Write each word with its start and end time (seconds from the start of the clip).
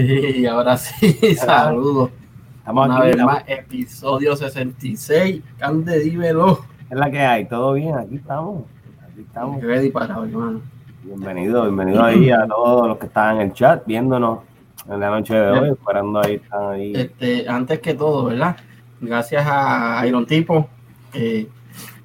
Y 0.00 0.46
ahora 0.46 0.76
sí, 0.76 1.12
saludos. 1.36 2.10
Estamos 2.58 2.86
Una 2.86 2.98
aquí. 2.98 3.06
vez 3.08 3.16
más, 3.24 3.42
episodio 3.48 4.36
66. 4.36 5.42
Cande, 5.58 5.98
dímelo. 5.98 6.60
Es 6.88 6.96
la 6.96 7.10
que 7.10 7.18
hay. 7.18 7.44
¿Todo 7.46 7.72
bien? 7.72 7.96
Aquí 7.96 8.14
estamos. 8.14 8.62
Aquí 9.10 9.22
estamos. 9.22 9.60
Ready 9.60 9.90
para 9.90 10.20
hoy, 10.20 10.28
hermano. 10.30 10.60
Bienvenido, 11.02 11.62
bienvenido 11.62 12.04
ahí 12.04 12.30
a 12.30 12.46
todos 12.46 12.86
los 12.86 12.98
que 12.98 13.06
están 13.06 13.36
en 13.36 13.42
el 13.48 13.52
chat 13.54 13.84
viéndonos 13.86 14.40
en 14.88 15.00
la 15.00 15.10
noche 15.10 15.34
de 15.34 15.50
hoy. 15.50 15.68
Esperando 15.70 16.20
ahí, 16.24 16.34
están 16.34 16.66
ahí. 16.72 16.92
Este, 16.94 17.48
antes 17.48 17.80
que 17.80 17.94
todo, 17.94 18.26
¿verdad? 18.26 18.56
Gracias 19.00 19.44
a 19.48 20.04
Iron 20.06 20.26
Tipo, 20.26 20.68
que 21.12 21.48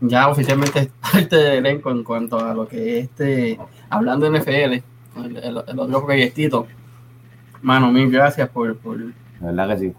ya 0.01 0.29
oficialmente 0.29 0.79
es 0.79 0.89
parte 1.11 1.35
del 1.35 1.57
elenco 1.65 1.91
en 1.91 2.03
cuanto 2.03 2.39
a 2.39 2.55
lo 2.55 2.67
que 2.67 2.97
es 2.99 3.03
este, 3.05 3.59
hablando 3.91 4.27
de 4.31 4.39
NFL, 4.39 4.49
el, 4.51 5.37
el- 5.37 5.63
el 5.67 5.79
otro 5.79 6.05
proyectito. 6.05 6.65
Mano, 7.63 7.91
mil 7.91 8.11
gracias 8.11 8.47
por, 8.49 8.77
por, 8.77 8.97
De 8.99 9.13
verdad 9.41 9.69
que 9.69 9.77
sí. 9.77 9.93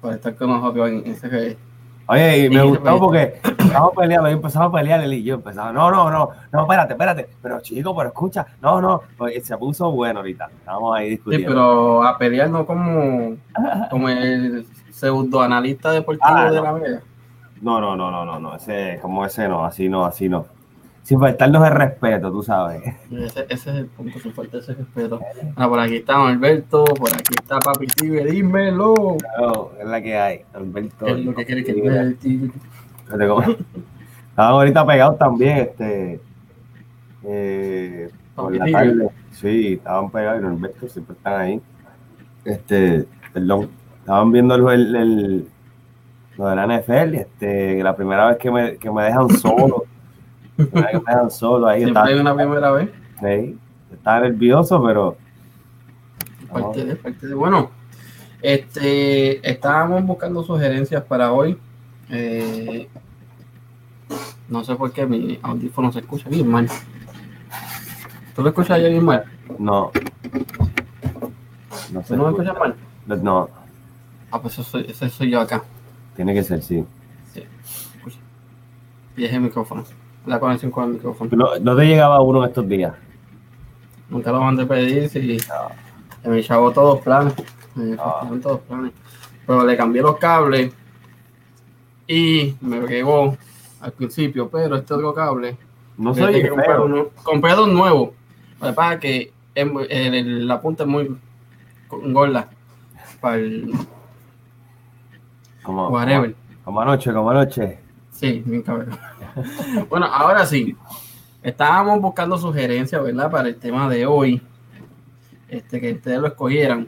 por 0.00 0.14
estar 0.14 0.34
con 0.36 0.48
nosotros 0.48 0.88
en 0.88 1.02
ese 1.06 1.58
Oye, 2.06 2.46
y 2.46 2.48
me 2.50 2.60
Sí, 2.62 2.68
gustó 2.68 2.98
porque 2.98 3.40
empezamos 3.44 3.92
peleando, 3.96 4.28
y 4.30 4.32
empezamos 4.32 4.68
a 4.68 4.76
pelear 4.76 5.04
y 5.12 5.22
yo 5.22 5.34
empezaba, 5.36 5.72
no, 5.72 5.90
no, 5.92 6.10
no, 6.10 6.30
no, 6.52 6.60
espérate, 6.62 6.94
espérate, 6.94 7.28
pero 7.40 7.60
chico, 7.60 7.94
pero 7.94 8.08
escucha, 8.08 8.46
no, 8.62 8.80
no, 8.80 9.02
pues 9.16 9.44
se 9.46 9.56
puso 9.58 9.92
bueno 9.92 10.18
ahorita, 10.20 10.48
estábamos 10.58 10.96
ahí 10.96 11.04
Sí, 11.04 11.10
discutiendo. 11.10 11.48
pero 11.48 12.02
a 12.04 12.18
pelear 12.18 12.50
no 12.50 12.66
como, 12.66 13.36
como 13.90 14.08
el 14.08 14.66
pseudoanalista 14.90 15.92
deportivo 15.92 16.24
Ah, 16.28 16.50
de 16.50 16.56
no. 16.56 16.62
la 16.64 16.72
Vega. 16.72 17.02
No, 17.62 17.80
no, 17.80 17.94
no, 17.94 18.10
no, 18.10 18.24
no, 18.24 18.40
no, 18.40 18.56
ese, 18.56 18.98
como 19.02 19.24
ese 19.24 19.46
no, 19.48 19.64
así 19.64 19.88
no, 19.88 20.04
así 20.04 20.28
no. 20.28 20.46
Sin 21.02 21.18
faltarnos 21.18 21.66
el 21.66 21.74
respeto, 21.74 22.30
tú 22.30 22.42
sabes. 22.42 22.82
Ese, 23.10 23.40
ese 23.48 23.54
es 23.54 23.66
el 23.66 23.86
punto, 23.86 24.18
sin 24.20 24.32
falta 24.32 24.58
ese 24.58 24.74
respeto. 24.74 25.20
Ah, 25.56 25.68
por 25.68 25.80
aquí 25.80 25.96
está 25.96 26.28
Alberto, 26.28 26.84
por 26.84 27.08
aquí 27.12 27.34
está 27.38 27.58
Papi 27.58 27.86
Tigre, 27.86 28.24
dímelo. 28.30 29.16
Claro, 29.18 29.72
es 29.80 29.86
la 29.88 30.00
que 30.02 30.16
hay, 30.16 30.40
Alberto. 30.52 31.06
¿Qué 31.06 31.12
es 31.12 31.24
lo 31.24 31.34
que 31.34 31.44
quiere 31.46 31.64
que 31.64 31.72
Mira, 31.74 32.02
el 32.02 32.16
cómo- 33.28 33.42
Estaban 33.42 34.52
ahorita 34.52 34.86
pegados 34.86 35.18
también, 35.18 35.58
este, 35.58 36.20
eh, 37.24 38.08
por 38.34 38.54
la 38.54 38.70
tarde. 38.70 39.08
Sí, 39.32 39.74
estaban 39.74 40.10
pegados 40.10 40.40
y 40.40 40.44
Norberto 40.44 40.88
siempre 40.88 41.16
están 41.16 41.40
ahí. 41.40 41.60
Este, 42.44 43.06
perdón, 43.32 43.68
estaban 44.00 44.32
viendo 44.32 44.54
el, 44.54 44.68
el, 44.68 44.96
el- 44.96 45.48
lo 46.38 46.46
de 46.48 46.56
la 46.56 46.64
NFL, 46.66 47.14
este, 47.16 47.82
la 47.82 47.94
primera 47.96 48.28
vez 48.28 48.38
que 48.38 48.50
me, 48.50 48.76
que 48.76 48.90
me 48.90 49.02
dejan 49.04 49.28
solo, 49.30 49.84
que 50.68 50.80
me 50.80 50.86
dejan 50.92 51.30
solo 51.30 51.66
ahí, 51.66 51.80
Siempre 51.84 51.90
estaba, 52.00 52.06
hay 52.08 52.18
una 52.20 52.34
primera 52.34 52.70
vez. 52.72 52.90
sí, 53.20 53.58
estaba 53.92 54.20
nervioso, 54.20 54.82
pero 54.84 55.16
Parte 56.52 56.84
de, 56.84 56.96
parte 56.96 57.26
de. 57.28 57.34
Bueno, 57.34 57.70
este, 58.42 59.48
estábamos 59.48 60.04
buscando 60.04 60.42
sugerencias 60.42 61.02
para 61.04 61.32
hoy. 61.32 61.56
Eh, 62.10 62.88
no 64.48 64.64
sé 64.64 64.74
por 64.74 64.92
qué 64.92 65.06
mi 65.06 65.38
audífono 65.42 65.92
se 65.92 66.00
escucha 66.00 66.28
bien 66.28 66.48
mal. 66.48 66.68
¿Tú 68.34 68.42
lo 68.42 68.48
escuchas 68.48 68.80
ya 68.82 68.88
bien 68.88 69.04
mal? 69.04 69.24
no. 69.58 69.92
No 71.92 72.02
sé. 72.02 72.08
¿Tú 72.08 72.16
no 72.16 72.22
lo 72.24 72.30
escuchas 72.30 72.58
mal? 72.58 72.74
No, 73.22 73.48
Ah, 74.32 74.40
pues 74.40 74.54
eso 74.54 74.62
soy, 74.62 74.86
ese 74.88 75.08
soy 75.08 75.30
yo 75.30 75.40
acá. 75.40 75.62
tiene 76.16 76.32
que 76.34 76.42
ser, 76.44 76.62
sí. 76.62 76.84
Sí, 77.32 77.42
escucha. 77.96 78.18
El 79.16 79.40
micrófono. 79.40 79.84
La 80.26 80.38
conexión 80.38 80.70
con 80.70 80.84
el 80.84 80.90
micrófono. 80.94 81.30
No, 81.34 81.58
no 81.60 81.76
te 81.76 81.86
llegaba 81.86 82.20
uno 82.20 82.44
estos 82.44 82.68
días. 82.68 82.94
Nunca 84.08 84.32
lo 84.32 84.40
mandé 84.40 84.64
a 84.64 84.68
pedir, 84.68 85.08
si 85.08 85.38
se 85.38 86.28
me 86.28 86.38
echaba 86.38 86.72
todos 86.72 86.94
los 86.96 87.04
planes. 87.04 87.34
Me 87.74 87.94
Ah. 87.94 87.96
fastidiaron 87.96 88.40
todos 88.40 88.56
los 88.56 88.66
planes. 88.66 88.92
Pero 89.46 89.64
le 89.64 89.76
cambié 89.76 90.02
los 90.02 90.16
cables 90.18 90.72
y 92.06 92.54
me 92.60 92.80
llegó 92.86 93.36
al 93.80 93.92
principio, 93.92 94.48
pero 94.50 94.76
este 94.76 94.94
otro 94.94 95.14
cable, 95.14 95.56
No 95.96 96.12
que 96.14 96.50
uno- 96.84 97.08
compré 97.22 97.52
dos 97.54 97.68
nuevos. 97.68 98.10
Lo 98.60 98.66
que 98.66 98.72
pasa 98.72 98.94
es 98.94 99.00
que 99.00 99.32
el- 99.54 99.90
el- 99.90 100.46
la 100.48 100.60
punta 100.60 100.82
es 100.84 100.88
muy 100.88 101.16
gorda 101.88 102.48
para 103.20 103.36
el 103.36 103.72
Como, 105.62 105.88
whatever. 105.88 106.34
como 106.64 106.80
anoche, 106.80 107.12
como 107.12 107.30
anoche. 107.30 107.78
Sí, 108.20 108.42
bien 108.44 108.62
cabrón. 108.62 108.90
bueno, 109.88 110.04
ahora 110.06 110.44
sí. 110.44 110.76
Estábamos 111.42 112.02
buscando 112.02 112.36
sugerencias, 112.36 113.02
¿verdad? 113.02 113.30
Para 113.30 113.48
el 113.48 113.56
tema 113.56 113.88
de 113.88 114.04
hoy. 114.04 114.42
Este, 115.48 115.80
que 115.80 115.92
ustedes 115.92 116.20
lo 116.20 116.26
escogieran. 116.26 116.86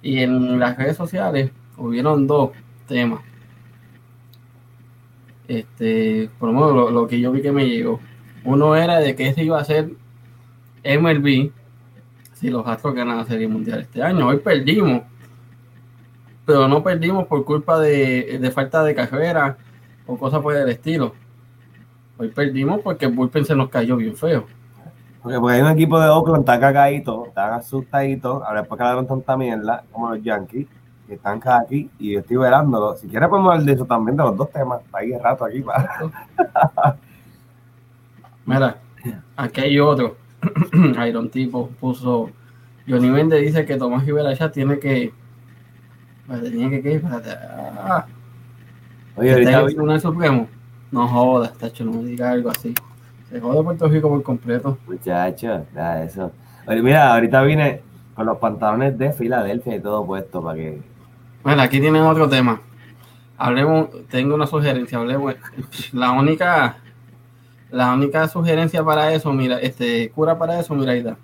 Y 0.00 0.20
en 0.20 0.58
las 0.58 0.78
redes 0.78 0.96
sociales 0.96 1.50
hubieron 1.76 2.26
dos 2.26 2.52
temas. 2.88 3.20
Este, 5.46 6.30
por 6.38 6.48
lo 6.48 6.54
menos 6.54 6.74
lo, 6.74 6.90
lo 6.90 7.06
que 7.06 7.20
yo 7.20 7.32
vi 7.32 7.42
que 7.42 7.52
me 7.52 7.68
llegó. 7.68 8.00
Uno 8.44 8.74
era 8.76 8.98
de 8.98 9.14
que 9.14 9.28
ese 9.28 9.44
iba 9.44 9.60
a 9.60 9.64
ser 9.64 9.90
MLB 10.84 11.50
si 12.32 12.48
los 12.48 12.66
Astros 12.66 12.94
ganan 12.94 13.18
la 13.18 13.24
Serie 13.26 13.46
Mundial 13.46 13.80
este 13.80 14.02
año. 14.02 14.26
Hoy 14.26 14.38
perdimos. 14.38 15.02
Pero 16.46 16.66
no 16.66 16.82
perdimos 16.82 17.26
por 17.26 17.44
culpa 17.44 17.78
de, 17.78 18.38
de 18.40 18.50
falta 18.50 18.82
de 18.84 18.94
carrera 18.94 19.58
o 20.06 20.16
cosas 20.16 20.40
por 20.40 20.54
el 20.54 20.68
estilo. 20.68 21.14
Hoy 22.18 22.28
perdimos 22.28 22.80
porque 22.80 23.06
el 23.06 23.12
bullpen 23.12 23.44
se 23.44 23.54
nos 23.54 23.68
cayó 23.68 23.96
bien 23.96 24.16
feo. 24.16 24.46
Porque, 25.22 25.38
porque 25.38 25.56
hay 25.56 25.62
un 25.62 25.70
equipo 25.70 26.00
de 26.00 26.08
Oakland 26.08 26.44
tan 26.44 26.60
cagadito, 26.60 27.28
tan 27.34 27.54
asustadito, 27.54 28.44
ahora 28.44 28.60
después 28.60 28.78
quedaron 28.78 29.06
tanta 29.06 29.36
mierda, 29.36 29.84
como 29.92 30.14
los 30.14 30.22
Yankees, 30.22 30.66
que 31.06 31.14
están 31.14 31.40
cada 31.40 31.60
aquí, 31.60 31.90
y 31.98 32.12
yo 32.12 32.20
estoy 32.20 32.36
velándolo. 32.36 32.96
Si 32.96 33.06
quieres 33.08 33.28
podemos 33.28 33.52
hablar 33.52 33.66
de 33.66 33.72
eso 33.72 33.84
también, 33.84 34.16
de 34.16 34.22
los 34.22 34.36
dos 34.36 34.50
temas, 34.50 34.80
para 34.90 35.04
ir 35.04 35.18
rato 35.18 35.44
aquí. 35.44 35.60
Para... 35.60 36.10
Mira, 38.46 38.78
aquí 39.36 39.60
hay 39.60 39.80
otro. 39.80 40.16
Iron 41.06 41.28
Tipo 41.30 41.68
puso. 41.80 42.30
Johnny 42.88 43.10
Méndez 43.10 43.42
dice 43.42 43.66
que 43.66 43.76
Tomás 43.76 44.06
Rivera 44.06 44.32
ya 44.32 44.50
tiene 44.50 44.78
que. 44.78 45.12
Tiene 46.28 46.82
que? 46.82 46.94
Espérate, 46.94 47.30
ah, 47.30 48.06
Oye, 49.16 49.28
¿está 49.30 49.40
ahorita 49.40 49.62
vi- 49.62 49.66
Tribunal 49.74 50.00
Supremo. 50.00 50.48
No 50.92 51.08
jodas, 51.08 51.52
tacho, 51.58 51.84
no 51.84 51.92
me 51.92 52.04
diga 52.04 52.30
algo 52.30 52.50
así. 52.50 52.74
Se 53.30 53.40
jode 53.40 53.62
Puerto 53.62 53.88
Rico 53.88 54.08
por 54.08 54.22
completo. 54.22 54.78
muchacho, 54.86 55.66
nada 55.74 55.96
de 55.96 56.06
eso. 56.06 56.32
Oye, 56.66 56.82
mira, 56.82 57.12
ahorita 57.14 57.42
vine 57.42 57.80
con 58.14 58.26
los 58.26 58.38
pantalones 58.38 58.96
de 58.96 59.12
Filadelfia 59.12 59.76
y 59.76 59.80
todo 59.80 60.04
puesto 60.06 60.42
para 60.42 60.56
que. 60.56 60.80
Bueno, 61.42 61.62
aquí 61.62 61.80
tienen 61.80 62.02
otro 62.02 62.28
tema. 62.28 62.60
Hablemos, 63.38 63.88
tengo 64.08 64.34
una 64.34 64.46
sugerencia, 64.46 64.98
hablemos. 64.98 65.34
La 65.92 66.12
única, 66.12 66.78
la 67.70 67.92
única 67.92 68.28
sugerencia 68.28 68.82
para 68.84 69.12
eso, 69.12 69.32
mira, 69.32 69.58
este, 69.60 70.10
cura 70.10 70.38
para 70.38 70.58
eso, 70.60 70.74
mira, 70.74 70.96
Ida, 70.96 71.16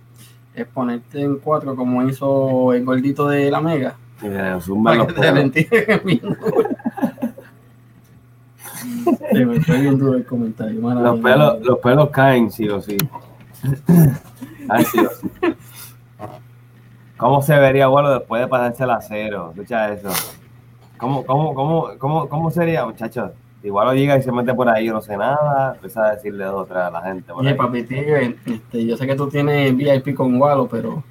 es 0.55 0.67
ponerte 0.67 1.23
en 1.23 1.37
cuatro 1.39 1.75
como 1.77 2.07
hizo 2.07 2.73
el 2.75 2.85
gordito 2.85 3.29
de 3.29 3.51
la 3.51 3.61
mega. 3.61 3.95
me 4.21 4.61
zumban 4.61 4.99
Para 4.99 5.05
los 5.05 5.07
que 5.55 5.65
te 5.65 6.01
pelos. 9.05 9.19
lentiguen 9.19 9.19
bien 9.19 9.19
duro. 9.19 9.29
Sí, 9.33 9.45
me 9.45 9.61
fue 9.61 9.81
bien 9.81 9.99
duro 9.99 10.15
el 10.15 10.25
comentario. 10.27 10.81
Los 10.81 11.21
pelos, 11.21 11.61
los 11.63 11.79
pelos 11.79 12.11
caen, 12.11 12.51
sí 12.51 12.69
o 12.69 12.81
sí. 12.81 12.97
Ay, 14.69 14.85
sí 14.85 14.99
o 14.99 15.11
sí. 15.11 15.31
¿Cómo 17.17 17.41
se 17.43 17.57
vería, 17.59 17.87
bueno, 17.87 18.11
después 18.11 18.43
de 18.43 18.49
pasarse 18.49 18.85
el 18.85 18.91
acero? 18.91 19.51
Escucha 19.51 19.93
eso. 19.93 20.11
¿Cómo, 20.99 21.25
cómo, 21.25 21.55
cómo, 21.55 21.89
cómo, 21.99 22.29
cómo 22.29 22.51
sería, 22.51 22.85
muchachos? 22.85 23.31
Igual 23.63 23.87
lo 23.87 23.95
llega 23.95 24.19
y 24.19 24.23
se 24.23 24.33
mete 24.33 24.53
por 24.55 24.69
ahí, 24.69 24.87
yo 24.87 24.93
no 24.93 25.03
sé 25.03 25.17
nada, 25.17 25.75
empieza 25.75 26.05
a 26.05 26.11
decirle 26.17 26.45
dos 26.45 26.63
o 26.63 26.65
tres 26.65 26.79
a 26.79 26.91
la 26.91 27.01
gente. 27.03 27.33
Por 27.33 27.47
Oye, 27.47 27.57
ahí. 27.57 28.37
este, 28.45 28.85
yo 28.85 28.97
sé 28.97 29.07
que 29.07 29.15
tú 29.15 29.29
tienes 29.29 29.77
VIP 29.77 30.15
con 30.17 30.41
Walo, 30.41 30.67
pero 30.67 31.05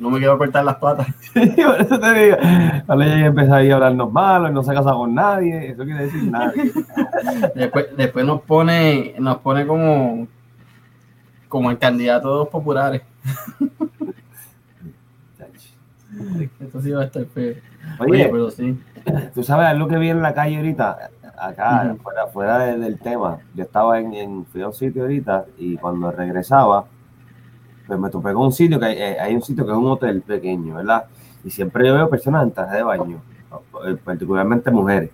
no 0.00 0.10
me 0.10 0.18
quiero 0.18 0.36
cortar 0.38 0.64
las 0.64 0.76
patas. 0.76 1.06
por 1.34 1.80
eso 1.80 1.98
te 1.98 2.12
digo. 2.14 2.36
Cuando 2.86 3.04
ella 3.04 3.26
empieza 3.26 3.56
ahí 3.56 3.70
a 3.70 3.74
hablarnos 3.74 4.12
malo, 4.12 4.48
y 4.48 4.52
no 4.52 4.62
se 4.62 4.74
casa 4.74 4.92
con 4.92 5.14
nadie, 5.14 5.68
eso 5.70 5.84
quiere 5.84 6.04
decir 6.04 6.24
nada. 6.30 6.52
Después, 7.54 7.86
después 7.96 8.24
nos 8.24 8.42
pone, 8.42 9.14
nos 9.18 9.38
pone 9.38 9.66
como, 9.66 10.26
como 11.48 11.70
el 11.70 11.78
candidato 11.78 12.30
de 12.32 12.38
los 12.40 12.48
populares. 12.48 13.02
Esto 16.60 16.80
sí 16.80 16.90
va 16.90 17.02
a 17.02 17.04
estar 17.06 17.24
feo. 17.26 17.54
Oye, 17.98 18.10
Oye, 18.12 18.28
pero 18.30 18.50
sí. 18.50 18.78
Tú 19.34 19.42
sabes 19.42 19.66
algo 19.68 19.86
que 19.88 19.98
vi 19.98 20.08
en 20.10 20.22
la 20.22 20.34
calle 20.34 20.56
ahorita, 20.56 21.10
acá, 21.38 21.94
fuera, 22.02 22.26
fuera 22.26 22.58
de- 22.58 22.78
del 22.78 22.98
tema. 22.98 23.38
Yo 23.54 23.62
estaba 23.64 24.00
en, 24.00 24.14
en- 24.14 24.46
fui 24.46 24.62
a 24.62 24.68
un 24.68 24.74
sitio 24.74 25.02
ahorita 25.02 25.44
y 25.58 25.76
cuando 25.76 26.10
regresaba, 26.10 26.86
pues 27.86 27.98
me 27.98 28.10
topé 28.10 28.32
con 28.32 28.46
un 28.46 28.52
sitio 28.52 28.78
que 28.80 28.86
hay, 28.86 28.96
eh, 28.98 29.16
hay 29.20 29.34
un 29.34 29.42
sitio 29.42 29.64
que 29.64 29.72
es 29.72 29.76
un 29.78 29.86
hotel 29.86 30.22
pequeño, 30.22 30.74
¿verdad? 30.74 31.04
Y 31.44 31.50
siempre 31.50 31.86
yo 31.86 31.94
veo 31.94 32.10
personas 32.10 32.42
en 32.42 32.52
traje 32.52 32.76
de 32.76 32.82
baño, 32.82 33.20
eh, 33.86 33.96
particularmente 34.04 34.70
mujeres, 34.70 35.10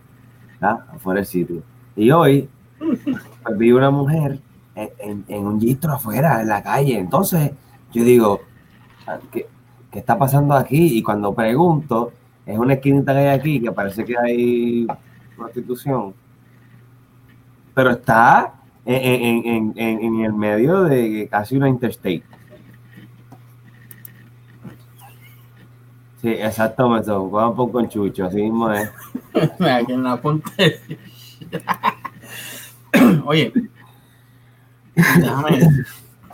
¿verdad? 0.60 0.84
Afuera 0.94 1.18
del 1.18 1.26
sitio. 1.26 1.62
Y 1.94 2.10
hoy 2.10 2.48
pues, 2.78 3.58
vi 3.58 3.72
una 3.72 3.90
mujer 3.90 4.40
en, 4.74 5.46
un 5.46 5.60
gistro 5.60 5.92
afuera, 5.92 6.40
en 6.40 6.48
la 6.48 6.62
calle. 6.62 6.98
Entonces, 6.98 7.52
yo 7.92 8.04
digo, 8.04 8.40
ah, 9.06 9.18
¿qué, 9.30 9.46
¿qué 9.90 9.98
está 9.98 10.18
pasando 10.18 10.54
aquí? 10.54 10.98
Y 10.98 11.02
cuando 11.02 11.34
pregunto, 11.34 12.12
es 12.46 12.58
una 12.58 12.74
esquinita 12.74 13.12
que 13.12 13.18
hay 13.18 13.38
aquí 13.38 13.60
que 13.60 13.72
parece 13.72 14.04
que 14.04 14.16
hay 14.16 14.86
prostitución, 15.36 16.14
pero 17.74 17.90
está 17.90 18.54
en 18.84 20.20
el 20.20 20.32
medio 20.32 20.84
de 20.84 21.28
casi 21.30 21.56
una 21.56 21.68
interstate. 21.68 22.22
Sí, 26.22 26.28
exacto, 26.28 26.88
me 26.88 27.02
tocó 27.02 27.50
un 27.50 27.72
con 27.72 27.88
Chucho, 27.88 28.26
así 28.26 28.42
mismo 28.42 28.72
es. 28.72 28.88
Aquí 29.60 29.92
en 29.92 30.04
la 30.04 30.20
punta. 30.20 30.50
Oye, 33.24 33.52
déjame 34.94 35.68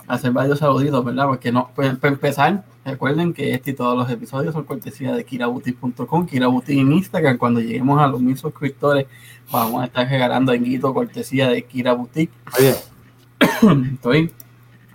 hacer 0.07 0.31
varios 0.31 0.59
saluditos, 0.59 1.03
¿verdad? 1.03 1.25
Porque 1.25 1.51
no, 1.51 1.71
pues, 1.75 1.97
para 1.97 2.13
empezar, 2.13 2.63
recuerden 2.85 3.33
que 3.33 3.53
este 3.53 3.71
y 3.71 3.73
todos 3.73 3.97
los 3.97 4.09
episodios 4.11 4.53
son 4.53 4.65
cortesía 4.65 5.15
de 5.15 5.25
kirabuti.com, 5.25 6.27
kirabuti 6.27 6.79
en 6.79 6.93
Instagram. 6.93 7.37
Cuando 7.39 7.59
lleguemos 7.59 7.99
a 7.99 8.05
los 8.07 8.21
mil 8.21 8.37
suscriptores, 8.37 9.07
vamos 9.51 9.81
a 9.81 9.85
estar 9.85 10.07
regalando 10.07 10.53
en 10.53 10.63
guito 10.63 10.93
cortesía 10.93 11.49
de 11.49 11.63
Kirabuti. 11.63 12.29
Oye, 12.59 12.75
Estoy. 13.93 14.31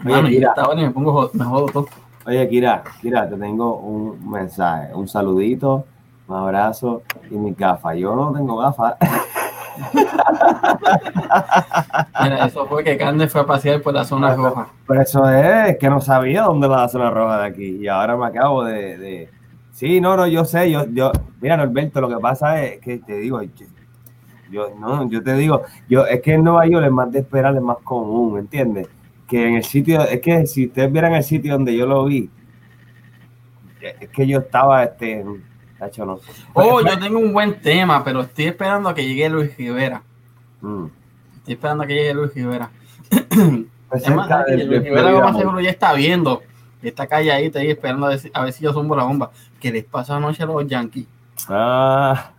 Oye, 0.05 0.13
Mano, 0.13 0.29
y 0.29 0.33
Kira. 0.35 0.51
esta 0.51 0.69
hora 0.69 0.83
me 0.83 0.91
pongo, 0.91 1.31
me 1.33 1.45
jodo 1.45 1.67
todo. 1.67 1.89
Oye, 2.27 2.49
Kira, 2.49 2.83
Kira, 3.01 3.29
te 3.29 3.37
tengo 3.37 3.77
un 3.79 4.31
mensaje, 4.31 4.93
un 4.95 5.07
saludito, 5.09 5.85
un 6.29 6.37
abrazo 6.37 7.03
y 7.31 7.35
mis 7.37 7.57
gafas. 7.57 7.97
Yo 7.97 8.15
no 8.17 8.33
tengo 8.33 8.57
gafas. 8.59 8.95
Mira, 12.23 12.47
eso 12.47 12.67
fue 12.67 12.85
que 12.85 12.97
Carne 12.97 13.29
fue 13.29 13.41
a 13.43 13.47
pasear 13.47 13.81
por 13.83 13.93
la 13.95 14.05
zona 14.05 14.35
roja. 14.35 14.69
Pero 14.87 15.01
eso 15.03 15.29
es 15.29 15.77
que 15.79 15.89
no 15.91 16.01
sabía 16.01 16.43
dónde 16.43 16.69
la 16.69 16.89
zona 16.89 17.11
roja 17.11 17.39
de 17.41 17.47
aquí. 17.47 17.77
Y 17.81 17.89
ahora 17.89 18.17
me 18.17 18.27
acabo 18.27 18.65
de. 18.65 18.97
de- 18.99 19.31
Sí, 19.73 20.01
no, 20.01 20.17
no, 20.17 20.27
yo 20.29 20.45
sé. 20.45 20.71
Yo, 20.71 20.85
yo, 20.87 21.11
mira, 21.41 21.57
Norberto, 21.57 22.01
lo 22.01 22.09
que 22.09 22.19
pasa 22.19 22.63
es 22.63 22.79
que 22.81 22.99
te 22.99 23.17
digo, 23.17 23.43
yo, 23.43 23.51
yo- 24.51 24.71
no, 24.79 25.09
yo 25.11 25.21
te 25.23 25.35
digo, 25.35 25.63
yo, 25.89 26.07
es 26.07 26.21
que 26.23 26.35
en 26.35 26.45
Nueva 26.45 26.65
York 26.67 26.87
es 26.87 26.93
más 26.93 27.11
de 27.11 27.19
esperar, 27.19 27.57
es 27.57 27.61
más 27.63 27.79
común, 27.83 28.39
¿entiendes? 28.39 28.87
Que 29.29 29.49
en 29.49 29.55
el 29.55 29.65
sitio, 29.65 30.03
es 30.03 30.21
que 30.21 30.47
si 30.47 30.67
ustedes 30.67 30.93
vieran 30.93 31.15
el 31.15 31.25
sitio 31.25 31.53
donde 31.55 31.77
yo 31.77 31.87
lo 31.87 32.05
vi, 32.05 32.29
es 33.81 34.09
que 34.11 34.27
yo 34.27 34.39
estaba, 34.39 34.85
este, 34.85 35.25
no. 35.25 35.39
Oh, 36.55 36.81
yo 36.81 36.99
tengo 36.99 37.19
un 37.19 37.33
buen 37.33 37.61
tema, 37.61 38.03
pero 38.05 38.23
estoy 38.23 38.47
esperando 38.47 38.89
a 38.89 38.95
que 38.95 39.07
llegue 39.07 39.29
Luis 39.29 39.57
Rivera. 39.57 40.03
Mm. 40.61 40.87
Estoy 41.39 41.55
esperando 41.55 41.85
a 41.85 41.87
que 41.87 41.95
llegue 41.95 42.15
Luis 42.15 42.35
Rivera. 42.35 42.71
Pues 43.09 44.03
Es 44.09 44.15
más, 44.15 44.29
del- 44.47 44.67
Luis 44.67 44.83
Rivera 44.83 45.11
lo 45.11 45.21
más 45.21 45.37
seguro 45.37 45.61
ya 45.61 45.71
está 45.71 45.93
viendo. 45.93 46.43
Está 46.83 47.07
calladita 47.07 47.61
ahí 47.61 47.71
esperando 47.71 48.07
a 48.07 48.11
ver 48.11 48.19
si, 48.19 48.31
a 48.35 48.45
ver 48.45 48.53
si 48.53 48.63
yo 48.65 48.73
zumbo 48.73 48.95
la 48.95 49.05
bomba. 49.05 49.31
¿Qué 49.61 49.73
les 49.73 49.85
pasa 49.85 50.17
anoche 50.17 50.43
a 50.43 50.47
los 50.47 50.67
Yankees? 50.67 51.07
Ah, 51.49 52.33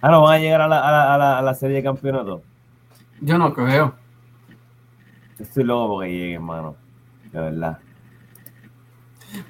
ah, 0.00 0.10
no 0.10 0.22
van 0.22 0.34
a 0.36 0.38
llegar 0.38 0.60
a 0.62 0.68
la, 0.68 0.80
a 0.80 0.90
la, 0.90 1.14
a 1.14 1.18
la, 1.18 1.38
a 1.38 1.42
la 1.42 1.54
serie 1.54 1.76
de 1.76 1.82
campeonato. 1.82 2.42
Yo 3.20 3.38
no 3.38 3.52
creo. 3.52 3.94
Estoy 5.38 5.64
loco 5.64 5.94
porque 5.94 6.10
lleguen, 6.10 6.34
hermano. 6.34 6.76
De 7.32 7.40
verdad. 7.40 7.78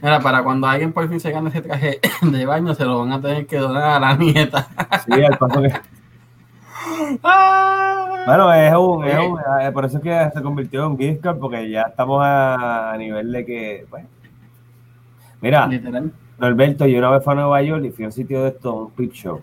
Mira, 0.01 0.19
para 0.21 0.43
cuando 0.43 0.67
alguien 0.67 0.93
por 0.93 1.07
fin 1.09 1.21
se 1.21 1.31
gane 1.31 1.51
ese 1.51 1.61
traje 1.61 2.01
de 2.23 2.47
baño, 2.47 2.75
se 2.75 2.85
lo 2.87 3.01
van 3.01 3.13
a 3.13 3.21
tener 3.21 3.47
que 3.47 3.59
donar 3.59 3.83
a 3.85 4.01
la 4.01 4.17
nieta. 4.17 4.67
Sí, 5.05 5.23
al 5.23 5.37
paso 5.37 5.61
que. 5.61 5.73
Bueno, 8.27 8.53
es 8.55 8.75
un, 8.75 9.05
es 9.05 9.19
un- 9.19 9.39
eh, 9.61 9.71
por 9.73 9.85
eso 9.85 9.99
es 9.99 10.03
que 10.03 10.31
se 10.35 10.43
convirtió 10.43 10.85
en 10.87 10.93
un 10.93 10.99
gift 10.99 11.21
card, 11.23 11.39
porque 11.39 11.69
ya 11.71 11.83
estamos 11.83 12.23
a, 12.25 12.93
a 12.93 12.97
nivel 12.97 13.31
de 13.33 13.45
que, 13.45 13.87
pues. 13.91 14.05
Mira, 15.41 15.67
Literal. 15.67 16.11
Norberto, 16.39 16.87
yo 16.87 16.99
una 16.99 17.11
vez 17.11 17.23
fui 17.23 17.33
a 17.33 17.37
Nueva 17.37 17.63
York 17.63 17.85
y 17.85 17.91
fui 17.91 18.05
a 18.05 18.09
un 18.09 18.13
sitio 18.13 18.43
de 18.43 18.49
esto, 18.49 18.75
un 18.87 18.91
peep 18.93 19.13
show. 19.13 19.41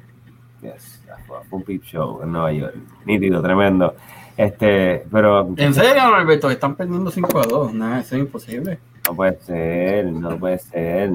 Yes, 0.62 1.04
fue 1.28 1.38
un 1.60 1.64
peep 1.64 1.84
show 1.84 2.22
en 2.24 2.32
Nueva 2.32 2.52
York. 2.52 2.76
Nítido, 3.06 3.42
tremendo. 3.42 3.94
Este, 4.38 5.06
pero 5.12 5.50
¿En 5.57 5.74
serio, 5.74 6.01
Alberto? 6.16 6.50
Están 6.50 6.75
perdiendo 6.75 7.12
5 7.12 7.39
a 7.39 7.44
2. 7.44 7.74
Nada, 7.74 8.00
eso 8.00 8.16
es 8.16 8.22
imposible. 8.22 8.80
no 9.07 9.16
puede 9.16 9.39
ser, 9.42 10.06
no 10.06 10.38
puede 10.38 10.60
ser. 10.60 11.12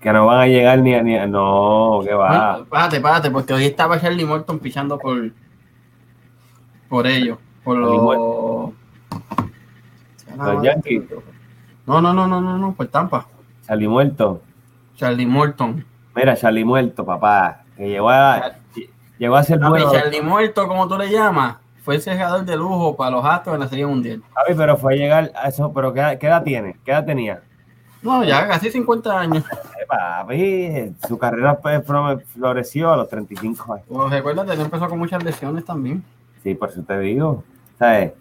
Que 0.00 0.12
no 0.12 0.26
van 0.26 0.40
a 0.40 0.46
llegar 0.46 0.78
ni 0.78 0.94
a, 0.94 1.02
ni 1.02 1.16
a- 1.16 1.26
no, 1.26 2.00
que 2.04 2.14
va. 2.14 2.52
Bueno, 2.52 2.66
párate, 2.70 3.00
párate, 3.00 3.30
porque 3.30 3.52
hoy 3.52 3.66
estaba 3.66 4.00
Charlie 4.00 4.24
Morton 4.24 4.58
pichando 4.58 4.98
por 4.98 5.30
por 6.88 7.06
ellos, 7.06 7.38
por 7.62 7.76
los 7.78 8.72
Los 10.36 10.62
Yankees. 10.62 11.02
No, 11.86 12.00
no, 12.00 12.12
no, 12.12 12.26
no, 12.26 12.40
no, 12.40 12.58
no, 12.58 12.72
por 12.74 12.86
Tampa. 12.88 13.26
Salí 13.62 13.86
muerto. 13.86 14.42
Charlie 14.96 15.26
Morton. 15.26 15.84
Mira, 16.14 16.36
Charlie 16.36 16.64
muerto, 16.64 17.04
papá. 17.04 17.62
Que 17.76 17.88
llegó 17.88 18.10
a, 18.10 18.52
llegó 19.18 19.36
a 19.36 19.42
ser 19.42 19.58
bueno. 19.60 19.90
Charlie 19.92 20.20
Morton, 20.20 20.66
como 20.68 20.88
tú 20.88 20.98
le 20.98 21.10
llamas, 21.10 21.56
fue 21.90 21.96
el 21.96 22.02
cerrador 22.02 22.44
de 22.44 22.56
lujo 22.56 22.94
para 22.96 23.10
los 23.10 23.24
Astros 23.24 23.54
en 23.54 23.60
la 23.62 23.66
Serie 23.68 23.84
Mundial. 23.84 24.22
Pero 24.56 24.76
fue 24.76 24.94
a 24.94 24.96
llegar 24.96 25.32
a 25.34 25.48
eso, 25.48 25.72
pero 25.72 25.92
¿qué, 25.92 26.18
qué 26.20 26.28
edad 26.28 26.44
tiene? 26.44 26.76
¿Qué 26.84 26.92
edad 26.92 27.04
tenía? 27.04 27.42
No, 28.00 28.22
ya 28.22 28.46
casi 28.46 28.70
50 28.70 29.18
años. 29.18 29.44
Eh, 29.44 29.86
papi, 29.88 30.94
su 31.08 31.18
carrera 31.18 31.58
pues, 31.58 31.84
flo- 31.84 32.22
floreció 32.26 32.92
a 32.92 32.96
los 32.96 33.08
35 33.08 33.72
años. 33.74 33.86
Pues 33.88 34.08
recuérdate, 34.12 34.52
él 34.52 34.60
empezó 34.60 34.88
con 34.88 35.00
muchas 35.00 35.24
lesiones 35.24 35.64
también. 35.64 36.04
Sí, 36.44 36.54
por 36.54 36.68
eso 36.68 36.80
te 36.84 36.96
digo. 37.00 37.42
¿Sabes? 37.76 38.12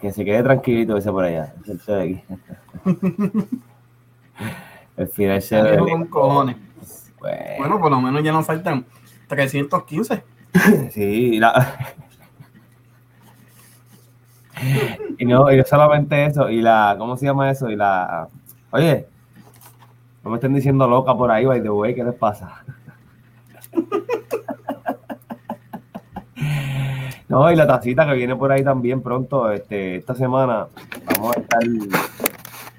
Que 0.00 0.10
se 0.12 0.24
quede 0.24 0.42
tranquilito 0.42 0.96
ese 0.96 1.12
por 1.12 1.22
allá. 1.24 1.54
Ese 1.62 1.74
estoy 1.74 1.94
aquí. 2.02 2.24
El 4.96 5.06
final 5.08 5.40
se 5.40 5.62
ve. 5.62 5.78
con 5.78 6.04
cojones. 6.06 6.56
Bueno, 7.20 7.36
Bueno, 7.58 7.78
por 7.80 7.90
lo 7.92 8.00
menos 8.00 8.24
ya 8.24 8.32
nos 8.32 8.44
faltan 8.44 8.84
315. 9.28 10.24
sí, 10.90 11.38
la- 11.38 11.76
y, 15.18 15.24
no, 15.24 15.50
y 15.50 15.56
no 15.56 15.64
solamente 15.64 16.24
eso, 16.24 16.48
y 16.50 16.60
la, 16.60 16.96
¿cómo 16.98 17.16
se 17.16 17.26
llama 17.26 17.50
eso? 17.50 17.70
Y 17.70 17.76
la, 17.76 18.28
oye, 18.70 19.06
no 20.24 20.30
me 20.30 20.36
estén 20.36 20.54
diciendo 20.54 20.86
loca 20.86 21.14
por 21.16 21.30
ahí, 21.30 21.44
by 21.44 21.62
the 21.62 21.70
way, 21.70 21.94
¿qué 21.94 22.04
les 22.04 22.14
pasa? 22.14 22.64
No, 27.28 27.52
y 27.52 27.56
la 27.56 27.66
tacita 27.66 28.06
que 28.06 28.14
viene 28.14 28.34
por 28.36 28.50
ahí 28.50 28.64
también 28.64 29.02
pronto, 29.02 29.50
este, 29.50 29.96
esta 29.96 30.14
semana, 30.14 30.66
vamos 31.04 31.36
a 31.36 31.40
estar 31.40 31.60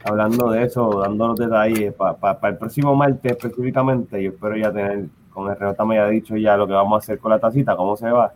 hablando 0.05 0.49
de 0.49 0.63
eso, 0.63 1.01
dando 1.01 1.27
los 1.27 1.39
detalles 1.39 1.93
para 1.93 2.49
el 2.49 2.57
próximo 2.57 2.95
martes 2.95 3.33
específicamente. 3.33 4.21
Yo 4.21 4.31
espero 4.31 4.57
ya 4.57 4.71
tener, 4.71 5.05
con 5.31 5.51
el 5.51 5.55
Renata 5.55 5.85
me 5.85 5.99
haya 5.99 6.09
dicho 6.09 6.35
ya 6.35 6.57
lo 6.57 6.65
que 6.65 6.73
vamos 6.73 6.95
a 6.95 6.97
hacer 6.97 7.19
con 7.19 7.29
la 7.29 7.37
tacita, 7.37 7.75
cómo 7.75 7.95
se 7.95 8.09
va. 8.09 8.33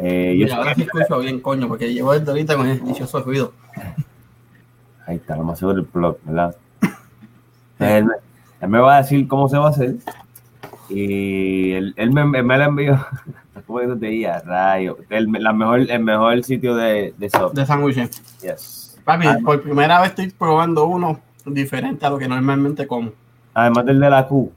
Eh, 0.00 0.42
eso- 0.44 0.54
ahora 0.56 0.74
sí 0.74 0.82
escucho 0.82 1.18
bien, 1.18 1.40
coño, 1.40 1.66
porque 1.68 1.92
llevo 1.92 2.12
desde 2.12 2.30
ahorita 2.30 2.56
con 2.56 2.68
el 2.68 2.84
dichoso 2.84 3.20
ruido. 3.20 3.52
ahí 5.06 5.16
está, 5.16 5.36
lo 5.36 5.42
más 5.44 5.58
seguro 5.58 5.78
el 5.80 5.86
blog, 5.92 6.18
¿verdad? 6.24 6.54
Él, 7.80 8.04
me- 8.04 8.12
él 8.60 8.68
me 8.68 8.78
va 8.78 8.96
a 8.96 9.02
decir 9.02 9.26
cómo 9.28 9.48
se 9.48 9.56
va 9.58 9.66
a 9.66 9.70
hacer. 9.70 9.96
Y 10.88 11.72
él, 11.72 11.94
él 11.96 12.12
me, 12.12 12.24
me 12.24 12.58
la 12.58 12.64
envió. 12.66 12.98
¿Cómo 13.66 13.80
que 13.80 13.86
te? 13.96 14.40
Rayo. 14.46 14.98
El, 15.10 15.30
la 15.32 15.52
mejor, 15.52 15.80
el 15.80 16.00
mejor 16.02 16.42
sitio 16.44 16.74
de, 16.74 17.12
de 17.18 17.28
soft. 17.30 17.52
De 17.54 17.66
sándwiches. 17.66 18.10
Yes. 18.40 18.98
Papi, 19.04 19.26
por 19.44 19.62
primera 19.62 20.00
vez 20.00 20.10
estoy 20.10 20.30
probando 20.30 20.86
uno 20.86 21.20
diferente 21.44 22.06
a 22.06 22.10
lo 22.10 22.18
que 22.18 22.28
normalmente 22.28 22.86
como. 22.86 23.10
Además 23.54 23.84
del 23.86 24.00
de 24.00 24.10
la 24.10 24.26
Q. 24.26 24.50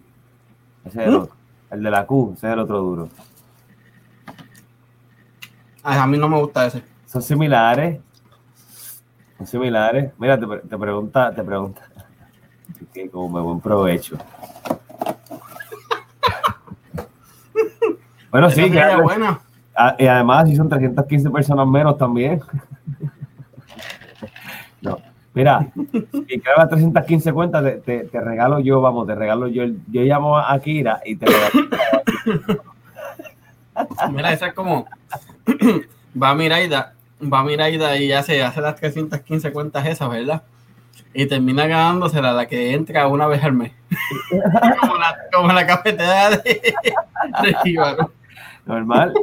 Ese 0.85 1.01
es 1.01 1.07
el 1.07 1.13
¿Mm? 1.13 1.17
otro. 1.21 1.35
El 1.71 1.83
de 1.83 1.91
la 1.91 2.05
Q, 2.05 2.33
ese 2.37 2.47
es 2.47 2.53
el 2.53 2.59
otro 2.59 2.79
duro. 2.81 3.09
A 5.83 6.07
mí 6.07 6.17
no 6.17 6.29
me 6.29 6.39
gusta 6.39 6.67
ese. 6.67 6.83
Son 7.07 7.21
similares. 7.21 7.99
Son 9.37 9.47
similares. 9.47 10.11
Mira, 10.17 10.39
te, 10.39 10.45
te 10.45 10.77
pregunta, 10.77 11.33
te 11.33 11.43
pregunta. 11.43 11.81
Que 12.93 13.09
como 13.09 13.29
me 13.37 13.41
buen 13.41 13.59
provecho. 13.61 14.17
bueno, 18.31 18.47
Esa 18.47 18.55
sí, 18.55 18.71
que, 18.71 18.95
buena. 19.01 19.39
ah, 19.75 19.95
y 19.97 20.07
además 20.07 20.47
si 20.49 20.55
son 20.55 20.69
315 20.69 21.29
personas 21.29 21.67
menos 21.67 21.97
también. 21.97 22.41
no. 24.81 24.97
Mira, 25.33 25.65
si 26.27 26.39
cada 26.41 26.67
315 26.67 27.31
cuentas, 27.31 27.63
te, 27.63 27.71
te- 27.77 28.03
te 28.05 28.19
regalo 28.19 28.59
yo, 28.59 28.81
vamos, 28.81 29.07
te 29.07 29.15
regalo 29.15 29.47
yo. 29.47 29.63
Yo 29.89 30.01
llamo 30.01 30.37
a 30.37 30.59
Kira 30.59 30.99
y 31.05 31.15
te 31.15 31.25
regalo. 31.27 31.69
Mira, 34.11 34.33
esa 34.33 34.47
es 34.47 34.53
como. 34.53 34.85
Va 36.21 36.35
Miraida, 36.35 36.93
va 37.21 37.43
Miraida 37.43 37.97
y 37.97 38.11
hace, 38.11 38.41
hace 38.43 38.61
las 38.61 38.75
315 38.75 39.51
cuentas 39.51 39.85
esas, 39.85 40.09
¿verdad? 40.09 40.43
Y 41.13 41.25
termina 41.25 41.67
ganándosela 41.67 42.33
la 42.33 42.47
que 42.47 42.73
entra 42.73 43.07
una 43.07 43.27
vez 43.27 43.43
al 43.43 43.53
mes. 43.53 43.71
como, 44.79 44.95
la, 44.95 45.17
como 45.33 45.53
la 45.53 45.65
cafetera 45.65 46.29
de, 46.29 46.73
de 47.43 47.55
Jíbaro. 47.63 48.11
Normal, 48.65 49.13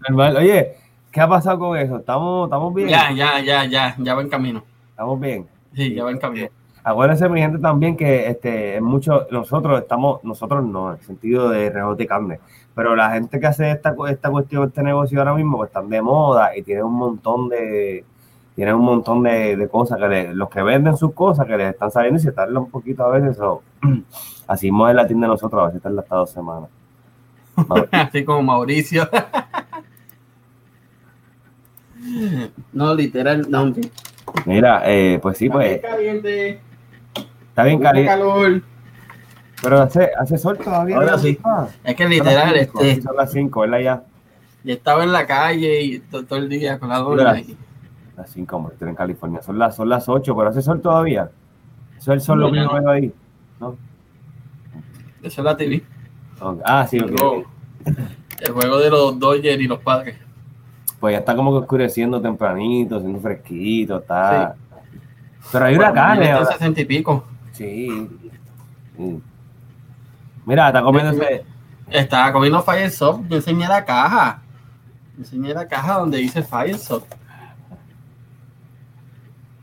normal. 0.00 0.36
Oye, 0.38 0.74
¿qué 1.12 1.20
ha 1.20 1.28
pasado 1.28 1.58
con 1.58 1.78
eso? 1.78 1.98
¿Estamos, 1.98 2.46
estamos 2.46 2.74
bien? 2.74 2.88
Ya, 2.88 3.12
ya, 3.12 3.40
ya, 3.40 3.64
ya, 3.64 3.94
ya 3.98 4.14
va 4.14 4.22
en 4.22 4.28
camino. 4.28 4.64
Estamos 4.90 5.20
bien. 5.20 5.46
Sí, 5.74 5.94
ya 5.94 6.04
va 6.04 6.10
en 6.10 6.18
camino. 6.18 6.48
Acuérdense, 6.86 7.28
mi 7.28 7.40
gente, 7.40 7.58
también 7.58 7.96
que 7.96 8.28
este, 8.28 8.80
mucho, 8.80 9.26
nosotros 9.32 9.80
estamos, 9.80 10.22
nosotros 10.22 10.64
no, 10.64 10.92
en 10.92 10.98
el 11.00 11.04
sentido 11.04 11.48
de 11.48 11.68
rebote 11.68 12.04
y 12.04 12.06
carne, 12.06 12.38
pero 12.76 12.94
la 12.94 13.10
gente 13.10 13.40
que 13.40 13.46
hace 13.48 13.72
esta, 13.72 13.92
esta 14.08 14.30
cuestión, 14.30 14.68
este 14.68 14.84
negocio 14.84 15.18
ahora 15.18 15.34
mismo, 15.34 15.56
pues 15.56 15.66
están 15.66 15.88
de 15.88 16.00
moda 16.00 16.56
y 16.56 16.62
tienen 16.62 16.84
un 16.84 16.94
montón 16.94 17.48
de, 17.48 18.04
tienen 18.54 18.76
un 18.76 18.84
montón 18.84 19.24
de, 19.24 19.68
cosas 19.68 19.98
que 19.98 20.32
los 20.32 20.48
que 20.48 20.62
venden 20.62 20.96
sus 20.96 21.12
cosas 21.12 21.44
que 21.48 21.56
les 21.56 21.72
están 21.72 21.90
saliendo 21.90 22.20
y 22.20 22.22
se 22.22 22.30
tardan 22.30 22.58
un 22.58 22.70
poquito 22.70 23.02
a 23.02 23.08
veces. 23.08 23.40
o 23.40 23.64
así 24.46 24.68
es 24.68 24.94
la 24.94 25.08
tienda 25.08 25.26
de 25.26 25.32
nosotros, 25.32 25.60
a 25.60 25.66
veces 25.66 25.82
tarda 25.82 26.02
hasta 26.02 26.14
dos 26.14 26.30
semanas. 26.30 26.70
Así 27.90 28.24
como 28.24 28.44
Mauricio. 28.44 29.08
no, 32.72 32.94
literal, 32.94 33.50
no. 33.50 33.72
Mira, 34.44 34.82
eh, 34.84 35.18
pues 35.20 35.36
sí, 35.36 35.48
pues. 35.48 35.80
Caliente. 35.80 36.60
Está 37.56 37.64
bien 37.64 37.80
caliente. 37.80 38.10
calor. 38.10 38.62
Pero 39.62 39.80
hace, 39.80 40.10
hace 40.18 40.36
sol 40.36 40.58
todavía. 40.58 40.96
Ahora 40.96 41.16
sí. 41.16 41.38
Es 41.84 41.96
que 41.96 42.06
literal, 42.06 42.50
son 42.50 42.84
este. 42.84 43.00
Son 43.00 43.16
las 43.16 43.32
5, 43.32 43.60
¿verdad? 43.62 43.78
Ya. 43.78 44.02
Y 44.62 44.72
estaba 44.72 45.04
en 45.04 45.10
la 45.10 45.26
calle 45.26 45.80
y 45.80 45.98
todo, 46.00 46.36
el 46.36 46.50
día 46.50 46.78
con 46.78 46.90
la 46.90 46.98
doble. 46.98 47.24
Las 48.14 48.28
5, 48.30 48.46
como 48.46 48.68
estoy 48.68 48.90
en 48.90 48.94
California. 48.94 49.40
Son 49.40 49.58
las, 49.58 49.74
son 49.74 49.88
las 49.88 50.06
8, 50.06 50.36
pero 50.36 50.50
hace 50.50 50.60
sol 50.60 50.82
todavía. 50.82 51.30
Eso 51.96 52.12
es 52.12 52.16
el 52.16 52.20
sol 52.20 52.40
lo 52.40 52.52
que 52.52 52.60
no 52.60 52.74
veo 52.74 52.90
ahí. 52.90 53.10
¿no? 53.58 53.78
Eso 55.22 55.40
es 55.40 55.44
la 55.46 55.56
TV. 55.56 55.82
Ah, 56.62 56.86
sí, 56.86 57.00
ok. 57.00 57.46
El 58.38 58.52
juego 58.52 58.78
de 58.80 58.90
los 58.90 59.18
Dodgers 59.18 59.62
y 59.62 59.66
los 59.66 59.78
padres. 59.78 60.18
Pues 61.00 61.14
ya 61.14 61.20
está 61.20 61.34
como 61.34 61.52
que 61.52 61.58
oscureciendo 61.60 62.20
tempranito, 62.20 63.00
siendo 63.00 63.18
fresquito, 63.18 63.96
está. 64.00 64.56
Pero 65.50 65.64
hay 65.64 65.74
una 65.74 65.94
carne. 65.94 66.36
60 66.44 66.82
y 66.82 66.84
pico. 66.84 67.24
Sí. 67.56 68.10
Mira, 70.44 70.66
está 70.68 70.82
comiendo 70.82 71.12
ese. 71.12 71.44
Estaba 71.90 72.32
comiendo 72.32 72.62
Fire 72.62 72.90
Soft. 72.90 73.22
Yo 73.28 73.36
enseñé 73.36 73.66
la 73.66 73.84
caja. 73.84 74.42
enseñé 75.16 75.54
la 75.54 75.66
caja 75.66 76.00
donde 76.00 76.18
dice 76.18 76.42
Fire 76.42 76.76
Soft. 76.76 77.06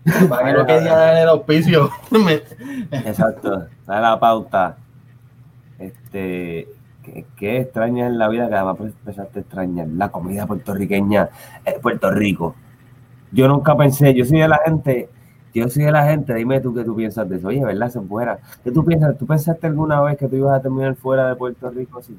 Para 0.29 0.45
que 0.45 0.53
no 0.57 0.65
quería 0.65 0.95
dar 0.95 1.17
el 1.17 1.29
auspicio. 1.29 1.91
Exacto. 2.91 3.67
Dale 3.85 4.01
la 4.01 4.19
pauta. 4.19 4.77
Este. 5.77 6.67
¿Qué, 7.37 7.57
extraña 7.57 8.07
en 8.07 8.17
la 8.17 8.29
vida 8.29 8.47
que 8.47 8.55
además 8.55 8.77
empezaste 8.79 9.39
a 9.39 9.41
extrañar? 9.41 9.87
La 9.89 10.09
comida 10.09 10.47
puertorriqueña 10.47 11.29
Puerto 11.81 12.09
Rico. 12.09 12.55
Yo 13.31 13.47
nunca 13.47 13.75
pensé, 13.75 14.13
yo 14.13 14.25
soy 14.25 14.39
de 14.39 14.47
la 14.47 14.61
gente, 14.63 15.09
yo 15.53 15.69
soy 15.69 15.83
de 15.83 15.91
la 15.91 16.05
gente, 16.05 16.33
dime 16.33 16.59
tú 16.59 16.73
qué 16.73 16.83
tú 16.83 16.95
piensas 16.95 17.29
de 17.29 17.37
eso. 17.37 17.47
Oye, 17.47 17.63
¿verdad? 17.63 17.89
Se 17.89 18.01
fuera. 18.01 18.39
¿Qué 18.63 18.71
tú 18.71 18.83
piensas? 18.83 19.17
¿Tú 19.17 19.25
pensaste 19.25 19.67
alguna 19.67 20.01
vez 20.01 20.17
que 20.17 20.27
tú 20.27 20.35
ibas 20.35 20.57
a 20.57 20.61
terminar 20.61 20.95
fuera 20.95 21.27
de 21.27 21.35
Puerto 21.35 21.69
Rico 21.69 21.99
así? 21.99 22.17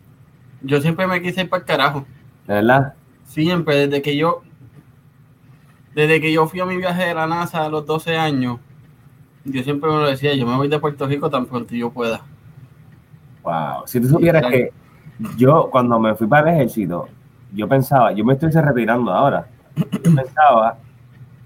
Yo 0.62 0.80
siempre 0.80 1.06
me 1.06 1.20
quise 1.20 1.42
ir 1.42 1.50
para 1.50 1.60
el 1.60 1.66
carajo. 1.66 2.06
¿De 2.46 2.54
verdad? 2.54 2.94
Siempre, 3.24 3.86
desde 3.86 4.02
que 4.02 4.16
yo, 4.16 4.42
desde 5.94 6.20
que 6.20 6.32
yo 6.32 6.46
fui 6.46 6.60
a 6.60 6.66
mi 6.66 6.76
viaje 6.76 7.06
de 7.06 7.14
la 7.14 7.26
NASA 7.26 7.64
a 7.64 7.68
los 7.68 7.84
12 7.84 8.16
años, 8.16 8.58
yo 9.44 9.62
siempre 9.62 9.90
me 9.90 9.96
lo 9.96 10.06
decía, 10.06 10.34
yo 10.34 10.46
me 10.46 10.56
voy 10.56 10.68
de 10.68 10.78
Puerto 10.78 11.06
Rico 11.06 11.28
tan 11.28 11.46
pronto 11.46 11.74
yo 11.74 11.90
pueda. 11.90 12.22
Wow. 13.42 13.86
Si 13.86 14.00
tú 14.00 14.08
supieras 14.08 14.46
que 14.46 14.72
yo 15.36 15.68
cuando 15.70 15.98
me 15.98 16.14
fui 16.14 16.26
para 16.26 16.50
el 16.50 16.56
ejército, 16.56 17.08
yo 17.52 17.68
pensaba, 17.68 18.12
yo 18.12 18.24
me 18.24 18.34
estoy 18.34 18.50
retirando 18.50 19.12
ahora. 19.12 19.46
Yo 19.76 20.14
pensaba, 20.14 20.78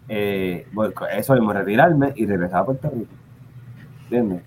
eh, 0.08 0.66
eso 1.12 1.34
mismo, 1.34 1.52
retirarme 1.52 2.12
y 2.16 2.26
regresar 2.26 2.60
a 2.60 2.66
Puerto 2.66 2.90
Rico. 2.90 3.12
¿Entiendes? 4.04 4.42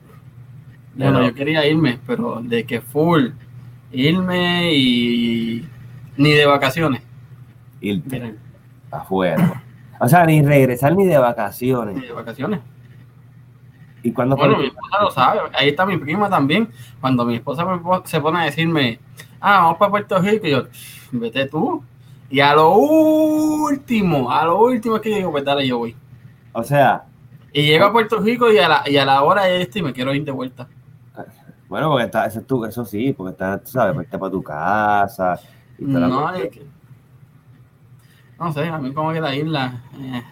Bueno, 0.96 1.24
yo 1.24 1.34
quería 1.34 1.66
irme, 1.68 2.00
pero 2.06 2.42
de 2.42 2.66
que 2.66 2.82
full, 2.82 3.30
irme 3.92 4.74
y 4.74 5.68
ni 6.18 6.32
de 6.32 6.46
vacaciones. 6.46 7.02
Irte 7.80 8.36
afuera. 8.90 9.64
O 10.00 10.08
sea, 10.08 10.26
ni 10.26 10.42
regresar 10.42 10.96
ni 10.96 11.06
de 11.06 11.18
vacaciones. 11.18 11.96
Ni 11.96 12.08
de 12.08 12.12
vacaciones. 12.12 12.60
¿Y 14.04 14.12
cuando 14.12 14.36
bueno, 14.36 14.58
mi 14.58 14.66
esposa 14.66 15.02
lo 15.02 15.12
sabe. 15.12 15.40
Ahí 15.54 15.70
está 15.70 15.86
mi 15.86 15.98
prima 15.98 16.30
también. 16.30 16.70
Cuando 17.00 17.24
mi 17.24 17.36
esposa 17.36 17.66
se 18.06 18.20
pone 18.20 18.40
a 18.40 18.46
decirme, 18.46 19.00
ah, 19.40 19.60
vamos 19.62 19.78
para 19.78 19.92
Puerto 19.92 20.20
Rico, 20.20 20.48
y 20.48 20.52
yo, 20.52 20.64
vete 21.12 21.46
tú. 21.46 21.84
Y 22.32 22.40
a 22.40 22.56
lo 22.56 22.76
último, 22.76 24.32
a 24.32 24.46
lo 24.46 24.62
último 24.62 24.96
es 24.96 25.02
que 25.02 25.16
digo, 25.16 25.32
pues 25.32 25.44
dale, 25.44 25.68
yo 25.68 25.80
voy. 25.80 25.96
O 26.54 26.64
sea. 26.64 27.04
Y 27.52 27.64
llego 27.64 27.86
a 27.86 27.92
Puerto 27.92 28.20
Rico 28.20 28.50
y 28.50 28.58
a 28.58 28.70
la, 28.70 28.84
y 28.90 28.96
a 28.96 29.04
la 29.04 29.22
hora 29.22 29.44
de 29.44 29.62
este 29.62 29.84
me 29.84 29.92
quiero 29.92 30.14
ir 30.16 30.24
de 30.24 30.32
vuelta. 30.32 30.68
Bueno, 31.68 31.90
porque 31.90 32.06
está, 32.06 32.26
eso, 32.26 32.42
tú, 32.42 32.64
eso 32.66 32.86
sí, 32.86 33.14
porque 33.14 33.32
está, 33.32 33.58
tú 33.62 33.72
sabes, 33.72 33.96
irte 33.96 34.18
para 34.18 34.32
tu 34.32 34.42
casa. 34.42 35.40
no, 35.78 36.34
es 36.34 36.50
que, 36.50 36.66
no 38.40 38.54
sé, 38.54 38.68
a 38.68 38.78
mí 38.78 38.94
como 38.94 39.12
que 39.12 39.22
la 39.22 39.36
isla 39.36 39.84
eh, 40.00 40.24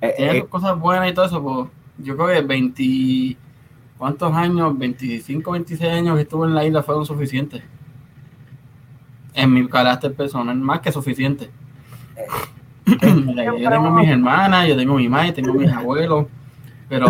eh, 0.00 0.14
tiene 0.16 0.38
eh, 0.38 0.46
cosas 0.46 0.78
buenas 0.78 1.10
y 1.10 1.14
todo 1.14 1.26
eso, 1.26 1.42
pues 1.42 1.68
yo 1.98 2.16
creo 2.16 2.28
que 2.28 2.40
20, 2.40 3.36
¿cuántos 3.98 4.32
años? 4.32 4.78
25, 4.78 5.50
26 5.50 5.92
años 5.92 6.16
que 6.16 6.22
estuve 6.22 6.46
en 6.46 6.54
la 6.54 6.64
isla 6.64 6.82
fueron 6.82 7.04
suficientes. 7.04 7.62
En 9.34 9.52
mi 9.52 9.66
carácter 9.68 10.14
personal, 10.14 10.56
más 10.56 10.80
que 10.80 10.92
suficiente. 10.92 11.50
yo 12.86 13.70
tengo 13.70 13.90
mis 13.90 14.08
hermanas, 14.08 14.68
yo 14.68 14.76
tengo 14.76 14.94
mi 14.94 15.08
madre, 15.08 15.32
tengo 15.32 15.52
mis 15.54 15.72
abuelos, 15.72 16.26
pero 16.88 17.06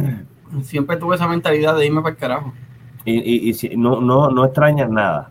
siempre 0.62 0.96
tuve 0.96 1.16
esa 1.16 1.28
mentalidad 1.28 1.76
de 1.76 1.86
irme 1.86 2.00
para 2.00 2.14
el 2.14 2.18
carajo. 2.18 2.52
Y, 3.04 3.48
y, 3.48 3.54
si 3.54 3.74
no, 3.76 4.00
no, 4.00 4.30
no 4.30 4.44
extrañas 4.44 4.90
nada. 4.90 5.30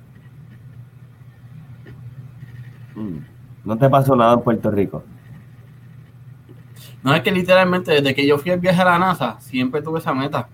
Mm. 2.96 3.18
No 3.66 3.78
te 3.78 3.90
pasó 3.90 4.16
nada 4.16 4.34
en 4.34 4.42
Puerto 4.42 4.72
Rico. 4.72 5.04
No 7.04 7.14
es 7.14 7.22
que 7.22 7.32
literalmente 7.32 7.92
desde 7.92 8.16
que 8.16 8.26
yo 8.26 8.38
fui 8.38 8.52
al 8.52 8.60
viaje 8.60 8.82
a 8.82 8.86
la 8.86 9.00
NASA, 9.00 9.40
siempre 9.40 9.82
tuve 9.82 10.00
esa 10.00 10.14
meta. 10.14 10.50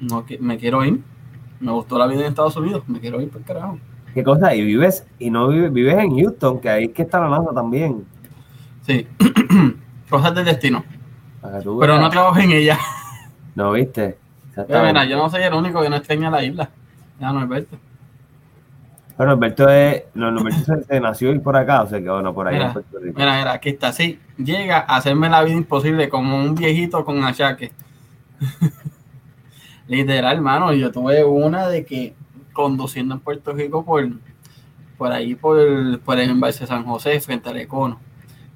No, 0.00 0.26
que 0.26 0.38
me 0.38 0.58
quiero 0.58 0.84
ir. 0.84 1.02
Me 1.60 1.72
gustó 1.72 1.98
la 1.98 2.06
vida 2.06 2.20
en 2.20 2.26
Estados 2.26 2.56
Unidos, 2.56 2.82
me 2.88 3.00
quiero 3.00 3.20
ir 3.20 3.30
por 3.30 3.42
carajo. 3.42 3.78
¿Qué 4.16 4.24
cosa? 4.24 4.54
Y 4.54 4.64
vives, 4.64 5.06
y 5.18 5.28
no 5.28 5.48
vives, 5.48 5.70
vives 5.70 5.98
en 5.98 6.18
Houston, 6.18 6.58
que 6.58 6.70
ahí 6.70 6.84
es 6.84 6.92
que 6.92 7.02
está 7.02 7.20
la 7.20 7.28
NASA 7.28 7.52
también. 7.52 8.06
Sí. 8.80 9.06
Cosas 10.08 10.34
del 10.34 10.46
destino. 10.46 10.82
Pero 11.42 11.98
no 11.98 12.08
trabajo 12.08 12.38
en 12.38 12.50
ella. 12.50 12.78
No, 13.54 13.72
viste. 13.72 14.16
Mira, 14.56 15.04
yo 15.04 15.18
no 15.18 15.28
soy 15.28 15.42
el 15.42 15.52
único 15.52 15.82
que 15.82 15.90
no 15.90 15.96
extraña 15.96 16.30
la 16.30 16.42
isla. 16.42 16.70
Ya 17.20 17.30
no, 17.30 17.40
Alberto. 17.40 17.76
Bueno, 19.18 19.32
Alberto 19.32 19.68
es. 19.68 20.04
No, 20.14 20.28
Alberto 20.28 20.76
se, 20.88 20.98
nació 20.98 21.34
y 21.34 21.38
por 21.38 21.54
acá, 21.54 21.82
o 21.82 21.86
sea 21.86 22.00
que 22.00 22.08
bueno, 22.08 22.32
por 22.32 22.48
ahí 22.48 22.54
mira, 22.54 22.74
Mira, 23.02 23.38
mira, 23.38 23.52
aquí 23.52 23.68
está, 23.68 23.92
sí. 23.92 24.18
Llega 24.38 24.78
a 24.78 24.96
hacerme 24.96 25.28
la 25.28 25.44
vida 25.44 25.58
imposible 25.58 26.08
como 26.08 26.38
un 26.38 26.54
viejito 26.54 27.04
con 27.04 27.22
achaque. 27.22 27.70
Literal, 29.88 30.36
hermano, 30.36 30.72
yo 30.72 30.90
tuve 30.90 31.22
una 31.22 31.68
de 31.68 31.84
que 31.84 32.14
conduciendo 32.56 33.14
en 33.14 33.20
Puerto 33.20 33.52
Rico 33.52 33.84
por, 33.84 34.08
por 34.98 35.12
ahí, 35.12 35.34
por, 35.34 36.00
por 36.00 36.18
el 36.18 36.30
embalse 36.30 36.66
San 36.66 36.84
José, 36.84 37.20
frente 37.20 37.50
al 37.50 37.58
Econo. 37.58 38.00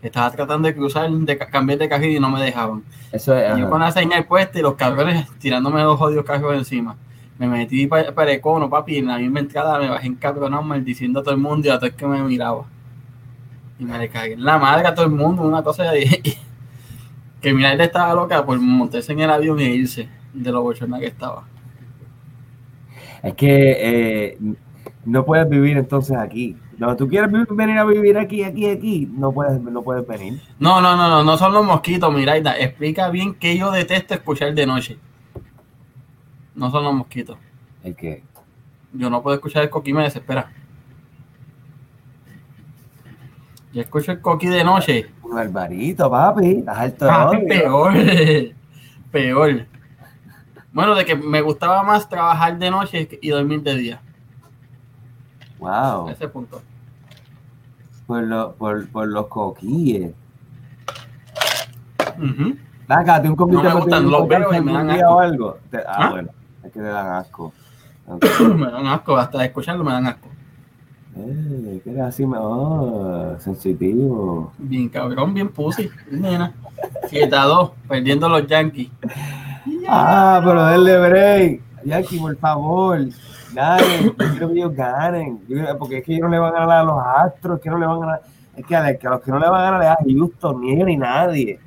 Estaba 0.03 0.31
tratando 0.31 0.67
de 0.67 0.75
cruzar, 0.75 1.11
de 1.11 1.39
cambiar 1.39 1.79
de 1.79 1.89
carril 1.89 2.17
y 2.17 2.21
no 2.21 2.31
me 2.31 2.43
dejaban. 2.43 2.83
Eso 3.13 3.37
es, 3.37 3.57
yo 3.59 3.69
con 3.69 3.81
la 3.81 3.93
señal 3.93 4.25
puesta 4.25 4.59
y 4.59 4.63
los 4.63 4.75
cabrones 4.75 5.29
tirándome 5.39 5.83
los 5.83 6.01
odios 6.01 6.25
carros 6.25 6.57
encima 6.57 6.97
me 7.41 7.49
metí 7.49 7.87
para, 7.87 8.13
para 8.13 8.33
el 8.33 8.41
cono, 8.43 8.69
papi, 8.69 8.97
y 8.97 8.99
en 8.99 9.07
la 9.07 9.17
misma 9.17 9.41
entrada 9.41 9.79
me 9.79 9.89
bajé 9.89 10.09
en 10.09 10.13
encabronado 10.13 10.63
maldiciendo 10.63 11.21
a 11.21 11.23
todo 11.23 11.35
el 11.35 11.41
mundo 11.41 11.67
y 11.67 11.71
a 11.71 11.79
todo 11.79 11.87
el 11.87 11.95
que 11.95 12.07
me 12.07 12.23
miraba. 12.23 12.67
Y 13.79 13.85
me 13.87 13.99
le 13.99 14.11
cagué 14.11 14.35
en 14.35 14.45
la 14.45 14.59
madre 14.59 14.87
a 14.87 14.95
todo 14.95 15.07
el 15.07 15.13
mundo, 15.13 15.43
una 15.43 15.63
cosa 15.63 15.85
de... 15.85 16.37
que 17.41 17.55
mira, 17.55 17.73
él 17.73 17.81
estaba 17.81 18.13
loca 18.13 18.45
por 18.45 18.61
montarse 18.61 19.13
en 19.13 19.21
el 19.21 19.31
avión 19.31 19.59
e 19.59 19.71
irse 19.71 20.07
de 20.35 20.53
lo 20.53 20.61
bochorna 20.61 20.99
que 20.99 21.07
estaba. 21.07 21.45
Es 23.23 23.35
que 23.35 23.77
eh, 23.79 24.39
no 25.05 25.25
puedes 25.25 25.49
vivir 25.49 25.77
entonces 25.77 26.17
aquí. 26.17 26.57
No, 26.79 26.97
tú 26.97 27.09
quieres 27.09 27.31
venir 27.31 27.79
a 27.79 27.85
vivir 27.85 28.17
aquí, 28.17 28.43
aquí, 28.43 28.67
aquí, 28.67 29.09
no 29.13 29.33
puedes, 29.33 29.61
no 29.61 29.83
puedes 29.83 30.07
venir. 30.07 30.41
No, 30.59 30.81
no, 30.81 30.97
no, 30.97 31.09
no, 31.09 31.23
no 31.23 31.37
son 31.37 31.53
los 31.53 31.65
mosquitos, 31.65 32.13
Miraida. 32.13 32.59
Explica 32.59 33.11
bien 33.11 33.35
que 33.35 33.57
yo 33.59 33.71
detesto 33.71 34.15
escuchar 34.15 34.55
de 34.55 34.67
noche. 34.67 34.99
No 36.55 36.71
son 36.71 36.85
los 36.85 36.95
mosquitos. 36.95 37.37
¿El 37.83 37.95
qué? 37.95 38.23
Yo 38.93 39.11
no 39.11 39.23
puedo 39.23 39.37
escuchar 39.37 39.63
el 39.65 39.71
coquí, 39.71 39.93
me 39.93 40.03
desespera. 40.03 40.51
Yo 43.73 43.83
escucho 43.83 44.13
el 44.13 44.21
coquí 44.21 44.49
de 44.49 44.65
noche. 44.65 45.07
Un 45.23 45.35
barbarito, 45.35 46.11
papi. 46.11 46.65
alto 46.67 47.07
papi, 47.07 47.47
peor. 47.47 47.93
peor. 49.13 49.67
Bueno, 50.73 50.95
de 50.95 51.05
que 51.05 51.17
me 51.17 51.41
gustaba 51.41 51.83
más 51.83 52.09
trabajar 52.09 52.59
de 52.59 52.71
noche 52.71 53.19
y 53.21 53.29
dormir 53.31 53.63
de 53.63 53.75
día. 53.77 54.03
Wow. 55.59 56.09
ese 56.09 56.29
punto. 56.29 56.63
Por, 58.07 58.23
lo, 58.23 58.55
por, 58.55 58.89
por 58.89 59.09
los 59.09 59.27
coquíes. 59.27 60.13
Acá, 62.89 63.23
un 63.25 63.37
no 63.37 63.63
me 63.63 63.73
gustan, 63.73 64.11
los 64.11 64.27
veo 64.27 64.53
y 64.55 64.61
me 64.61 64.73
dan 64.73 64.91
asco. 64.91 65.11
O 65.11 65.21
algo. 65.21 65.59
Ah, 65.73 65.79
¿Ah? 65.87 66.11
bueno, 66.11 66.31
es 66.65 66.73
que 66.73 66.81
te 66.81 66.87
dan 66.87 67.13
asco. 67.15 67.53
me 68.57 68.71
dan 68.71 68.87
asco, 68.87 69.17
hasta 69.17 69.45
escucharlo 69.45 69.85
me 69.85 69.93
dan 69.93 70.07
asco. 70.07 70.29
Eh, 71.17 71.81
que 71.85 71.91
era 71.91 72.07
así, 72.09 72.25
oh, 72.25 73.37
sensitivo. 73.39 74.53
Bien 74.59 74.89
cabrón, 74.89 75.35
bien 75.35 75.49
pussy, 75.49 75.91
nena. 76.11 76.53
7 77.09 77.37
a 77.37 77.45
2, 77.45 77.71
perdiendo 77.89 78.29
los 78.29 78.47
Yankees. 78.47 78.91
Ah, 79.89 80.41
pero 80.45 80.65
denle 80.67 80.99
break. 81.09 81.61
Yankee, 81.85 82.19
por 82.19 82.37
favor. 82.37 82.99
Ganen. 83.55 84.05
Yo 84.05 84.15
quiero 84.17 84.49
que 84.49 84.55
ellos 84.55 84.75
ganen. 84.75 85.41
Yo- 85.49 85.79
Porque 85.79 85.99
es 85.99 86.05
que 86.05 86.13
ellos 86.15 86.25
no 86.25 86.29
le 86.31 86.39
van 86.39 86.55
a 86.55 86.61
ganar 86.61 86.79
a 86.79 86.85
los 86.85 86.99
Astros, 87.05 87.61
que 87.61 87.71
no 87.71 87.79
le 87.79 87.87
van 87.87 87.97
a 87.97 88.01
ganar. 88.01 88.23
Es 88.57 88.67
que 88.67 88.77
a, 88.77 88.99
que 88.99 89.07
a 89.07 89.11
los 89.11 89.21
que 89.21 89.31
no 89.31 89.39
le 89.39 89.49
van 89.49 89.61
a 89.61 89.71
ganar 89.71 89.83
es 89.83 89.89
a 89.89 89.97
Houston, 90.19 90.61
ni 90.61 90.73
ellos 90.75 90.87
ni 90.87 90.97
nadie. 90.97 91.59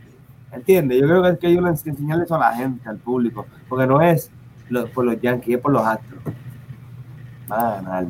¿Entiendes? 0.51 1.01
Yo 1.01 1.07
creo 1.07 1.23
que 1.23 1.29
es 1.29 1.39
que 1.39 1.47
ellos 1.47 1.63
ens- 1.65 1.87
enseñarle 1.87 2.25
eso 2.25 2.35
a 2.35 2.39
la 2.39 2.53
gente, 2.53 2.87
al 2.87 2.97
público. 2.97 3.45
Porque 3.67 3.87
no 3.87 4.01
es 4.01 4.31
lo- 4.69 4.85
por 4.87 5.03
los 5.05 5.19
Yankees, 5.19 5.55
es 5.55 5.61
por 5.61 5.71
los 5.71 5.85
Astros. 5.85 6.21
Van 7.47 7.59
a 7.65 7.71
ganar. 7.75 8.05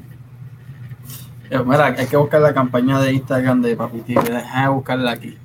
Mira, 1.66 1.86
hay 1.86 2.08
que 2.08 2.18
buscar 2.18 2.42
la 2.42 2.54
campaña 2.54 3.00
de 3.00 3.14
Instagram 3.14 3.62
de 3.62 3.76
Papi 3.76 4.00
Tigre. 4.02 4.34
Déjame 4.34 4.70
buscarla 4.70 5.12
aquí. 5.12 5.38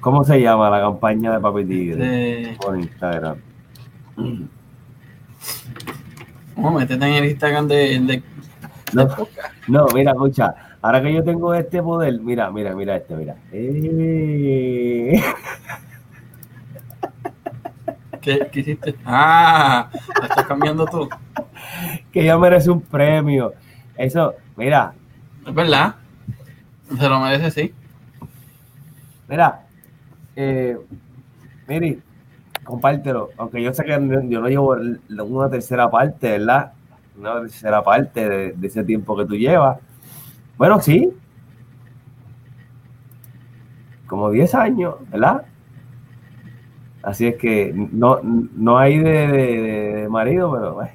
¿Cómo 0.00 0.22
se 0.24 0.40
llama 0.40 0.70
la 0.70 0.80
campaña 0.80 1.32
de 1.32 1.40
Papi 1.40 1.64
Tigre? 1.64 1.96
De- 1.96 2.56
Por 2.60 2.78
Instagram. 2.78 3.36
Vamos 6.56 6.80
meterte 6.80 7.06
en 7.06 7.14
el 7.14 7.30
Instagram 7.30 7.68
de, 7.68 8.00
de, 8.00 8.22
No, 8.92 9.08
no, 9.68 9.86
mira, 9.94 10.12
escucha. 10.12 10.54
Ahora 10.80 11.02
que 11.02 11.12
yo 11.12 11.22
tengo 11.24 11.52
este 11.54 11.82
poder, 11.82 12.20
mira, 12.20 12.50
mira, 12.50 12.74
mira 12.74 12.96
este, 12.96 13.14
mira. 13.14 13.36
Eh. 13.52 15.20
¿Qué, 18.20 18.48
qué 18.50 18.60
hiciste? 18.60 18.96
Ah, 19.04 19.90
la 20.20 20.26
estás 20.26 20.46
cambiando 20.46 20.86
tú. 20.86 21.08
que 22.12 22.22
ella 22.22 22.38
merece 22.38 22.70
un 22.70 22.80
premio. 22.80 23.52
Eso, 23.96 24.34
mira, 24.56 24.94
Es 25.46 25.54
verdad. 25.54 25.96
Se 26.98 27.08
lo 27.08 27.20
merece, 27.20 27.50
sí. 27.50 27.74
mira, 29.28 29.66
eh, 30.36 30.76
Miri, 31.68 32.00
compártelo. 32.66 33.30
Aunque 33.38 33.62
yo 33.62 33.72
sé 33.72 33.84
que 33.84 33.92
yo 34.28 34.40
no 34.40 34.48
llevo 34.48 34.74
el- 34.74 35.00
una 35.22 35.48
tercera 35.48 35.90
parte, 35.90 36.32
¿verdad? 36.32 36.72
Una 37.18 37.40
tercera 37.40 37.82
parte 37.82 38.28
de, 38.28 38.66
ese 38.66 38.84
tiempo 38.84 39.16
que 39.16 39.24
tú 39.24 39.34
llevas. 39.36 39.78
Bueno, 40.58 40.80
sí. 40.80 41.10
Como 44.06 44.30
10 44.30 44.54
años, 44.54 44.96
¿verdad? 45.10 45.44
Así 47.02 47.26
es 47.28 47.36
que 47.36 47.72
no, 47.74 48.20
no 48.22 48.78
hay 48.78 48.98
de, 48.98 50.06
marido, 50.10 50.52
pero 50.52 50.74
bueno. 50.74 50.90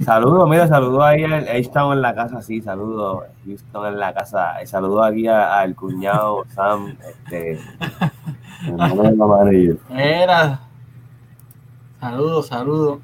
Saludos, 0.00 0.48
mira, 0.48 0.66
saludos 0.66 1.02
ahí 1.04 1.22
al 1.22 1.46
H-Town 1.46 1.92
en 1.92 2.02
la 2.02 2.14
casa, 2.14 2.42
sí, 2.42 2.60
saludos, 2.60 3.24
Houston 3.46 3.86
en 3.86 4.00
la 4.00 4.12
casa, 4.12 4.54
saludos 4.64 5.06
aquí 5.06 5.28
a- 5.28 5.60
al 5.60 5.76
cuñado 5.76 6.44
Sam, 6.48 6.96
este, 7.08 7.60
manager. 9.16 9.76
Mira. 9.90 10.60
Saludos, 12.06 12.48
saludos. 12.48 12.98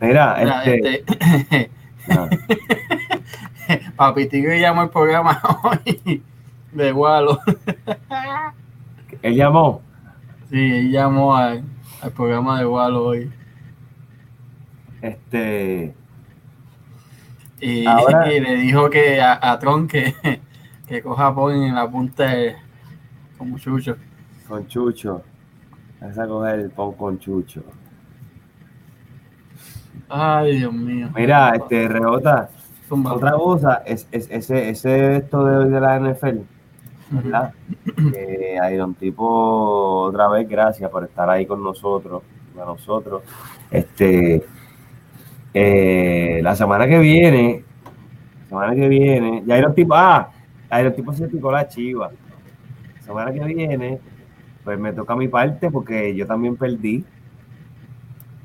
Mira, 0.00 0.34
Mira, 0.40 0.64
este, 0.64 1.04
este, 1.08 1.70
Papi 3.96 4.26
Tigre 4.28 4.58
llamó 4.60 4.82
el 4.82 4.90
programa 4.90 5.40
hoy 5.62 6.20
de 6.72 6.90
Gualo. 6.90 7.38
él 9.22 9.36
llamó, 9.36 9.80
Sí, 10.50 10.58
él 10.72 10.90
llamó 10.90 11.36
al, 11.36 11.62
al 12.02 12.10
programa 12.10 12.58
de 12.58 12.64
Gualo 12.64 13.04
hoy. 13.04 13.30
este, 15.00 15.94
Y, 17.60 17.86
Ahora- 17.86 18.32
y 18.34 18.40
le 18.40 18.56
dijo 18.56 18.90
que 18.90 19.20
a, 19.22 19.38
a 19.52 19.56
Tron 19.60 19.86
que, 19.86 20.14
que 20.88 21.00
coja 21.00 21.32
Pon 21.32 21.54
en 21.62 21.76
la 21.76 21.88
punta 21.88 22.24
de- 22.24 22.56
como 23.38 23.56
chucho. 23.56 23.96
con 24.48 24.66
Chucho, 24.66 25.22
vas 26.00 26.18
a 26.18 26.26
coger 26.26 26.58
el 26.58 26.70
pon 26.70 26.92
con 26.94 27.18
Chucho. 27.20 27.62
Ay, 30.08 30.58
Dios 30.58 30.72
mío. 30.72 31.08
Mira, 31.14 31.54
este, 31.54 31.88
Rebota, 31.88 32.48
Zumba. 32.88 33.14
otra 33.14 33.32
cosa, 33.32 33.82
es, 33.86 34.06
es, 34.12 34.28
ese, 34.30 34.70
ese 34.70 35.16
esto 35.16 35.44
de 35.44 35.56
hoy 35.56 35.70
de 35.70 35.80
la 35.80 35.98
NFL, 35.98 36.38
¿verdad? 37.10 37.52
Iron 38.72 38.94
Tipo, 38.94 40.02
otra 40.02 40.28
vez, 40.28 40.48
gracias 40.48 40.90
por 40.90 41.04
estar 41.04 41.28
ahí 41.28 41.46
con 41.46 41.62
nosotros, 41.62 42.22
a 42.60 42.64
nosotros. 42.64 43.22
Este, 43.70 44.44
eh, 45.52 46.40
la 46.42 46.54
semana 46.54 46.86
que 46.86 46.98
viene, 46.98 47.64
la 48.42 48.48
semana 48.48 48.74
que 48.74 48.88
viene, 48.88 49.42
ya 49.46 49.58
Iron 49.58 49.74
Tipo, 49.74 49.94
ah, 49.94 50.30
Iron 50.80 50.94
Tipo 50.94 51.12
se 51.12 51.28
picó 51.28 51.50
la 51.50 51.66
chiva. 51.68 52.10
La 52.96 53.02
semana 53.02 53.32
que 53.32 53.44
viene, 53.44 53.98
pues 54.64 54.78
me 54.78 54.92
toca 54.92 55.14
mi 55.16 55.28
parte 55.28 55.70
porque 55.70 56.14
yo 56.14 56.26
también 56.26 56.56
perdí. 56.56 57.04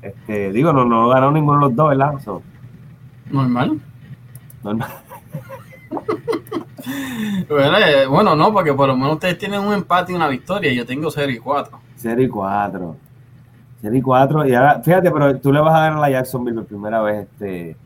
Este, 0.02 0.52
digo, 0.52 0.72
no, 0.72 0.84
no 0.84 1.08
ganó 1.08 1.30
ninguno 1.30 1.58
de 1.58 1.66
los 1.66 1.76
dos, 1.76 1.88
¿verdad? 1.90 2.18
So, 2.24 2.42
Normal. 3.30 3.80
normal. 4.62 4.88
Bueno, 7.48 7.78
eh, 7.78 8.06
bueno, 8.06 8.34
no, 8.34 8.52
porque 8.52 8.72
por 8.72 8.88
lo 8.88 8.96
menos 8.96 9.14
ustedes 9.14 9.36
tienen 9.38 9.60
un 9.60 9.72
empate 9.74 10.12
y 10.12 10.14
una 10.14 10.28
victoria. 10.28 10.72
Yo 10.72 10.86
tengo 10.86 11.10
0 11.10 11.30
y 11.30 11.38
4. 11.38 11.78
0 11.96 12.22
y 12.22 12.28
4. 12.28 12.96
0 13.82 13.96
y 13.96 14.02
4. 14.02 14.48
Y 14.48 14.54
ahora, 14.54 14.80
fíjate, 14.80 15.10
pero 15.10 15.38
tú 15.38 15.52
le 15.52 15.60
vas 15.60 15.74
a 15.74 15.80
ganar 15.80 15.98
a 15.98 16.00
la 16.00 16.10
Jacksonville 16.10 16.56
por 16.56 16.66
primera 16.66 17.02
vez. 17.02 17.28
Este. 17.28 17.76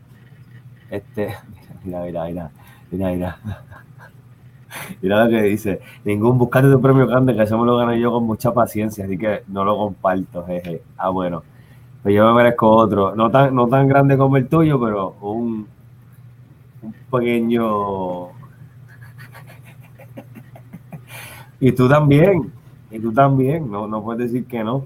Este. 0.89 1.35
Mira, 1.83 2.01
mira, 2.01 2.23
mira. 2.25 2.51
Mira, 2.91 3.09
mira. 3.11 3.37
Mira 5.01 5.23
lo 5.23 5.29
que 5.29 5.41
dice. 5.43 5.81
Ningún 6.03 6.37
buscate 6.37 6.69
tu 6.69 6.81
premio 6.81 7.05
grande, 7.07 7.35
que 7.35 7.43
eso 7.43 7.57
me 7.57 7.65
lo 7.65 7.77
gano 7.77 7.93
yo 7.95 8.11
con 8.11 8.23
mucha 8.25 8.53
paciencia, 8.53 9.05
así 9.05 9.17
que 9.17 9.43
no 9.47 9.63
lo 9.63 9.77
comparto, 9.77 10.45
jeje. 10.45 10.81
Ah, 10.97 11.09
bueno. 11.09 11.43
Pues 12.05 12.13
yo 12.13 12.27
me 12.27 12.33
merezco 12.35 12.69
otro. 12.69 13.15
No 13.15 13.31
tan, 13.31 13.55
no 13.55 13.67
tan 13.67 13.87
grande 13.87 14.15
como 14.15 14.37
el 14.37 14.47
tuyo, 14.47 14.79
pero 14.79 15.15
un, 15.21 15.67
pequeño. 17.11 18.27
Y 21.59 21.71
tú 21.71 21.89
también. 21.89 22.53
Y 22.91 22.99
tú 22.99 23.11
también. 23.11 23.71
No, 23.71 23.87
no 23.87 24.03
puedes 24.03 24.31
decir 24.31 24.45
que 24.45 24.63
no. 24.63 24.85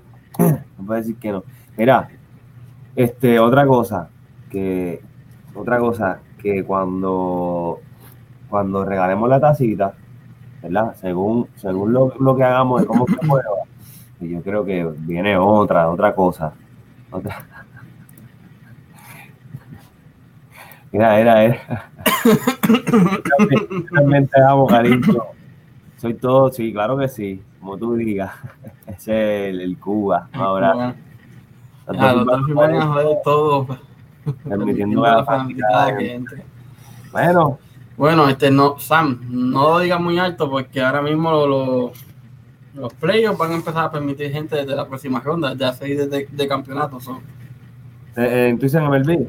No 0.77 0.85
puedes 0.85 1.07
decir 1.07 1.19
que 1.19 1.33
no. 1.33 1.43
Mira, 1.77 2.07
este, 2.95 3.37
otra 3.37 3.67
cosa, 3.67 4.07
que, 4.49 5.01
otra 5.53 5.77
cosa, 5.77 6.21
que 6.37 6.63
cuando, 6.63 7.81
cuando 8.49 8.85
regalemos 8.85 9.27
la 9.27 9.41
tacita, 9.41 9.93
¿verdad? 10.63 10.95
Según, 10.95 11.49
según 11.55 11.91
lo, 11.91 12.13
lo 12.17 12.33
que 12.37 12.45
hagamos 12.45 12.79
de 12.79 12.87
cómo 12.87 13.05
se 13.07 13.27
mueva, 13.27 13.49
y 14.21 14.29
yo 14.29 14.41
creo 14.41 14.63
que 14.63 14.89
viene 14.99 15.37
otra, 15.37 15.89
otra 15.89 16.15
cosa. 16.15 16.53
Otra. 17.11 17.45
Mira, 20.91 21.19
era, 21.19 21.43
era. 21.43 21.89
Realmente 23.91 24.41
amo, 24.41 24.65
cariño. 24.67 25.23
Soy 25.97 26.13
todo, 26.15 26.51
sí, 26.51 26.71
claro 26.73 26.97
que 26.97 27.07
sí, 27.07 27.41
como 27.59 27.77
tú 27.77 27.93
digas. 27.95 28.31
Ese 28.87 29.49
es 29.49 29.53
el, 29.53 29.61
el 29.61 29.77
Cuba. 29.77 30.29
Ahora, 30.33 30.95
van 31.85 32.75
a 32.75 32.85
joder 32.87 33.17
todo. 33.23 33.65
pues. 33.67 33.79
Permitiendo 34.47 35.03
a 35.05 35.17
la 35.17 35.25
fanaticada 35.25 35.73
fanaticada. 35.85 35.97
que 35.97 36.13
entre. 36.15 36.43
Bueno, 37.11 37.59
Bueno, 37.97 38.29
este 38.29 38.49
no, 38.51 38.77
Sam, 38.79 39.19
no 39.29 39.63
lo 39.73 39.79
digas 39.79 39.99
muy 39.99 40.17
alto 40.19 40.49
porque 40.49 40.81
ahora 40.81 41.01
mismo 41.01 41.31
lo- 41.31 41.47
lo- 41.47 41.91
los 42.73 42.93
playoffs 42.93 43.37
van 43.37 43.51
a 43.51 43.55
empezar 43.55 43.85
a 43.85 43.91
permitir 43.91 44.31
gente 44.31 44.55
desde 44.55 44.75
la 44.75 44.87
próxima 44.87 45.19
ronda, 45.19 45.53
ya 45.55 45.73
seis 45.73 45.97
de, 46.09 46.27
de 46.29 46.47
campeonato. 46.47 46.99
son. 46.99 47.19
eh, 48.15 48.55
tú 48.59 48.65
dices 48.65 48.81
MLB. 48.81 49.27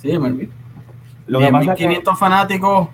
Sí, 0.00 0.18
Melvin. 0.18 0.50
Lo 1.26 1.38
que 1.40 1.48
pasa 1.50 1.72
es 1.72 1.78
que 1.78 1.88
10.500 1.88 2.16
fanáticos 2.16 2.88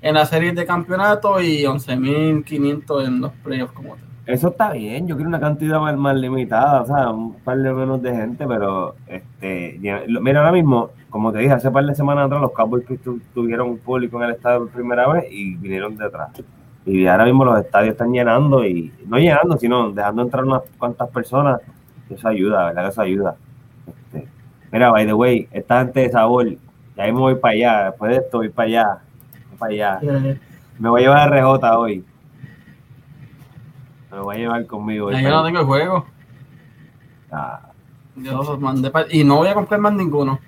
en 0.00 0.14
la 0.14 0.24
serie 0.26 0.52
de 0.52 0.64
campeonato 0.64 1.40
y 1.40 1.64
11.500 1.64 3.06
en 3.06 3.20
los 3.20 3.32
playoffs 3.42 3.72
como 3.74 3.96
tal. 3.96 4.04
eso 4.24 4.48
está 4.48 4.72
bien. 4.72 5.06
Yo 5.06 5.16
quiero 5.16 5.28
una 5.28 5.40
cantidad 5.40 5.78
más, 5.80 5.96
más 5.96 6.16
limitada, 6.16 6.82
o 6.82 6.86
sea, 6.86 7.10
un 7.10 7.34
par 7.40 7.58
de 7.58 7.72
menos 7.72 8.00
de 8.02 8.14
gente, 8.14 8.46
pero 8.46 8.96
este, 9.06 9.78
mira, 9.80 10.40
ahora 10.40 10.52
mismo, 10.52 10.90
como 11.10 11.32
te 11.32 11.38
dije, 11.40 11.52
hace 11.52 11.70
par 11.70 11.84
de 11.84 11.94
semanas 11.94 12.26
atrás, 12.26 12.40
los 12.40 12.52
Cowboys 12.52 12.84
tuvieron 13.34 13.70
un 13.70 13.78
público 13.78 14.16
en 14.18 14.30
el 14.30 14.34
estadio 14.36 14.60
por 14.60 14.70
primera 14.70 15.06
vez 15.12 15.24
y 15.30 15.54
vinieron 15.56 15.96
detrás. 15.96 16.30
Y 16.86 17.06
ahora 17.06 17.24
mismo 17.24 17.44
los 17.44 17.58
estadios 17.60 17.92
están 17.92 18.12
llenando 18.12 18.64
y 18.64 18.92
no 19.06 19.18
llenando, 19.18 19.56
sino 19.58 19.90
dejando 19.90 20.22
entrar 20.22 20.44
unas 20.44 20.62
cuantas 20.78 21.08
personas. 21.10 21.60
Eso 22.08 22.28
ayuda, 22.28 22.66
¿verdad? 22.66 22.84
Que 22.84 22.88
eso 22.90 23.02
ayuda. 23.02 23.36
Este, 23.86 24.28
mira, 24.70 24.90
by 24.92 25.04
the 25.04 25.12
way, 25.12 25.48
esta 25.50 25.80
gente 25.80 26.00
de 26.00 26.10
sabor, 26.10 26.48
ya 26.96 27.02
ahí 27.02 27.12
me 27.12 27.18
voy 27.18 27.34
para 27.34 27.54
allá, 27.54 27.84
después 27.90 28.12
de 28.12 28.16
esto 28.18 28.38
voy 28.38 28.48
para 28.50 28.66
allá, 28.68 28.98
voy 29.50 29.58
para 29.58 29.72
allá. 29.72 29.98
Me 30.78 30.88
voy 30.88 31.00
a 31.00 31.04
llevar 31.04 31.32
a 31.32 31.36
RJ 31.40 31.76
hoy. 31.78 32.04
Me 34.10 34.16
lo 34.18 34.24
voy 34.24 34.36
a 34.36 34.38
llevar 34.38 34.66
conmigo. 34.66 35.10
Ya 35.10 35.20
yo 35.22 35.30
no 35.30 35.44
tengo 35.44 35.58
el 35.60 35.66
juego. 35.66 36.06
Ah, 37.32 37.60
Yo 38.14 38.32
los 38.42 38.60
mandé 38.60 38.90
pa- 38.90 39.06
y 39.10 39.24
no 39.24 39.36
voy 39.38 39.48
a 39.48 39.54
comprar 39.54 39.80
más 39.80 39.92
ninguno. 39.92 40.38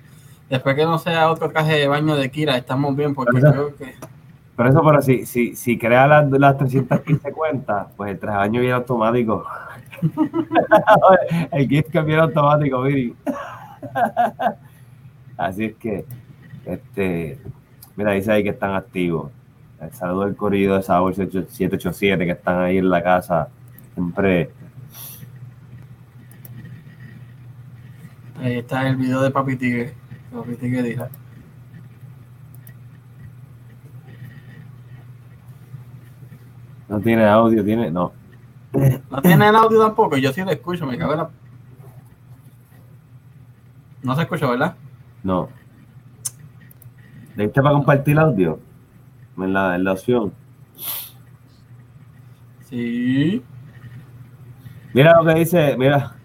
Después 0.49 0.75
que 0.75 0.85
no 0.85 0.97
sea 0.97 1.29
otro 1.29 1.49
traje 1.51 1.73
de 1.73 1.87
baño 1.87 2.15
de 2.15 2.31
Kira, 2.31 2.55
estamos 2.57 2.95
bien 2.95 3.13
porque 3.13 3.39
creo 3.41 3.75
que. 3.75 3.93
Pero 4.59 4.71
eso, 4.71 4.83
pero 4.83 5.01
si, 5.01 5.25
si, 5.25 5.55
si 5.55 5.77
crea 5.77 6.05
las, 6.05 6.29
las 6.31 6.57
315 6.57 7.31
cuentas, 7.31 7.87
pues 7.95 8.11
el 8.11 8.19
de 8.19 8.27
baño 8.27 8.59
viene 8.59 8.75
automático. 8.75 9.45
el 11.53 11.69
gift 11.69 11.89
que 11.89 12.01
viene 12.01 12.23
automático, 12.23 12.81
Viri. 12.81 13.15
Así 15.37 15.63
es 15.63 15.75
que, 15.77 16.03
este, 16.65 17.39
mira, 17.95 18.11
dice 18.11 18.33
ahí 18.33 18.43
que 18.43 18.49
están 18.49 18.75
activos. 18.75 19.31
El 19.79 19.93
saludo 19.93 20.25
del 20.25 20.35
corrido 20.35 20.75
de 20.75 20.83
Sabor 20.83 21.15
787 21.15 22.25
que 22.25 22.31
están 22.33 22.59
ahí 22.59 22.79
en 22.79 22.89
la 22.89 23.01
casa, 23.01 23.47
siempre. 23.93 24.51
Ahí 28.41 28.57
está 28.57 28.85
el 28.89 28.97
video 28.97 29.21
de 29.21 29.31
Papi 29.31 29.55
Tigre. 29.55 29.93
Papi 30.33 30.55
Tigre 30.57 30.83
dijo. 30.83 31.07
No 36.89 36.99
tiene 36.99 37.23
audio, 37.25 37.63
tiene, 37.63 37.91
no. 37.91 38.11
No 39.09 39.21
tiene 39.21 39.47
el 39.47 39.55
audio 39.55 39.79
tampoco, 39.79 40.17
yo 40.17 40.33
sí 40.33 40.41
lo 40.41 40.51
escucho, 40.51 40.85
me 40.87 40.97
cago 40.97 41.13
en 41.13 41.19
la. 41.19 41.29
No 44.01 44.15
se 44.15 44.23
escucha, 44.23 44.49
¿verdad? 44.49 44.75
No. 45.23 45.49
¿Le 47.35 47.45
diste 47.45 47.61
para 47.61 47.75
compartir 47.75 48.17
audio? 48.17 48.59
En 49.37 49.53
la, 49.53 49.75
en 49.75 49.83
la 49.83 49.93
opción. 49.93 50.33
Sí. 52.69 53.43
Mira 54.93 55.21
lo 55.21 55.25
que 55.25 55.39
dice, 55.39 55.77
mira, 55.77 56.15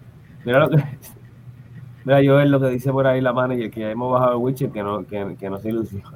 mira 0.43 0.59
lo 0.59 0.69
que 0.69 0.77
mira 2.05 2.21
yo 2.21 2.35
ver 2.37 2.47
lo 2.47 2.59
que 2.59 2.69
dice 2.69 2.91
por 2.91 3.05
ahí 3.05 3.21
la 3.21 3.33
manager 3.33 3.69
que 3.69 3.81
ya 3.81 3.91
hemos 3.91 4.11
bajado 4.11 4.31
el 4.33 4.37
Witcher 4.37 4.71
que 4.71 4.83
no, 4.83 5.05
que, 5.05 5.35
que 5.39 5.49
no 5.49 5.59
se 5.59 5.69
ilusiona. 5.69 6.11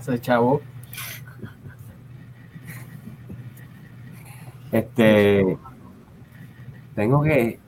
se 0.00 0.20
chavo. 0.20 0.60
Este 4.74 5.56
tengo 6.96 7.22
que 7.22 7.60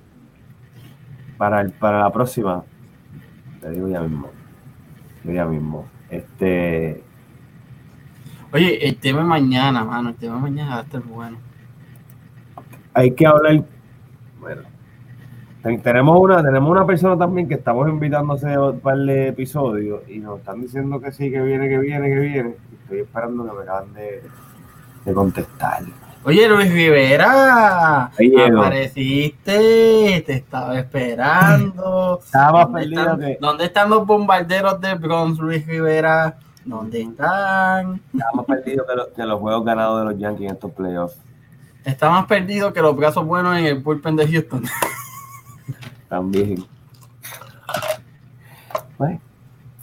para 1.39 1.61
el- 1.61 1.71
para 1.73 2.01
la 2.01 2.11
próxima, 2.13 2.65
te 3.61 3.71
digo 3.71 3.89
ya 3.89 4.01
mismo. 4.01 4.29
Ya 5.25 5.45
mismo. 5.45 5.87
Este 6.11 7.03
Oye, 8.53 8.89
el 8.89 8.97
tema 8.97 9.21
de 9.21 9.25
mañana, 9.27 9.85
mano, 9.85 10.09
el 10.11 10.15
tema 10.17 10.35
de 10.37 10.41
mañana 10.43 10.71
va 10.77 10.81
a 10.81 10.83
estar 10.83 11.03
bueno. 11.03 11.39
hay 12.95 13.11
que 13.13 13.27
hablar. 13.27 13.63
Bueno, 14.41 14.63
ten- 15.63 15.83
tenemos 15.83 16.19
una, 16.21 16.43
tenemos 16.43 16.69
una 16.71 16.87
persona 16.87 17.17
también 17.17 17.47
que 17.47 17.55
estamos 17.55 17.89
invitando 17.89 18.33
a 18.33 18.37
hacer 18.37 18.59
un 18.59 18.81
par 18.81 18.97
de 18.99 19.29
episodios 19.29 20.01
y 20.09 20.19
nos 20.19 20.39
están 20.41 20.61
diciendo 20.61 21.01
que 21.01 21.13
sí, 21.13 21.31
que 21.31 21.41
viene, 21.41 21.69
que 21.69 21.79
viene, 21.79 22.09
que 22.09 22.19
viene. 22.21 22.55
Estoy 22.83 23.01
esperando 23.01 23.45
que 23.47 23.53
me 23.57 23.63
acaban 23.63 23.93
de, 23.95 24.23
de 25.05 25.13
contestar. 25.15 25.83
Oye, 26.29 26.49
Luis 26.49 26.73
Rivera, 26.73 28.11
apareciste, 28.59 30.25
te 30.27 30.33
estaba 30.33 30.77
esperando. 30.77 32.19
Estaba 32.25 32.67
más 32.67 32.83
¿Dónde 32.83 32.97
están, 32.97 33.21
que. 33.21 33.39
¿Dónde 33.41 33.65
están 33.67 33.91
los 33.91 34.05
bombarderos 34.05 34.81
de 34.81 34.95
Bronx, 34.97 35.39
Luis 35.39 35.65
Rivera? 35.65 36.37
¿Dónde 36.65 37.03
están? 37.03 38.01
Estaba 38.13 38.33
más 38.35 38.47
perdido 38.47 38.85
que, 38.89 38.97
lo- 38.97 39.13
que 39.13 39.23
los 39.25 39.39
juegos 39.41 39.65
ganados 39.65 40.01
de 40.01 40.05
los 40.13 40.19
Yankees 40.21 40.49
en 40.49 40.55
estos 40.55 40.73
playoffs. 40.73 41.17
Está 41.85 42.11
más 42.11 42.27
perdido 42.27 42.73
que 42.73 42.83
los 42.83 42.97
brazos 42.97 43.25
buenos 43.25 43.57
en 43.57 43.67
el 43.67 43.79
bullpen 43.79 44.17
de 44.17 44.27
Houston. 44.27 44.65
También. 46.09 46.65
Bueno, 48.99 49.21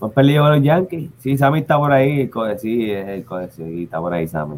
más 0.01 0.11
perdido 0.11 0.43
que 0.43 0.49
los 0.57 0.61
Yankees. 0.61 1.09
Sí, 1.19 1.37
Sammy 1.37 1.59
está 1.59 1.77
por 1.77 1.93
ahí. 1.93 2.19
El 2.21 2.29
code, 2.29 2.59
sí, 2.59 2.91
es 2.91 3.07
el 3.07 3.23
code, 3.23 3.49
sí, 3.51 3.83
está 3.85 4.01
por 4.01 4.13
ahí, 4.13 4.27
Sammy. 4.27 4.57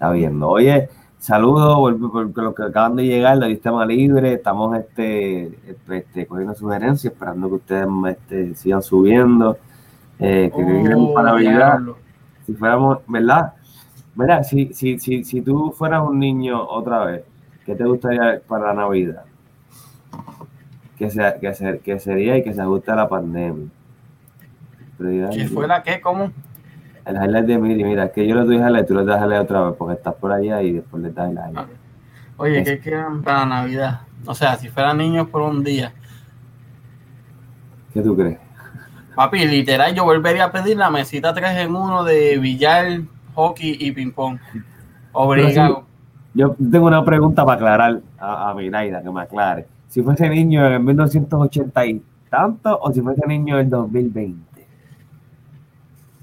Está 0.00 0.12
viendo. 0.12 0.48
Oye, 0.48 0.88
saludos 1.18 1.76
por, 2.10 2.34
los 2.42 2.54
que 2.54 2.62
acaban 2.62 2.96
de 2.96 3.04
llegar, 3.04 3.36
la 3.36 3.48
sistema 3.48 3.84
libre. 3.84 4.32
Estamos 4.32 4.74
este, 4.78 5.58
este, 5.90 6.24
cogiendo 6.26 6.54
sugerencias, 6.54 7.12
esperando 7.12 7.50
que 7.50 7.54
ustedes 7.56 7.86
este, 8.08 8.54
sigan 8.54 8.82
subiendo. 8.82 9.58
Eh, 10.18 10.50
que 10.56 10.64
vienen 10.64 11.12
para 11.12 11.32
Oh, 11.32 11.34
Navidad. 11.34 11.80
Si 12.46 12.54
fuéramos, 12.54 13.00
¿verdad? 13.08 13.52
Mira, 14.14 14.42
si, 14.42 14.72
si, 14.72 14.98
si, 14.98 15.22
si 15.22 15.42
tú 15.42 15.70
fueras 15.76 16.02
un 16.08 16.18
niño 16.18 16.66
otra 16.66 17.04
vez, 17.04 17.24
¿qué 17.66 17.74
te 17.74 17.84
gustaría 17.84 18.40
para 18.48 18.68
la 18.68 18.74
Navidad? 18.86 19.24
Que, 20.96 21.10
sea, 21.10 21.38
que, 21.38 21.52
se- 21.52 21.78
que 21.80 21.98
sería 22.00 22.38
y 22.38 22.42
que 22.42 22.54
se 22.54 22.62
ajuste 22.62 22.90
a 22.90 22.96
la 22.96 23.06
pandemia. 23.10 23.68
¿Qué 24.98 25.46
fue 25.48 25.68
la 25.68 25.82
qué? 25.82 26.00
¿Cómo? 26.00 26.30
El 27.04 27.16
highlight 27.16 27.46
de 27.46 27.58
Miri, 27.58 27.84
mira, 27.84 28.04
es 28.04 28.10
que 28.12 28.26
yo 28.26 28.34
le 28.34 28.44
doy 28.44 28.56
highlight, 28.56 28.86
tú 28.86 28.94
le 28.94 29.04
das 29.04 29.20
highlight 29.22 29.42
otra 29.42 29.62
vez 29.62 29.74
porque 29.78 29.94
estás 29.94 30.14
por 30.14 30.32
allá 30.32 30.62
y 30.62 30.72
después 30.72 31.02
le 31.02 31.10
das 31.10 31.30
el 31.30 31.38
highlight. 31.38 31.68
Oye, 32.36 32.60
Es- 32.60 32.68
¿qué 32.68 32.80
quedan 32.80 33.22
para 33.22 33.44
Navidad? 33.46 34.00
O 34.26 34.34
sea, 34.34 34.56
si 34.56 34.68
fueran 34.68 34.98
niños 34.98 35.28
por 35.28 35.42
un 35.42 35.64
día. 35.64 35.92
¿Qué 37.92 38.02
tú 38.02 38.16
crees? 38.16 38.38
Papi, 39.14 39.44
literal, 39.46 39.94
yo 39.94 40.04
volvería 40.04 40.44
a 40.44 40.52
pedir 40.52 40.76
la 40.76 40.90
mesita 40.90 41.34
3 41.34 41.56
en 41.58 41.74
1 41.74 42.04
de 42.04 42.38
billar, 42.38 43.00
hockey 43.34 43.76
y 43.80 43.92
ping-pong. 43.92 44.38
Obligado. 45.12 45.84
Yo 46.32 46.54
tengo 46.70 46.86
una 46.86 47.04
pregunta 47.04 47.44
para 47.44 47.56
aclarar 47.56 48.00
a, 48.18 48.50
a 48.50 48.54
Miraida, 48.54 49.02
que 49.02 49.10
me 49.10 49.22
aclare. 49.22 49.66
Si 49.88 50.00
fuese 50.02 50.28
niño 50.28 50.64
en 50.64 50.72
el 50.74 50.80
1980 50.80 51.86
y 51.86 52.02
tanto 52.30 52.78
o 52.80 52.92
si 52.92 53.00
fuese 53.00 53.26
niño 53.26 53.56
en 53.58 53.64
el 53.64 53.70
2020. 53.70 54.49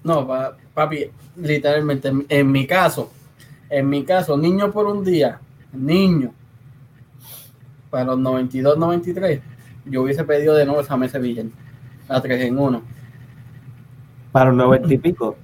No, 0.07 0.25
pa- 0.25 0.55
papi, 0.73 1.03
literalmente, 1.35 2.07
en, 2.07 2.25
en 2.29 2.49
mi 2.49 2.65
caso, 2.65 3.11
en 3.69 3.89
mi 3.89 4.05
caso, 4.05 4.37
niño 4.37 4.71
por 4.71 4.85
un 4.85 5.03
día, 5.03 5.37
niño, 5.73 6.31
para 7.89 8.05
los 8.05 8.17
92, 8.19 8.77
93, 8.77 9.41
yo 9.83 10.03
hubiese 10.03 10.23
pedido 10.23 10.55
de 10.55 10.65
nuevo 10.65 10.79
esa 10.79 10.95
mesa 10.95 11.19
de 11.19 11.27
billar, 11.27 11.45
la 12.07 12.21
3 12.21 12.41
en 12.45 12.57
1. 12.57 12.81
Para 14.31 14.45
los 14.45 14.55
90 14.55 14.93
y 14.93 14.97
pico. 14.97 15.35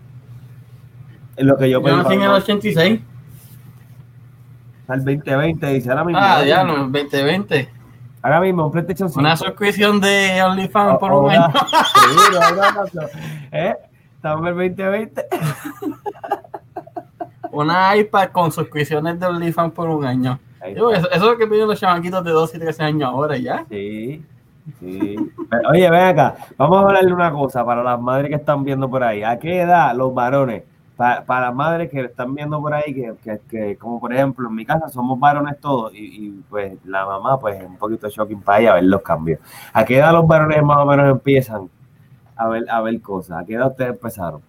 Es 1.36 1.46
lo 1.46 1.58
que 1.58 1.70
yo 1.70 1.82
Yo 1.82 1.98
nací 1.98 2.14
en 2.14 2.22
el 2.22 2.30
pensaba. 2.32 2.38
86. 2.38 3.02
Al 4.88 5.00
2020, 5.04 5.68
dice 5.74 5.90
ahora 5.90 6.06
mismo. 6.06 6.22
Ah, 6.24 6.42
ya, 6.46 6.64
no, 6.64 6.78
2020. 6.88 7.70
Ahora 8.22 8.40
mismo, 8.40 8.68
un 8.68 8.72
PlayStation 8.72 9.10
5. 9.10 9.20
Una 9.20 9.36
suscripción 9.36 10.00
de 10.00 10.42
OnlyFans 10.42 11.00
por 11.00 11.12
un 11.12 11.32
año. 11.32 11.52
Seguro. 11.94 13.10
¿Eh? 13.52 13.76
Estamos 14.24 14.48
en 14.50 14.58
el 14.58 14.70
2020. 14.76 15.22
Una 17.52 17.94
iPad 17.98 18.30
con 18.30 18.54
suscripciones 18.54 19.20
de 19.20 19.26
OnlyFans 19.26 19.74
por 19.74 19.90
un 19.90 20.06
año. 20.06 20.40
Eso, 20.64 20.94
eso 20.94 21.12
es 21.12 21.22
lo 21.22 21.38
que 21.38 21.46
piden 21.46 21.68
los 21.68 21.78
chamaquitos 21.78 22.24
de 22.24 22.32
12 22.32 22.56
y 22.56 22.60
13 22.62 22.84
años 22.84 23.10
ahora 23.10 23.36
ya. 23.38 23.66
Sí, 23.70 24.24
sí. 24.80 25.16
Pero, 25.50 25.70
Oye, 25.72 25.90
ven 25.90 26.04
acá. 26.08 26.36
Vamos 26.58 26.78
a 26.78 26.82
hablarle 26.88 27.12
una 27.14 27.32
cosa 27.34 27.66
para 27.66 27.84
las 27.84 28.00
madres 28.00 28.30
que 28.30 28.36
están 28.36 28.64
viendo 28.64 28.90
por 28.90 29.04
ahí. 29.04 29.24
¿A 29.24 29.38
qué 29.38 29.60
edad 29.64 29.94
los 29.94 30.14
varones? 30.14 30.64
Pa- 30.96 31.22
para 31.26 31.48
las 31.48 31.56
madres 31.56 31.90
que 31.92 32.00
están 32.00 32.34
viendo 32.34 32.62
por 32.62 32.74
ahí, 32.74 32.94
que, 32.94 33.14
que- 33.22 33.42
que, 33.50 33.78
como 33.78 34.00
por 34.00 34.14
ejemplo 34.14 34.48
en 34.48 34.56
mi 34.56 34.66
casa 34.66 34.88
somos 34.88 35.20
varones 35.20 35.60
todos 35.60 35.94
y, 35.94 36.28
y, 36.28 36.44
pues 36.50 36.78
la 36.86 37.06
mamá 37.06 37.38
pues 37.38 37.60
es 37.60 37.68
un 37.68 37.76
poquito 37.78 38.08
shocking 38.08 38.40
para 38.42 38.62
ella 38.62 38.74
ver 38.76 38.86
los 38.86 39.02
cambios. 39.02 39.40
¿A 39.74 39.84
qué 39.84 39.98
edad 39.98 40.14
los 40.14 40.26
varones 40.26 40.64
más 40.64 40.78
o 40.78 40.86
menos 40.86 41.12
empiezan 41.12 41.70
a 42.46 42.48
ver, 42.50 42.70
a 42.70 42.82
ver 42.82 43.02
cosas? 43.02 43.42
¿A 43.42 43.46
qué 43.46 43.56
edad 43.56 43.72
ustedes 43.72 43.92
empezaron? 43.92 44.42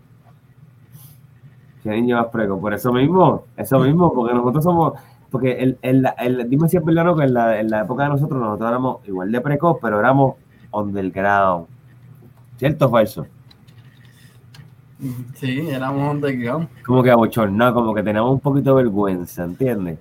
¿Qué 1.83 1.91
niño 1.91 2.17
más 2.17 2.27
preco? 2.29 2.59
Por 2.61 2.73
eso 2.75 2.93
mismo, 2.93 3.45
eso 3.57 3.79
mismo, 3.79 4.13
porque 4.13 4.35
nosotros 4.35 4.65
somos, 4.65 4.95
porque 5.31 5.53
el, 5.53 5.79
el, 5.83 6.07
el- 6.19 6.49
dime 6.49 6.69
si 6.69 6.77
es 6.79 6.85
verdad 6.85 7.15
que 7.17 7.25
en 7.25 7.35
la, 7.35 7.61
en 7.61 7.71
la 7.71 7.83
época 7.83 8.05
de 8.05 8.09
nosotros, 8.11 8.41
nosotros 8.41 8.69
éramos 8.71 9.07
igual 9.09 9.31
de 9.31 9.41
precoz, 9.41 9.79
pero 9.83 10.01
éramos 10.01 10.37
underground. 10.73 11.67
¿Cierto 12.57 12.87
o 12.87 12.91
falso? 12.91 13.27
Sí, 15.35 15.69
éramos 15.71 16.15
underground. 16.15 16.69
Como 16.83 17.03
que 17.03 17.11
abochornado, 17.11 17.75
como 17.75 17.95
que 17.95 18.03
teníamos 18.03 18.33
un 18.33 18.41
poquito 18.41 18.77
de 18.77 18.85
vergüenza, 18.85 19.45
¿entiendes? 19.45 19.99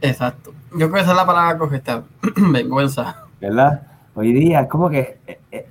Exacto. 0.00 0.52
Yo 0.72 0.78
creo 0.90 0.92
que 0.92 1.00
esa 1.00 1.10
es 1.12 1.16
la 1.16 1.26
palabra 1.26 1.58
correcta. 1.58 2.04
Vergüenza. 2.36 3.16
¿Verdad? 3.40 3.86
Hoy 4.14 4.32
día 4.32 4.60
es 4.62 4.68
como 4.68 4.88
que, 4.90 5.18
eh, 5.26 5.40
eh, 5.50 5.66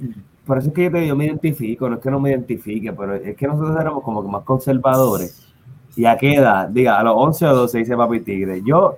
por 0.46 0.58
eso 0.58 0.68
es 0.70 0.74
que 0.74 0.84
yo 0.86 0.92
te 0.92 1.00
digo, 1.00 1.16
me 1.16 1.26
identifico, 1.26 1.88
no 1.90 1.96
es 1.96 2.02
que 2.02 2.12
no 2.12 2.20
me 2.20 2.30
identifique, 2.32 2.92
pero 2.94 3.16
es 3.16 3.36
que 3.36 3.48
nosotros 3.48 3.80
éramos 3.80 4.04
como 4.04 4.22
que 4.24 4.30
más 4.30 4.44
conservadores. 4.44 5.48
¿Y 5.96 6.06
a 6.06 6.18
qué 6.18 6.36
edad? 6.36 6.68
Diga, 6.70 7.00
a 7.00 7.04
los 7.04 7.14
11 7.16 7.46
o 7.48 7.56
12 7.56 7.78
dice 7.80 7.96
Papi 7.96 8.20
Tigre. 8.22 8.62
Yo, 8.66 8.98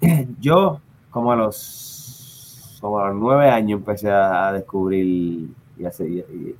yo 0.40 0.80
como 1.10 1.32
a 1.32 1.36
los 1.36 2.78
como 2.80 2.98
a 2.98 3.08
los 3.08 3.16
9 3.16 3.48
años 3.48 3.78
empecé 3.78 4.10
a, 4.10 4.52
descubrir 4.52 5.48
y 5.78 5.84
a, 5.86 5.90
seguir- 5.90 6.26
y- 6.30 6.54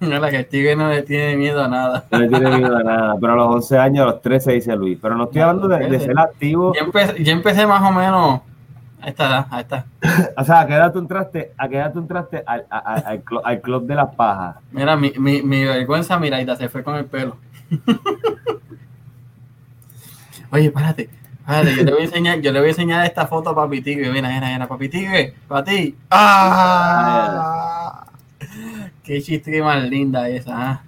la 0.06 0.30
que 0.30 0.44
Steve 0.44 0.76
no 0.76 0.88
le 0.88 1.02
tiene 1.02 1.36
miedo 1.36 1.62
a 1.62 1.68
nada. 1.68 2.04
No 2.12 2.18
le 2.20 2.28
tiene 2.28 2.58
miedo 2.58 2.76
a 2.76 2.82
nada. 2.82 3.16
Pero 3.20 3.32
a 3.32 3.36
los 3.36 3.54
11 3.56 3.78
años, 3.78 4.02
a 4.04 4.10
los 4.12 4.22
13 4.22 4.52
dice 4.52 4.76
Luis. 4.76 4.98
Pero 5.02 5.16
no 5.16 5.24
estoy 5.24 5.40
hablando 5.40 5.66
de, 5.66 5.88
de 5.88 5.98
ser 6.00 6.18
activo. 6.18 6.72
Yo 6.74 6.84
empecé, 6.84 7.24
yo 7.24 7.32
empecé 7.32 7.66
más 7.66 7.82
o 7.82 7.92
menos 7.92 8.40
a 9.04 9.08
esta 9.08 9.26
edad, 9.28 9.46
a 9.50 9.60
esta. 9.60 9.86
O 10.36 10.44
sea, 10.44 10.60
¿a 10.60 10.66
qué 10.66 10.74
edad 10.74 10.92
tú 10.92 10.98
entraste, 10.98 11.52
a 11.56 11.68
qué 11.68 11.76
edad 11.76 11.92
tú 11.92 11.98
entraste 12.00 12.42
al, 12.46 12.66
a- 12.70 12.78
a- 12.78 12.94
al, 13.10 13.24
clo- 13.24 13.42
al 13.44 13.60
club 13.60 13.86
de 13.86 13.94
las 13.94 14.14
pajas? 14.14 14.56
Mira, 14.72 14.96
mi, 14.96 15.12
mi, 15.18 15.42
mi 15.42 15.64
vergüenza, 15.64 16.18
miraita, 16.18 16.56
se 16.56 16.68
fue 16.68 16.82
con 16.82 16.96
el 16.96 17.04
pelo. 17.06 17.36
Oye, 20.50 20.70
párate. 20.70 21.08
Párate, 21.46 21.76
yo 21.76 21.84
le 21.84 21.92
voy 21.92 22.02
a 22.02 22.04
enseñar, 22.04 22.40
yo 22.40 22.52
le 22.52 22.58
voy 22.60 22.68
a 22.68 22.70
enseñar 22.70 23.04
esta 23.04 23.26
foto 23.26 23.50
a 23.50 23.54
Papi 23.54 23.82
Tigre. 23.82 24.10
Mira, 24.10 24.28
mira, 24.28 24.48
mira, 24.52 24.66
Papi 24.66 24.88
Tigre, 24.88 25.34
para 25.48 25.64
ti. 25.64 25.96
¡Ah! 26.10 28.06
Qué 29.02 29.20
chiste 29.20 29.60
más 29.62 29.82
linda 29.84 30.28
esa, 30.28 30.70
¿ah? 30.70 30.82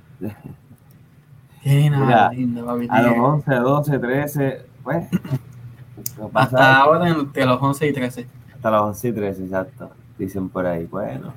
Qué 1.62 1.90
nada 1.90 2.06
Mira, 2.06 2.28
linda, 2.30 2.64
Papi 2.64 2.86
A 2.90 3.02
los 3.02 3.12
Tigre. 3.12 3.26
11, 3.26 3.54
12, 3.56 3.98
13, 3.98 4.66
pues. 4.82 5.04
Hasta 6.34 6.76
ahora 6.80 7.08
entre 7.08 7.44
los 7.44 7.60
11 7.60 7.86
y 7.88 7.92
13. 7.92 8.26
Hasta 8.54 8.70
los 8.70 8.80
11 8.82 9.08
y 9.08 9.12
13, 9.12 9.44
exacto. 9.44 9.90
Dicen 10.18 10.48
por 10.48 10.66
ahí. 10.66 10.84
Bueno. 10.86 11.32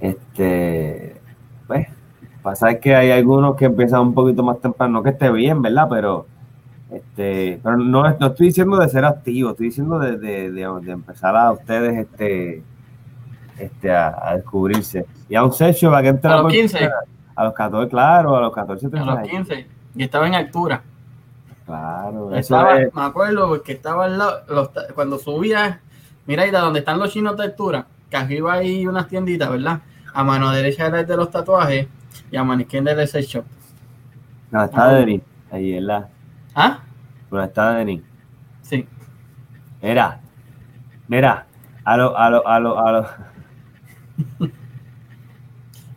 Este. 0.00 1.20
Pues. 1.66 1.86
Pasa 2.42 2.78
que 2.78 2.94
hay 2.94 3.10
algunos 3.10 3.56
que 3.56 3.64
empiezan 3.66 4.00
un 4.00 4.14
poquito 4.14 4.42
más 4.42 4.60
temprano, 4.60 5.02
que 5.02 5.10
esté 5.10 5.30
bien, 5.30 5.60
¿verdad? 5.62 5.86
Pero. 5.90 6.26
Este, 6.90 7.60
pero 7.62 7.76
no, 7.76 8.02
no 8.18 8.26
estoy 8.28 8.46
diciendo 8.46 8.78
de 8.78 8.88
ser 8.88 9.04
activo, 9.04 9.50
estoy 9.50 9.66
diciendo 9.66 9.98
de, 9.98 10.16
de, 10.16 10.50
de- 10.50 10.80
de 10.80 10.92
empezar 10.92 11.36
a 11.36 11.52
ustedes 11.52 11.98
este, 11.98 12.62
este, 13.58 13.90
a, 13.94 14.16
a 14.30 14.36
descubrirse. 14.36 15.04
Y 15.28 15.34
a 15.34 15.44
un 15.44 15.52
sexo 15.52 15.90
para 15.90 16.00
que 16.02 16.08
entre 16.08 16.30
A 16.30 16.36
los 16.36 16.42
por- 16.44 16.52
15. 16.52 16.88
A 17.36 17.44
los 17.44 17.52
14, 17.52 17.90
claro, 17.90 18.34
a 18.36 18.40
los 18.40 18.54
14, 18.54 18.86
A 18.86 18.90
13 18.90 19.04
los 19.04 19.16
años. 19.18 19.28
15. 19.30 19.66
Y 19.96 20.02
estaba 20.02 20.26
en 20.28 20.34
altura. 20.34 20.82
Claro, 21.68 22.34
Estaba, 22.34 22.80
es. 22.80 22.94
me 22.94 23.02
acuerdo 23.02 23.46
porque 23.46 23.72
estaba 23.72 24.06
al 24.06 24.16
lado, 24.16 24.40
los 24.48 24.70
cuando 24.94 25.18
subía, 25.18 25.82
mira 26.26 26.44
ahí 26.44 26.50
de 26.50 26.56
donde 26.56 26.78
están 26.78 26.98
los 26.98 27.12
chinos 27.12 27.36
de 27.36 27.42
altura, 27.44 27.86
que 28.08 28.16
arriba 28.16 28.54
hay 28.54 28.86
unas 28.86 29.06
tienditas, 29.06 29.50
¿verdad? 29.50 29.82
A 30.14 30.24
mano 30.24 30.50
derecha 30.50 30.86
era 30.86 31.00
el 31.00 31.06
de 31.06 31.16
los 31.18 31.30
tatuajes 31.30 31.86
y 32.30 32.36
a 32.38 32.42
mano 32.42 32.62
izquierda 32.62 32.92
era 32.92 33.02
el 33.02 33.08
sex 33.08 33.26
shop. 33.28 33.44
No, 34.50 34.64
está 34.64 34.94
Denis. 34.94 35.20
Ahí, 35.50 35.74
¿verdad? 35.74 36.08
¿Ah? 36.54 36.78
Bueno, 37.28 37.44
está 37.44 37.74
Denis. 37.74 38.00
Sí. 38.62 38.88
Mira, 39.82 40.20
mira, 41.06 41.46
a 41.84 41.96
lo, 41.98 42.16
a 42.16 42.30
lo, 42.30 42.48
a 42.48 42.60
lo, 42.60 42.78
a 42.78 42.92
lo. 42.92 43.06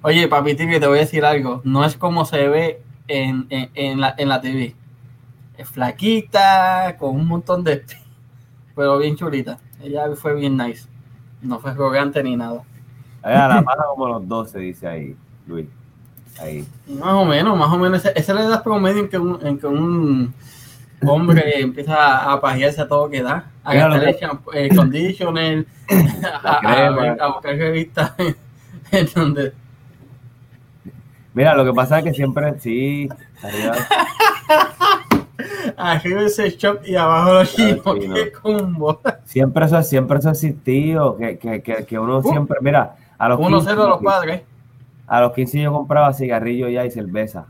Oye, 0.01 0.27
papi 0.27 0.55
Tigre, 0.55 0.81
te 0.81 0.87
voy 0.87 0.97
a 0.97 1.01
decir 1.01 1.23
algo. 1.23 1.61
No 1.63 1.85
es 1.85 1.95
como 1.95 2.25
se 2.25 2.47
ve 2.49 2.81
en, 3.07 3.47
en, 3.49 3.69
en 3.73 4.01
la, 4.01 4.13
en 4.17 4.27
la 4.27 4.41
TV. 4.41 4.75
Flaquita, 5.65 6.95
con 6.99 7.15
un 7.15 7.27
montón 7.27 7.63
de... 7.63 7.83
Pero 8.75 8.97
bien 8.99 9.15
chulita. 9.15 9.57
Ella 9.81 10.05
fue 10.15 10.33
bien 10.35 10.55
nice. 10.57 10.87
No 11.41 11.59
fue 11.59 11.71
arrogante 11.71 12.21
ni 12.23 12.35
nada. 12.35 12.61
Allá 13.23 13.47
la 13.47 13.61
paga 13.63 13.83
como 13.89 14.07
los 14.07 14.27
12, 14.27 14.59
dice 14.59 14.87
ahí, 14.87 15.15
Luis. 15.47 15.67
Ahí. 16.39 16.65
Más 16.87 17.13
o 17.13 17.25
menos, 17.25 17.57
más 17.57 17.69
o 17.71 17.77
menos. 17.77 18.03
Esa 18.05 18.11
es 18.15 18.27
la 18.29 18.41
edad 18.45 18.63
promedio 18.63 19.01
en 19.01 19.09
que 19.09 19.17
un, 19.17 19.45
en 19.45 19.59
que 19.59 19.67
un 19.67 20.33
hombre 21.05 21.59
empieza 21.61 22.31
a 22.31 22.39
pajearse 22.39 22.81
a 22.81 22.87
todo 22.87 23.09
que 23.09 23.21
da. 23.21 23.51
A 23.63 23.73
gastar 23.73 24.03
el, 24.07 24.15
shampoo- 24.15 24.53
el 24.55 24.75
conditioner, 24.75 25.65
a, 26.43 26.57
a- 26.57 26.59
crema. 26.59 27.15
a 27.19 27.27
buscar 27.33 27.55
revistas 27.57 28.13
en 28.91 29.07
donde... 29.13 29.53
Mira, 31.33 31.55
lo 31.55 31.63
que 31.65 31.73
pasa 31.73 31.99
es 31.99 32.03
que 32.05 32.13
siempre, 32.13 32.59
sí, 32.59 33.07
arriba, 33.41 33.73
Arriba 35.77 36.21
ese 36.23 36.49
shop 36.51 36.79
y 36.85 36.95
abajo 36.95 37.33
los 37.33 37.55
chinos. 37.55 37.81
chino. 37.99 38.15
¡Qué 38.15 38.31
combo! 38.31 38.99
siempre 39.23 39.65
eso, 39.65 39.81
siempre 39.83 40.19
eso 40.19 40.29
ha 40.29 40.31
existido, 40.31 41.17
que, 41.17 41.37
que, 41.37 41.61
que, 41.61 41.85
que 41.85 41.99
uno 41.99 42.17
Uh. 42.19 42.23
siempre, 42.23 42.57
mira, 42.61 42.95
a 43.17 43.29
los, 43.29 43.39
1-0 43.39 43.49
15, 43.49 43.69
de 43.69 43.75
los 43.75 44.01
padres. 44.01 44.41
a 45.07 45.21
los 45.21 45.33
15 45.33 45.61
yo 45.61 45.71
compraba 45.73 46.13
cigarrillo 46.13 46.69
ya 46.69 46.85
y 46.85 46.91
cerveza. 46.91 47.45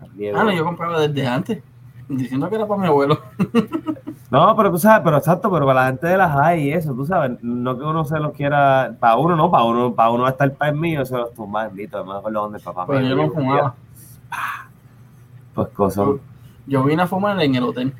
Ah, 0.00 0.44
no, 0.44 0.52
yo 0.52 0.64
compraba 0.64 1.00
desde 1.00 1.26
antes. 1.26 1.62
Diciendo 2.08 2.48
que 2.48 2.54
era 2.56 2.66
para 2.66 2.80
mi 2.80 2.86
abuelo. 2.86 3.18
No, 4.28 4.56
pero 4.56 4.72
tú 4.72 4.78
sabes, 4.78 5.02
pero 5.04 5.18
exacto, 5.18 5.48
pero 5.52 5.64
para 5.66 5.82
la 5.82 5.86
gente 5.86 6.08
de 6.08 6.16
las 6.16 6.36
hay 6.36 6.64
y 6.64 6.72
eso, 6.72 6.92
tú 6.94 7.06
sabes, 7.06 7.38
no 7.42 7.78
que 7.78 7.84
uno 7.84 8.04
se 8.04 8.18
los 8.18 8.32
quiera, 8.32 8.92
para 8.98 9.14
uno 9.14 9.36
no, 9.36 9.48
para 9.52 9.62
uno, 9.62 9.94
para 9.94 10.10
uno 10.10 10.26
hasta 10.26 10.42
el 10.42 10.50
país 10.50 10.74
mío, 10.74 11.04
se 11.06 11.16
los 11.16 11.32
tumba, 11.32 11.68
bendito, 11.68 12.04
me 12.04 12.12
acuerdo 12.16 12.40
donde 12.42 12.58
el 12.58 12.64
papá 12.64 12.86
Pero 12.88 12.98
mío 13.00 13.10
yo 13.10 13.14
no 13.16 13.22
vivía. 13.22 13.34
fumaba. 13.36 13.74
Pues 15.54 15.68
cosas, 15.68 16.08
Yo 16.66 16.82
vine 16.84 17.02
a 17.02 17.06
fumar 17.06 17.40
en 17.40 17.54
el 17.54 17.62
hotel. 17.64 17.92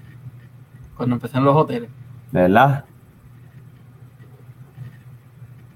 Cuando 0.97 1.17
empecé 1.17 1.39
en 1.39 1.45
los 1.45 1.57
hoteles. 1.57 1.91
¿de 2.33 2.41
verdad? 2.43 2.85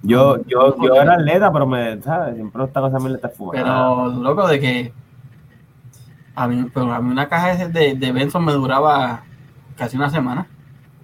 Yo, 0.03 0.39
yo, 0.47 0.77
yo 0.83 0.95
era 0.95 1.15
atleta, 1.15 1.53
pero 1.53 1.67
me, 1.67 2.01
¿sabes? 2.01 2.35
Siempre 2.35 2.65
esta 2.65 2.81
cosa 2.81 2.99
me 2.99 3.11
le 3.11 3.17
está 3.17 3.29
fumando. 3.29 3.63
Pero, 3.63 4.09
loco, 4.23 4.49
de 4.49 4.61
que. 4.61 4.93
A 6.35 6.49
mí, 6.49 6.67
pero 6.73 6.93
a 6.93 7.01
mí 7.01 7.11
una 7.11 7.29
caja 7.29 7.55
de, 7.69 7.95
de 7.95 8.13
Benson 8.13 8.45
me 8.45 8.53
duraba 8.53 9.23
casi 9.77 9.97
una 9.97 10.09
semana. 10.09 10.47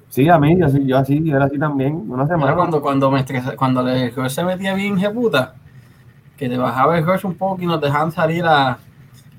Sí, 0.09 0.29
a 0.31 0.39
mí, 0.39 0.59
yo, 0.59 0.69
sí, 0.69 0.87
yo 0.87 0.97
así, 0.97 1.23
yo 1.23 1.37
era 1.37 1.45
así 1.45 1.59
también, 1.59 1.95
una 2.09 2.23
Era 2.25 2.27
semana. 2.35 2.55
cuando, 2.55 2.81
cuando 2.81 3.11
me 3.11 3.21
estresa- 3.21 3.55
cuando 3.55 3.87
el 3.87 4.15
rush 4.15 4.31
se 4.31 4.45
metía 4.45 4.73
bien 4.75 4.99
puta 5.13 5.55
que 6.39 6.49
te 6.49 6.57
bajaba 6.57 6.97
el 6.99 7.05
rush 7.07 7.27
un 7.27 7.35
poco 7.35 7.61
y 7.63 7.67
nos 7.67 7.81
dejaban 7.81 8.13
salir 8.13 8.45
a, 8.45 8.79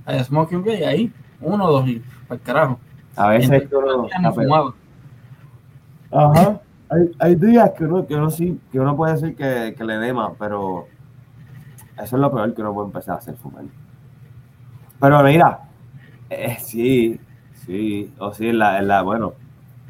a 0.05 0.23
Smoking 0.23 0.63
Bay, 0.63 0.83
ahí, 0.83 1.13
uno 1.41 1.65
o 1.65 1.71
dos 1.71 1.87
y 1.87 2.01
para 2.27 2.39
el 2.39 2.41
carajo. 2.41 2.79
A 3.15 3.29
veces 3.29 3.49
Entonces, 3.49 3.69
que 3.69 3.75
uno, 3.75 4.07
ya 4.09 4.19
no 4.19 4.33
fumaba. 4.33 4.73
Ajá. 6.11 6.61
Hay, 6.89 7.11
hay 7.19 7.35
días 7.35 7.71
que 7.71 7.83
uno, 7.83 8.05
que 8.07 8.15
uno 8.15 8.29
sí, 8.29 8.59
que 8.71 8.79
uno 8.79 8.95
puede 8.95 9.13
decir 9.13 9.35
que, 9.35 9.75
que 9.77 9.83
le 9.83 10.13
más, 10.13 10.31
pero 10.39 10.87
eso 12.01 12.15
es 12.15 12.21
lo 12.21 12.31
peor 12.31 12.53
que 12.53 12.61
uno 12.61 12.73
puede 12.73 12.87
empezar 12.87 13.15
a 13.15 13.17
hacer 13.17 13.35
fumar. 13.35 13.65
Pero 14.99 15.23
mira, 15.23 15.59
eh, 16.29 16.57
sí, 16.59 17.19
sí, 17.65 18.13
o 18.19 18.33
sí, 18.33 18.49
en 18.49 18.59
la, 18.59 18.79
en 18.79 18.87
la, 18.87 19.01
bueno, 19.01 19.33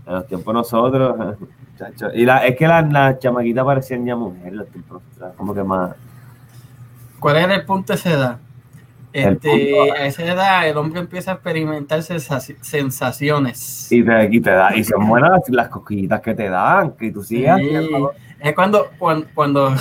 en 0.06 0.14
los 0.16 0.28
tiempos 0.28 0.54
nosotros, 0.54 1.16
muchachos, 1.72 2.12
y 2.16 2.26
la, 2.26 2.48
es 2.48 2.58
que 2.58 2.68
las 2.68 2.92
las 2.92 3.20
chamaquitas 3.20 3.64
parecían 3.64 4.06
ya 4.06 4.16
mujeres, 4.16 4.54
los 4.54 4.68
tiempos, 4.70 5.04
nosotros, 5.04 5.34
como 5.38 5.54
que 5.54 5.64
más, 5.64 5.96
¿Cuál 7.20 7.38
era 7.38 7.56
el 7.56 7.66
punto 7.66 7.94
de 7.94 8.00
esa 8.00 8.12
edad? 8.12 8.40
El 9.20 9.34
Este, 9.34 9.92
a 9.92 10.06
esa 10.06 10.24
edad 10.26 10.68
el 10.68 10.78
hombre 10.78 11.00
empieza 11.00 11.32
a 11.32 11.34
experimentar 11.36 12.00
sensaci- 12.00 12.58
sensaciones. 12.62 13.92
y 13.92 14.04
te, 14.04 14.30
y 14.32 14.40
te 14.42 14.52
da, 14.52 14.76
y 14.76 14.84
son 14.84 15.08
buenas 15.08 15.42
las, 15.50 15.70
cosquillitas 15.70 16.22
que 16.22 16.34
te 16.36 16.50
dan, 16.50 16.92
que 16.92 17.12
tú 17.12 17.24
sigas. 17.24 17.60
Sí. 17.60 17.80
Es 18.40 18.54
cuando, 18.54 18.92
cuando, 19.00 19.28
cuando 19.34 19.74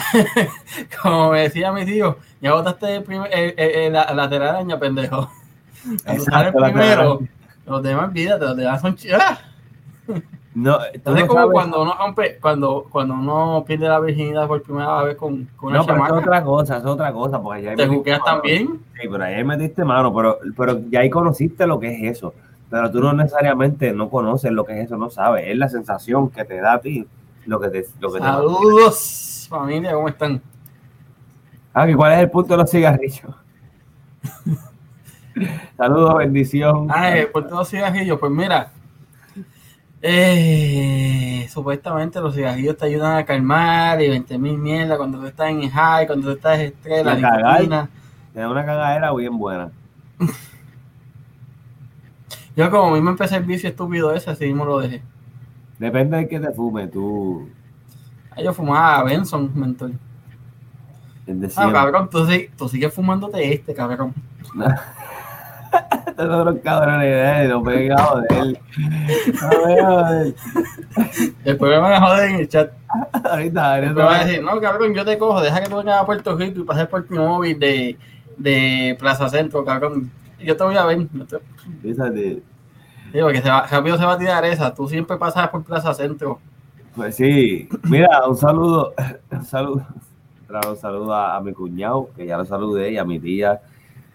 como 1.03 1.31
me 1.33 1.40
decía 1.42 1.70
mi 1.72 1.85
tío, 1.85 2.16
ya 2.40 2.55
botaste 2.55 2.96
el 2.96 3.03
primer- 3.03 3.31
el- 3.33 3.55
el- 3.59 3.70
el- 3.75 3.92
la, 3.92 4.12
la 4.14 4.29
telaraña, 4.29 4.79
pendejo. 4.79 5.31
Exacto, 6.07 6.59
la 6.59 6.68
primero, 6.72 7.20
los 7.66 7.83
demás, 7.83 8.09
olvídate, 8.09 8.44
los 8.44 8.57
demás 8.57 8.81
son 8.81 8.96
ch- 8.96 9.18
¡Ah! 9.20 9.38
No, 10.59 10.79
tú 10.79 10.85
Entonces, 10.95 11.23
no 11.25 11.29
como 11.29 11.40
sabes- 11.40 11.53
cuando 11.53 11.83
uno 11.83 11.95
rompe, 11.99 12.38
cuando, 12.40 12.87
cuando 12.88 13.12
uno 13.12 13.62
pierde 13.66 13.88
la 13.88 14.01
virginidad 14.01 14.49
por 14.49 14.62
primera 14.62 15.03
vez 15.03 15.14
con, 15.14 15.45
con 15.55 15.69
una 15.69 15.81
no, 15.81 15.85
pero 15.87 16.07
es 16.07 16.12
otra 16.12 16.42
cosa, 16.42 16.79
es 16.79 16.85
otra 16.87 17.12
cosa, 17.12 17.42
porque 17.42 17.62
ya 17.64 17.77
te 17.77 17.87
juqueas 17.87 18.25
también. 18.25 18.81
Sí, 18.99 19.07
pero 19.07 19.23
ahí 19.23 19.45
metiste 19.45 19.85
mano, 19.85 20.14
pero, 20.14 20.38
pero 20.57 20.81
ya 20.88 21.01
ahí 21.01 21.11
conociste 21.11 21.66
lo 21.66 21.79
que 21.79 21.95
es 21.95 22.16
eso. 22.16 22.33
Pero 22.71 22.90
tú 22.90 23.01
no 23.01 23.12
necesariamente 23.12 23.92
no 23.92 24.09
conoces 24.09 24.51
lo 24.51 24.64
que 24.64 24.81
es 24.81 24.87
eso, 24.87 24.97
no 24.97 25.11
sabes. 25.11 25.45
Es 25.47 25.59
la 25.59 25.69
sensación 25.69 26.31
que 26.31 26.42
te 26.47 26.59
da 26.59 26.73
a 26.73 26.81
ti 26.81 27.07
lo 27.45 27.61
que 27.61 27.69
te, 27.69 27.87
lo 28.01 28.11
que 28.11 28.19
te 28.21 28.25
Saludos, 28.25 29.47
familia, 29.51 29.92
¿cómo 29.92 30.09
están? 30.09 30.40
Ah, 31.75 31.87
¿y 31.87 31.95
¿cuál 31.95 32.14
es 32.14 32.21
el 32.21 32.31
punto 32.31 32.55
de 32.55 32.57
los 32.62 32.71
cigarrillos? 32.71 33.31
Saludos, 35.77 36.16
bendición. 36.16 36.87
Ay, 36.90 37.27
por 37.27 37.45
todos 37.45 37.59
los 37.59 37.69
cigarrillos, 37.69 38.19
pues 38.19 38.33
mira, 38.33 38.73
eh, 40.09 41.49
supuestamente 41.51 42.21
los 42.21 42.35
cigarrillos 42.35 42.77
te 42.77 42.87
ayudan 42.87 43.16
a 43.16 43.25
calmar 43.25 44.01
y 44.01 44.09
20 44.09 44.38
mil 44.38 44.57
mierda 44.57 44.97
cuando 44.97 45.19
tú 45.19 45.27
estás 45.27 45.51
en 45.51 45.69
high, 45.69 46.07
cuando 46.07 46.29
tú 46.29 46.35
estás 46.35 46.61
estrés, 46.61 47.05
la 47.05 47.14
nicotina. 47.14 47.90
Te 48.33 48.40
da 48.40 48.49
una 48.49 48.64
cagadera 48.64 49.12
bien 49.14 49.37
buena. 49.37 49.71
Yo 52.57 52.71
como 52.71 52.95
a 52.95 52.95
mí 52.95 53.03
me 53.03 53.11
empecé 53.11 53.37
el 53.37 53.45
vicio 53.45 53.69
estúpido 53.69 54.14
ese, 54.14 54.31
así 54.31 54.47
mismo 54.47 54.64
lo 54.64 54.79
dejé. 54.79 55.03
Depende 55.79 56.16
de 56.16 56.29
que 56.29 56.40
te 56.40 56.53
fume, 56.53 56.87
tú. 56.87 57.51
Ahí 58.31 58.45
yo 58.45 58.55
fumaba 58.55 59.05
Benson, 59.05 59.51
mentor. 59.55 59.90
Ah, 61.57 61.71
cabrón, 61.73 62.09
tú, 62.09 62.27
tú 62.57 62.69
sigues 62.69 62.95
fumándote 62.95 63.53
este, 63.53 63.75
cabrón. 63.75 64.14
son 66.16 66.44
los 66.46 66.57
cabrones 66.62 67.00
de 67.02 67.42
él, 67.42 67.48
no 67.50 67.61
me 67.62 67.90
joder. 67.90 68.61
No 69.42 69.66
me 69.66 69.83
joder. 69.83 70.35
Después 71.44 71.70
me 71.70 71.79
van 71.79 71.92
a 71.92 72.00
joder 72.07 72.31
en 72.31 72.37
el 72.37 72.48
chat. 72.48 72.70
Ahorita, 73.24 73.61
Me 73.62 73.87
ahorita. 73.87 74.05
van 74.05 74.20
a 74.20 74.24
decir, 74.24 74.42
no, 74.42 74.61
cabrón, 74.61 74.94
yo 74.94 75.05
te 75.05 75.18
cojo, 75.18 75.40
deja 75.42 75.61
que 75.62 75.68
tú 75.68 75.76
vengas 75.76 76.00
a 76.00 76.07
Puerto 76.07 76.37
Rico 76.37 76.61
y 76.61 76.64
pases 76.64 76.87
por 76.88 77.05
tu 77.07 77.14
móvil 77.14 77.59
de, 77.59 77.96
de 78.37 78.96
Plaza 78.98 79.29
Centro, 79.29 79.64
cabrón. 79.64 80.11
Yo 80.40 80.57
te 80.57 80.64
voy 80.64 80.76
a 80.76 80.85
ver. 80.85 81.07
yo 81.12 81.24
te- 81.26 81.88
Esa 81.90 82.11
de- 82.11 82.42
Digo 83.12 83.29
que 83.29 83.40
se 83.40 83.48
va, 83.48 83.66
rápido 83.66 83.96
se 83.96 84.05
va 84.05 84.12
a 84.14 84.18
tirar 84.18 84.44
esa. 84.44 84.74
Tú 84.74 84.88
siempre 84.88 85.16
pasas 85.16 85.48
por 85.48 85.62
Plaza 85.64 85.94
Centro. 85.94 86.38
Pues 86.94 87.14
sí, 87.16 87.68
mira, 87.85 88.26
un 88.26 88.37
saludo, 88.37 88.94
un 89.31 89.44
saludo, 89.44 89.87
un 90.68 90.76
saludo 90.76 91.12
a, 91.14 91.37
a 91.37 91.40
mi 91.42 91.52
cuñado, 91.52 92.09
que 92.16 92.24
ya 92.26 92.38
lo 92.38 92.44
saludé, 92.46 92.92
y 92.92 92.98
a 92.98 93.05
mi 93.05 93.18
tía, 93.20 93.61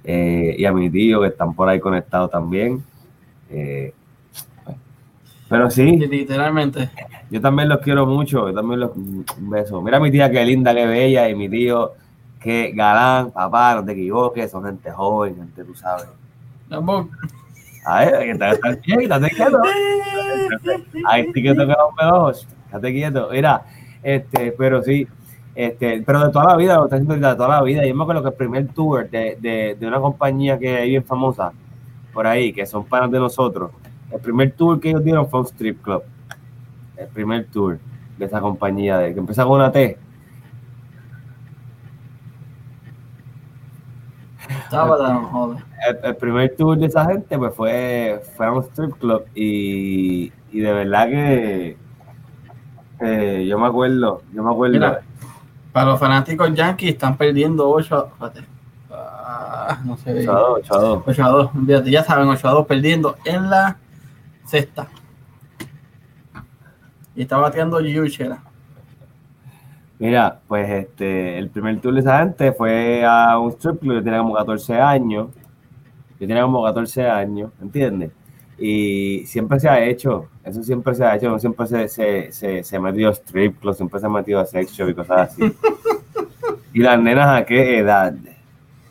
eh, 0.03 0.55
y 0.57 0.65
a 0.65 0.71
mi 0.71 0.89
tío, 0.89 1.21
que 1.21 1.27
están 1.27 1.53
por 1.53 1.69
ahí 1.69 1.79
conectados 1.79 2.31
también. 2.31 2.83
Eh, 3.49 3.93
pero 5.49 5.69
sí, 5.69 5.97
Literalmente. 5.97 6.89
yo 7.29 7.41
también 7.41 7.67
los 7.67 7.79
quiero 7.79 8.05
mucho, 8.05 8.47
yo 8.47 8.53
también 8.53 8.79
los 8.79 8.95
un 8.95 9.25
beso. 9.49 9.81
Mira 9.81 9.97
a 9.97 9.99
mi 9.99 10.09
tía, 10.09 10.31
qué 10.31 10.45
linda, 10.45 10.73
qué 10.73 10.85
bella, 10.85 11.27
y 11.27 11.35
mi 11.35 11.49
tío, 11.49 11.91
qué 12.39 12.71
galán, 12.73 13.31
papá, 13.31 13.75
no 13.75 13.83
te 13.83 13.91
equivoques, 13.91 14.49
son 14.49 14.63
gente 14.63 14.89
joven, 14.91 15.35
gente, 15.35 15.63
tú 15.65 15.75
sabes. 15.75 16.07
Vamos. 16.69 17.07
A 17.85 18.05
ver, 18.05 18.19
que 18.19 18.31
estás 18.31 18.77
quieto, 18.77 19.01
estate 19.01 19.29
quieto. 19.29 19.61
Ay, 21.05 21.29
sí 21.33 21.43
que 21.43 21.53
toca 21.53 21.75
los 21.77 21.95
pelos, 21.97 22.47
estate 22.65 22.93
quieto. 22.93 23.29
Mira, 23.31 23.65
este, 24.01 24.53
pero 24.57 24.81
sí, 24.81 25.05
este, 25.53 26.01
pero 26.05 26.25
de 26.25 26.31
toda 26.31 26.45
la 26.45 26.55
vida, 26.55 26.75
lo 26.75 26.85
está 26.85 26.95
haciendo 26.95 27.15
de 27.15 27.35
toda 27.35 27.49
la 27.49 27.61
vida. 27.61 27.85
Yo 27.85 27.93
me 27.95 28.03
acuerdo 28.03 28.23
que 28.23 28.29
el 28.29 28.35
primer 28.35 28.67
tour 28.69 29.09
de, 29.09 29.37
de, 29.39 29.75
de 29.79 29.87
una 29.87 29.99
compañía 29.99 30.57
que 30.57 30.77
hay 30.77 30.89
bien 30.89 31.03
famosa 31.03 31.51
por 32.13 32.27
ahí, 32.27 32.53
que 32.53 32.65
son 32.65 32.85
panas 32.85 33.11
de 33.11 33.19
nosotros, 33.19 33.71
el 34.11 34.19
primer 34.19 34.51
tour 34.51 34.79
que 34.79 34.89
ellos 34.89 35.03
dieron 35.03 35.29
fue 35.29 35.41
un 35.41 35.45
strip 35.45 35.81
club. 35.81 36.03
El 36.97 37.07
primer 37.07 37.47
tour 37.47 37.79
de 38.17 38.25
esa 38.25 38.39
compañía, 38.39 38.97
de, 38.97 39.13
que 39.13 39.19
empieza 39.19 39.43
con 39.43 39.53
una 39.53 39.71
T. 39.71 39.97
Joder. 44.69 45.63
el, 45.87 45.97
el 46.03 46.15
primer 46.15 46.55
tour 46.55 46.77
de 46.77 46.85
esa 46.85 47.05
gente 47.05 47.37
pues 47.37 47.53
fue, 47.53 48.21
fue 48.35 48.45
a 48.45 48.51
un 48.51 48.63
strip 48.63 48.97
club 48.97 49.25
y, 49.35 50.31
y 50.51 50.59
de 50.59 50.73
verdad 50.73 51.07
que 51.07 51.77
eh, 53.01 53.45
yo 53.47 53.59
me 53.59 53.67
acuerdo, 53.67 54.21
yo 54.33 54.43
me 54.43 54.51
acuerdo. 54.51 54.73
Mira, 54.73 55.01
para 55.71 55.91
los 55.91 55.99
fanáticos 55.99 56.53
yankees 56.53 56.93
están 56.93 57.17
perdiendo 57.17 57.69
8 57.69 58.11
a... 58.91 59.79
no 59.85 59.97
se 59.97 60.13
ve. 60.13 60.27
8 60.27 60.31
a 60.31 60.39
2, 60.39 60.59
8 60.59 60.73
a 60.73 60.79
2. 60.79 61.03
8 61.07 61.23
a 61.23 61.29
2. 61.29 61.51
Olvídate, 61.55 61.91
ya 61.91 62.03
saben, 62.03 62.27
8 62.27 62.47
a 62.47 62.51
2 62.51 62.67
perdiendo 62.67 63.15
en 63.25 63.49
la 63.49 63.77
sexta. 64.45 64.87
Y 67.15 67.23
está 67.23 67.37
bateando 67.37 67.79
Yuchera. 67.79 68.41
Mira, 69.99 70.39
pues 70.47 70.67
este, 70.67 71.37
el 71.37 71.49
primer 71.49 71.79
tour 71.79 71.93
de 71.93 71.99
esa 71.99 72.19
gente 72.19 72.51
fue 72.53 73.05
a 73.05 73.37
un 73.37 73.51
strip 73.51 73.79
club, 73.79 73.95
yo 73.95 74.03
tenía 74.03 74.19
como 74.19 74.33
14 74.33 74.81
años, 74.81 75.27
yo 76.19 76.27
tenía 76.27 76.41
como 76.41 76.63
14 76.63 77.07
años, 77.07 77.51
¿entiendes? 77.61 78.11
Y 78.63 79.25
siempre 79.25 79.59
se 79.59 79.67
ha 79.67 79.83
hecho, 79.83 80.27
eso 80.43 80.61
siempre 80.61 80.93
se 80.93 81.03
ha 81.03 81.15
hecho, 81.15 81.29
no 81.29 81.39
siempre 81.39 81.65
se, 81.65 81.87
se, 81.87 82.31
se, 82.31 82.63
se 82.63 82.75
ha 82.75 82.79
metido 82.79 83.09
a 83.09 83.13
strip 83.13 83.59
club, 83.59 83.73
siempre 83.73 83.99
se 83.99 84.05
ha 84.05 84.09
metido 84.09 84.39
a 84.39 84.45
sex 84.45 84.71
shop 84.71 84.89
y 84.89 84.93
cosas 84.93 85.31
así. 85.31 85.41
¿Y 86.73 86.79
las 86.81 86.99
nenas 86.99 87.41
a 87.41 87.43
qué 87.45 87.79
edad? 87.79 88.13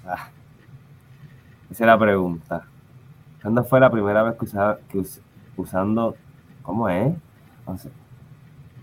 Ah, 0.05 0.29
esa 1.71 1.85
es 1.85 1.87
la 1.87 1.97
pregunta. 1.99 2.65
¿Cuándo 3.41 3.63
fue 3.63 3.79
la 3.79 3.91
primera 3.91 4.25
vez 4.25 4.35
que 4.35 4.45
usaba, 4.45 4.79
que 4.91 4.99
us- 4.99 5.21
usando, 5.57 6.17
cómo 6.63 6.89
es? 6.89 7.15
No 7.67 7.79
sé. 7.79 7.91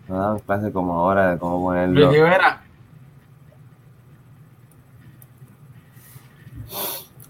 No 0.08 0.17
daban 0.17 0.39
clase 0.39 0.71
como 0.71 0.93
ahora 0.93 1.32
de 1.32 1.38
cómo 1.38 1.62
ponerlo. 1.62 2.00
Luis 2.00 2.12
Rivera, 2.13 2.62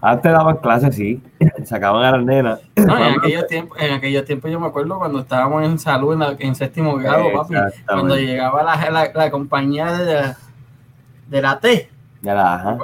Antes 0.00 0.30
daban 0.32 0.56
clases, 0.58 0.94
sí. 0.94 1.20
Sacaban 1.64 2.04
a 2.04 2.12
las 2.16 2.24
nenas. 2.24 2.60
no, 2.76 2.96
en 3.04 3.14
aquellos 3.18 3.46
tiempos, 3.48 3.78
en 3.80 3.94
aquellos 3.94 4.24
tiempos 4.24 4.50
yo 4.50 4.60
me 4.60 4.68
acuerdo 4.68 4.96
cuando 4.98 5.18
estábamos 5.20 5.64
en 5.64 5.78
salud 5.78 6.12
en, 6.12 6.18
la- 6.20 6.36
en 6.38 6.54
séptimo 6.54 6.94
grado, 6.96 7.24
papi. 7.34 7.54
Cuando 7.86 8.16
llegaba 8.16 8.62
la, 8.62 8.90
la, 8.90 9.10
la 9.12 9.30
compañía 9.30 9.92
de 9.92 10.14
la, 10.14 10.36
de 11.28 11.42
la 11.42 11.58
T. 11.58 11.90
Ya 12.22 12.34
la, 12.34 12.54
ajá. 12.54 12.78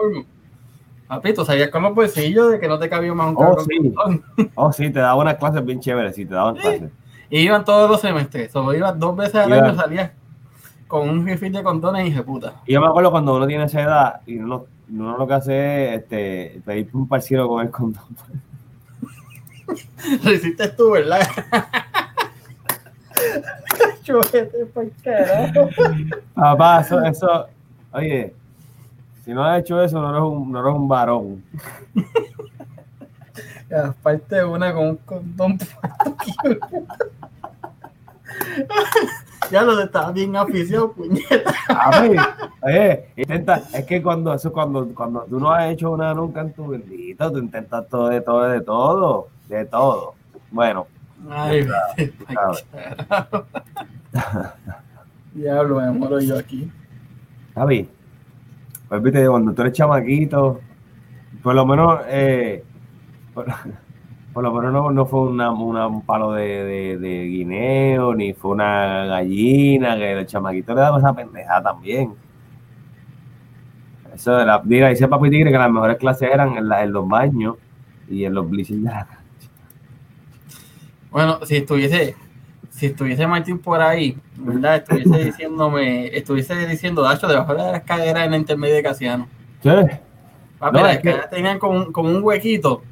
Papi, 1.07 1.35
tú 1.35 1.45
salías 1.45 1.69
con 1.69 1.83
los 1.83 1.95
bolsillos 1.95 2.51
de 2.51 2.59
que 2.59 2.67
no 2.67 2.79
te 2.79 2.89
cabía 2.89 3.13
más 3.15 3.29
un 3.29 3.37
Oh, 3.39 3.57
sí. 3.61 3.93
condón. 3.95 4.25
Oh, 4.55 4.73
sí, 4.73 4.91
te 4.91 4.99
daban 5.01 5.19
unas 5.21 5.37
clases 5.37 5.65
bien 5.65 5.79
chéveres, 5.81 6.17
sí, 6.17 6.25
te 6.27 6.35
daban 6.35 6.57
clases. 6.57 6.91
Y 7.31 7.41
iban 7.41 7.65
todos 7.65 7.89
los 7.91 8.01
semestres. 8.01 8.51
Solo 8.51 8.75
ibas 8.75 8.99
dos 8.99 9.17
veces 9.17 9.37
al 9.37 9.53
año, 9.53 9.75
salías 9.75 10.11
con 10.89 11.09
un 11.09 11.27
refill 11.27 11.53
de 11.53 11.63
condones 11.63 12.09
y 12.09 12.13
de 12.13 12.23
puta. 12.23 12.55
Y 12.67 12.73
yo 12.75 12.81
me 12.81 12.87
acuerdo 12.87 13.11
cuando 13.11 13.37
uno 13.37 13.47
tiene 13.47 13.65
esa 13.65 13.81
edad 13.83 14.21
y 14.27 14.39
uno, 14.39 14.67
uno 14.91 15.17
lo 15.17 15.27
que 15.27 15.35
hace 15.35 15.95
es 15.95 16.03
este, 16.03 16.61
pedir 16.65 16.91
un 16.93 17.09
parciero 17.09 17.49
con 17.49 17.65
el 17.65 17.71
condón. 17.71 18.03
Lo 20.23 20.33
hiciste 20.33 20.69
tú, 20.69 20.91
¿verdad? 20.91 21.21
Chulete, 24.03 24.67
por 24.67 24.91
carajo. 25.03 25.71
Papá, 26.35 26.81
eso, 26.81 27.03
eso, 27.03 27.47
oye, 27.93 28.35
si 29.25 29.33
no 29.33 29.43
has 29.43 29.61
hecho 29.61 29.83
eso, 29.83 30.01
no 30.03 30.11
eres 30.11 30.23
un, 30.23 30.53
no 30.53 30.61
eres 30.61 30.75
un 30.75 30.87
varón. 30.87 31.43
Aparte 33.75 34.45
una 34.45 34.75
con 34.75 34.91
un 34.91 34.97
condón. 34.97 35.59
Ya 39.51 39.63
lo 39.63 39.81
estaba 39.81 40.13
bien 40.13 40.37
aficionado, 40.37 40.93
puñeta. 40.97 41.53
A 41.69 42.03
oye, 42.63 43.07
intenta, 43.17 43.63
es 43.73 43.85
que 43.85 44.03
cuando 44.03 44.35
eso, 44.35 44.53
cuando, 44.53 44.87
cuando 44.95 45.23
tú 45.23 45.39
no 45.39 45.53
has 45.53 45.73
hecho 45.73 45.97
nada 45.97 46.15
nunca 46.15 46.41
en 46.41 46.53
tu 46.53 46.69
bendito, 46.69 47.31
tú 47.31 47.39
intentas 47.39 47.89
todo 47.89 48.09
de 48.09 48.21
todo, 48.21 48.43
de 48.49 48.61
todo, 48.61 49.29
de 49.49 49.65
todo. 49.67 50.15
Bueno, 50.51 50.87
Ay. 51.31 51.67
Diablo, 55.35 55.81
me 55.81 55.91
muero 55.91 56.21
yo 56.21 56.39
aquí. 56.39 56.71
Javi, 57.55 57.89
pues 58.89 59.03
viste, 59.03 59.27
cuando 59.27 59.53
tú 59.53 59.63
eres 59.63 59.75
chamaquito, 59.75 60.61
por 61.43 61.55
lo 61.55 61.67
menos, 61.67 62.01
eh, 62.07 62.63
por, 63.33 63.47
por 64.35 64.43
lo 64.43 64.53
menos 64.53 64.73
no, 64.73 64.91
no 64.91 65.07
fue 65.07 65.21
una, 65.23 65.51
una- 65.53 65.87
un 65.87 66.03
palo 66.03 66.33
de, 66.33 66.65
de- 66.65 66.99
de 66.99 67.25
guineo, 67.27 68.15
ni 68.15 68.35
fue 68.35 68.51
una 68.51 69.07
gallina, 69.07 69.97
que 69.97 70.13
el 70.13 70.27
chamaquito 70.27 70.75
le 70.75 70.81
daba 70.83 70.99
esa 70.99 71.15
pendejada 71.15 71.63
también. 71.63 72.13
Eso 74.15 74.37
de 74.37 74.45
la, 74.45 74.61
mira, 74.65 74.89
dice 74.91 75.09
Papi 75.09 75.31
Tigre 75.31 75.51
que 75.51 75.59
las 75.59 75.71
mejores 75.71 75.97
clases 75.99 76.31
eran 76.33 76.57
en, 76.57 76.69
la- 76.69 76.83
en 76.83 76.93
los 76.93 77.09
baños 77.09 77.57
y 78.09 78.25
en 78.25 78.35
los 78.35 78.49
bleachers 78.51 78.83
de 78.83 78.91
la 78.91 79.07
Bueno, 81.11 81.39
si 81.45 81.57
estuviese, 81.57 82.15
si 82.71 82.87
estuviese 82.87 83.27
Martín 83.27 83.59
por 83.59 83.81
ahí, 83.81 84.17
¿verdad? 84.37 84.77
Estuviese 84.77 85.25
diciéndome, 85.31 86.17
estuviese 86.17 86.67
diciendo, 86.67 87.03
Dacho, 87.03 87.27
debajo 87.29 87.55
de 87.55 87.63
la 87.63 87.77
escalera 87.79 88.25
en 88.25 88.33
la 88.33 88.37
intermedia 88.37 88.75
de 88.77 88.83
Casiano. 88.83 89.29
¿Sí? 89.63 89.69
Papi, 90.59 90.77
No, 90.77 90.83
las 90.85 90.97
es 90.97 91.03
que- 91.03 91.09
escaleras 91.09 91.31
tenían 91.31 91.59
como 91.59 91.93
como 91.93 92.11
un 92.11 92.23
huequito 92.23 92.83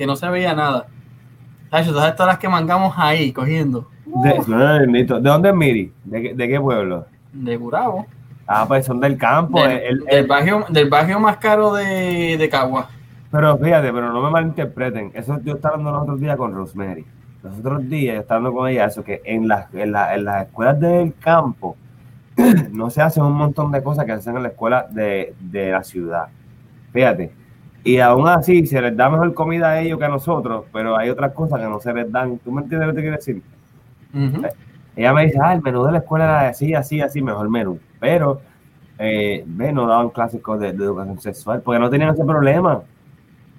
que 0.00 0.06
no 0.06 0.16
se 0.16 0.26
veía 0.30 0.54
nada. 0.54 0.86
¿sabes 1.70 1.88
todas 1.92 2.16
las 2.26 2.38
que 2.38 2.48
mangamos 2.48 2.94
ahí 2.96 3.32
cogiendo? 3.34 3.86
De, 4.06 4.40
no, 4.48 4.56
bendito. 4.56 5.20
¿De 5.20 5.28
dónde 5.28 5.50
es 5.50 5.54
Miri? 5.54 5.92
¿De, 6.04 6.22
qué- 6.22 6.34
de 6.34 6.48
qué 6.48 6.58
pueblo? 6.58 7.04
De 7.34 7.54
Gurabo. 7.58 8.06
Ah, 8.46 8.64
pues 8.66 8.86
son 8.86 8.98
del 8.98 9.18
campo. 9.18 9.60
Del, 9.62 9.72
el- 9.72 9.84
el- 9.84 10.04
del 10.06 10.26
barrio, 10.26 10.64
del 10.70 10.88
barrio 10.88 11.20
más 11.20 11.36
caro 11.36 11.74
de, 11.74 12.38
de 12.38 12.48
Cagua. 12.48 12.88
Pero 13.30 13.58
fíjate, 13.58 13.92
pero 13.92 14.10
no 14.10 14.22
me 14.22 14.30
malinterpreten. 14.30 15.10
Eso 15.12 15.38
yo 15.44 15.52
estaba 15.56 15.74
hablando 15.74 15.92
los 15.92 16.02
otros 16.04 16.20
días 16.22 16.36
con 16.38 16.54
Rosemary. 16.54 17.04
Los 17.42 17.58
otros 17.58 17.86
días 17.86 18.14
yo 18.14 18.20
estaba 18.22 18.38
hablando 18.38 18.58
con 18.58 18.68
ella 18.70 18.86
eso, 18.86 19.04
que 19.04 19.20
en 19.26 19.46
las, 19.48 19.66
en, 19.74 19.92
la- 19.92 20.14
en 20.14 20.24
las 20.24 20.46
escuelas 20.46 20.80
del 20.80 21.12
campo 21.20 21.76
no 22.72 22.88
se 22.88 23.02
hacen 23.02 23.22
un 23.22 23.34
montón 23.34 23.70
de 23.70 23.82
cosas 23.82 24.06
que 24.06 24.12
hacen 24.12 24.34
en 24.34 24.44
la 24.44 24.48
escuela 24.48 24.86
de, 24.90 25.34
de 25.40 25.72
la 25.72 25.84
ciudad. 25.84 26.28
Fíjate. 26.90 27.38
Y 27.82 27.98
aún 27.98 28.28
así 28.28 28.66
se 28.66 28.80
les 28.82 28.94
da 28.96 29.08
mejor 29.08 29.32
comida 29.34 29.70
a 29.70 29.80
ellos 29.80 29.98
que 29.98 30.04
a 30.04 30.08
nosotros, 30.08 30.66
pero 30.72 30.96
hay 30.96 31.08
otras 31.10 31.32
cosas 31.32 31.60
que 31.60 31.66
no 31.66 31.80
se 31.80 31.92
les 31.94 32.10
dan. 32.12 32.38
¿Tú 32.38 32.52
me 32.52 32.62
entiendes 32.62 32.88
lo 32.88 32.92
que 32.92 32.96
te 32.96 33.02
quiero 33.02 33.16
decir? 33.16 33.42
Ella 34.96 35.12
me 35.14 35.24
dice, 35.26 35.38
ah, 35.42 35.54
el 35.54 35.62
menú 35.62 35.84
de 35.84 35.92
la 35.92 35.98
escuela 35.98 36.24
era 36.24 36.48
así, 36.50 36.74
así, 36.74 37.00
así, 37.00 37.22
mejor 37.22 37.48
menú. 37.48 37.78
Pero, 37.98 38.40
eh, 38.98 39.42
ve, 39.46 39.72
no 39.72 39.86
daban 39.86 40.10
clásicos 40.10 40.60
de, 40.60 40.72
de 40.72 40.84
educación 40.84 41.20
sexual, 41.20 41.62
porque 41.62 41.78
no 41.78 41.88
tenían 41.88 42.12
ese 42.12 42.24
problema. 42.24 42.82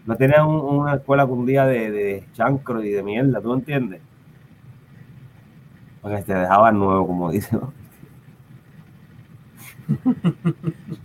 No 0.05 0.15
tenían 0.15 0.45
un- 0.45 0.79
una 0.79 0.95
escuela 0.95 1.25
con 1.25 1.39
un 1.39 1.45
día 1.45 1.65
de, 1.65 1.89
de 1.91 2.23
chancro 2.33 2.83
y 2.83 2.89
de 2.91 3.01
mierda, 3.03 3.41
¿tú 3.41 3.53
entiendes? 3.53 4.01
Porque 6.01 6.21
te 6.23 6.33
dejaban 6.35 6.77
nuevo, 6.77 7.07
como 7.07 7.31
dice. 7.31 7.55
¿no? 7.55 7.71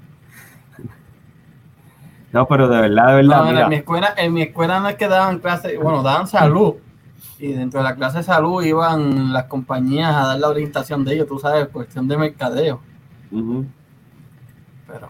No, 2.37 2.47
pero 2.47 2.69
de 2.69 2.83
verdad, 2.83 3.07
de 3.09 3.15
verdad, 3.15 3.39
No, 3.39 3.49
en, 3.49 3.55
mira, 3.55 3.69
mi 3.71 3.77
escuela, 3.77 4.15
en 4.15 4.35
mi 4.35 4.43
escuela 4.43 4.79
no 4.79 4.91
es 4.91 4.97
que 4.97 5.09
daban 5.09 5.39
clases, 5.39 5.81
bueno, 5.81 6.03
daban 6.03 6.27
salud. 6.27 6.75
Y 7.39 7.53
dentro 7.55 7.81
de 7.81 7.85
la 7.85 7.95
clase 7.95 8.19
de 8.19 8.25
salud 8.25 8.63
iban 8.63 9.33
las 9.33 9.45
compañías 9.45 10.15
a 10.15 10.27
dar 10.27 10.39
la 10.39 10.49
orientación 10.51 11.03
de 11.03 11.15
ellos, 11.15 11.27
tú 11.29 11.39
sabes, 11.39 11.69
cuestión 11.69 12.07
de 12.07 12.19
mercadeo. 12.19 12.83
ujú. 13.33 13.65
Pero 14.87 15.09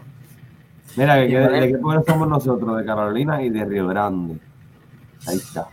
Mira. 0.95 1.15
¿de 1.15 1.27
qué 1.27 1.77
pueblo 1.79 2.01
somos 2.07 2.29
nosotros? 2.29 2.77
De 2.77 2.85
Carolina 2.85 3.43
y 3.43 3.49
de 3.49 3.65
Río 3.65 3.87
Grande. 3.87 4.37
Ahí 5.27 5.35
está. 5.35 5.67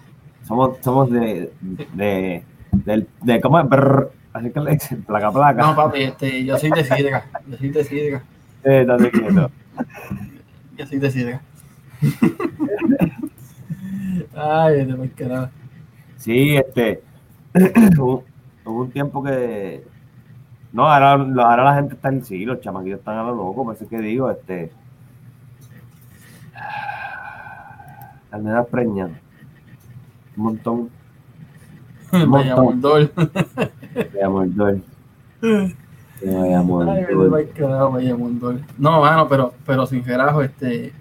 Somos, 0.48 0.78
somos 0.80 1.08
de, 1.08 1.52
de, 1.60 2.42
del, 2.72 3.06
de, 3.22 3.40
¿cómo 3.40 3.60
es? 3.60 3.68
Brr. 3.68 4.10
Así 4.32 4.50
que 4.50 4.58
le 4.58 4.72
dicen, 4.72 5.04
placa, 5.04 5.30
placa. 5.30 5.62
No, 5.62 5.76
papi, 5.76 6.02
este, 6.02 6.44
yo 6.44 6.58
soy 6.58 6.70
de 6.70 6.82
Sidra. 6.82 7.26
Yo 7.46 7.56
soy 7.56 7.68
de 7.68 7.84
Sidra. 7.84 8.22
Eh, 8.64 8.80
estate 8.80 9.10
quieto. 9.12 9.50
Yo 10.76 10.86
soy 10.86 10.98
de 10.98 11.10
Sidra. 11.10 11.42
Ay, 14.34 14.84
por 14.92 15.10
carajo. 15.10 15.50
Sí, 16.16 16.56
este. 16.56 17.02
hubo, 17.98 18.24
hubo 18.64 18.80
un 18.82 18.90
tiempo 18.90 19.22
que. 19.22 19.84
No, 20.72 20.90
ahora, 20.90 21.12
ahora 21.12 21.64
la 21.64 21.74
gente 21.76 21.94
está 21.94 22.08
en 22.08 22.24
sí, 22.24 22.44
los 22.44 22.60
chamaquillos 22.60 22.98
están 22.98 23.18
a 23.18 23.22
lo 23.22 23.34
loco, 23.36 23.64
por 23.64 23.74
eso 23.74 23.84
es 23.84 23.90
que 23.90 23.98
digo, 23.98 24.30
este. 24.30 24.72
Las 28.32 28.42
nenas 28.42 28.66
preñan. 28.66 29.20
Un 30.36 30.42
montón 30.42 30.90
Vaya 32.10 32.56
montón. 32.56 32.64
Moldol. 32.64 33.12
de 34.12 34.22
amor. 34.22 34.48
De. 36.20 36.54
Ay, 36.54 37.46
carajo. 37.54 37.98
No, 38.78 39.00
mano, 39.00 39.28
pero, 39.28 39.54
pero 39.66 39.86
sin 39.86 40.02
carajo, 40.02 40.42
este. 40.42 40.92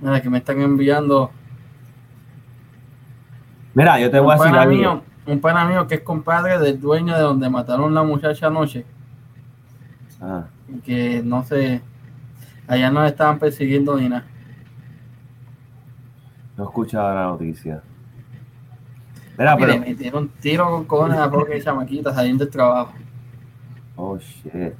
Mira, 0.00 0.22
que 0.22 0.30
me 0.30 0.38
están 0.38 0.60
enviando 0.60 1.32
Mira, 3.78 4.00
yo 4.00 4.10
te 4.10 4.18
voy 4.18 4.32
a 4.32 4.34
decir 4.34 4.56
algo. 4.56 4.74
mío, 4.74 5.02
un 5.26 5.40
pana 5.40 5.64
mío 5.64 5.86
que 5.86 5.94
es 5.94 6.00
compadre 6.00 6.58
del 6.58 6.80
dueño 6.80 7.14
de 7.14 7.20
donde 7.20 7.48
mataron 7.48 7.94
la 7.94 8.02
muchacha 8.02 8.48
anoche. 8.48 8.84
Ah, 10.20 10.46
y 10.68 10.80
que 10.80 11.22
no 11.24 11.44
sé, 11.44 11.80
allá 12.66 12.90
no 12.90 13.04
estaban 13.04 13.38
persiguiendo 13.38 13.96
ni 13.96 14.08
nada. 14.08 14.24
no 16.56 16.64
he 16.64 16.66
escuchado 16.66 17.14
la 17.14 17.26
noticia. 17.26 17.80
Mira, 19.38 19.54
Y 19.54 19.60
pero. 19.60 19.78
metieron 19.80 20.28
tiro 20.40 20.68
con 20.70 20.84
cojones 20.84 21.18
a 21.18 21.30
poca 21.30 21.52
chamaquita 21.62 22.12
saliendo 22.12 22.44
del 22.44 22.52
trabajo. 22.52 22.92
Oh, 23.96 24.18
shit. 24.18 24.74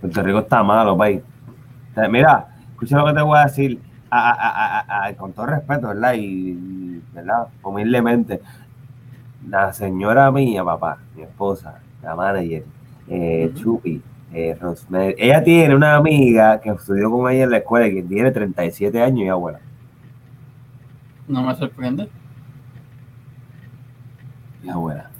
Puerto 0.00 0.22
Rico 0.22 0.38
está 0.40 0.62
malo, 0.62 0.96
país. 0.96 1.20
O 1.90 1.94
sea, 1.94 2.08
Mira, 2.08 2.48
escucha 2.72 2.98
lo 2.98 3.06
que 3.06 3.14
te 3.14 3.22
voy 3.22 3.38
a 3.38 3.44
decir. 3.44 3.80
A- 4.10 4.30
a- 4.30 4.50
a- 4.50 4.80
a- 4.80 5.06
a- 5.06 5.14
con 5.16 5.32
todo 5.32 5.46
respeto, 5.46 5.88
¿verdad? 5.88 6.14
Y, 6.14 6.20
y, 6.24 7.02
¿verdad? 7.12 7.48
Humildemente. 7.62 8.40
La 9.48 9.72
señora 9.72 10.30
mía, 10.30 10.64
papá, 10.64 10.98
mi 11.16 11.22
esposa, 11.22 11.80
la 12.02 12.14
manager, 12.14 12.64
eh. 13.08 13.52
Chupi, 13.54 14.00
eh, 14.32 14.56
Rosemary, 14.60 15.14
ella 15.18 15.42
tiene 15.42 15.74
una 15.74 15.96
amiga 15.96 16.60
que 16.60 16.70
estudió 16.70 17.10
con 17.10 17.30
ella 17.30 17.44
en 17.44 17.50
la 17.50 17.58
escuela 17.58 17.88
que 17.88 18.02
tiene 18.02 18.30
37 18.30 19.02
años 19.02 19.24
y 19.24 19.28
abuela. 19.28 19.60
No 21.28 21.42
me 21.42 21.54
sorprende. 21.56 22.08
Es 24.64 24.70
abuela. 24.70 25.10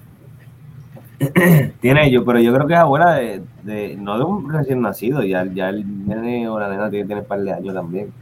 Tiene 1.81 2.11
yo, 2.11 2.25
pero 2.25 2.39
yo 2.41 2.53
creo 2.55 2.67
que 2.67 2.75
es 2.75 2.79
abuela 2.81 3.15
de, 3.15 3.43
de- 3.63 3.97
no 3.97 4.19
de 4.19 4.25
un 4.25 4.53
recién 4.53 4.83
nacido, 4.83 5.23
ya, 5.23 5.45
ya 5.47 5.71
el 5.71 6.07
nene 6.07 6.49
o 6.49 6.61
la 6.61 6.69
nena 6.69 6.91
tiene, 6.91 7.07
tiene 7.07 7.23
un 7.23 7.27
par 7.27 7.41
de 7.41 7.53
años 7.53 7.75
también. 7.75 8.13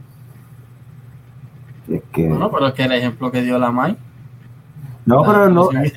Y 1.87 1.95
es 1.95 2.03
que. 2.11 2.27
Bueno, 2.29 2.49
pero 2.51 2.67
es 2.67 2.73
que 2.73 2.83
el 2.83 2.91
ejemplo 2.93 3.31
que 3.31 3.41
dio 3.41 3.59
la 3.59 3.71
Mai. 3.71 3.97
no, 5.05 5.23
pero 5.23 5.49
no. 5.49 5.69
Sí. 5.71 5.91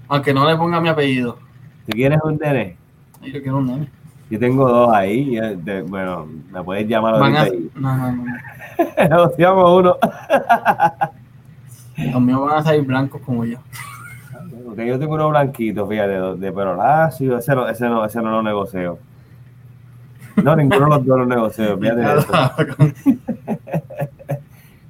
Aunque 0.09 0.33
no 0.35 0.49
le 0.49 0.57
ponga 0.57 0.81
mi 0.81 0.89
apellido. 0.89 1.39
si 1.87 1.93
quieres 1.93 2.19
un 2.23 2.37
nene, 2.37 2.77
Yo 3.23 3.43
quiero 3.43 3.59
un 3.59 3.67
nene. 3.67 3.89
yo 4.31 4.39
tengo 4.39 4.69
dos 4.69 4.93
ahí. 4.95 5.37
eh, 5.37 5.57
de- 5.57 5.83
bueno, 5.83 6.27
me 6.53 6.63
puedes 6.63 6.87
llamar 6.87 7.15
a, 7.15 7.19
ahorita 7.19 7.49
y 7.49 7.71
no, 7.75 7.97
no, 7.97 8.13
no. 8.13 8.25
negociamos 9.09 9.79
uno. 9.81 9.97
Los 12.13 12.21
míos 12.23 12.41
van 12.41 12.59
a 12.59 12.63
salir 12.63 12.83
blancos 12.83 13.21
como 13.23 13.45
yo. 13.45 13.59
Porque 14.65 14.87
yo 14.87 14.99
tengo 14.99 15.15
uno 15.15 15.29
blanquito, 15.31 15.87
fíjate, 15.87 16.11
de, 16.13 16.37
de 16.37 16.53
pelo 16.53 16.77
lacio, 16.77 17.39
ese 17.39 17.55
no, 17.55 17.69
ese 17.69 17.89
no, 17.89 18.05
ese 18.05 18.23
no 18.23 18.31
lo 18.31 18.43
negocio. 18.43 18.99
No, 20.43 20.57
ninguno 20.57 20.85
de 20.85 20.91
los 20.91 21.07
dos 21.07 21.19
lo 21.19 21.27
negocio, 21.27 21.79
fíjate 21.81 22.03
eso. 22.03 22.33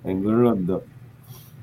Ninguno 0.05 0.39
de 0.39 0.45
los 0.45 0.67
dos. 0.67 0.83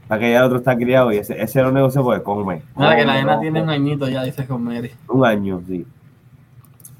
Para 0.08 0.22
que 0.22 0.32
ya 0.32 0.38
el 0.40 0.44
otro 0.46 0.58
está 0.58 0.76
criado 0.78 1.12
y 1.12 1.18
ese, 1.18 1.42
ese 1.42 1.62
lo 1.62 1.72
negocio 1.72 2.02
porque 2.02 2.24
come. 2.24 2.64
Mira 2.76 2.96
que 2.96 3.06
la 3.06 3.16
nena 3.16 3.36
no, 3.36 3.42
tiene 3.42 3.62
un 3.62 3.70
añito 3.70 4.08
ya, 4.08 4.24
dice 4.24 4.48
con 4.48 4.64
Mary. 4.64 4.92
Un 5.10 5.26
año, 5.26 5.62
sí. 5.68 5.86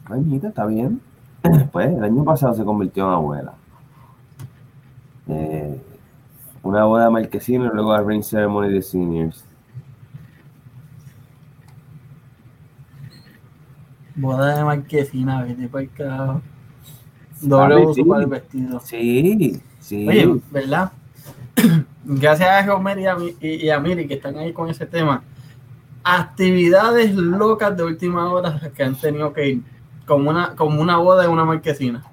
Un 0.10 0.16
añito, 0.16 0.48
está 0.48 0.66
bien. 0.66 1.02
Pues 1.72 1.90
el 1.90 2.04
año 2.04 2.24
pasado 2.26 2.54
se 2.54 2.66
convirtió 2.66 3.08
en 3.08 3.14
abuela. 3.14 3.54
Eh, 5.30 5.82
una 6.64 6.84
boda 6.84 7.06
de 7.06 7.12
marquesino 7.12 7.66
y 7.66 7.70
luego 7.70 7.94
la 7.94 8.02
ring 8.02 8.24
ceremony 8.24 8.70
de 8.70 8.82
seniors. 8.82 9.46
Boda 14.16 14.58
de 14.58 14.64
marquesina, 14.66 15.44
vete 15.44 15.70
para 15.70 15.84
el 15.84 15.92
carajo. 15.92 16.42
Doble 17.42 17.76
uso 17.86 17.94
sí. 17.94 18.04
para 18.04 18.22
el 18.22 18.28
vestido. 18.28 18.80
Sí, 18.82 19.62
sí. 19.80 20.08
Oye, 20.08 20.42
¿verdad? 20.52 20.92
Gracias 22.06 22.50
a 22.50 22.64
Geomer 22.64 23.00
y 23.00 23.06
a, 23.06 23.16
y- 23.42 23.66
y 23.66 23.70
a 23.70 23.80
Miri 23.80 24.08
que 24.08 24.16
están 24.16 24.38
ahí 24.38 24.54
con 24.54 24.70
ese 24.70 24.86
tema. 24.86 25.24
Actividades 26.04 27.14
locas 27.16 27.76
de 27.76 27.84
última 27.84 28.32
hora 28.32 28.60
que 28.76 28.84
han 28.84 28.96
tenido 28.96 29.34
que 29.34 29.50
ir. 29.50 29.64
Como 30.06 30.30
una, 30.30 30.56
como 30.56 30.82
una 30.82 30.98
boda 30.98 31.26
en 31.26 31.32
una 31.32 31.44
marquesina. 31.44 32.04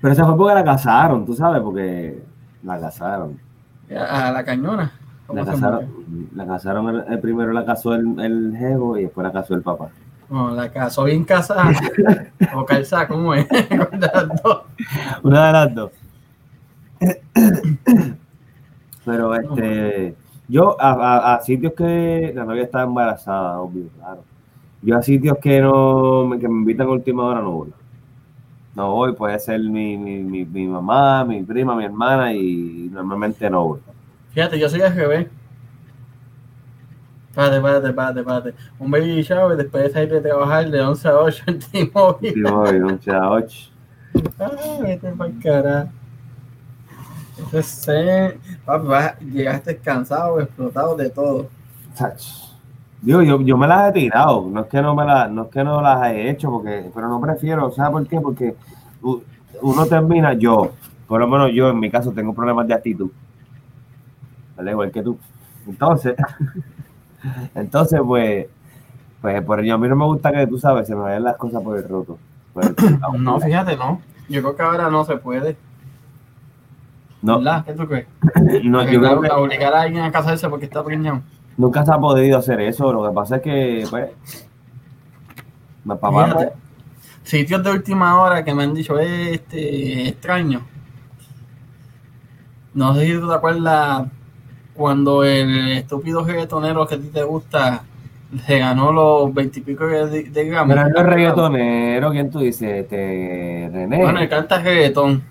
Pero 0.00 0.12
esa 0.14 0.24
fue 0.24 0.36
porque 0.36 0.54
la 0.54 0.64
casaron, 0.64 1.26
tú 1.26 1.34
sabes, 1.34 1.60
porque 1.60 2.22
la 2.62 2.80
casaron. 2.80 3.38
A, 3.94 4.30
la 4.32 4.42
cañona. 4.44 4.90
¿Cómo 5.26 5.40
La 5.40 5.44
casaron, 5.52 5.86
la 6.34 6.46
casaron 6.46 6.88
el, 6.88 7.04
el 7.12 7.18
primero 7.20 7.52
la 7.52 7.64
casó 7.66 7.94
el, 7.94 8.18
el 8.18 8.56
jevo 8.56 8.96
y 8.96 9.02
después 9.02 9.24
la 9.26 9.32
casó 9.32 9.54
el 9.54 9.60
papá. 9.62 9.90
No, 10.30 10.50
la 10.52 10.70
casó 10.70 11.04
bien 11.04 11.24
casada. 11.24 11.72
o 12.54 12.64
calzada, 12.64 13.08
¿cómo 13.08 13.34
es? 13.34 13.46
Con 13.68 14.00
las 14.00 14.42
dos. 14.42 14.62
Una 15.22 15.46
de 15.48 15.52
las 15.52 15.74
dos. 15.74 15.90
Pero 19.04 19.34
este, 19.34 20.14
yo 20.48 20.76
a, 20.80 20.90
a- 20.92 21.34
a 21.36 21.40
sitios 21.42 21.72
que 21.74 22.32
la 22.34 22.44
novia 22.44 22.64
está 22.64 22.82
embarazada, 22.82 23.60
obvio, 23.60 23.88
claro. 23.98 24.22
Yo 24.82 24.96
a 24.96 25.02
sitios 25.02 25.38
que 25.38 25.60
no 25.60 26.30
que 26.40 26.48
me 26.48 26.54
invitan 26.54 26.86
a 26.86 26.90
última 26.90 27.24
hora 27.24 27.40
no 27.40 27.50
voy. 27.52 27.72
No 28.74 28.92
voy, 28.92 29.12
puede 29.14 29.38
ser 29.38 29.60
mi, 29.60 29.96
mi, 29.96 30.22
mi, 30.22 30.44
mi 30.44 30.66
mamá, 30.66 31.24
mi 31.24 31.42
prima, 31.42 31.74
mi 31.74 31.84
hermana 31.84 32.32
y 32.32 32.88
normalmente 32.92 33.50
no 33.50 33.64
voy. 33.66 33.80
Fíjate, 34.32 34.58
yo 34.58 34.68
soy 34.68 34.80
al 34.82 34.94
revés. 34.94 35.26
Espérate, 37.30 37.56
espérate, 37.56 37.88
espérate, 37.88 38.20
espérate. 38.20 38.54
Un 38.78 38.90
baby 38.90 39.22
shower 39.22 39.56
después 39.56 39.84
de 39.84 39.90
salir 39.90 40.10
de 40.10 40.20
trabajar 40.20 40.68
de 40.68 40.80
11 40.80 41.08
a 41.08 41.18
8 41.18 41.44
en 41.46 41.58
T-Mobile. 41.60 42.34
No 42.36 42.98
sé, 43.00 43.10
a 43.12 43.30
ocho. 43.30 43.70
Ah, 44.38 44.50
vete 44.82 45.12
pa'l 45.12 45.38
carajo. 45.40 45.88
Eso 47.38 47.58
es 47.58 47.66
ser- 47.66 48.38
Papi, 48.64 48.86
vas- 48.86 49.18
llegaste 49.20 49.76
cansado, 49.78 50.40
explotado 50.40 50.96
de 50.96 51.08
todo. 51.10 51.48
Digo, 53.00 53.22
yo, 53.22 53.40
yo 53.40 53.56
me 53.56 53.66
las 53.66 53.88
he 53.90 53.92
tirado, 53.92 54.46
no 54.50 54.60
es 54.60 54.66
que 54.66 54.82
no 54.82 54.94
me 54.94 55.04
las, 55.06 55.30
no 55.30 55.44
es 55.44 55.48
que 55.50 55.64
no 55.64 55.80
las 55.80 56.06
he 56.12 56.28
hecho, 56.30 56.50
porque, 56.50 56.90
pero 56.94 57.08
no 57.08 57.20
prefiero, 57.20 57.70
¿sabes 57.70 57.92
por 57.92 58.06
qué? 58.06 58.20
Porque 58.20 58.56
uno 59.62 59.86
termina, 59.86 60.34
yo, 60.34 60.72
por 61.06 61.18
lo 61.20 61.26
menos 61.28 61.50
yo 61.52 61.70
en 61.70 61.78
mi 61.80 61.90
caso 61.90 62.10
tengo 62.12 62.34
problemas 62.34 62.66
de 62.66 62.74
actitud. 62.74 63.10
¿verdad? 64.56 64.72
Igual 64.72 64.90
que 64.90 65.02
tú. 65.02 65.18
Entonces, 65.66 66.14
entonces, 67.54 68.00
pues, 68.04 68.46
pues 69.20 69.42
por 69.42 69.60
ello, 69.60 69.74
a 69.74 69.78
mí 69.78 69.88
no 69.88 69.96
me 69.96 70.04
gusta 70.04 70.32
que 70.32 70.46
tú 70.46 70.58
sabes, 70.58 70.86
se 70.86 70.94
me 70.94 71.02
vayan 71.02 71.24
las 71.24 71.36
cosas 71.36 71.62
por 71.62 71.76
el 71.76 71.88
roto. 71.88 72.18
por 72.54 72.64
el- 72.64 72.74
No, 73.22 73.40
fíjate, 73.40 73.76
no. 73.76 74.00
Yo 74.28 74.40
creo 74.42 74.56
que 74.56 74.62
ahora 74.62 74.90
no 74.90 75.04
se 75.04 75.16
puede. 75.16 75.56
no, 77.22 77.38
¿Verdad? 77.38 77.64
¿Qué 77.64 77.72
tú 77.72 77.86
crees? 77.86 78.06
no, 78.64 78.82
yo 78.90 79.00
creo 79.00 79.20
que 79.20 79.28
a 79.28 79.36
obligar 79.36 79.74
a 79.74 79.82
alguien 79.82 80.02
a 80.04 80.12
casarse 80.12 80.48
porque 80.48 80.66
está 80.66 80.82
preñado. 80.84 81.20
nunca 81.56 81.84
se 81.84 81.92
ha 81.92 81.98
podido 81.98 82.38
hacer 82.38 82.60
eso. 82.60 82.92
Lo 82.92 83.08
que 83.08 83.14
pasa 83.14 83.36
es 83.36 83.42
que, 83.42 83.86
pues, 83.90 84.10
papá, 85.86 86.26
Fíjate, 86.26 86.52
Sitios 87.22 87.62
de 87.62 87.70
última 87.70 88.20
hora 88.20 88.42
que 88.44 88.54
me 88.54 88.62
han 88.64 88.74
dicho 88.74 88.98
este 88.98 90.08
extraño. 90.08 90.62
No 92.74 92.94
sé 92.94 93.06
si 93.06 93.18
tú 93.20 93.28
te 93.28 93.34
acuerdas 93.34 94.06
cuando 94.80 95.24
el 95.24 95.72
estúpido 95.72 96.24
reggaetonero 96.24 96.86
que 96.86 96.94
a 96.94 96.98
ti 96.98 97.08
te 97.08 97.22
gusta 97.22 97.82
se 98.46 98.58
ganó 98.58 98.90
los 98.92 99.34
veintipico 99.34 99.86
de, 99.86 100.22
de 100.22 100.44
Grammy. 100.48 100.72
pero 100.72 100.88
no 100.88 101.00
es 101.00 101.06
reggaetonero, 101.06 102.10
¿quién 102.12 102.30
tú 102.30 102.38
dices? 102.38 102.84
Este, 102.84 103.68
René. 103.70 103.98
Bueno, 103.98 104.20
él 104.20 104.28
canta 104.30 104.58
reggaetón. 104.58 105.22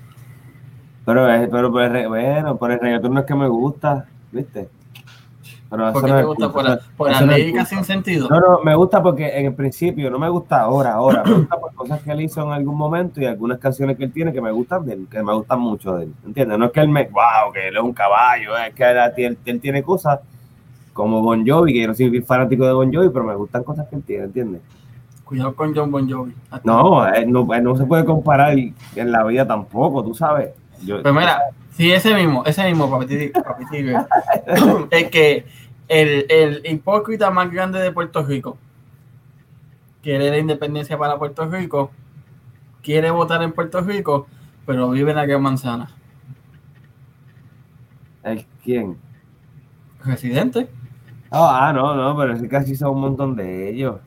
Pero, 1.04 1.26
pero, 1.26 1.74
pero 1.74 2.10
bueno, 2.10 2.58
por 2.58 2.72
el 2.72 2.80
reggaetón 2.80 3.16
no 3.16 3.22
es 3.22 3.26
que 3.26 3.34
me 3.34 3.47
gusta, 3.47 4.06
¿viste? 4.32 4.70
Pero 5.70 5.94
¿Por 5.94 6.04
qué 6.06 6.12
te 6.12 6.24
gusta? 6.24 6.52
Por, 6.52 6.64
la- 6.64 6.80
por 6.98 7.12
eso 7.12 7.20
la 7.22 7.26
no 7.28 7.32
es 7.34 7.38
lírica 7.40 7.60
culpa. 7.60 7.70
sin 7.76 7.84
sentido. 7.86 8.28
No, 8.28 8.40
no, 8.40 8.60
me 8.64 8.74
gusta 8.76 9.04
porque 9.04 9.28
en 9.38 9.46
el 9.48 9.54
principio, 9.54 10.10
no 10.10 10.18
me 10.18 10.28
gusta 10.30 10.62
ahora, 10.62 10.94
ahora, 10.94 11.24
me 11.24 11.34
gusta 11.36 11.60
por 11.60 11.74
cosas 11.76 12.02
que 12.02 12.12
él 12.12 12.22
hizo 12.22 12.42
en 12.42 12.52
algún 12.52 12.76
momento 12.76 13.22
y 13.22 13.26
algunas 13.26 13.60
canciones 13.60 13.96
que 13.96 14.06
él 14.06 14.12
tiene 14.12 14.34
que 14.34 14.42
me 14.42 14.52
gustan 14.52 14.84
de 14.86 14.94
él, 14.94 15.08
que 15.10 15.22
me 15.22 15.34
gustan 15.34 15.60
mucho 15.60 15.96
de 15.96 16.06
él, 16.06 16.14
¿entiendes? 16.26 16.58
No 16.58 16.66
es 16.66 16.72
que 16.72 16.80
él 16.80 16.90
me, 16.90 17.04
wow, 17.04 17.54
que 17.54 17.68
él 17.68 17.78
es 17.78 17.84
un 17.84 17.94
caballo, 17.94 18.58
es 18.58 18.74
que 18.74 18.84
él, 18.84 18.98
él- 19.18 19.38
él 19.46 19.60
tiene 19.62 19.84
cosas 19.84 20.20
como 20.94 21.22
Bon 21.22 21.48
Jovi, 21.48 21.72
que 21.74 21.82
yo 21.82 21.88
no 21.88 21.94
soy 21.94 22.22
fanático 22.22 22.66
de 22.66 22.74
Bon 22.74 22.92
Jovi, 22.92 23.10
pero 23.10 23.24
me 23.26 23.36
gustan 23.36 23.64
cosas 23.64 23.88
que 23.88 23.96
él 23.96 24.04
tiene, 24.04 24.24
¿entiendes? 24.26 24.62
Cuidado 25.24 25.54
con 25.56 25.76
John 25.76 25.92
Bon 25.92 26.10
Jovi. 26.10 26.34
No, 26.64 27.06
él 27.08 27.32
no, 27.32 27.54
él 27.54 27.64
no 27.64 27.76
se 27.78 27.86
puede 27.86 28.04
comparar 28.04 28.58
en 28.58 29.12
la 29.12 29.24
vida 29.24 29.46
tampoco, 29.46 30.04
tú 30.04 30.16
sabes. 30.16 30.50
Yo, 30.84 31.02
Pues 31.02 31.14
mira, 31.14 31.42
sí, 31.72 31.92
ese 31.92 32.14
mismo, 32.14 32.44
ese 32.46 32.66
mismo, 32.66 32.90
papiti, 32.90 33.32
el 33.72 35.10
que 35.12 35.46
el, 35.88 36.26
el 36.30 36.62
hipócrita 36.66 37.32
más 37.32 37.52
grande 37.52 37.80
de 37.80 37.92
Puerto 37.92 38.24
Rico 38.24 38.58
quiere 40.02 40.30
la 40.30 40.38
independencia 40.38 40.98
para 40.98 41.18
Puerto 41.18 41.46
Rico, 41.50 41.92
quiere 42.82 43.12
votar 43.12 43.42
en 43.44 43.52
Puerto 43.52 43.82
Rico, 43.82 44.28
pero 44.66 44.90
vive 44.90 45.12
en 45.12 45.18
la 45.18 45.26
Gran 45.26 45.42
Manzana. 45.42 45.90
¿El 48.24 48.46
quién? 48.64 48.98
Residente. 50.04 50.70
Ah, 51.32 51.68
ah, 51.68 51.74
no, 51.74 51.96
no, 51.96 52.18
pero 52.18 52.34
es 52.34 52.42
que 52.42 52.48
casi 52.48 52.76
son 52.76 52.96
un 52.96 53.02
montón 53.02 53.36
de 53.36 53.70
ellos. 53.70 53.98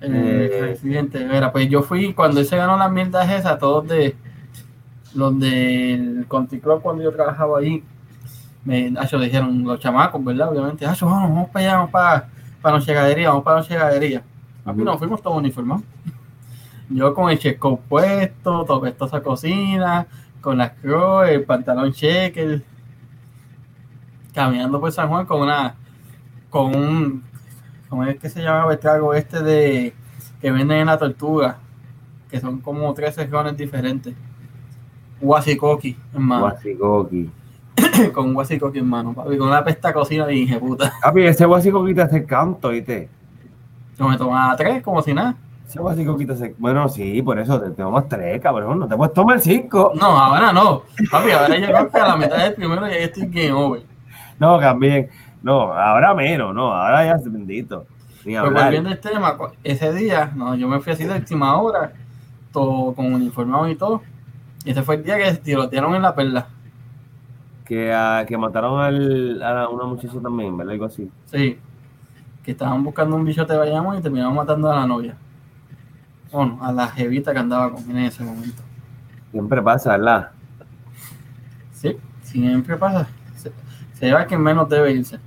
El 0.00 0.14
Eh. 0.14 0.48
residente. 0.60 1.24
Mira, 1.24 1.50
pues 1.52 1.68
yo 1.68 1.82
fui 1.82 2.14
cuando 2.14 2.40
él 2.40 2.46
se 2.46 2.56
ganó 2.56 2.76
las 2.76 2.90
mierdas 2.90 3.28
esas, 3.30 3.58
todos 3.58 3.88
de 3.88 4.16
los 5.14 5.38
del 5.38 6.26
Country 6.28 6.60
Club 6.60 6.80
cuando 6.82 7.02
yo 7.02 7.12
trabajaba 7.12 7.58
ahí. 7.58 7.82
Me 8.64 8.92
acho, 8.98 9.18
dijeron 9.18 9.64
los 9.64 9.80
chamacos, 9.80 10.22
¿verdad? 10.24 10.50
Obviamente, 10.50 10.84
acho, 10.86 11.06
vamos, 11.06 11.30
vamos 11.30 11.50
para 11.50 11.64
allá, 11.64 11.76
vamos 11.76 11.90
para, 11.90 12.28
para 12.60 12.78
Noche 12.78 12.92
Gadería, 12.92 13.28
vamos 13.30 13.44
para 13.44 13.60
Noche 13.60 13.74
Gadería. 13.74 14.22
Papi, 14.64 14.82
nos 14.82 14.98
fuimos 14.98 15.22
todos 15.22 15.38
uniformados. 15.38 15.82
Yo 16.90 17.14
con 17.14 17.30
el 17.30 17.38
checo 17.38 17.80
puesto, 17.88 18.64
topestosa 18.64 19.22
cocina, 19.22 20.06
con 20.40 20.58
las 20.58 20.72
crocs, 20.72 21.30
el 21.30 21.44
pantalón 21.44 21.92
checker, 21.92 22.62
caminando 24.34 24.80
por 24.80 24.92
San 24.92 25.08
Juan 25.08 25.26
con 25.26 25.42
una, 25.42 25.74
con 26.50 26.74
un, 26.74 27.22
¿cómo 27.88 28.04
es 28.04 28.18
que 28.18 28.28
se 28.28 28.42
llama 28.42 28.72
el 28.72 28.78
trago 28.78 29.14
este 29.14 29.42
de 29.42 29.94
que 30.40 30.50
venden 30.50 30.78
en 30.78 30.86
la 30.86 30.98
tortuga? 30.98 31.58
Que 32.30 32.40
son 32.40 32.60
como 32.60 32.92
tres 32.94 33.14
secciones 33.14 33.56
diferentes. 33.56 34.14
Guasicoqui, 35.20 35.96
hermano. 36.12 36.42
Guasicoqui. 36.42 37.30
con 38.14 38.34
guasicoqui, 38.34 38.78
hermano, 38.78 39.12
papi, 39.14 39.36
con 39.36 39.48
una 39.48 39.64
pesta 39.64 39.92
cocina 39.92 40.26
de 40.26 40.32
dije, 40.32 40.58
puta. 40.58 40.92
Papi, 41.02 41.22
ese 41.22 41.44
guasicoqui 41.44 41.94
te 41.94 42.02
hace 42.02 42.24
canto, 42.24 42.70
¿viste? 42.70 43.08
Yo 43.98 44.08
me 44.08 44.16
tomaba 44.16 44.54
tres, 44.56 44.82
como 44.82 45.02
si 45.02 45.12
nada. 45.12 45.36
Ese 45.66 45.80
guasicoqui 45.80 46.24
te 46.24 46.32
hace... 46.32 46.54
Bueno, 46.58 46.88
sí, 46.88 47.20
por 47.22 47.38
eso 47.38 47.60
te 47.60 47.70
tomas 47.70 48.08
tres, 48.08 48.40
cabrón. 48.40 48.78
No 48.78 48.88
te 48.88 48.96
puedes 48.96 49.12
tomar 49.12 49.40
cinco. 49.40 49.92
No, 49.94 50.06
ahora 50.06 50.52
no. 50.52 50.82
Papi, 51.10 51.30
ahora 51.30 51.58
yo 51.58 51.66
creo 51.66 51.90
que 51.90 51.98
a 51.98 52.08
la 52.08 52.16
mitad 52.16 52.38
del 52.38 52.54
primero 52.54 52.86
ya 52.86 52.94
estoy 52.94 53.26
game 53.26 53.52
over. 53.52 53.82
No, 54.38 54.58
también. 54.58 55.08
No, 55.42 55.72
ahora 55.72 56.14
menos, 56.14 56.54
no. 56.54 56.72
Ahora 56.72 57.04
ya 57.04 57.12
es 57.12 57.30
bendito. 57.30 57.86
Pero 58.24 58.50
volviendo 58.50 58.90
al 58.90 58.98
tema, 58.98 59.36
ese 59.64 59.92
día, 59.92 60.32
no, 60.34 60.54
yo 60.54 60.68
me 60.68 60.80
fui 60.80 60.92
así 60.92 61.04
de 61.04 61.14
última 61.14 61.56
hora, 61.60 61.92
todo 62.52 62.92
con 62.94 63.12
uniformado 63.12 63.68
y 63.68 63.76
todo. 63.76 64.02
Y 64.64 64.70
ese 64.70 64.82
fue 64.82 64.96
el 64.96 65.04
día 65.04 65.16
que 65.16 65.32
tirotearon 65.34 65.94
en 65.94 66.02
la 66.02 66.14
perla. 66.14 66.48
Que, 67.64 67.92
ah, 67.92 68.24
que 68.26 68.36
mataron 68.36 68.80
al, 68.80 69.42
a 69.42 69.68
una 69.68 69.84
muchacha 69.84 70.20
también, 70.20 70.56
¿verdad? 70.56 70.72
Algo 70.72 70.86
así. 70.86 71.10
Sí. 71.26 71.58
Que 72.42 72.50
estaban 72.50 72.82
buscando 72.82 73.16
un 73.16 73.24
bichote 73.24 73.52
de 73.52 73.58
Bayamón 73.58 73.98
y 73.98 74.02
terminaron 74.02 74.34
matando 74.34 74.70
a 74.70 74.76
la 74.76 74.86
novia. 74.86 75.16
Bueno, 76.32 76.58
a 76.60 76.72
la 76.72 76.88
jevita 76.88 77.32
que 77.32 77.38
andaba 77.38 77.70
con 77.72 77.82
él 77.90 77.96
en 77.96 78.04
ese 78.04 78.24
momento. 78.24 78.62
Siempre 79.30 79.62
pasa, 79.62 79.96
¿verdad? 79.96 80.30
Sí, 81.72 81.96
siempre 82.22 82.76
pasa. 82.76 83.06
Se, 83.36 83.52
se 83.94 84.06
lleva 84.06 84.26
quien 84.26 84.42
menos 84.42 84.68
debe 84.68 84.92
irse. 84.92 85.18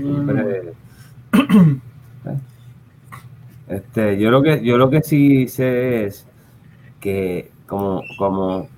Mismo. 0.00 0.24
Siempre- 0.24 0.72
Este, 3.68 4.18
yo 4.18 4.30
lo 4.30 4.42
que 4.42 4.64
yo 4.64 4.76
lo 4.78 4.90
que 4.90 5.02
sí 5.02 5.46
sé 5.46 6.06
es 6.06 6.26
que 6.98 7.52
como 7.66 8.02
como 8.18 8.68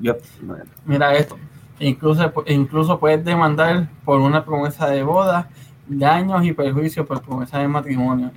yo 0.00 0.16
bueno, 0.42 0.64
Mira 0.86 1.14
esto. 1.14 1.38
Incluso, 1.78 2.32
incluso 2.46 2.98
puedes 2.98 3.24
demandar 3.24 3.88
por 4.04 4.20
una 4.20 4.44
promesa 4.44 4.86
de 4.88 5.02
boda, 5.02 5.48
daños 5.88 6.44
y 6.44 6.52
perjuicios 6.52 7.06
por 7.06 7.20
promesa 7.22 7.58
de 7.58 7.68
matrimonio. 7.68 8.30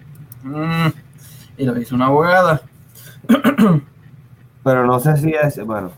Mm, 0.43 0.87
Y 1.57 1.65
lo 1.65 1.79
hizo 1.79 1.95
una 1.95 2.07
abogada. 2.07 2.61
pero 4.63 4.85
no 4.85 4.99
sé 4.99 5.15
si 5.17 5.31
es 5.33 5.63
bueno 5.65 5.91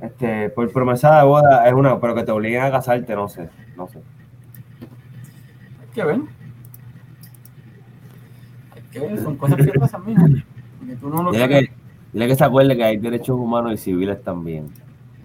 este 0.00 0.48
por 0.50 0.72
promesa 0.72 1.18
de 1.18 1.24
boda 1.24 1.66
es 1.66 1.74
una 1.74 2.00
pero 2.00 2.14
que 2.14 2.22
te 2.22 2.32
obliguen 2.32 2.62
a 2.62 2.70
casarte 2.70 3.14
no 3.14 3.28
sé 3.28 3.50
no 3.76 3.86
sé 3.88 3.98
Hay 5.80 5.88
que 5.94 6.04
ver. 6.04 6.20
Hay 8.74 8.82
que 8.90 9.00
ver, 9.00 9.18
son 9.20 9.36
cosas 9.36 9.56
que 9.58 9.78
pasan. 9.78 10.44
Que 10.86 10.96
tú 10.96 11.10
no 11.10 11.22
lo 11.22 11.32
dile 11.32 11.48
que 11.48 11.72
dile 12.12 12.28
que 12.28 12.34
se 12.34 12.44
acuerde 12.44 12.76
que 12.76 12.84
hay 12.84 12.96
derechos 12.96 13.36
humanos 13.36 13.72
y 13.74 13.76
civiles 13.76 14.22
también 14.22 14.68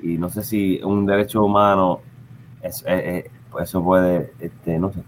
y 0.01 0.17
no 0.17 0.29
sé 0.29 0.43
si 0.43 0.81
un 0.83 1.05
derecho 1.05 1.43
humano 1.43 2.01
es, 2.61 2.83
pues 3.51 3.69
eso 3.69 3.83
puede 3.83 4.33
este 4.39 4.77
no 4.77 4.91
sé 4.91 5.01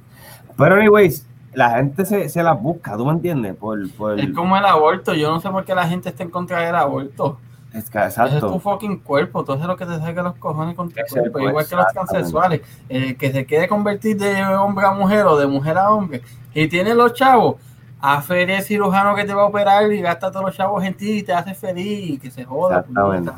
pero 0.58 0.76
anyways 0.76 1.28
la 1.54 1.72
gente 1.72 2.06
se, 2.06 2.30
se 2.30 2.44
las 2.44 2.62
busca 2.62 2.96
tú 2.96 3.06
me 3.06 3.12
entiendes 3.12 3.56
por, 3.56 3.92
por 3.94 4.20
Es 4.20 4.30
como 4.32 4.56
el 4.56 4.66
aborto. 4.66 5.16
Yo 5.16 5.32
no 5.32 5.40
sé 5.40 5.50
por 5.50 5.66
qué 5.66 5.74
la 5.74 5.88
gente 5.88 6.10
está 6.10 6.22
en 6.22 6.30
contra 6.30 6.60
del 6.62 6.76
aborto. 6.76 7.40
Es 7.74 7.90
que- 7.90 8.00
Ese 8.00 8.22
es 8.36 8.42
tu 8.42 8.60
fucking 8.60 9.00
cuerpo. 9.00 9.46
Haces 9.48 9.66
lo 9.66 9.76
que 9.78 9.86
te 9.86 9.98
salga 10.00 10.24
los 10.24 10.36
cojones 10.36 10.76
con 10.76 10.90
tu 10.90 10.96
cuerpo. 10.96 11.14
cuerpo, 11.32 11.40
Igual 11.50 11.68
que 11.68 11.76
los 11.76 11.86
transexuales. 11.94 12.62
Eh, 12.90 13.16
que 13.16 13.32
se 13.32 13.46
quiere 13.46 13.68
convertir 13.68 14.18
de 14.18 14.44
hombre 14.46 14.86
a 14.86 14.92
mujer 14.92 15.26
o 15.26 15.38
de 15.38 15.48
mujer 15.48 15.78
a 15.78 15.92
hombre. 15.92 16.22
Y 16.54 16.68
tiene 16.68 16.94
los 16.96 17.14
chavos. 17.14 17.56
A 18.00 18.22
feria 18.22 18.58
el 18.58 18.64
cirujano 18.64 19.16
que 19.16 19.26
te 19.26 19.34
va 19.34 19.42
a 19.44 19.46
operar 19.46 19.92
y 19.92 20.02
gasta 20.02 20.32
todos 20.32 20.46
los 20.46 20.56
chavos 20.56 20.84
en 20.84 20.94
ti 20.94 21.20
y 21.20 21.24
te 21.24 21.34
hace 21.34 21.54
feliz 21.56 22.10
y 22.12 22.18
que 22.20 22.30
se 22.32 22.46
joda. 22.46 22.80
Exactamente. 22.80 23.32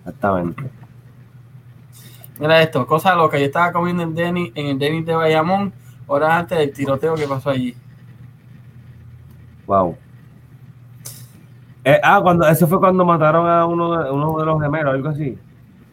exactamente 0.00 0.62
Mira 2.40 2.60
esto, 2.62 2.86
cosa 2.86 3.14
loca. 3.14 3.38
Yo 3.38 3.44
estaba 3.44 3.70
comiendo 3.72 4.02
en, 4.02 4.14
Denny, 4.14 4.50
en 4.56 4.66
el 4.66 4.78
Denis 4.78 5.06
de 5.06 5.14
Bayamón 5.14 5.72
horas 6.08 6.30
antes 6.32 6.58
del 6.58 6.72
tiroteo 6.72 7.14
que 7.14 7.28
pasó 7.28 7.50
allí. 7.50 7.76
Wow. 9.66 9.96
Eh, 11.84 12.00
ah, 12.02 12.20
cuando, 12.22 12.46
eso 12.46 12.66
fue 12.68 12.78
cuando 12.78 13.04
mataron 13.04 13.48
a 13.48 13.66
uno 13.66 14.02
de, 14.02 14.10
uno 14.10 14.38
de 14.38 14.46
los 14.46 14.62
gemelos, 14.62 14.94
algo 14.94 15.08
así. 15.08 15.36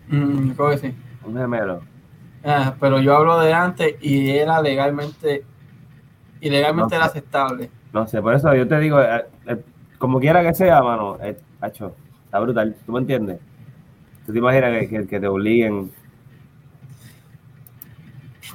Mm, 0.10 0.50
creo 0.52 0.70
que 0.72 0.78
sí. 0.78 0.96
Un 1.26 1.36
gemelo. 1.38 1.82
Ah, 2.44 2.74
pero 2.80 3.00
yo 3.00 3.16
hablo 3.16 3.40
de 3.40 3.54
antes 3.54 3.96
y 4.02 4.30
era 4.30 4.62
legalmente, 4.62 5.44
ilegalmente 6.42 6.96
No 6.96 6.98
era 6.98 7.06
aceptable. 7.06 7.70
No 7.92 8.08
sé, 8.08 8.22
por 8.22 8.34
eso 8.36 8.54
yo 8.56 8.68
te 8.68 8.80
digo, 8.80 9.02
eh, 9.02 9.26
eh, 9.48 9.58
como 9.98 10.20
quiera 10.20 10.44
que 10.44 10.54
sea, 10.54 10.82
mano, 10.82 11.18
eh, 11.22 11.38
hacho, 11.60 11.96
está 12.26 12.40
brutal. 12.40 12.76
¿Tú 12.86 12.92
me 12.92 13.00
entiendes? 13.00 13.40
¿Tú 14.26 14.32
te 14.32 14.38
imaginas 14.38 14.72
que, 14.72 14.90
que, 14.90 15.08
que 15.08 15.20
te 15.20 15.28
obliguen? 15.28 15.92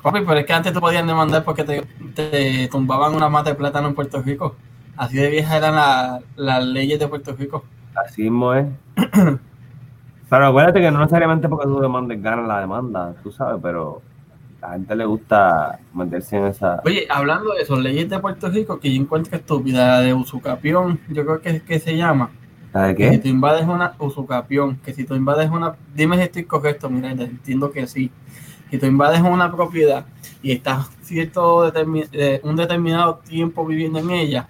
Papi, 0.02 0.20
pero 0.20 0.38
es 0.38 0.46
que 0.46 0.52
antes 0.52 0.72
tú 0.72 0.80
podías 0.80 1.06
demandar 1.06 1.42
porque 1.44 1.64
te, 1.64 1.82
te 2.14 2.68
tumbaban 2.68 3.14
una 3.14 3.28
mata 3.28 3.50
de 3.50 3.56
plátano 3.56 3.88
en 3.88 3.94
Puerto 3.94 4.20
Rico. 4.22 4.54
Así 4.96 5.16
de 5.16 5.30
viejas 5.30 5.54
eran 5.54 5.74
la- 5.74 6.20
las 6.36 6.64
leyes 6.64 6.98
de 6.98 7.08
Puerto 7.08 7.34
Rico. 7.34 7.64
Así 7.94 8.22
mismo 8.22 8.54
es. 8.54 8.66
Pero 10.28 10.46
acuérdate 10.46 10.80
que 10.80 10.90
no 10.90 10.98
necesariamente 11.00 11.48
porque 11.48 11.66
tú 11.66 11.80
demandes 11.80 12.20
ganas 12.22 12.48
la 12.48 12.60
demanda, 12.60 13.14
tú 13.22 13.30
sabes, 13.30 13.60
pero 13.62 14.02
a 14.62 14.68
la 14.68 14.72
gente 14.74 14.96
le 14.96 15.04
gusta 15.04 15.78
meterse 15.92 16.36
en 16.38 16.46
esa. 16.46 16.80
Oye, 16.84 17.06
hablando 17.08 17.52
de 17.54 17.62
eso, 17.62 17.76
leyes 17.78 18.08
de 18.08 18.18
Puerto 18.18 18.48
Rico 18.48 18.80
que 18.80 18.92
yo 18.92 19.00
encuentro 19.00 19.36
estúpida, 19.36 19.86
la 19.86 20.00
de 20.00 20.14
usucapión, 20.14 20.98
yo 21.08 21.24
creo 21.24 21.40
que 21.40 21.60
que 21.62 21.78
se 21.78 21.96
llama. 21.96 22.30
¿Sabes 22.72 22.96
Que 22.96 23.04
si 23.10 23.16
qué? 23.18 23.22
tú 23.22 23.28
invades 23.28 23.64
una 23.66 23.94
usucapión, 23.98 24.76
que 24.76 24.92
si 24.92 25.04
tú 25.04 25.14
invades 25.14 25.50
una, 25.50 25.76
dime 25.94 26.16
si 26.16 26.22
estoy 26.22 26.44
correcto, 26.44 26.90
mira, 26.90 27.12
entiendo 27.12 27.70
que 27.70 27.86
sí. 27.86 28.10
Si 28.70 28.78
tú 28.78 28.86
invades 28.86 29.20
una 29.20 29.52
propiedad 29.54 30.06
y 30.42 30.50
estás 30.52 30.90
cierto 31.02 31.70
eh, 31.72 32.40
un 32.42 32.56
determinado 32.56 33.16
tiempo 33.24 33.64
viviendo 33.64 34.00
en 34.00 34.10
ella, 34.10 34.48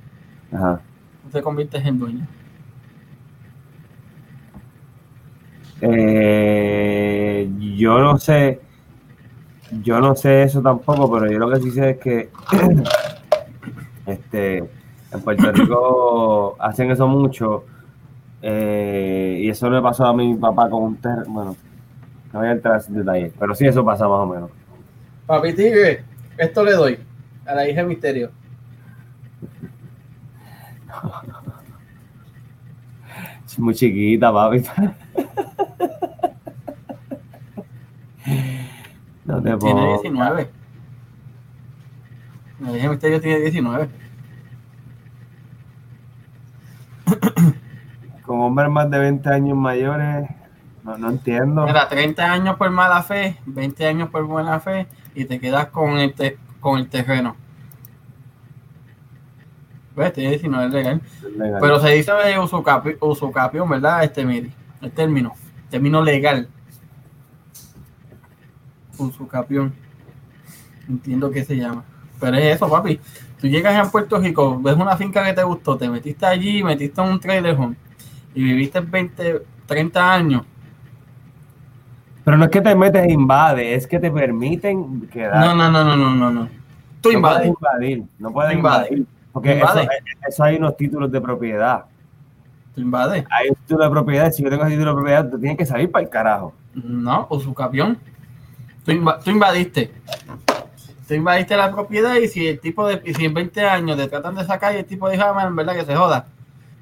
Ajá. 0.54 0.80
tú 1.22 1.30
te 1.30 1.42
conviertes 1.42 1.84
en 1.84 1.98
dueño. 1.98 2.26
Eh, 5.80 7.50
yo 7.76 7.98
no 7.98 8.18
sé, 8.18 8.60
yo 9.82 10.00
no 10.00 10.14
sé 10.14 10.44
eso 10.44 10.62
tampoco, 10.62 11.10
pero 11.12 11.30
yo 11.30 11.38
lo 11.38 11.50
que 11.50 11.60
sí 11.60 11.70
sé 11.72 11.90
es 11.90 11.98
que 11.98 12.30
este, 14.06 14.58
en 14.58 15.20
Puerto 15.22 15.52
Rico 15.52 16.56
hacen 16.60 16.90
eso 16.90 17.06
mucho 17.08 17.64
eh, 18.40 19.40
y 19.42 19.48
eso 19.48 19.68
le 19.68 19.82
pasó 19.82 20.06
a 20.06 20.14
mi 20.14 20.34
papá 20.36 20.70
con 20.70 20.84
un 20.84 20.96
terreno, 20.96 21.24
bueno, 21.28 21.56
no 22.32 22.38
voy 22.38 22.48
a 22.48 22.52
entrar 22.52 22.80
en 22.86 22.94
detalles, 22.94 23.32
pero 23.38 23.54
sí 23.54 23.66
eso 23.66 23.84
pasa 23.84 24.06
más 24.06 24.20
o 24.20 24.26
menos. 24.26 24.50
Papi 25.26 25.52
Tigre, 25.54 26.04
esto 26.38 26.62
le 26.62 26.72
doy 26.72 26.98
a 27.44 27.54
la 27.54 27.68
hija 27.68 27.82
de 27.82 27.88
Misterio. 27.88 28.43
Es 33.46 33.58
muy 33.58 33.74
chiquita, 33.74 34.32
papi. 34.32 34.62
No 39.24 39.36
te 39.42 39.56
Tiene 39.56 39.58
pongas. 39.58 40.02
19. 40.02 40.50
La 42.60 42.72
de 42.72 42.88
Misterio 42.88 43.20
tiene 43.20 43.40
19. 43.40 43.88
Con 48.24 48.40
hombres 48.40 48.70
más 48.70 48.90
de 48.90 48.98
20 48.98 49.28
años 49.28 49.56
mayores, 49.56 50.28
no, 50.82 50.96
no 50.96 51.10
entiendo. 51.10 51.66
Mira, 51.66 51.88
30 51.88 52.32
años 52.32 52.56
por 52.56 52.70
mala 52.70 53.02
fe, 53.02 53.36
20 53.44 53.86
años 53.86 54.08
por 54.08 54.24
buena 54.24 54.60
fe 54.60 54.86
y 55.14 55.26
te 55.26 55.38
quedas 55.38 55.66
con 55.66 55.98
el, 55.98 56.14
te- 56.14 56.38
con 56.60 56.78
el 56.78 56.88
terreno. 56.88 57.36
¿Ves? 59.96 60.12
Tiene 60.12 60.30
19 60.30 60.68
legal. 60.70 61.00
Legal. 61.36 61.58
Pero 61.60 61.80
se 61.80 61.90
dice 61.90 62.12
de 62.12 62.38
usucapi- 62.38 62.96
usucapión, 63.00 63.68
¿verdad? 63.68 64.02
Este, 64.04 64.24
mire, 64.24 64.50
el 64.82 64.90
término, 64.90 65.32
término 65.70 66.02
legal. 66.02 66.48
Usucapión. 68.98 69.72
Entiendo 70.88 71.30
que 71.30 71.44
se 71.44 71.56
llama. 71.56 71.84
Pero 72.20 72.36
es 72.36 72.56
eso, 72.56 72.68
papi. 72.68 73.00
Tú 73.40 73.46
llegas 73.48 73.74
a 73.76 73.90
Puerto 73.90 74.18
Rico, 74.18 74.58
ves 74.60 74.76
una 74.76 74.96
finca 74.96 75.24
que 75.24 75.32
te 75.32 75.42
gustó, 75.42 75.76
te 75.76 75.88
metiste 75.88 76.24
allí, 76.24 76.62
metiste 76.62 77.00
en 77.00 77.08
un 77.08 77.20
trailer 77.20 77.54
home 77.58 77.76
y 78.34 78.42
viviste 78.42 78.80
20, 78.80 79.42
30 79.66 80.12
años. 80.14 80.42
Pero 82.24 82.36
no 82.38 82.44
es 82.44 82.50
que 82.50 82.62
te 82.62 82.74
metes 82.74 83.04
e 83.04 83.12
invades, 83.12 83.78
es 83.82 83.86
que 83.86 83.98
te 83.98 84.10
permiten 84.10 85.02
quedar. 85.08 85.44
No, 85.44 85.54
no, 85.54 85.70
no, 85.70 85.84
no, 85.84 85.96
no, 85.96 86.14
no, 86.14 86.30
no. 86.30 86.48
Tú 87.02 87.12
No 87.12 87.20
puedes 87.20 87.46
invades. 87.46 87.48
invadir, 87.48 88.04
no 88.18 88.32
puedes 88.32 88.54
invadir. 88.56 89.06
Porque 89.34 89.54
invades. 89.58 89.88
Eso, 89.88 90.28
eso 90.28 90.44
hay 90.44 90.56
unos 90.56 90.76
títulos 90.76 91.12
de 91.12 91.20
propiedad. 91.20 91.84
Tú 92.74 92.80
invades. 92.80 93.24
Hay 93.30 93.50
un 93.50 93.54
título 93.56 93.84
de 93.84 93.90
propiedad, 93.90 94.32
si 94.32 94.42
yo 94.42 94.48
tengo 94.50 94.62
ese 94.64 94.72
título 94.72 94.90
de 94.92 94.96
propiedad, 94.96 95.30
tú 95.30 95.38
tienes 95.38 95.58
que 95.58 95.66
salir 95.66 95.90
para 95.90 96.04
el 96.04 96.08
carajo. 96.10 96.54
No, 96.74 97.26
usucapión. 97.30 97.98
Tú, 98.84 98.92
inva- 98.92 99.18
tú 99.22 99.30
invadiste. 99.30 99.92
Tú 101.06 101.14
invadiste 101.14 101.56
la 101.56 101.70
propiedad 101.70 102.14
y 102.16 102.28
si 102.28 102.46
el 102.48 102.58
tipo 102.60 102.86
de, 102.88 103.02
y 103.04 103.12
si 103.12 103.26
en 103.26 103.34
20 103.34 103.60
años 103.62 103.96
te 103.96 104.08
tratan 104.08 104.34
de 104.34 104.44
sacar 104.44 104.74
y 104.74 104.78
el 104.78 104.84
tipo 104.86 105.08
dijo, 105.10 105.22
"Ah, 105.22 105.44
en 105.46 105.54
verdad 105.54 105.74
que 105.74 105.84
se 105.84 105.94
joda, 105.94 106.26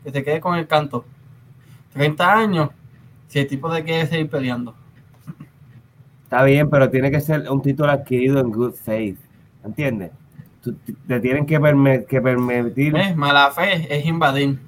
que 0.05 0.11
se 0.13 0.23
quede 0.23 0.41
con 0.41 0.55
el 0.57 0.67
canto. 0.69 1.05
30 1.93 2.33
años, 2.33 2.71
si 3.29 3.41
el 3.41 3.47
tipo 3.49 3.71
te 3.73 3.83
quiere 3.83 4.07
seguir 4.07 4.31
peleando. 4.31 4.75
Está 6.25 6.43
bien, 6.45 6.71
pero 6.71 6.89
tiene 6.89 7.11
que 7.11 7.21
ser 7.21 7.51
un 7.51 7.61
título 7.61 7.91
adquirido 7.91 8.39
en 8.41 8.51
good 8.51 8.73
faith. 8.75 9.19
¿Entiendes? 9.65 10.11
Te 11.09 11.21
tienen 11.21 11.45
que, 11.47 11.61
perme- 11.61 12.07
que 12.07 12.21
permitir. 12.21 12.93
¿Ves? 12.93 13.17
Mala 13.17 13.51
fe 13.51 13.87
es 13.95 14.07
invadir. 14.07 14.59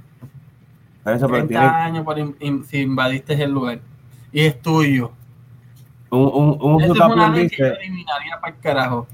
Por 1.05 1.13
eso, 1.13 1.27
pero 1.29 1.47
30 1.47 1.49
tiene 1.49 1.67
años 1.67 2.05
por 2.05 2.19
in- 2.19 2.35
in- 2.41 2.65
si 2.65 2.81
invadiste 2.81 3.35
el 3.43 3.53
lugar. 3.53 3.79
Y 4.33 4.41
es 4.41 4.61
tuyo. 4.61 5.13
un, 6.11 6.21
un, 6.23 6.59
un 6.61 6.83
es 6.83 6.91
una 6.91 7.29
ley 7.31 7.49
que 7.49 7.63
dice, 7.65 7.77
eliminaría 7.81 8.41
para 8.41 8.55
el 8.55 8.61
carajo. 8.61 9.07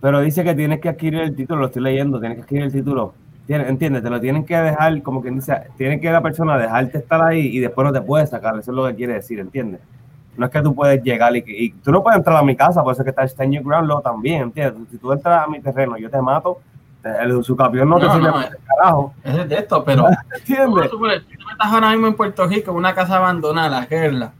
pero 0.00 0.20
dice 0.20 0.42
que 0.44 0.54
tienes 0.54 0.80
que 0.80 0.88
adquirir 0.88 1.20
el 1.20 1.34
título, 1.36 1.60
lo 1.60 1.66
estoy 1.66 1.82
leyendo, 1.82 2.18
tienes 2.20 2.36
que 2.38 2.42
adquirir 2.44 2.64
el 2.64 2.72
título. 2.72 3.14
¿Entiendes? 3.48 4.02
Te 4.02 4.08
lo 4.08 4.20
tienen 4.20 4.44
que 4.46 4.56
dejar, 4.56 5.02
como 5.02 5.20
quien 5.20 5.34
dice, 5.34 5.54
tienen 5.76 6.00
que 6.00 6.10
la 6.10 6.22
persona 6.22 6.56
dejarte 6.56 6.98
estar 6.98 7.20
ahí 7.22 7.48
y 7.48 7.58
después 7.58 7.84
no 7.84 7.92
te 7.92 8.00
puedes 8.00 8.30
sacar. 8.30 8.58
Eso 8.58 8.70
es 8.70 8.74
lo 8.76 8.86
que 8.86 8.94
quiere 8.94 9.14
decir, 9.14 9.40
¿entiendes? 9.40 9.80
No 10.36 10.46
es 10.46 10.52
que 10.52 10.62
tú 10.62 10.74
puedes 10.74 11.02
llegar 11.02 11.36
y, 11.36 11.42
que- 11.42 11.52
y 11.64 11.70
tú 11.72 11.92
no 11.92 12.02
puedes 12.02 12.16
entrar 12.18 12.36
a 12.36 12.42
mi 12.42 12.56
casa, 12.56 12.82
por 12.82 12.92
eso 12.92 13.02
es 13.02 13.04
que 13.04 13.10
está 13.10 13.22
el 13.22 13.28
stand 13.28 13.52
your 13.54 13.64
ground 13.64 13.88
law 13.88 14.00
también, 14.00 14.42
¿entiendes? 14.42 14.88
Si 14.90 14.96
tú 14.98 15.12
entras 15.12 15.44
a 15.44 15.46
mi 15.50 15.60
terreno, 15.60 15.96
yo 15.98 16.08
te 16.10 16.20
mato, 16.22 16.58
el 17.04 17.32
usucapión 17.32 17.88
no, 17.88 17.98
te 17.98 18.06
No, 18.06 18.12
sirve 18.14 18.26
no, 18.28 18.32
para 18.32 18.46
el 18.46 18.56
carajo, 18.64 19.14
Ese 19.24 19.40
es 19.42 19.48
de 19.48 19.54
esto, 19.56 19.84
pero 19.84 20.06
¿entiendes? 20.38 20.90
tú 20.90 21.06
estás 21.06 21.26
ahora 21.72 21.90
mismo 21.90 22.06
en 22.06 22.14
Puerto 22.14 22.46
Rico, 22.46 22.70
en 22.70 22.76
una 22.78 22.94
casa 22.94 23.16
abandonada, 23.16 23.68
la 23.68 23.82
gerla. 23.86 24.32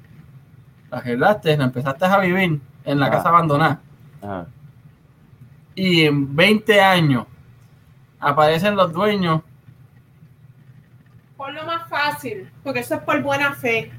La 0.91 1.01
gerlaste, 1.01 1.57
la 1.57 1.65
empezaste 1.65 2.05
a 2.05 2.19
vivir 2.19 2.61
en 2.85 3.01
la 3.01 3.07
Ah. 3.07 3.11
casa 3.11 3.29
abandonada. 3.29 3.81
Y 5.75 6.03
en 6.03 6.35
20 6.37 6.81
años 6.81 7.27
aparecen 8.21 8.77
los 8.77 8.93
dueños. 8.93 9.41
Por 11.37 11.53
lo 11.53 11.65
más 11.65 11.89
fácil, 11.89 12.49
porque 12.63 12.81
eso 12.81 12.95
es 12.95 13.01
por 13.03 13.21
buena 13.23 13.53
fe. 13.55 13.91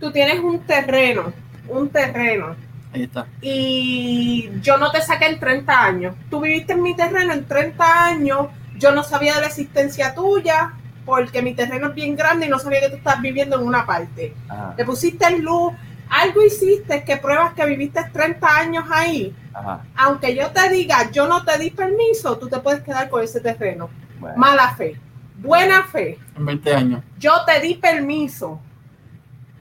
Tú 0.00 0.10
tienes 0.10 0.40
un 0.40 0.60
terreno, 0.60 1.32
un 1.68 1.88
terreno, 1.90 2.56
Ahí 2.92 3.02
está. 3.04 3.26
y 3.40 4.50
yo 4.60 4.78
no 4.78 4.90
te 4.90 5.00
saqué 5.02 5.26
en 5.26 5.38
30 5.38 5.84
años. 5.84 6.14
Tú 6.30 6.40
viviste 6.40 6.72
en 6.72 6.82
mi 6.82 6.96
terreno 6.96 7.32
en 7.32 7.44
30 7.46 8.06
años, 8.06 8.48
yo 8.78 8.92
no 8.92 9.02
sabía 9.02 9.34
de 9.34 9.42
la 9.42 9.46
existencia 9.48 10.14
tuya, 10.14 10.72
porque 11.04 11.42
mi 11.42 11.54
terreno 11.54 11.88
es 11.88 11.94
bien 11.94 12.16
grande 12.16 12.46
y 12.46 12.48
no 12.48 12.58
sabía 12.58 12.80
que 12.80 12.88
tú 12.88 12.96
estás 12.96 13.20
viviendo 13.20 13.60
en 13.60 13.66
una 13.66 13.84
parte. 13.86 14.34
Ajá. 14.48 14.74
Le 14.76 14.84
pusiste 14.84 15.38
luz, 15.38 15.72
algo 16.08 16.42
hiciste 16.42 17.04
que 17.04 17.16
pruebas 17.18 17.52
que 17.54 17.66
viviste 17.66 18.00
30 18.12 18.56
años 18.56 18.84
ahí. 18.90 19.34
Ajá. 19.52 19.82
Aunque 19.96 20.34
yo 20.34 20.50
te 20.50 20.68
diga, 20.70 21.10
yo 21.10 21.28
no 21.28 21.44
te 21.44 21.58
di 21.58 21.70
permiso, 21.70 22.38
tú 22.38 22.48
te 22.48 22.58
puedes 22.60 22.82
quedar 22.82 23.08
con 23.10 23.22
ese 23.22 23.40
terreno. 23.40 23.90
Bueno. 24.18 24.36
Mala 24.36 24.74
fe. 24.74 24.96
Buena 25.38 25.84
fe. 25.84 26.18
En 26.36 26.44
20 26.46 26.74
años. 26.74 27.02
yo 27.18 27.32
te 27.46 27.60
di 27.60 27.74
permiso. 27.74 28.60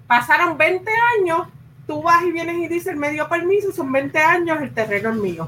Pasaron 0.10 0.58
20 0.58 0.92
años, 1.20 1.48
tú 1.86 2.02
vas 2.02 2.24
y 2.24 2.32
vienes 2.32 2.58
y 2.58 2.68
dices, 2.68 2.96
me 2.96 3.12
dio 3.12 3.30
permiso, 3.30 3.72
son 3.72 3.92
20 3.92 4.18
años, 4.18 4.60
el 4.60 4.74
terreno 4.74 5.12
es 5.12 5.16
mío. 5.18 5.48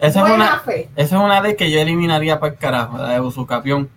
Esa 0.00 0.26
es, 0.26 0.32
una, 0.34 0.58
fe. 0.60 0.88
esa 0.96 1.16
es 1.16 1.22
una 1.22 1.40
ley 1.42 1.56
que 1.56 1.70
yo 1.70 1.78
eliminaría 1.78 2.40
para 2.40 2.52
el 2.54 2.58
carajo, 2.58 2.96
la 2.96 3.10
de 3.10 3.20
usucapión. 3.20 3.88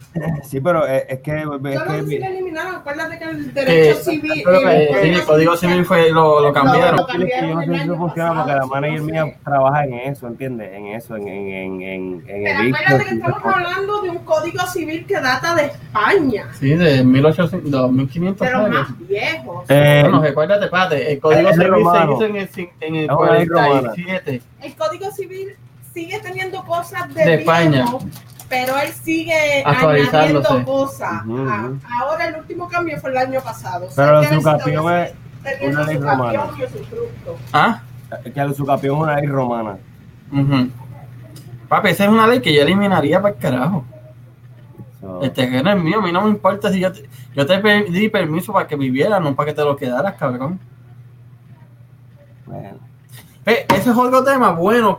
Sí, 0.43 0.59
pero 0.59 0.85
es, 0.85 1.03
es 1.07 1.19
que... 1.21 1.31
Es 1.37 1.43
Yo 1.43 1.57
no 1.57 1.59
sé 1.61 2.03
si 2.03 2.09
que 2.09 2.19
lo 2.19 2.25
eliminaron, 2.27 2.75
acuérdate 2.75 3.17
que 3.19 3.23
el 3.25 3.53
derecho 3.53 3.97
Que- 3.99 4.03
civil... 4.03 4.43
que- 4.43 4.49
el 4.51 4.67
Eh, 4.67 4.99
sí, 5.01 5.09
el 5.09 5.23
Código 5.23 5.55
Civil 5.55 5.85
fue, 5.85 6.11
lo, 6.11 6.41
lo 6.41 6.51
cambiaron. 6.53 6.97
Lo 6.97 7.07
Yo 7.07 7.13
no 7.13 7.19
sé 7.19 7.25
si 7.25 7.31
cambiaron 7.31 7.73
el 7.73 7.81
eso 7.81 7.95
funciona 7.95 8.33
porque 8.35 8.51
la 8.53 8.65
manager 8.65 8.99
no 8.99 9.05
mía 9.05 9.35
trabaja 9.45 9.83
en 9.85 9.93
eso, 9.93 10.27
¿entiendes? 10.27 10.73
En 10.73 10.87
eso, 10.87 11.15
en, 11.15 11.27
en, 11.27 11.47
en, 11.47 11.81
en, 11.81 12.13
en 12.13 12.23
Pero 12.43 12.59
evictos 12.59 12.81
acuérdate 12.83 13.09
que 13.09 13.15
estamos 13.15 13.41
cosas. 13.41 13.55
hablando 13.57 14.01
de 14.01 14.09
un 14.09 14.17
código 14.19 14.67
civil 14.67 15.05
que 15.05 15.13
data 15.21 15.55
de 15.55 15.65
España, 15.67 16.45
Sí, 16.59 16.69
de 16.75 17.03
1800, 17.03 17.71
2500 17.71 18.45
de 18.47 18.53
los 18.53 18.61
años. 18.65 18.89
más 18.89 19.07
viejos. 19.07 19.65
Eh, 19.69 19.99
Bueno, 20.03 20.21
recuérdate, 20.21 20.65
espérate, 20.65 21.13
el 21.13 21.19
Código 21.21 21.49
Civil 21.53 21.61
se 21.61 21.67
romano. 21.69 22.13
hizo 22.13 22.25
en 22.25 22.35
el, 22.35 22.49
en 22.81 22.95
el 22.95 23.03
Es 23.05 23.09
una 23.11 23.31
ley 23.33 23.45
romana. 23.45 23.69
47. 23.93 24.41
El 24.63 24.75
código 24.75 25.11
civil 25.11 25.55
sigue 25.93 26.19
teniendo 26.19 26.63
cosas 26.65 27.07
de, 27.13 27.23
De 27.25 27.37
viejo, 27.37 27.51
España. 27.51 27.85
pero 28.49 28.77
él 28.77 28.91
sigue 28.91 29.63
añadiendo 29.65 30.43
cosas. 30.65 31.21
Ah. 31.29 31.69
Ahora 32.01 32.27
el 32.27 32.35
último 32.37 32.67
cambio 32.67 32.99
fue 32.99 33.11
el 33.11 33.17
año 33.17 33.41
pasado. 33.41 33.87
Pero 33.95 34.23
Sé 34.23 34.29
que 34.29 34.33
su 34.33 34.39
el 34.39 34.43
campeón 34.45 34.93
es 34.93 35.13
tenía 35.43 35.69
una 35.69 35.83
su 35.83 35.87
ley 35.91 35.99
campeón 35.99 36.17
romana. 36.33 36.49
su. 36.69 37.35
¿Ah? 37.53 37.81
que 38.33 38.39
el 38.39 38.49
usucapión 38.51 38.95
es 38.95 39.01
una 39.03 39.15
ley 39.17 39.27
romana. 39.27 39.77
Ujú. 40.31 40.69
Papi, 41.67 41.89
esa 41.89 42.03
es 42.05 42.09
una 42.09 42.27
ley 42.27 42.39
que 42.41 42.53
yo 42.53 42.61
eliminaría 42.61 43.21
para 43.21 43.33
el 43.33 43.39
carajo. 43.39 43.85
So, 45.01 45.21
El 45.21 45.31
terreno 45.31 45.71
es 45.71 45.81
mío, 45.83 45.99
a 45.99 46.01
mí 46.01 46.11
no 46.11 46.21
me 46.21 46.29
importa 46.29 46.71
si 46.71 46.79
yo 46.79 46.91
te, 46.93 47.09
yo 47.35 47.45
te 47.45 47.59
di 47.89 48.09
permiso 48.09 48.53
para 48.53 48.67
que 48.67 48.75
vivieras, 48.75 49.19
no 49.21 49.35
para 49.35 49.49
que 49.49 49.55
te 49.55 49.63
lo 49.63 49.75
quedaras, 49.75 50.13
cabrón. 50.15 50.59
bueno. 52.45 52.77
Ve, 53.45 53.65
ese 53.75 53.89
es 53.89 53.97
otro 53.97 54.23
tema 54.23 54.51
bueno, 54.51 54.97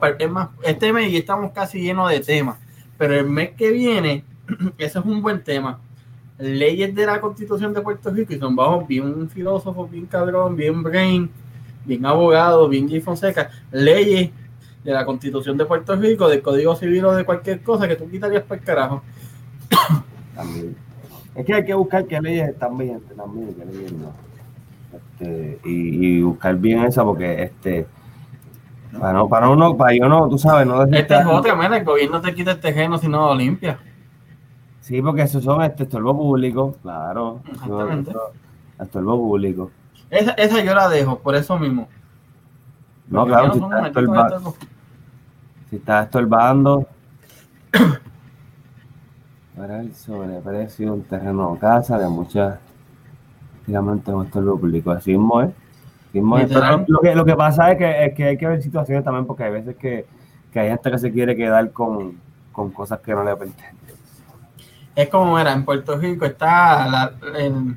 este 0.63 0.93
mes 0.93 1.11
y 1.11 1.17
estamos 1.17 1.53
casi 1.53 1.81
llenos 1.81 2.11
de 2.11 2.21
temas. 2.21 2.59
Pero 2.99 3.15
el 3.15 3.27
mes 3.27 3.51
que 3.53 3.71
viene 3.71 4.25
ese 4.79 4.99
es 4.99 5.05
un 5.05 5.23
buen 5.23 5.43
tema. 5.43 5.81
Leyes 6.39 6.95
de 6.95 7.07
la 7.07 7.21
Constitución 7.21 7.73
de 7.73 7.81
Puerto 7.81 8.11
Rico 8.11 8.35
y 8.35 8.39
son 8.39 8.55
bajo 8.57 8.85
bien 8.85 9.31
filósofo, 9.31 9.87
bien 9.87 10.07
cabrón, 10.07 10.57
bien 10.57 10.83
brain, 10.83 11.31
bien 11.85 12.05
abogado, 12.05 12.69
bien 12.69 12.89
J. 12.89 13.01
Fonseca. 13.03 13.51
Leyes 13.71 14.31
de 14.83 14.93
la 14.93 15.07
Constitución 15.07 15.57
de 15.57 15.65
Puerto 15.65 15.97
Rico, 15.97 16.29
del 16.29 16.43
Código 16.43 16.77
Civil 16.77 17.05
o 17.07 17.15
de 17.15 17.25
cualquier 17.25 17.63
cosa 17.63 17.89
que 17.89 17.97
tú 17.97 18.11
quitarías 18.11 18.43
para 18.43 18.61
el 18.61 18.67
carajo. 18.67 19.03
También. 20.35 20.77
Es 21.35 21.47
que 21.47 21.55
hay 21.55 21.65
que 21.65 21.75
buscar 21.75 22.05
qué 22.07 22.21
leyes 22.21 22.51
están 22.51 22.79
bien, 22.79 23.01
también, 23.17 23.55
qué 23.55 23.65
leyes 23.65 23.93
no. 23.93 24.13
Este, 24.93 25.59
y, 25.65 26.19
y 26.19 26.23
buscar 26.23 26.57
bien 26.57 26.85
esa 26.85 27.03
porque 27.03 27.43
este 27.43 27.89
para 29.01 29.13
no, 29.13 29.29
para 29.29 29.49
uno, 29.51 29.77
para 29.77 29.95
yo 29.97 30.09
no, 30.09 30.29
tú 30.29 30.39
sabes, 30.39 30.67
no 30.67 30.83
Esta 30.85 31.21
es 31.21 31.27
otra, 31.27 31.55
mira, 31.55 31.77
el 31.77 31.85
gobierno 31.85 32.21
te 32.21 32.35
quita 32.35 32.53
el 32.53 32.61
terreno 32.61 32.99
si 32.99 33.09
no 33.09 33.27
lo 33.29 33.35
limpia. 33.35 33.79
Sí, 34.81 35.01
porque 35.01 35.23
esos 35.23 35.43
son 35.43 35.63
este 35.63 35.85
estorbo 35.85 36.15
público, 36.17 36.77
claro. 36.83 37.41
Exactamente. 37.51 38.11
Esto- 38.11 38.33
Estorbo 38.81 39.17
público. 39.17 39.71
Esa, 40.11 40.33
esa 40.33 40.63
yo 40.63 40.75
la 40.75 40.89
dejo, 40.89 41.19
por 41.19 41.35
eso 41.35 41.59
mismo. 41.59 41.89
No, 43.09 43.21
Porque 43.21 43.33
claro, 43.33 43.53
si 43.55 43.61
son 43.61 43.73
estás, 43.87 44.05
estos- 44.05 44.55
si 45.71 45.77
estás 45.77 46.05
estorbando. 46.07 46.87
Para 49.57 49.81
el 49.81 49.95
sobreprecio 49.95 50.87
de 50.87 50.93
un 50.93 51.03
terreno 51.05 51.51
o 51.53 51.59
casa 51.59 51.99
de 51.99 52.09
muchas. 52.09 52.59
Prácticamente 53.53 54.13
un 54.13 54.27
estorbo 54.27 54.59
público. 54.59 54.91
Así 54.91 55.13
mismo 55.13 55.41
es. 55.43 55.51
Mismo. 56.21 56.37
Pero 56.61 56.85
Lo 56.89 57.01
que, 57.01 57.15
lo 57.15 57.25
que 57.25 57.35
pasa 57.35 57.73
es 57.73 57.79
que, 57.79 58.07
es 58.07 58.15
que 58.15 58.25
hay 58.25 58.37
que 58.39 58.47
ver 58.47 58.63
situaciones 58.63 59.05
también, 59.05 59.27
porque 59.27 59.45
hay 59.45 59.53
veces 59.53 59.77
que, 59.77 60.07
que 60.53 60.61
hay 60.61 60.69
gente 60.69 60.91
que 60.91 60.99
se 60.99 61.13
quiere 61.13 61.35
quedar 61.37 61.71
con, 61.73 62.19
con 62.53 62.71
cosas 62.71 63.01
que 63.01 63.13
no 63.13 63.25
le 63.25 63.35
pertenecen. 63.37 63.77
Es 64.95 65.09
como 65.09 65.39
era, 65.39 65.53
en 65.53 65.65
Puerto 65.65 65.97
Rico 65.97 66.25
está 66.25 66.87
la, 66.87 67.13
el- 67.37 67.77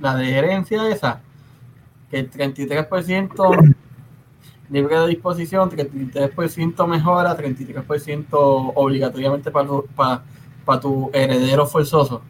la 0.00 0.14
de 0.16 0.24
gerencia 0.26 0.88
esa, 0.88 1.20
que 2.10 2.18
el 2.20 2.30
33% 2.30 3.74
libre 4.70 4.98
de 4.98 5.06
disposición, 5.08 5.70
33% 5.70 6.86
mejora, 6.86 7.36
33% 7.36 8.72
obligatoriamente 8.74 9.50
para, 9.50 9.66
tu- 9.68 9.86
para, 9.94 10.22
para 10.64 10.80
tu 10.80 11.10
heredero 11.12 11.66
forzoso. 11.66 12.22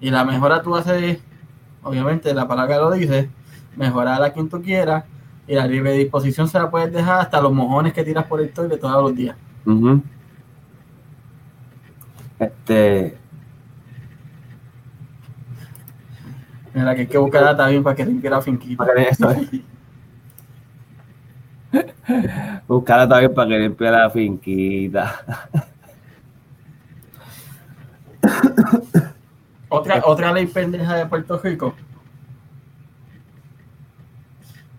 Y 0.00 0.10
la 0.10 0.24
mejora 0.24 0.62
tú 0.62 0.76
haces, 0.76 1.18
obviamente 1.82 2.32
la 2.32 2.46
palabra 2.46 2.78
lo 2.78 2.90
dice, 2.92 3.28
mejorar 3.76 4.22
a 4.22 4.32
quien 4.32 4.48
tú 4.48 4.60
quieras, 4.62 5.04
y 5.46 5.54
la 5.54 5.66
libre 5.66 5.92
disposición 5.92 6.48
se 6.48 6.58
la 6.58 6.70
puedes 6.70 6.92
dejar 6.92 7.20
hasta 7.20 7.40
los 7.40 7.52
mojones 7.52 7.92
que 7.92 8.02
tiras 8.02 8.24
por 8.24 8.40
el 8.40 8.50
toile 8.50 8.76
todos 8.78 9.02
los 9.02 9.14
días. 9.14 9.36
Este, 12.38 13.16
Mira 16.76 16.94
que 16.94 17.00
hay 17.00 17.06
que 17.06 17.16
buscar 17.16 17.42
data 17.42 17.68
bien 17.68 17.82
para 17.82 17.96
que 17.96 18.04
limpie 18.04 18.28
la 18.28 18.42
finquita. 18.42 18.84
Buscarla 22.68 23.08
también 23.08 23.34
para 23.34 23.48
que 23.48 23.58
limpie 23.58 23.90
la 23.90 24.10
finquita. 24.10 25.24
Otra, 29.70 30.02
otra 30.04 30.32
ley 30.32 30.46
pendeja 30.46 30.96
de 30.96 31.06
Puerto 31.06 31.40
Rico. 31.42 31.74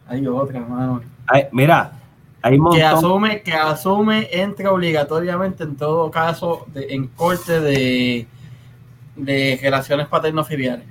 Hay 0.08 0.26
otra, 0.28 0.60
mano. 0.62 1.02
Ay, 1.28 1.44
mira, 1.52 1.92
hay 2.42 2.58
un 2.58 2.72
Que 2.72 2.82
montón. 2.84 2.98
asume, 2.98 3.42
que 3.42 3.54
asume, 3.54 4.28
entra 4.32 4.72
obligatoriamente 4.72 5.64
en 5.64 5.76
todo 5.76 6.10
caso 6.12 6.66
de- 6.74 6.94
en 6.94 7.08
corte 7.08 7.60
de, 7.60 8.28
de 9.16 9.60
relaciones 9.62 10.08
paterno-filiales. 10.08 10.86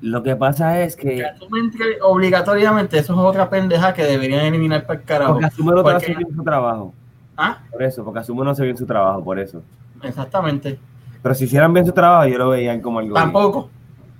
Lo 0.00 0.22
que 0.22 0.36
pasa 0.36 0.80
es 0.80 0.94
Que 0.94 1.16
que. 1.16 1.24
asume 1.26 1.58
entre 1.60 2.00
obligatoriamente, 2.02 2.98
eso 2.98 3.12
es 3.14 3.18
otra 3.18 3.50
pendeja 3.50 3.92
que 3.92 4.04
deberían 4.04 4.44
eliminar 4.46 4.86
para 4.86 5.00
el 5.00 5.04
carajo. 5.04 5.32
Porque 5.34 5.46
Asume 5.46 5.72
no 5.72 5.82
Porque- 5.82 5.96
hace 5.96 6.14
bien 6.14 6.34
su 6.34 6.42
trabajo. 6.44 6.94
Ah, 7.36 7.58
Por 7.70 7.82
eso, 7.82 8.04
porque 8.04 8.20
Asume 8.20 8.44
no 8.44 8.50
hace 8.50 8.64
bien 8.64 8.76
su 8.76 8.86
trabajo, 8.86 9.22
por 9.24 9.38
eso. 9.38 9.62
exactamente. 10.02 10.78
Pero 11.20 11.34
si 11.34 11.44
hicieran 11.44 11.72
bien 11.72 11.84
su 11.84 11.92
trabajo, 11.92 12.28
yo 12.28 12.38
lo 12.38 12.48
veían 12.50 12.80
como 12.80 13.00
algo. 13.00 13.12
bien. 13.12 13.22
Tampoco, 13.24 13.70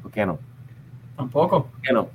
¿Por 0.03 0.11
qué 0.11 0.27
no? 0.27 0.39
tampoco. 1.17 1.67
¿Por 1.67 1.81
qué 1.81 1.93
no? 1.93 2.09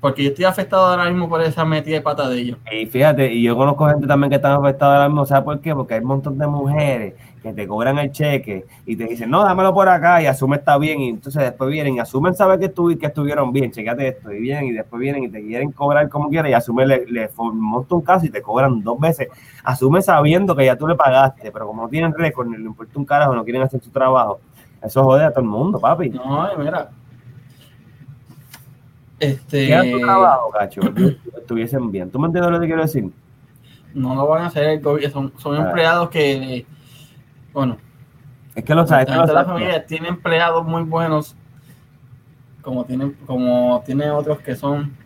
Porque 0.00 0.22
yo 0.22 0.30
estoy 0.30 0.46
afectado 0.46 0.86
ahora 0.86 1.04
mismo 1.10 1.28
por 1.28 1.42
esa 1.42 1.62
metida 1.64 1.96
de 1.96 2.00
pata 2.00 2.26
de 2.28 2.38
ellos. 2.40 2.58
Y 2.72 2.86
fíjate, 2.86 3.32
y 3.34 3.42
yo 3.42 3.54
conozco 3.54 3.86
gente 3.86 4.06
también 4.06 4.30
que 4.30 4.36
están 4.36 4.52
afectadas 4.52 4.94
ahora 4.96 5.08
mismo, 5.08 5.26
¿sabes 5.26 5.44
por 5.44 5.60
qué? 5.60 5.74
Porque 5.74 5.94
hay 5.94 6.00
un 6.00 6.06
montón 6.06 6.38
de 6.38 6.46
mujeres 6.46 7.14
que 7.42 7.52
te 7.52 7.66
cobran 7.66 7.98
el 7.98 8.10
cheque 8.10 8.66
y 8.86 8.96
te 8.96 9.04
dicen, 9.04 9.30
no, 9.30 9.42
dámelo 9.42 9.72
por 9.74 9.88
acá 9.88 10.22
y 10.22 10.26
asume 10.26 10.56
está 10.56 10.76
bien, 10.78 11.00
y 11.00 11.08
entonces 11.10 11.42
después 11.42 11.70
vienen 11.70 11.96
y 11.96 11.98
asumen 11.98 12.34
saber 12.34 12.58
que, 12.58 12.74
estuvi- 12.74 12.98
que 12.98 13.06
estuvieron 13.06 13.52
bien, 13.52 13.70
checate 13.72 14.08
esto, 14.08 14.32
y 14.32 14.40
bien, 14.40 14.64
y 14.66 14.72
después 14.72 15.00
vienen 15.00 15.24
y 15.24 15.28
te 15.28 15.42
quieren 15.42 15.70
cobrar 15.72 16.08
como 16.08 16.28
quieras 16.28 16.50
y 16.50 16.54
asume 16.54 16.86
le, 16.86 17.06
le 17.06 17.30
monta 17.36 17.94
un 17.94 18.02
caso 18.02 18.24
y 18.26 18.30
te 18.30 18.40
cobran 18.42 18.82
dos 18.82 18.98
veces. 18.98 19.28
Asume 19.64 20.00
sabiendo 20.02 20.54
que 20.56 20.64
ya 20.66 20.76
tú 20.76 20.86
le 20.86 20.94
pagaste, 20.94 21.50
pero 21.52 21.66
como 21.66 21.82
no 21.82 21.88
tienen 21.88 22.14
récord, 22.14 22.46
ni 22.46 22.56
le 22.56 22.64
importa 22.64 22.98
un 22.98 23.04
carajo, 23.04 23.34
no 23.34 23.44
quieren 23.44 23.62
hacer 23.62 23.80
su 23.82 23.90
trabajo, 23.90 24.40
eso 24.82 25.02
jode 25.04 25.24
a 25.24 25.30
todo 25.30 25.40
el 25.40 25.46
mundo, 25.46 25.78
papi. 25.78 26.08
No, 26.10 26.46
mira. 26.58 26.90
Este. 29.20 29.92
Tu 29.92 30.00
trabajo, 30.00 30.50
cacho, 30.50 30.80
estuviesen 31.36 31.90
bien. 31.92 32.10
¿Tú 32.10 32.18
me 32.18 32.26
entiendes 32.26 32.50
lo 32.50 32.58
que 32.60 32.66
quiero 32.66 32.82
decir? 32.82 33.10
No 33.94 34.14
lo 34.14 34.26
van 34.26 34.42
a 34.44 34.46
hacer 34.46 34.64
el 34.64 34.80
gobierno. 34.80 35.12
Son, 35.12 35.32
son 35.38 35.56
Ah. 35.56 35.66
empleados 35.68 36.08
que, 36.10 36.64
bueno, 37.52 37.76
Es 38.54 38.64
que 38.64 38.74
lo 38.74 38.86
sabes, 38.86 39.08
es 39.08 39.14
que 39.26 39.32
la 39.32 39.44
familia 39.44 39.84
tiene 39.86 40.08
empleados 40.08 40.64
muy 40.64 40.82
buenos, 40.82 41.36
como 42.62 42.84
tienen, 42.84 43.12
como 43.26 43.82
tiene 43.84 44.10
otros 44.10 44.38
que 44.40 44.54
son, 44.56 44.96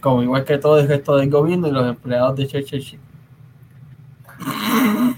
como 0.00 0.22
igual 0.22 0.44
que 0.44 0.58
todo 0.58 0.78
el 0.78 0.86
resto 0.88 1.16
del 1.16 1.30
gobierno 1.30 1.66
y 1.68 1.72
los 1.72 1.86
empleados 1.88 2.36
de 2.36 2.46
Che. 2.46 2.98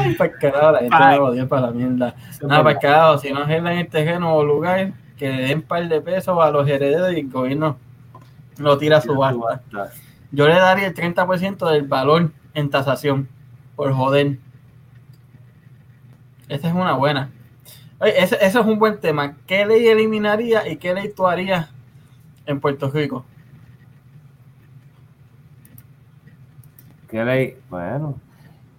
Ay, 0.00 0.14
para 0.14 0.32
carajo, 0.38 0.72
la 0.72 0.78
gente 0.80 0.96
me 0.98 1.18
odia 1.18 1.48
para 1.48 1.62
la 1.66 1.72
mierda. 1.72 2.14
Nada, 2.42 2.62
para 2.64 2.78
carajo, 2.78 3.18
si 3.18 3.32
no 3.32 3.40
arreglan 3.40 3.74
el 3.78 3.88
terreno 3.88 4.34
o 4.34 4.44
lugar, 4.44 4.92
que 5.20 5.28
le 5.28 5.42
den 5.42 5.58
un 5.58 5.62
par 5.64 5.86
de 5.86 6.00
pesos 6.00 6.38
a 6.40 6.50
los 6.50 6.66
herederos 6.66 7.12
y 7.12 7.20
el 7.20 7.28
gobierno 7.30 7.76
lo 8.56 8.78
tira 8.78 8.96
a 8.96 9.00
su 9.02 9.14
basta. 9.14 9.60
Yo 10.32 10.48
le 10.48 10.54
daría 10.54 10.86
el 10.86 10.94
30% 10.94 11.70
del 11.70 11.82
valor 11.82 12.32
en 12.54 12.70
tasación 12.70 13.28
por 13.76 13.92
joder. 13.92 14.38
Esa 16.48 16.68
es 16.68 16.74
una 16.74 16.94
buena. 16.94 17.30
Oye, 17.98 18.18
ese, 18.22 18.36
ese 18.36 18.60
es 18.60 18.64
un 18.64 18.78
buen 18.78 18.98
tema. 18.98 19.36
¿Qué 19.46 19.66
ley 19.66 19.86
eliminaría 19.88 20.66
y 20.66 20.78
qué 20.78 20.94
ley 20.94 21.12
tú 21.14 21.26
harías 21.26 21.68
en 22.46 22.58
Puerto 22.58 22.90
Rico? 22.90 23.26
¿Qué 27.10 27.22
ley? 27.22 27.58
Bueno. 27.68 28.18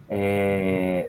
Eh, 0.10 1.08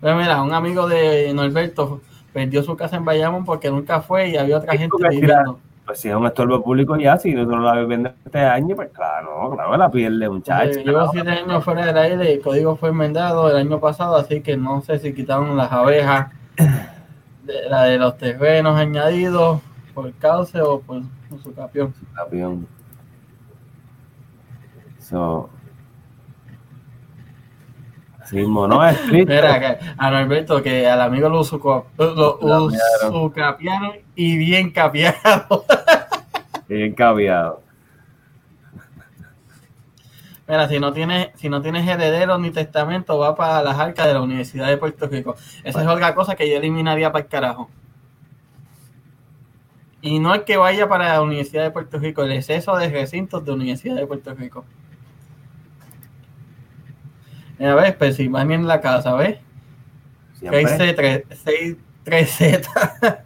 Pero 0.00 0.16
mira, 0.16 0.42
un 0.42 0.54
amigo 0.54 0.88
de 0.88 1.32
Norberto 1.34 2.00
perdió 2.36 2.62
su 2.62 2.76
casa 2.76 2.96
en 2.96 3.04
Bayamón 3.06 3.46
porque 3.46 3.70
nunca 3.70 4.02
fue 4.02 4.28
y 4.28 4.36
había 4.36 4.58
otra 4.58 4.72
Sí, 4.72 4.78
gente 4.78 5.08
viviendo. 5.08 5.58
pues 5.86 5.98
si 6.00 6.10
es 6.10 6.14
un 6.14 6.26
estorbo 6.26 6.62
público 6.62 6.94
ya, 6.98 7.16
si 7.16 7.32
no 7.32 7.46
la 7.60 7.72
venden 7.86 8.12
este 8.26 8.40
año, 8.40 8.76
pues 8.76 8.90
claro, 8.92 9.52
claro, 9.54 9.74
la 9.74 9.90
pierde, 9.90 10.28
muchacho. 10.28 10.78
Eh, 10.80 10.84
Llevo 10.84 11.08
siete 11.12 11.30
años 11.30 11.64
fuera 11.64 11.86
del 11.86 11.96
aire, 11.96 12.34
el 12.34 12.40
código 12.42 12.76
fue 12.76 12.90
enmendado 12.90 13.48
el 13.48 13.56
año 13.56 13.80
pasado, 13.80 14.16
así 14.16 14.42
que 14.42 14.54
no 14.58 14.82
sé 14.82 14.98
si 14.98 15.14
quitaron 15.14 15.56
las 15.56 15.72
abejas, 15.72 16.30
de, 17.44 17.70
la 17.70 17.84
de 17.84 17.96
los 17.96 18.18
terrenos 18.18 18.76
añadidos 18.78 19.62
por 19.94 20.12
cauce 20.14 20.60
o 20.60 20.80
por, 20.80 21.00
por 21.30 21.42
su 21.42 21.54
capión. 21.54 21.94
Campeón. 22.14 22.66
So. 24.98 25.48
Mismo, 28.32 28.66
no 28.66 28.86
es 28.86 29.00
triste. 29.02 29.34
Mira, 29.34 29.78
a 29.96 30.10
Norberto, 30.10 30.62
que 30.62 30.88
al 30.88 31.00
amigo 31.00 31.28
lo, 31.28 31.40
usuco- 31.40 31.86
lo 31.98 32.64
usucapiaron 33.08 33.92
y 34.14 34.36
bien 34.36 34.70
capiado. 34.70 35.64
Bien 36.68 36.92
caviado. 36.94 37.62
Mira, 40.48 40.68
si 40.68 40.78
no 40.78 40.92
tienes, 40.92 41.28
si 41.36 41.48
no 41.48 41.60
tienes 41.60 41.86
herederos 41.88 42.40
ni 42.40 42.50
testamento, 42.50 43.18
va 43.18 43.34
para 43.34 43.62
las 43.62 43.78
arcas 43.78 44.06
de 44.06 44.14
la 44.14 44.20
Universidad 44.20 44.66
de 44.68 44.76
Puerto 44.76 45.06
Rico. 45.08 45.34
Esa 45.64 45.82
es 45.82 45.88
otra 45.88 46.14
cosa 46.14 46.36
que 46.36 46.48
yo 46.48 46.56
eliminaría 46.56 47.10
para 47.10 47.24
el 47.24 47.28
carajo. 47.30 47.70
Y 50.02 50.20
no 50.20 50.34
es 50.34 50.42
que 50.42 50.56
vaya 50.56 50.88
para 50.88 51.14
la 51.14 51.22
Universidad 51.22 51.64
de 51.64 51.70
Puerto 51.72 51.98
Rico, 51.98 52.22
el 52.22 52.32
exceso 52.32 52.76
de 52.76 52.88
recintos 52.88 53.44
de 53.44 53.52
Universidad 53.52 53.96
de 53.96 54.06
Puerto 54.06 54.34
Rico. 54.34 54.64
Mira, 57.58 57.74
ves, 57.74 57.94
Pensilvania 57.96 58.54
en 58.56 58.66
la 58.66 58.80
casa, 58.80 59.14
¿ves? 59.14 59.38
Siempre. 60.38 60.64
6C, 60.64 61.76
3Z. 62.04 63.18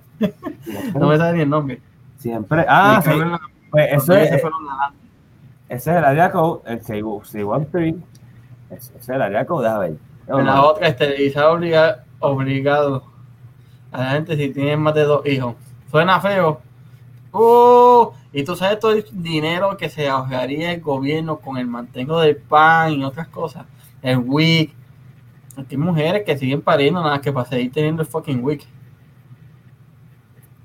no 0.94 1.08
me 1.08 1.16
sale 1.16 1.36
ni 1.36 1.42
el 1.42 1.50
nombre. 1.50 1.80
Siempre. 2.18 2.64
Ah, 2.68 3.00
sí. 3.04 3.10
la- 3.18 3.40
Pues 3.70 3.92
eso 3.92 4.14
es. 4.14 4.30
Ese 5.68 5.90
es 5.92 5.96
el 5.96 6.04
área 6.04 6.30
code, 6.32 6.60
el 6.72 6.82
613. 6.82 7.96
Ese 8.70 8.98
es 8.98 9.08
el 9.08 9.22
área 9.22 9.44
code, 9.46 9.64
déjame 9.66 9.88
ver. 9.90 9.98
En 10.40 10.46
la 10.46 10.62
otra, 10.62 10.86
esterilizar 10.88 11.46
obliga- 11.46 12.04
obligado 12.20 13.04
a 13.92 13.98
la 13.98 14.10
gente 14.10 14.36
si 14.36 14.50
tienen 14.50 14.80
más 14.80 14.94
de 14.94 15.04
dos 15.04 15.26
hijos. 15.26 15.54
Suena 15.90 16.20
feo. 16.20 16.60
¡Uh! 17.32 18.10
y 18.32 18.42
tú 18.44 18.54
sabes 18.56 18.78
todo 18.80 18.92
el 18.92 19.04
dinero 19.12 19.76
que 19.76 19.88
se 19.88 20.08
ahorraría 20.08 20.72
el 20.72 20.80
gobierno 20.80 21.38
con 21.38 21.56
el 21.58 21.66
mantengo 21.66 22.20
del 22.20 22.36
pan 22.36 22.92
y 22.92 23.04
otras 23.04 23.28
cosas. 23.28 23.64
El. 24.02 24.18
Aquí 25.56 25.74
hay 25.74 25.76
mujeres 25.76 26.22
que 26.24 26.38
siguen 26.38 26.62
pariendo 26.62 27.02
nada 27.02 27.20
que 27.20 27.32
para 27.32 27.46
seguir 27.48 27.72
teniendo 27.72 28.02
el 28.02 28.08
fucking 28.08 28.42
WIC. 28.42 28.66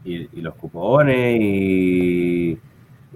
y, 0.06 0.30
y 0.32 0.42
los 0.42 0.54
cupones 0.56 1.38
y, 1.42 2.60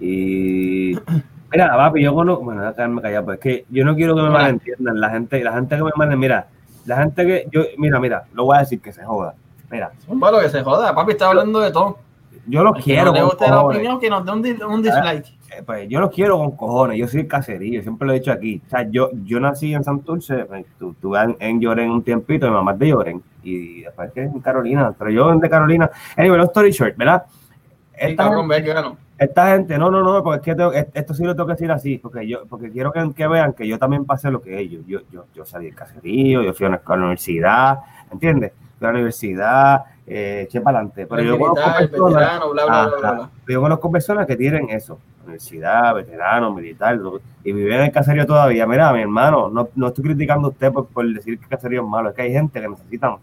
y 0.00 0.92
mira 1.52 1.76
papi 1.76 2.02
yo 2.02 2.14
conozco 2.14 2.44
bueno 2.44 2.62
voy 2.62 2.70
a 2.70 2.74
quedarme 2.74 3.00
callado 3.00 3.24
pues 3.26 3.38
es 3.38 3.42
que 3.42 3.66
yo 3.70 3.84
no 3.84 3.94
quiero 3.94 4.16
que 4.16 4.22
me 4.22 4.30
malentiendan 4.30 5.00
la 5.00 5.10
gente 5.10 5.42
la 5.44 5.52
gente 5.52 5.76
que 5.76 5.82
me 5.84 5.90
manda 5.96 6.16
mira 6.16 6.48
la 6.86 6.96
gente 6.96 7.24
que 7.26 7.48
yo 7.52 7.62
mira 7.78 8.00
mira 8.00 8.24
lo 8.34 8.44
voy 8.44 8.56
a 8.56 8.60
decir 8.60 8.80
que 8.80 8.92
se 8.92 9.04
joda 9.04 9.34
mira 9.70 9.92
Bueno, 10.08 10.40
que 10.40 10.48
se 10.48 10.62
joda. 10.64 10.92
Papi 10.94 11.12
está 11.12 11.28
hablando 11.28 11.60
de 11.60 11.70
todo. 11.70 11.98
Yo 12.46 12.62
los 12.64 12.82
quiero 12.82 13.12
no 13.12 13.30
con 13.30 13.50
la 13.50 13.60
opinión, 13.62 14.00
que 14.00 14.10
nos 14.10 14.24
dé 14.24 14.32
un, 14.32 14.72
un 14.72 14.82
dislike. 14.82 15.26
Eh, 15.50 15.62
pues 15.66 15.88
yo 15.88 15.98
los 16.00 16.10
quiero 16.10 16.38
con 16.38 16.52
cojones 16.52 16.96
yo 16.98 17.08
soy 17.08 17.26
caserío 17.26 17.82
siempre 17.82 18.06
lo 18.06 18.12
he 18.14 18.20
dicho 18.20 18.30
aquí 18.30 18.62
o 18.64 18.70
sea 18.70 18.82
yo 18.88 19.10
yo 19.24 19.40
nací 19.40 19.74
en 19.74 19.82
Santurce 19.82 20.44
pues, 20.44 20.64
tu- 20.78 20.94
tuve 20.94 21.20
en, 21.22 21.36
en 21.40 21.60
Lloren 21.60 21.90
un 21.90 22.04
tiempito 22.04 22.46
mi 22.46 22.52
mamá 22.52 22.72
es 22.72 22.78
de 22.78 22.88
Lloren 22.88 23.22
y 23.42 23.80
después 23.82 24.12
que 24.12 24.22
en 24.22 24.38
Carolina 24.40 24.92
pero 24.96 25.10
yo 25.10 25.34
de 25.36 25.50
Carolina 25.50 25.90
anyway 26.16 26.38
long 26.38 26.46
story 26.46 26.70
short 26.70 26.96
¿verdad? 26.96 27.24
Sí, 27.28 28.06
Esta 28.06 28.30
ve 28.46 28.62
que 28.64 28.72
ganó. 28.72 28.96
Esta 29.18 29.52
gente, 29.52 29.76
no, 29.76 29.90
no, 29.90 30.02
no, 30.02 30.22
porque 30.22 30.38
es 30.38 30.44
que 30.44 30.54
tengo- 30.54 30.72
es- 30.72 30.86
esto 30.94 31.12
sí 31.12 31.22
lo 31.24 31.34
tengo 31.34 31.48
que 31.48 31.52
decir 31.52 31.70
así, 31.70 31.98
porque 31.98 32.26
yo, 32.26 32.46
porque 32.48 32.70
quiero 32.70 32.90
que, 32.90 33.10
que 33.14 33.26
vean 33.28 33.52
que 33.52 33.68
yo 33.68 33.78
también 33.78 34.06
pasé 34.06 34.30
lo 34.30 34.40
que 34.40 34.58
ellos. 34.58 34.82
Yo, 34.86 35.00
yo, 35.12 35.26
yo 35.34 35.44
salí 35.44 35.66
del 35.66 35.74
caserío, 35.74 36.42
yo 36.42 36.54
fui 36.54 36.64
a 36.64 36.70
la 36.70 36.80
universidad, 36.94 37.80
¿entiendes? 38.10 38.52
Fui 38.78 38.86
a 38.88 38.90
la 38.92 38.94
universidad, 38.96 39.84
eh, 40.12 40.42
eché 40.42 40.60
para 40.60 40.78
adelante. 40.78 41.06
Pero 41.06 41.22
yo 41.22 41.38
conozco 41.38 41.60
militar, 41.60 41.82
el 41.82 41.90
personas, 41.90 42.14
veterano, 42.14 42.50
bla, 42.50 42.64
bla, 42.64 42.86
bla, 42.88 42.98
bla, 42.98 43.08
Ajá. 43.08 43.16
bla. 43.16 43.30
yo 43.46 43.60
conozco 43.60 43.92
personas 43.92 44.26
que 44.26 44.36
tienen 44.36 44.68
eso, 44.70 44.98
universidad, 45.22 45.94
veterano, 45.94 46.52
militar, 46.52 46.98
y 47.44 47.52
viven 47.52 47.74
en 47.74 47.80
el 47.82 47.92
caserío 47.92 48.26
todavía. 48.26 48.66
Mira, 48.66 48.92
mi 48.92 49.02
hermano, 49.02 49.48
no, 49.48 49.68
no 49.76 49.86
estoy 49.86 50.04
criticando 50.04 50.48
a 50.48 50.50
usted 50.50 50.72
por, 50.72 50.88
por 50.88 51.06
decir 51.06 51.38
que 51.38 51.44
el 51.44 51.48
caserío 51.48 51.82
es 51.82 51.88
malo, 51.88 52.08
es 52.08 52.16
que 52.16 52.22
hay 52.22 52.32
gente 52.32 52.60
que 52.60 52.68
necesitan 52.68 53.18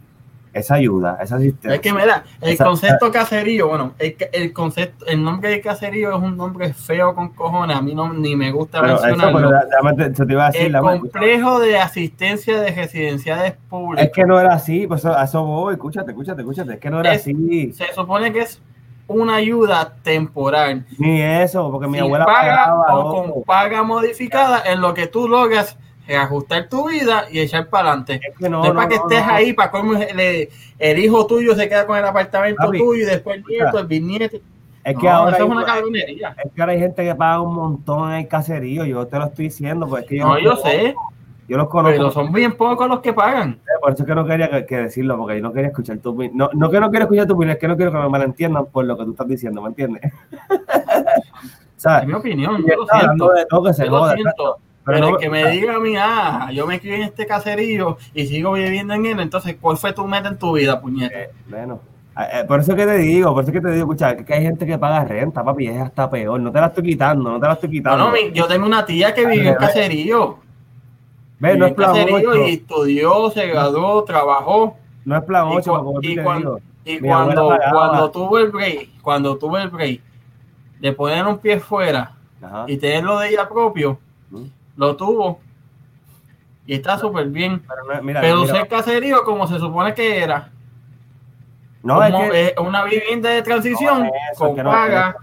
esa 0.58 0.76
ayuda, 0.76 1.18
esa 1.22 1.36
asistencia. 1.38 1.74
Es 1.76 1.82
que 1.82 1.94
mira, 1.94 2.24
el 2.42 2.54
Esa- 2.54 2.66
concepto 2.66 3.12
caserío, 3.12 3.68
bueno, 3.70 3.94
el, 4.00 4.16
el 4.32 4.54
concepto, 4.54 5.06
el 5.06 5.24
nombre 5.24 5.50
de 5.50 5.62
caserío 5.62 6.16
es 6.16 6.22
un 6.22 6.36
nombre 6.38 6.74
feo 6.74 7.14
con 7.16 7.30
cojones, 7.30 7.78
a 7.78 7.82
mí 7.82 7.94
no 7.96 8.12
ni 8.14 8.36
me 8.36 8.52
gusta 8.52 8.82
Pero 8.82 8.96
eso, 8.96 9.06
mencionarlo. 9.06 9.50
pero 9.50 9.60
déjame 9.70 9.94
te- 10.10 10.16
se 10.16 10.26
te 10.26 10.34
iba 10.34 10.46
a 10.48 10.52
decir, 10.52 10.76
el 10.76 10.82
complejo 10.82 11.60
de 11.60 11.78
asistencia 11.78 12.60
de 12.62 12.72
residenciales 12.72 13.54
públicas. 13.70 14.06
Es 14.08 14.12
que 14.14 14.26
no 14.26 14.40
era 14.40 14.54
así, 14.54 14.88
pues 14.88 15.06
a 15.06 15.24
eso 15.24 15.44
voy, 15.44 15.74
escúchate, 15.74 16.12
escúchate, 16.12 16.42
escúchate, 16.42 16.74
es 16.74 16.80
que 16.80 16.90
no 16.90 17.00
era 17.00 17.14
Es- 17.14 17.22
así, 17.22 17.72
Se 17.74 17.94
supone 17.94 18.32
que 18.34 18.40
es 18.42 18.62
una 19.10 19.36
ayuda 19.36 19.96
temporal. 20.04 20.86
ni 20.98 21.22
eso, 21.22 21.72
porque 21.72 21.88
mi 21.88 22.00
abuela 22.00 22.26
paga 22.26 22.66
pagaba, 22.66 22.98
o 22.98 23.32
con 23.34 23.44
paga 23.44 23.84
modificada 23.84 24.64
en 24.66 24.82
lo 24.82 24.94
que 24.94 25.08
tú 25.08 25.28
logras 25.30 25.78
reajustar 26.08 26.70
tu 26.70 26.90
vida 26.90 27.26
y 27.32 27.40
echar 27.40 27.68
para 27.68 27.90
adelante. 27.90 28.20
Es 28.30 28.38
que 28.38 28.50
no, 28.50 28.64
No, 28.64 28.74
para 28.74 28.88
que 28.88 28.96
estés 28.96 29.26
no. 29.26 29.32
ahí, 29.34 29.54
para 29.54 29.72
cómo 29.72 29.94
el, 29.96 30.50
el 30.80 31.00
hijo 31.00 31.28
tuyo 31.28 31.56
se 31.56 31.68
queda 31.68 31.86
con 31.86 31.98
el 31.98 32.06
apartamento 32.06 32.64
Papi, 32.66 32.78
tuyo 32.78 33.04
y 33.04 33.06
después 33.06 33.38
el 33.38 33.44
nieto, 33.46 33.80
el 33.80 33.88
bisnieto. 33.88 34.38
Es 34.84 34.98
que 34.98 35.10
ahora 35.10 35.32
eso 35.36 35.44
hay, 35.44 35.50
es 35.50 35.56
una 35.56 35.66
cabronería. 35.66 36.36
es 36.46 36.52
que 36.54 36.62
ahora 36.62 36.74
hay 36.74 36.80
gente 36.80 37.04
que 37.04 37.14
paga 37.16 37.42
un 37.42 37.54
montón 37.56 38.10
en 38.12 38.20
el 38.20 38.28
caserío, 38.30 38.86
yo 38.86 39.06
te 39.06 39.18
lo 39.20 39.26
estoy 39.26 39.46
diciendo, 39.46 39.86
pues 39.88 40.04
es 40.04 40.10
que 40.10 40.18
yo, 40.18 40.26
No, 40.26 40.40
yo 40.40 40.52
conozco, 40.52 40.70
sé, 40.70 40.96
yo 41.50 41.58
los 41.58 41.68
conozco, 41.68 41.98
pero 41.98 42.12
son 42.12 42.32
bien 42.32 42.56
pocos 42.56 42.88
los 42.88 43.02
que 43.02 43.12
pagan. 43.12 43.60
por 43.82 43.92
eso 43.92 44.04
es 44.04 44.08
que 44.08 44.16
no 44.16 44.26
quería 44.26 44.50
que, 44.50 44.66
que 44.66 44.78
decirlo, 44.78 45.18
porque 45.18 45.36
yo 45.36 45.42
no 45.42 45.52
quería 45.52 45.70
escuchar 45.70 45.98
tu 45.98 46.12
opinión, 46.12 46.38
no, 46.38 46.50
no 46.54 46.70
que 46.72 46.80
no 46.80 46.90
quiero 46.90 47.04
escuchar 47.04 47.28
tu 47.28 47.34
opinión, 47.34 47.56
es 47.56 47.60
que 47.60 47.68
no 47.68 47.76
quiero 47.76 47.92
que 47.92 47.98
me 47.98 48.08
malentiendan 48.08 48.66
por 48.68 48.86
lo 48.86 48.98
que 48.98 49.04
tú 49.04 49.12
estás 49.12 49.28
diciendo, 49.28 49.62
¿me 49.62 49.68
entiendes? 49.70 50.02
¿Sabes? 51.76 52.04
Es 52.04 52.08
mi 52.08 52.14
opinión, 52.14 52.64
yo 52.66 52.76
lo 52.76 52.88
siento. 52.88 53.30
de 53.34 53.46
todo 53.46 53.64
que 53.66 53.74
se 53.74 53.86
Yo 53.86 53.92
lo 53.92 54.10
siento. 54.14 54.58
Pero 54.88 54.98
Pero 55.00 55.10
no- 55.12 55.16
el 55.18 55.22
que 55.22 55.30
me 55.30 55.52
diga 55.52 55.76
a 55.76 55.80
mí, 55.80 55.94
ah, 55.98 56.50
yo 56.54 56.66
me 56.66 56.80
crié 56.80 56.96
en 56.96 57.02
este 57.04 57.26
caserío 57.28 57.98
y 58.14 58.26
sigo 58.26 58.54
viviendo 58.54 58.94
en 58.94 59.06
él, 59.06 59.20
entonces, 59.20 59.58
¿cuál 59.60 59.76
fue 59.78 59.92
tu 59.94 60.08
meta 60.08 60.30
en 60.30 60.38
tu 60.40 60.54
vida, 60.54 60.80
puñeta? 60.82 61.14
Eh, 61.14 61.30
bueno, 61.50 61.82
eh, 62.18 62.22
eh, 62.40 62.44
por 62.48 62.62
eso 62.62 62.72
es 62.72 62.78
que 62.78 62.86
te 62.86 62.98
digo, 63.00 63.34
por 63.34 63.44
eso 63.44 63.52
es 63.52 63.58
que 63.58 63.62
te 63.62 63.72
digo, 63.74 63.84
escucha, 63.92 64.16
que 64.16 64.34
hay 64.34 64.42
gente 64.44 64.66
que 64.66 64.78
paga 64.78 65.04
renta, 65.04 65.44
papi, 65.44 65.68
es 65.68 65.78
hasta 65.82 66.10
peor, 66.10 66.40
no 66.40 66.52
te 66.54 66.60
la 66.62 66.68
estoy 66.68 66.84
quitando, 66.86 67.30
no 67.30 67.40
te 67.40 67.46
la 67.48 67.54
estoy 67.54 67.68
No, 67.70 67.74
quitando. 67.74 68.06
no, 68.06 68.12
mi- 68.14 68.32
yo 68.32 68.48
tengo 68.48 68.66
una 68.66 68.86
tía 68.86 69.14
que 69.14 69.26
vivió 69.28 69.50
en 69.50 69.56
caserío. 69.58 70.40
Ve, 71.40 71.56
no 71.58 71.66
es 71.68 71.74
plan 71.74 71.90
caserío 71.94 72.18
8, 72.32 72.48
y 72.48 72.54
estudió, 72.54 73.30
se 73.30 73.46
graduó, 73.48 74.04
trabajó. 74.06 74.78
no 75.06 75.18
es 75.18 75.24
plan 75.24 75.48
Y 75.52 75.56
8, 75.58 75.72
cua- 75.74 75.84
como 75.84 76.02
tú 76.02 76.08
y 76.08 76.16
te 76.16 76.24
cuan- 76.24 76.38
digo. 76.40 76.60
Y 76.86 77.00
cuando, 77.00 77.58
cuando 77.72 78.10
tuvo 78.12 78.40
el 78.40 78.50
break, 78.52 78.90
cuando 79.02 79.38
tuvo 79.38 79.58
el 79.58 79.68
break 79.70 80.00
de 80.80 80.94
poner 80.94 81.26
un 81.28 81.38
pie 81.38 81.60
fuera 81.60 82.14
Ajá. 82.42 82.64
y 82.68 82.78
tenerlo 82.78 83.20
de 83.20 83.30
ella 83.30 83.48
propio, 83.50 84.00
Mm. 84.30 84.44
Lo 84.78 84.96
tuvo. 84.96 85.42
Y 86.66 86.76
está 86.76 86.98
súper 86.98 87.28
bien. 87.28 87.62
Pero 87.68 87.84
no, 87.96 88.02
mira, 88.04 88.22
Pero 88.22 88.42
mira, 88.42 88.66
caserío 88.66 89.24
como 89.24 89.48
se 89.48 89.58
supone 89.60 89.94
que 89.94 90.22
era, 90.24 90.50
no, 91.84 92.04
es 92.04 92.14
que, 92.14 92.56
una 92.62 92.84
vivienda 92.84 93.30
de 93.30 93.42
transición 93.42 94.00
No 94.00 94.06
es 94.06 94.12
eso, 94.34 94.40
con 94.40 94.50
es 94.50 94.56
que 94.56 94.64
no 94.64 94.72
paga 94.72 95.16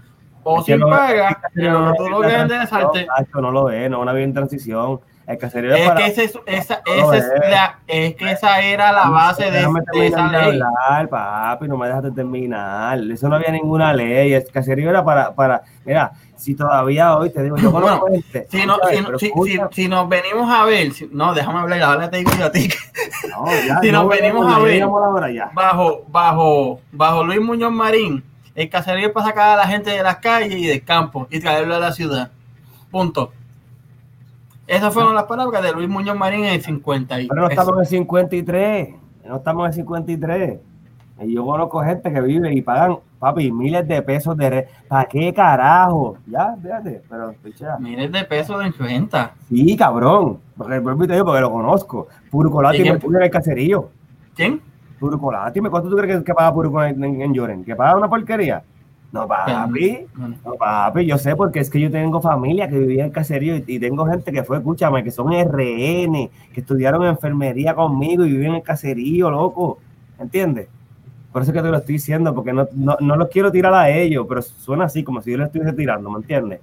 o 0.43 0.57
que 0.57 0.71
sin 0.71 0.79
no- 0.79 0.89
paga, 0.89 1.29
que 1.35 1.47
pero 1.53 1.73
no 1.73 1.85
lo 1.89 1.93
tú 1.95 2.03
transición, 2.05 2.41
enderezarte. 2.41 3.05
Nacho, 3.07 3.41
no 3.41 3.51
lo 3.51 3.69
es, 3.69 3.89
no 3.89 3.97
es 3.97 4.01
una 4.03 4.13
bien 4.13 4.33
transición. 4.33 4.99
El 5.27 5.39
caserío 5.39 5.73
es, 5.73 5.87
para... 5.87 5.99
que, 5.99 6.05
ese- 6.07 6.23
esa, 6.45 6.81
es, 6.85 7.25
la, 7.49 7.79
es 7.87 8.15
que 8.15 8.31
esa 8.31 8.61
era 8.61 8.91
la 8.91 9.09
base 9.09 9.45
de, 9.49 9.67
de 9.93 10.05
esa 10.07 10.27
de 10.27 10.37
ley. 10.37 10.61
hablar, 10.61 11.09
papi, 11.09 11.67
no 11.67 11.77
me 11.77 11.87
dejas 11.87 12.03
de 12.03 12.11
terminar. 12.11 12.99
Eso 13.11 13.27
no 13.27 13.35
había 13.35 13.49
ninguna 13.51 13.91
ley. 13.91 14.33
El 14.33 14.45
caserío 14.51 14.89
era 14.91 15.03
para, 15.03 15.33
para, 15.33 15.63
mira, 15.83 16.11
si 16.37 16.55
todavía 16.55 17.15
hoy 17.17 17.29
te 17.29 17.43
digo, 17.43 17.57
yo 17.57 17.71
Bueno. 17.71 18.03
Si, 18.49 18.65
no, 18.65 18.77
¿sabes? 18.77 18.97
si, 18.99 19.03
Pero 19.05 19.19
si, 19.19 19.25
escucha, 19.27 19.69
si- 19.71 19.83
si 19.83 19.87
nos 19.89 20.07
venimos 20.09 20.49
a 20.49 20.65
ver, 20.65 20.91
no, 21.11 21.33
déjame 21.33 21.59
hablar, 21.59 21.81
ahora 21.83 22.09
te 22.09 22.17
digo 22.17 22.31
yo 22.37 22.45
a 22.45 22.51
ti. 22.51 22.69
no, 23.29 23.45
ya, 23.67 23.79
si 23.81 23.91
no, 23.91 24.03
nos 24.03 24.09
venimos 24.09 24.53
a 24.53 24.59
ver- 24.59 25.33
ya. 25.33 25.49
Bajo, 25.53 26.03
bajo, 26.09 26.81
bajo 26.91 27.23
Luis 27.23 27.41
Muñoz 27.41 27.71
Marín, 27.71 28.23
el 28.53 28.69
caserío 28.69 29.07
es 29.07 29.13
para 29.13 29.27
sacar 29.27 29.49
a 29.53 29.55
la 29.57 29.67
gente 29.67 29.89
de 29.91 30.03
las 30.03 30.17
calles 30.17 30.55
y 30.57 30.65
del 30.67 30.83
campo 30.83 31.27
y 31.29 31.39
traerlo 31.39 31.75
a 31.75 31.79
la 31.79 31.91
ciudad. 31.91 32.31
Punto. 32.91 33.31
Esas 34.67 34.93
fueron 34.93 35.13
las 35.13 35.25
palabras 35.25 35.61
de 35.61 35.71
Luis 35.73 35.87
Muñoz 35.87 36.17
Marín 36.17 36.45
en 36.45 36.53
el 36.53 36.61
50. 36.63 37.21
y- 37.21 37.27
Pero 37.27 37.41
no 37.41 37.49
estamos 37.49 37.73
en 37.75 37.79
el 37.81 37.87
53. 37.87 38.95
No 39.25 39.35
estamos 39.37 39.63
en 39.65 39.67
el 39.67 39.73
53. 39.73 40.59
Y 41.21 41.33
yo 41.33 41.45
conozco 41.45 41.81
gente 41.81 42.11
que 42.11 42.21
vive 42.21 42.53
y 42.53 42.61
pagan, 42.61 42.97
papi, 43.19 43.51
miles 43.51 43.87
de 43.87 44.01
pesos 44.01 44.35
de 44.35 44.49
red. 44.49 44.65
¿Para 44.87 45.05
qué 45.05 45.33
carajo? 45.33 46.17
Ya, 46.27 46.55
fíjate. 46.61 47.01
Pero, 47.09 47.33
pichea. 47.41 47.77
Miles 47.79 48.11
de 48.11 48.23
pesos 48.25 48.59
de 48.59 48.71
renta. 48.71 49.33
Sí, 49.47 49.77
cabrón. 49.77 50.39
Porque, 50.57 50.81
porque 50.81 51.41
lo 51.41 51.51
conozco. 51.51 52.07
Purcolati 52.29 52.81
¿Y 52.81 52.91
me 52.91 52.99
pone 52.99 53.17
en 53.19 53.23
el 53.23 53.29
caserío. 53.29 53.89
¿Quién? 54.35 54.61
Purcolati, 54.99 55.59
¿cuánto 55.61 55.89
tú 55.89 55.95
crees 55.95 56.17
que, 56.17 56.23
que 56.23 56.33
paga 56.33 56.53
Purcolati 56.53 57.01
en, 57.01 57.21
en 57.21 57.33
Lloren? 57.33 57.63
¿Que 57.63 57.75
paga 57.75 57.97
una 57.97 58.09
porquería? 58.09 58.63
No, 59.11 59.25
papi. 59.25 60.05
No, 60.17 60.55
papi, 60.55 61.05
yo 61.05 61.17
sé 61.17 61.37
porque 61.37 61.61
es 61.61 61.69
que 61.69 61.79
yo 61.79 61.89
tengo 61.89 62.19
familia 62.21 62.67
que 62.67 62.77
vivía 62.77 63.03
en 63.03 63.07
el 63.07 63.11
caserío 63.13 63.55
y, 63.55 63.63
y 63.65 63.79
tengo 63.79 64.05
gente 64.05 64.33
que 64.33 64.43
fue, 64.43 64.57
escúchame, 64.57 65.05
que 65.05 65.11
son 65.11 65.31
RN, 65.31 66.29
que 66.53 66.59
estudiaron 66.59 67.05
enfermería 67.05 67.73
conmigo 67.73 68.25
y 68.25 68.31
viven 68.31 68.47
en 68.47 68.55
el 68.55 68.63
caserío, 68.63 69.31
loco. 69.31 69.79
¿Entiendes? 70.19 70.67
Por 71.35 71.41
eso 71.41 71.51
es 71.51 71.57
que 71.57 71.63
te 71.63 71.69
lo 71.69 71.77
estoy 71.77 71.95
diciendo, 71.95 72.33
porque 72.33 72.53
no, 72.53 72.65
no, 72.73 72.95
no 73.01 73.17
los 73.17 73.27
quiero 73.27 73.51
tirar 73.51 73.73
a 73.73 73.89
ellos, 73.89 74.25
pero 74.29 74.41
suena 74.41 74.85
así, 74.85 75.03
como 75.03 75.21
si 75.21 75.31
yo 75.31 75.37
lo 75.37 75.43
estuviese 75.45 75.73
tirando, 75.73 76.09
¿me 76.09 76.19
entiendes? 76.19 76.61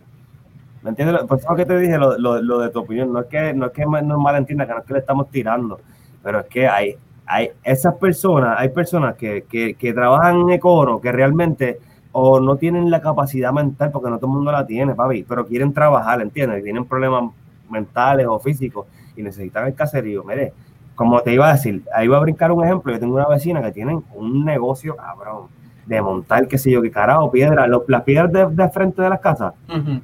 ¿Me 0.82 0.90
entiendes? 0.90 1.22
Por 1.24 1.38
eso 1.38 1.48
es 1.50 1.56
que 1.56 1.66
te 1.66 1.78
dije 1.78 1.98
lo, 1.98 2.18
lo- 2.18 2.42
lo 2.42 2.58
de 2.58 2.70
tu 2.70 2.80
opinión. 2.80 3.12
No 3.12 3.20
es 3.20 3.26
que 3.26 3.54
no 3.54 3.66
es 3.66 3.72
que 3.72 3.84
no 3.86 4.18
malentienda, 4.18 4.66
que 4.66 4.72
no 4.72 4.78
es 4.80 4.84
que 4.84 4.92
le 4.94 4.98
estamos 5.00 5.30
tirando, 5.30 5.80
pero 6.22 6.40
es 6.40 6.46
que 6.46 6.66
hay, 6.68 6.96
hay 7.26 7.50
esas 7.64 7.94
personas, 7.94 8.56
hay 8.58 8.70
personas 8.70 9.16
que, 9.16 9.44
que, 9.48 9.74
que 9.74 9.92
trabajan 9.94 10.40
en 10.42 10.50
Econo 10.50 11.00
que 11.00 11.12
realmente 11.12 11.78
o 12.12 12.40
no 12.40 12.56
tienen 12.56 12.90
la 12.90 13.00
capacidad 13.00 13.52
mental, 13.52 13.90
porque 13.92 14.10
no 14.10 14.18
todo 14.18 14.26
el 14.30 14.36
mundo 14.36 14.52
la 14.52 14.66
tiene, 14.66 14.94
papi, 14.94 15.22
pero 15.24 15.46
quieren 15.46 15.72
trabajar, 15.72 16.20
¿entiendes? 16.20 16.62
Tienen 16.64 16.84
problemas 16.84 17.32
mentales 17.70 18.26
o 18.28 18.38
físicos 18.38 18.86
y 19.16 19.22
necesitan 19.22 19.66
el 19.66 19.74
caserío. 19.74 20.24
Mire, 20.24 20.52
como 20.94 21.20
te 21.20 21.32
iba 21.34 21.48
a 21.48 21.52
decir, 21.52 21.82
ahí 21.94 22.06
voy 22.08 22.16
a 22.16 22.20
brincar 22.20 22.52
un 22.52 22.64
ejemplo. 22.64 22.92
Yo 22.92 23.00
tengo 23.00 23.14
una 23.16 23.28
vecina 23.28 23.62
que 23.62 23.72
tiene 23.72 24.00
un 24.14 24.44
negocio 24.44 24.96
cabrón 24.96 25.46
de 25.86 26.00
montar, 26.00 26.46
qué 26.46 26.58
sé 26.58 26.70
yo, 26.70 26.80
qué 26.82 26.90
carajo, 26.90 27.30
piedra, 27.30 27.66
los, 27.66 27.82
las 27.88 28.02
piedras 28.02 28.32
de, 28.32 28.46
de 28.46 28.68
frente 28.70 29.02
de 29.02 29.08
las 29.10 29.20
casas, 29.20 29.52
ujú. 29.68 30.00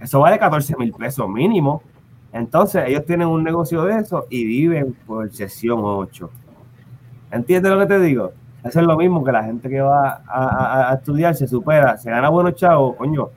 eso 0.00 0.20
vale 0.20 0.38
14 0.38 0.74
mil 0.76 0.92
pesos 0.92 1.28
mínimo. 1.28 1.82
Entonces, 2.32 2.84
ellos 2.86 3.04
tienen 3.04 3.28
un 3.28 3.42
negocio 3.42 3.82
de 3.84 3.98
eso 3.98 4.26
y 4.30 4.44
viven 4.44 4.94
por 5.06 5.30
sesión 5.32 5.80
8. 5.82 6.30
¿Entiendes 7.30 7.72
lo 7.72 7.78
que 7.80 7.86
te 7.86 7.98
digo? 8.00 8.32
Eso 8.64 8.80
es 8.80 8.86
lo 8.86 8.96
mismo 8.96 9.22
que 9.24 9.32
la 9.32 9.44
gente 9.44 9.68
que 9.68 9.80
va 9.80 10.22
a, 10.26 10.48
a- 10.48 10.90
a 10.90 10.94
estudiar, 10.94 11.34
se 11.34 11.46
supera, 11.46 11.96
se 11.98 12.10
gana 12.10 12.28
buenos 12.28 12.54
chavos, 12.54 12.96
coño, 12.96 13.28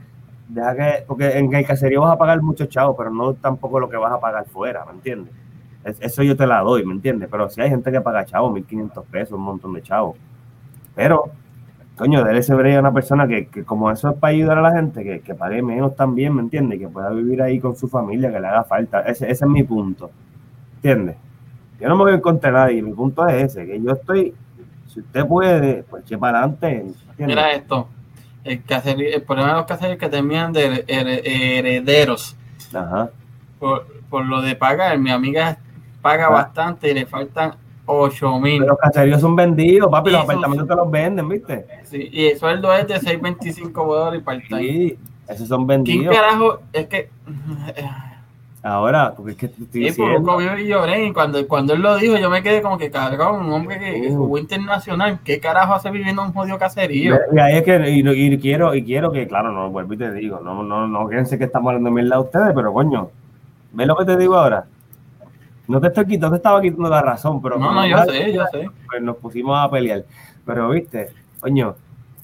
deja 0.48 0.76
que, 0.76 1.04
porque 1.08 1.38
en 1.38 1.54
el 1.54 1.66
caserío 1.66 2.02
vas 2.02 2.14
a 2.14 2.18
pagar 2.18 2.42
mucho 2.42 2.66
chavo, 2.66 2.96
pero 2.96 3.10
no 3.12 3.34
tampoco 3.34 3.80
lo 3.80 3.90
que 3.90 3.98
vas 3.98 4.12
a 4.12 4.20
pagar 4.20 4.46
fuera, 4.46 4.86
¿me 4.86 4.94
entiendes? 4.94 5.34
Es- 5.84 6.02
eso 6.02 6.24
yo 6.24 6.36
te 6.38 6.46
la 6.48 6.60
doy, 6.62 6.86
¿me 6.86 6.94
entiendes? 6.94 7.28
Pero 7.32 7.50
si 7.50 7.62
hay 7.62 7.70
gente 7.70 7.92
que 7.92 8.02
paga 8.02 8.26
chavo, 8.26 8.52
1500 8.52 9.06
pesos, 9.06 9.34
un 9.34 9.44
montón 9.44 9.74
de 9.74 9.82
chavos. 9.82 10.16
Pero, 10.96 11.32
coño, 11.98 12.24
déle 12.24 12.40
ese 12.40 12.54
a 12.54 12.80
una 12.80 12.94
persona 12.94 13.28
que, 13.28 13.48
que 13.48 13.64
como 13.64 13.90
eso 13.92 14.10
es 14.10 14.18
para 14.18 14.32
ayudar 14.32 14.58
a 14.58 14.62
la 14.62 14.72
gente, 14.74 15.04
que, 15.04 15.20
que 15.22 15.34
pague 15.36 15.62
menos 15.62 15.96
también, 15.96 16.36
¿me 16.36 16.42
entiendes? 16.42 16.80
Que 16.80 16.88
pueda 16.88 17.10
vivir 17.10 17.42
ahí 17.42 17.60
con 17.60 17.76
su 17.76 17.88
familia, 17.88 18.32
que 18.32 18.40
le 18.40 18.48
haga 18.48 18.64
falta. 18.64 19.02
Ese, 19.02 19.30
ese 19.32 19.46
es 19.46 19.50
mi 19.52 19.64
punto, 19.64 20.12
¿entiendes? 20.76 21.16
Yo 21.80 21.90
no 21.90 21.96
me 21.96 22.04
voy 22.04 22.12
a 22.12 22.16
encontrar 22.16 22.54
nadie, 22.54 22.82
mi 22.82 22.94
punto 22.94 23.28
es 23.28 23.44
ese, 23.44 23.66
que 23.66 23.82
yo 23.82 23.92
estoy, 23.94 24.34
si 24.88 25.00
usted 25.00 25.26
puede, 25.26 25.84
pues 25.84 26.04
que 26.04 26.18
para 26.18 26.40
adelante. 26.40 26.86
Mira 27.18 27.52
esto. 27.54 27.88
El, 28.44 28.64
caserío- 28.66 29.14
el 29.16 29.24
problema 29.24 29.50
de 29.52 29.56
los 29.58 29.66
caseríos 29.66 29.94
es 29.96 30.00
que 30.00 30.10
terminan 30.10 30.52
de 30.54 30.84
her- 30.88 31.22
herederos. 31.26 32.36
Ajá. 32.74 33.10
Por, 33.60 33.86
por 34.10 34.26
lo 34.26 34.42
de 34.42 34.56
pagar, 34.56 34.98
mi 34.98 35.12
amiga 35.12 35.58
paga 36.02 36.28
Ah. 36.28 36.30
bastante 36.30 36.90
y 36.92 36.94
le 36.94 37.06
faltan 37.06 37.54
8 37.86 38.40
mil. 38.40 38.60
Pero 38.60 38.72
los 38.74 38.80
caseríos 38.80 39.22
son 39.22 39.36
vendidos, 39.36 39.90
papi, 39.92 40.12
los 40.12 40.22
apartamentos 40.24 40.68
te 40.68 40.76
los 40.76 40.90
venden, 40.92 41.28
¿viste? 41.30 41.66
Sí, 41.84 42.10
y 42.12 42.26
el 42.28 42.38
sueldo 42.40 42.74
es 42.74 42.88
de 42.88 43.00
6.25 43.00 43.72
dólares 43.86 44.22
part-time. 44.24 44.62
Sí, 44.62 44.98
esos 45.28 45.48
son 45.48 45.66
¿Quién 45.68 45.84
vendidos. 45.84 46.16
carajo? 46.16 46.60
Es 46.74 46.88
que. 46.88 47.10
Ahora, 48.64 49.14
porque 49.16 49.32
es 49.32 49.38
que 49.38 49.46
estoy 49.48 49.90
Sí, 49.92 50.00
poco 50.00 50.40
yo 50.40 50.56
y 50.56 50.68
lloré. 50.68 51.08
Y 51.08 51.14
cuando, 51.14 51.48
cuando 51.48 51.74
él 51.74 51.82
lo 51.82 51.96
dijo, 51.98 52.16
yo 52.18 52.30
me 52.30 52.44
quedé 52.44 52.62
como 52.62 52.78
que 52.78 52.92
cabrón, 52.92 53.48
un 53.48 53.52
hombre 53.54 53.80
que, 53.80 54.00
que 54.02 54.10
Sí. 54.10 54.14
jugó 54.16 54.38
internacional. 54.38 55.18
¿Qué 55.26 55.40
carajo 55.40 55.74
hace 55.74 55.90
viviendo 55.90 56.22
en 56.22 56.28
un 56.28 56.34
jodido 56.36 56.60
caserío? 56.60 57.16
y 57.36 57.40
ahí 57.40 57.58
es 57.58 57.64
que, 57.64 57.90
y, 57.90 58.08
y 58.08 58.38
quiero, 58.38 58.76
y 58.76 58.84
quiero 58.84 59.12
que, 59.12 59.28
claro, 59.28 59.52
no, 59.52 59.72
vuelvo 59.72 59.94
y 59.94 59.98
te 59.98 60.12
digo, 60.14 60.42
no, 60.44 60.62
no, 60.62 60.88
no 60.88 61.08
piensen 61.08 61.40
que 61.40 61.46
estamos 61.46 61.70
hablando 61.70 61.90
de 61.90 61.96
mierda 61.96 62.18
a 62.18 62.20
ustedes, 62.20 62.52
pero 62.54 62.72
coño, 62.72 63.10
¿ves 63.72 63.88
lo 63.88 63.96
que 63.96 64.06
te 64.06 64.16
digo 64.18 64.36
ahora? 64.38 64.66
No 65.72 65.80
te 65.82 65.88
estoy 65.88 66.06
quitando, 66.06 66.32
te 66.32 66.36
estaba 66.38 66.62
quitando 66.62 66.90
la 66.90 67.02
razón, 67.02 67.42
pero 67.42 67.58
No, 67.58 67.74
no, 67.74 67.88
yo 67.88 67.98
sé, 68.04 68.34
yo 68.34 68.44
sé. 68.52 68.70
pues 68.90 69.02
nos 69.02 69.16
pusimos 69.18 69.58
a 69.58 69.72
pelear. 69.72 70.04
Pero 70.46 70.70
viste, 70.70 71.10
coño, 71.40 71.76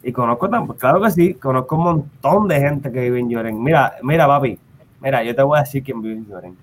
y 0.04 0.12
conozco 0.12 0.50
claro 0.78 1.02
que 1.02 1.12
sí, 1.12 1.34
conozco 1.36 1.76
un 1.78 1.84
montón 1.84 2.48
de 2.48 2.60
gente 2.60 2.92
que 2.92 3.00
vive 3.02 3.20
en 3.20 3.30
Lloren. 3.30 3.64
Mira, 3.64 3.94
mira, 4.04 4.28
papi, 4.28 4.60
mira, 5.02 5.24
yo 5.24 5.34
te 5.34 5.42
voy 5.42 5.58
a 5.58 5.62
decir 5.62 5.82
quién 5.84 6.02
vive 6.02 6.16
en 6.16 6.26
Lloren. 6.28 6.56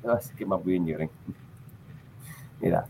Te 0.00 0.06
voy 0.06 0.12
a 0.12 0.16
decir 0.18 0.34
quién 0.36 0.48
más 0.48 0.64
vive 0.64 0.76
en 0.76 0.86
Lloren. 0.86 1.10
Mira. 2.60 2.84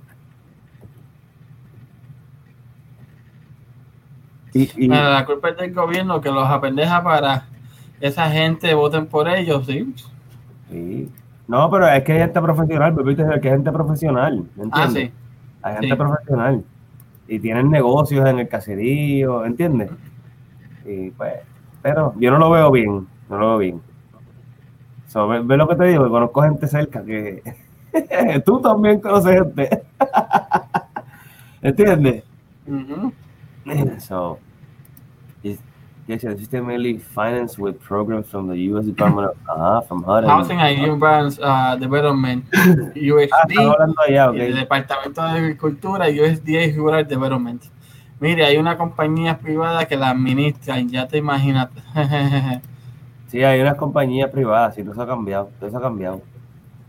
Y, 4.55 4.85
y- 4.85 4.89
Bueno, 4.89 5.11
la 5.11 5.25
culpa 5.25 5.49
es 5.51 5.57
del 5.57 5.73
gobierno 5.73 6.21
que 6.21 6.31
los 6.31 6.47
apendeja 6.47 7.03
para 7.03 7.47
esa 8.01 8.29
gente 8.31 8.75
voten 8.75 9.07
por 9.07 9.27
ellos, 9.29 9.65
sí. 9.67 9.95
sí. 10.71 11.11
No, 11.49 11.71
pero 11.71 11.89
es 11.89 12.03
que 12.05 12.13
hay 12.13 12.19
gente 12.21 12.41
profesional, 12.41 12.95
pero 12.95 13.07
viste 13.07 13.25
que 13.41 13.49
hay 13.49 13.55
gente 13.55 13.73
profesional, 13.73 14.39
¿me 14.57 14.65
Ah, 14.71 14.85
entiendes? 14.85 15.11
sí. 15.11 15.13
Hay 15.63 15.75
gente 15.75 15.89
Sí. 15.89 15.95
profesional 15.97 16.65
y 17.29 17.39
tienen 17.39 17.71
negocios 17.71 18.29
en 18.29 18.39
el 18.41 18.49
caserío, 18.49 19.45
¿entiendes? 19.45 19.91
Y 20.85 21.11
pues, 21.11 21.35
pero 21.83 22.15
yo 22.19 22.31
no 22.31 22.39
lo 22.39 22.51
veo 22.51 22.71
bien, 22.71 23.07
no 23.29 23.39
lo 23.39 23.49
veo 23.51 23.59
bien. 23.59 23.81
So, 25.09 25.29
ve, 25.29 25.41
ve 25.41 25.57
lo 25.57 25.69
que 25.69 25.77
te 25.77 25.85
digo, 25.85 26.05
que 26.05 26.11
conozco 26.11 26.43
gente 26.43 26.67
cerca 26.67 27.05
que 27.05 27.43
tú 28.47 28.61
también 28.61 29.01
conoces 29.01 29.35
gente. 29.43 29.83
¿Entiendes? 31.63 32.25
Ujú. 32.67 33.13
So, 33.99 34.39
is, 34.39 34.52
yes, 36.09 36.23
the 36.23 36.37
system 36.37 36.67
mainly 36.67 36.99
financed 36.99 37.59
with 37.59 37.79
programs 37.81 38.27
from 38.29 38.49
the 38.49 38.57
U.S. 38.71 38.85
Department 38.87 39.29
of 39.31 39.37
uh, 39.49 39.81
from 39.83 40.03
HUD. 40.05 40.25
and- 40.25 40.31
Housing 40.31 40.61
and 40.61 40.89
Urban 40.89 41.33
uh, 41.43 41.77
Development, 41.77 42.45
Ah, 42.55 42.91
USD. 42.95 43.59
ok. 43.59 44.37
y 44.37 44.41
el 44.41 44.55
Departamento 44.57 45.23
de 45.23 45.31
Agricultura 45.31 46.11
y 46.11 46.21
USDA 46.21 46.75
Rural 46.77 47.07
Development. 47.07 47.63
Mire, 48.21 48.45
hay 48.45 48.57
una 48.57 48.77
compañía 48.79 49.39
privada 49.39 49.85
que 49.87 49.97
la 49.97 50.11
administran, 50.11 50.89
ya 50.89 51.07
te 51.09 51.19
imaginas. 51.19 51.69
Sí, 53.29 53.43
hay 53.43 53.63
unas 53.63 53.77
compañías 53.77 54.29
privadas, 54.31 54.75
sí, 54.75 54.83
eso 54.83 55.01
ha 55.01 55.07
cambiado, 55.07 55.49
eso 55.63 55.79
ha 55.79 55.81
cambiado. 55.81 56.21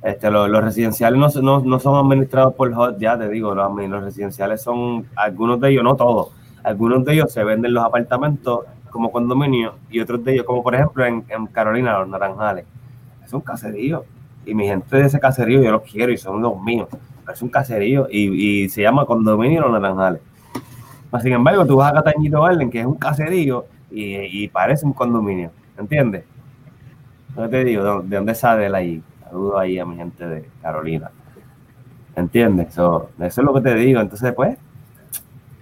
Este, 0.01 0.29
lo- 0.29 0.49
los 0.49 0.61
residenciales 0.61 1.17
no, 1.17 1.29
no, 1.41 1.61
no 1.61 1.79
son 1.79 1.95
administrados 2.05 2.53
por 2.55 2.69
HUD, 2.69 2.97
ya 2.99 3.17
te 3.17 3.29
digo, 3.29 3.55
los, 3.55 3.73
los 3.89 4.03
residenciales 4.03 4.61
son, 4.61 5.05
algunos 5.15 5.61
de 5.61 5.69
ellos, 5.69 5.85
no 5.85 5.95
todos, 5.95 6.31
algunos 6.65 7.05
de 7.05 7.13
ellos 7.13 7.31
se 7.31 7.45
venden 7.45 7.73
los 7.73 7.85
apartamentos 7.85 8.65
como 8.93 9.11
condominios 9.11 9.73
y 9.89 9.99
otros 9.99 10.23
de 10.23 10.33
ellos, 10.33 10.45
como 10.45 10.63
por 10.63 10.75
ejemplo 10.75 11.05
en, 11.05 11.21
Carolina, 11.51 11.99
los 11.99 12.07
Naranjales, 12.07 12.65
es 13.25 13.33
un 13.33 13.41
caserío 13.41 14.05
y 14.45 14.53
mi 14.53 14.67
gente 14.67 14.95
de 14.95 15.07
ese 15.07 15.19
caserío 15.19 15.61
yo 15.61 15.71
los 15.71 15.81
quiero 15.81 16.11
y 16.11 16.17
son 16.17 16.41
los 16.41 16.61
míos, 16.61 16.87
es 17.31 17.41
un 17.41 17.49
caserío 17.49 18.07
y, 18.09 18.63
y 18.63 18.69
se 18.69 18.83
llama 18.83 19.05
condominio 19.05 19.61
Los 19.61 19.71
Naranjales. 19.71 20.21
Mas, 21.11 21.23
sin 21.23 21.33
embargo, 21.33 21.65
tú 21.65 21.77
vas 21.77 21.91
a 21.91 21.95
Catañito 21.95 22.41
Garden, 22.41 22.69
que 22.69 22.79
es 22.79 22.85
un 22.85 22.95
caserío 22.95 23.65
y, 23.91 24.43
y 24.43 24.47
parece 24.47 24.85
un 24.85 24.93
condominio, 24.93 25.51
¿entiendes? 25.77 26.23
No 27.35 27.49
te 27.49 27.63
digo, 27.63 28.01
¿de, 28.01 28.07
de 28.09 28.15
dónde 28.15 28.35
sale 28.35 28.67
él 28.67 28.75
ahí? 28.75 29.03
Saludo 29.23 29.57
ahí 29.57 29.79
a 29.79 29.85
mi 29.85 29.95
gente 29.95 30.27
de 30.27 30.47
Carolina. 30.61 31.09
¿Entiendes? 32.15 32.73
So, 32.73 33.09
eso 33.19 33.41
es 33.41 33.45
lo 33.45 33.53
que 33.55 33.61
te 33.61 33.73
digo. 33.73 33.99
Entonces, 33.99 34.33
pues, 34.33 34.57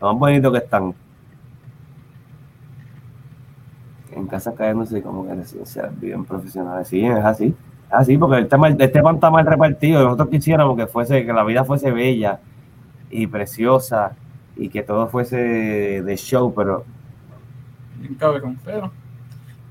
lo 0.01 0.11
más 0.11 0.19
bonito 0.19 0.51
que 0.51 0.57
están. 0.57 0.93
En 4.21 4.27
casa 4.27 4.53
cayéndose 4.53 5.01
como 5.01 5.25
que 5.25 5.33
residenciales 5.33 5.99
viven 5.99 6.25
profesionales. 6.25 6.87
Sí, 6.87 7.05
es 7.05 7.25
así. 7.25 7.47
Es 7.87 7.93
así, 7.93 8.17
porque 8.17 8.37
el 8.37 8.47
tema, 8.47 8.69
este 8.69 9.01
pan 9.01 9.15
está 9.15 9.29
mal 9.29 9.45
repartido. 9.45 10.03
Nosotros 10.03 10.29
quisiéramos 10.29 10.77
que 10.77 10.87
fuese, 10.87 11.25
que 11.25 11.33
la 11.33 11.43
vida 11.43 11.65
fuese 11.65 11.91
bella 11.91 12.39
y 13.09 13.27
preciosa 13.27 14.13
y 14.55 14.69
que 14.69 14.83
todo 14.83 15.07
fuese 15.07 16.01
de 16.03 16.15
show, 16.17 16.53
pero 16.53 16.85
Bien 18.01 18.15
cabrón, 18.15 18.57
pero 18.65 18.91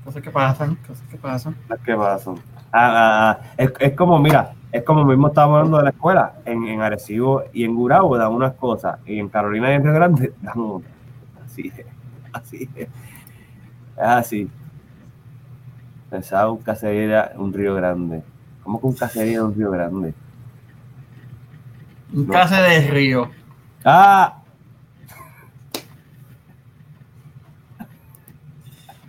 cosas 0.05 0.23
que 0.23 0.31
pasan, 0.31 0.75
cosas 0.87 1.05
que 1.09 1.17
pasan. 1.17 1.55
¿Qué 1.83 1.95
pasa? 1.95 2.31
Ah, 2.71 2.71
ah, 2.71 3.31
ah, 3.31 3.39
Es, 3.57 3.73
es 3.77 3.93
como, 3.93 4.17
mira, 4.19 4.53
es 4.71 4.83
como 4.83 5.03
mismo 5.03 5.27
estábamos 5.27 5.57
hablando 5.57 5.77
de 5.79 5.83
la 5.83 5.89
escuela. 5.89 6.33
En, 6.45 6.65
en 6.65 6.81
Arecibo 6.81 7.43
y 7.51 7.65
en 7.65 7.75
Gurabo 7.75 8.17
dan 8.17 8.31
unas 8.31 8.53
cosas, 8.53 8.99
y 9.05 9.19
en 9.19 9.27
Carolina 9.27 9.69
y 9.71 9.75
en 9.75 9.83
Río 9.83 9.93
Grande 9.93 10.33
dan 10.41 10.59
otras. 10.59 10.93
Así 11.45 11.73
es, 11.75 11.85
así 12.31 12.69
es. 12.75 12.87
Es 13.97 14.03
así. 14.03 14.49
Pensaba 16.09 16.51
un 16.51 16.57
caserío 16.59 17.03
era 17.03 17.31
un 17.35 17.53
río 17.53 17.75
grande. 17.75 18.21
¿Cómo 18.63 18.79
que 18.79 18.87
un 18.87 18.93
caserío 18.95 19.33
era 19.33 19.43
un 19.45 19.55
río 19.55 19.71
grande? 19.71 20.13
Un 22.13 22.27
No. 22.27 22.33
de 22.33 22.87
río. 22.91 23.31
¡Ah! 23.85 24.37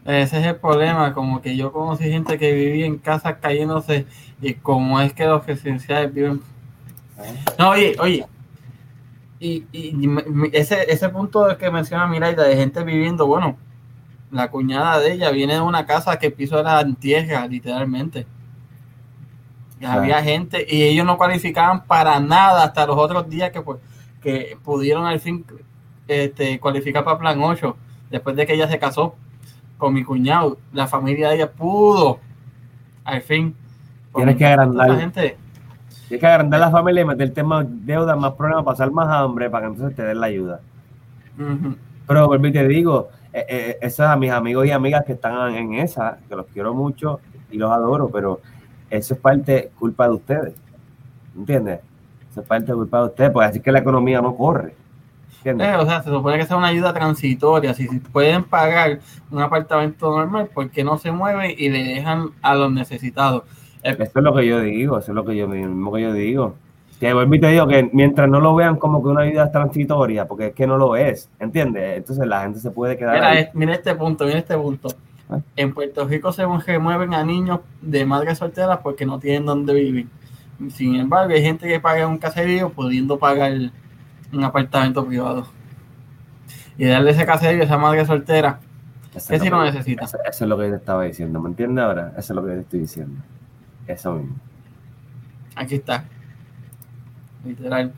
Ese 0.05 0.41
es 0.41 0.47
el 0.47 0.57
problema, 0.57 1.14
como 1.14 1.41
que 1.41 1.57
yo 1.57 1.72
conocí 1.72 2.05
gente 2.05 2.37
que 2.37 2.53
vivía 2.53 2.87
en 2.87 2.99
casas 2.99 3.37
cayéndose 3.41 4.05
y 4.41 4.55
como 4.55 5.01
es 5.01 5.12
que 5.12 5.26
los 5.26 5.47
residenciales 5.47 6.12
viven... 6.12 6.41
No, 7.57 7.70
oye, 7.70 7.95
oye, 8.01 8.26
y, 9.39 9.64
y 9.72 9.93
me- 10.09 10.51
ese, 10.53 10.91
ese 10.91 11.09
punto 11.09 11.57
que 11.57 11.70
menciona 11.70 12.09
Miraida 12.09 12.43
de 12.43 12.57
gente 12.57 12.83
viviendo, 12.83 13.26
bueno, 13.28 13.57
la 14.33 14.51
cuñada 14.51 14.99
de 14.99 15.12
ella 15.12 15.30
viene 15.30 15.55
de 15.55 15.61
una 15.61 15.85
casa 15.85 16.18
que 16.18 16.26
el 16.28 16.33
piso 16.33 16.59
era 16.59 16.85
tierra, 16.95 17.47
literalmente. 17.47 18.26
Y 19.78 19.85
había 19.85 20.22
gente 20.22 20.66
y 20.68 20.83
ellos 20.83 21.05
no 21.05 21.18
cualificaban 21.18 21.85
para 21.85 22.18
nada 22.18 22.64
hasta 22.64 22.87
los 22.87 22.97
otros 22.97 23.28
días 23.28 23.51
que, 23.51 23.61
pues, 23.61 23.78
que 24.22 24.57
pudieron 24.64 25.05
al 25.07 25.20
fin 25.20 25.45
este, 26.09 26.59
cualificar 26.61 27.05
para 27.05 27.18
Plan 27.18 27.43
8, 27.43 27.76
después 28.11 28.35
de 28.37 28.47
que 28.47 28.55
ella 28.55 28.68
se 28.68 28.78
casó 28.78 29.14
con 29.76 29.93
mi 29.93 30.03
cuñado. 30.03 30.57
La 30.72 30.87
familia 30.87 31.28
de 31.28 31.37
ella 31.37 31.53
pudo, 31.53 32.18
al 33.05 33.20
fin. 33.20 33.55
Tienes 34.14 34.37
que 34.37 34.47
agrandar. 34.47 34.99
gente. 34.99 35.37
Tienes 36.09 36.20
que 36.20 36.26
agrandar 36.26 36.61
la 36.61 36.70
familia 36.70 37.03
y 37.03 37.05
meterte 37.05 37.43
más 37.43 37.66
deuda, 37.68 38.16
más 38.16 38.33
problemas, 38.33 38.64
pasar 38.64 38.91
más 38.91 39.09
hambre 39.09 39.51
para 39.51 39.66
que 39.66 39.72
entonces 39.74 39.97
te 39.97 40.03
den 40.03 40.20
la 40.20 40.26
ayuda. 40.26 40.61
Ujú. 41.39 41.76
Pero 42.07 42.26
vuelvo 42.28 42.47
y 42.47 42.53
te 42.53 42.66
digo, 42.68 43.09
eh, 43.33 43.47
eh, 43.49 43.78
esos 43.80 44.07
a 44.07 44.16
mis 44.16 44.30
amigos 44.30 44.66
y 44.66 44.70
amigas 44.70 45.05
que 45.05 45.12
están 45.12 45.55
en 45.55 45.74
esa, 45.74 46.18
que 46.28 46.37
los 46.37 46.47
quiero 46.47 46.74
mucho 46.74 47.20
y 47.51 47.59
los 47.59 47.70
adoro, 47.70 48.09
pero 48.09 48.41
eso 48.91 49.14
es 49.14 49.20
parte 49.20 49.70
culpa 49.78 50.07
de 50.07 50.14
ustedes. 50.14 50.55
¿Entiendes? 51.37 51.80
Eso 52.30 52.43
es 52.43 52.47
parte 52.47 52.72
culpa 52.72 52.99
de 52.99 53.05
ustedes, 53.07 53.30
porque 53.30 53.49
así 53.49 53.61
que 53.61 53.72
la 53.72 53.78
economía 53.78 54.20
no 54.20 54.35
corre. 54.37 54.74
¿Entiendes? 55.39 55.68
Eh, 55.68 55.76
o 55.76 55.87
sea, 55.87 56.03
se 56.03 56.11
supone 56.11 56.39
que 56.39 56.47
sea 56.47 56.57
una 56.57 56.68
ayuda 56.68 56.93
transitoria. 56.93 57.74
Si, 57.74 57.89
si 57.89 57.99
pueden 57.99 58.45
pagar 58.45 59.01
un 59.30 59.41
apartamento 59.41 60.11
normal, 60.11 60.49
¿por 60.53 60.70
qué 60.70 60.85
no 60.85 60.99
se 60.99 61.11
mueven 61.11 61.53
y 61.57 61.68
le 61.68 61.83
dejan 61.83 62.30
a 62.43 62.55
los 62.55 62.70
necesitados? 62.70 63.45
Eh, 63.83 63.97
Eso 63.99 64.18
es 64.18 64.24
lo 64.24 64.35
que 64.35 64.47
yo 64.47 64.61
digo, 64.61 64.99
eso 64.99 65.11
es 65.11 65.14
lo 65.14 65.24
que 65.24 65.37
yo 65.37 65.49
mismo 65.49 65.93
que 65.93 66.03
yo 66.03 66.12
digo. 66.12 66.55
Que 67.03 67.12
vuelvo 67.12 67.34
y 67.34 67.40
te 67.40 67.48
digo 67.48 67.66
que 67.66 67.90
mientras 67.92 68.28
no 68.28 68.38
lo 68.38 68.55
vean 68.55 68.76
como 68.76 69.03
que 69.03 69.09
una 69.09 69.22
ayuda 69.22 69.50
transitoria, 69.50 70.28
porque 70.28 70.46
es 70.46 70.55
que 70.55 70.68
no 70.68 70.76
lo 70.76 70.94
es, 70.94 71.28
¿entiendes? 71.40 71.96
Entonces 71.98 72.24
la 72.28 72.42
gente 72.42 72.61
se 72.61 72.70
puede 72.70 72.96
quedar 72.96 73.14
mira, 73.14 73.28
ahí. 73.30 73.38
es- 73.38 73.55
mira 73.57 73.74
este 73.74 73.92
punto, 73.96 74.24
mira 74.24 74.38
este 74.38 74.57
punto. 74.57 74.86
Ah. 75.28 75.40
En 75.57 75.74
Puerto 75.74 76.07
Rico 76.07 76.30
se 76.30 76.44
remueven 76.46 77.12
a 77.12 77.24
niños 77.24 77.59
de 77.80 78.05
madres 78.05 78.38
solteras 78.38 78.78
porque 78.84 79.05
no 79.05 79.18
tienen 79.18 79.44
dónde 79.46 79.74
vivir. 79.74 80.07
Sin 80.70 80.94
embargo, 80.94 81.34
hay 81.34 81.42
gente 81.42 81.66
que 81.66 81.80
paga 81.80 82.07
un 82.07 82.18
caserío 82.18 82.70
pudiendo 82.70 83.18
pagar 83.18 83.50
un 84.32 84.44
apartamento 84.44 85.05
privado. 85.05 85.48
Y 86.78 86.84
darle 86.84 87.11
ese 87.11 87.26
caserío 87.26 87.62
a 87.62 87.64
esa 87.64 87.78
madre 87.78 88.07
soltera, 88.07 88.61
Eso 89.12 89.28
que 89.30 89.34
es 89.34 89.42
si 89.42 89.50
que- 89.50 89.57
necesita. 89.57 90.05
Eso, 90.05 90.18
eso 90.24 90.44
es 90.44 90.48
lo 90.48 90.57
que 90.57 90.64
yo 90.66 90.70
te 90.70 90.76
estaba 90.76 91.03
diciendo, 91.03 91.40
¿me 91.40 91.48
entiendes 91.48 91.84
ahora? 91.84 92.12
Eso 92.16 92.32
es 92.32 92.36
lo 92.36 92.42
que 92.44 92.48
yo 92.50 92.55
te 92.55 92.61
estoy 92.61 92.78
diciendo. 92.78 93.20
Eso 93.88 94.12
mismo. 94.12 94.36
Aquí 95.57 95.74
está. 95.74 96.05
Literal. 97.45 97.93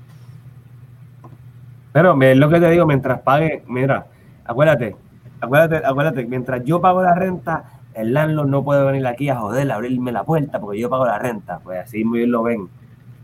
Pero 1.92 2.20
es 2.20 2.36
lo 2.36 2.48
que 2.50 2.60
te 2.60 2.70
digo, 2.70 2.86
mientras 2.86 3.20
pague, 3.20 3.62
mira, 3.68 4.06
acuérdate, 4.44 4.96
acuérdate, 5.40 5.86
acuérdate, 5.86 6.26
mientras 6.26 6.64
yo 6.64 6.80
pago 6.80 7.02
la 7.02 7.14
renta, 7.14 7.64
el 7.94 8.12
landlord 8.12 8.48
no 8.48 8.64
puede 8.64 8.84
venir 8.84 9.06
aquí 9.06 9.28
a 9.28 9.36
joder, 9.36 9.70
a 9.70 9.76
abrirme 9.76 10.10
la 10.10 10.24
puerta 10.24 10.60
porque 10.60 10.80
yo 10.80 10.90
pago 10.90 11.06
la 11.06 11.18
renta. 11.18 11.60
Pues 11.60 11.78
así 11.78 12.04
muy 12.04 12.18
bien 12.18 12.32
lo 12.32 12.42
ven. 12.42 12.68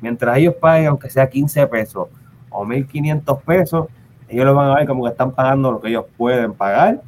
Mientras 0.01 0.39
ellos 0.39 0.55
paguen, 0.61 0.87
aunque 0.89 1.11
sea 1.11 1.29
15 1.29 1.66
pesos 1.66 2.09
o 2.49 2.64
1500 2.64 3.43
pesos, 3.43 3.89
ellos 4.29 4.45
lo 4.45 4.55
van 4.55 4.71
a 4.71 4.75
ver 4.77 4.87
como 4.87 5.05
que 5.05 5.11
están 5.11 5.33
pagando 5.33 5.73
lo 5.73 5.81
que 5.81 5.89
ellos 5.89 6.05
pueden 6.16 6.55
pagar 6.55 7.03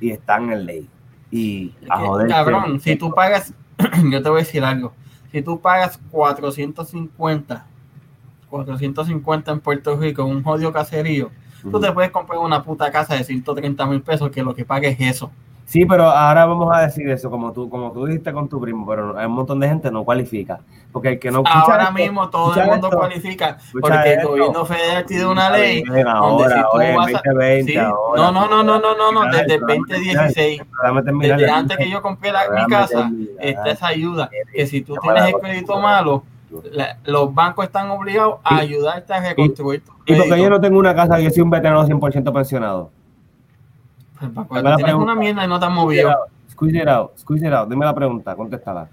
y 0.00 0.10
están 0.10 0.50
en 0.50 0.64
ley. 0.64 0.88
Y 1.30 1.74
a 1.88 1.98
joder. 1.98 2.28
Cabrón, 2.28 2.80
si 2.80 2.96
tú 2.96 3.12
pagas, 3.14 3.52
yo 4.10 4.22
te 4.22 4.28
voy 4.30 4.40
a 4.40 4.44
decir 4.44 4.64
algo. 4.64 4.92
Si 5.30 5.42
tú 5.42 5.60
pagas 5.60 6.00
450, 6.10 7.66
450 8.50 9.50
en 9.52 9.60
Puerto 9.60 9.96
Rico, 9.96 10.24
un 10.24 10.42
jodido 10.42 10.72
caserío, 10.72 11.30
tú 11.70 11.80
te 11.80 11.90
puedes 11.92 12.10
comprar 12.10 12.38
una 12.38 12.62
puta 12.62 12.90
casa 12.90 13.14
de 13.14 13.24
130 13.24 13.86
mil 13.86 14.00
pesos 14.02 14.30
que 14.30 14.42
lo 14.42 14.54
que 14.54 14.64
pagues 14.64 14.98
es 15.00 15.16
eso. 15.16 15.30
Sí, 15.64 15.84
pero 15.84 16.04
ahora 16.08 16.46
vamos 16.46 16.72
a 16.72 16.82
decir 16.82 17.10
eso, 17.10 17.28
como 17.28 17.52
tú, 17.52 17.68
como 17.68 17.90
tú 17.90 18.06
dijiste 18.06 18.32
con 18.32 18.48
tu 18.48 18.60
primo, 18.60 18.86
pero 18.86 19.18
hay 19.18 19.26
un 19.26 19.32
montón 19.32 19.58
de 19.58 19.66
gente 19.66 19.90
no 19.90 20.04
cualifica. 20.04 20.60
Porque 20.92 21.08
el 21.08 21.18
que 21.18 21.32
no 21.32 21.42
Ahora 21.44 21.82
esto- 21.82 21.92
mismo 21.94 22.30
todo 22.30 22.54
el 22.54 22.68
mundo 22.68 22.86
esto, 22.86 22.98
cualifica 22.98 23.58
porque 23.80 24.12
el 24.12 24.24
gobierno 24.28 24.64
federal 24.64 25.04
tiene 25.06 25.26
una 25.26 25.50
ley 25.50 25.82
donde 25.82 26.04
si 26.04 26.60
tú 26.60 26.78
vas 26.96 27.08
a- 27.08 27.10
2020, 27.10 27.72
Sí. 27.72 27.78
ahora, 27.78 28.22
No, 28.22 28.30
no, 28.30 28.46
no, 28.46 28.62
no, 28.62 28.78
no, 28.78 28.96
no, 28.96 29.12
no, 29.12 29.24
desde 29.24 29.40
el 29.56 29.66
terminar, 29.66 29.78
2016. 29.88 30.62
Dame 30.84 31.02
terminar, 31.02 31.38
Desde 31.40 31.52
antes 31.52 31.76
que 31.78 31.90
yo 31.90 32.00
compré 32.00 32.30
la- 32.30 32.48
mi 32.48 32.64
casa, 32.66 33.10
está 33.40 33.68
esa 33.70 33.86
ayuda. 33.88 34.30
Que 34.54 34.66
si 34.68 34.82
tú 34.82 34.94
tienes 35.02 35.24
el 35.24 35.34
crédito 35.34 35.80
malo, 35.80 36.22
la- 36.72 36.96
los 37.04 37.34
bancos 37.34 37.64
están 37.66 37.90
obligados 37.90 38.36
a 38.44 38.56
Y- 38.56 38.60
ayudarte 38.60 39.12
a 39.12 39.20
reconstruir 39.20 39.82
tu 39.84 39.92
Y 40.06 40.14
porque 40.14 40.40
yo 40.42 40.50
no 40.50 40.60
tengo 40.60 40.78
una 40.78 40.94
casa, 40.94 41.18
yo 41.20 41.30
soy 41.30 41.42
un 41.42 41.50
veterano 41.50 41.84
100% 41.86 42.32
pensionado. 42.32 42.90
Pues, 44.18 44.30
Paco, 44.30 44.54
tienes 44.54 44.82
pregunta. 44.82 45.12
una 45.12 45.14
mierda 45.14 45.44
y 45.44 45.48
no 45.48 45.58
te 45.58 45.66
has 45.66 45.72
movido. 45.72 46.14
Squeeze 46.50 46.78
it 46.82 46.88
out, 46.88 47.10
squeeze 47.18 47.46
it 47.46 47.52
out. 47.52 47.68
Dime 47.68 47.84
la 47.84 47.94
pregunta, 47.94 48.34
contéstala. 48.34 48.88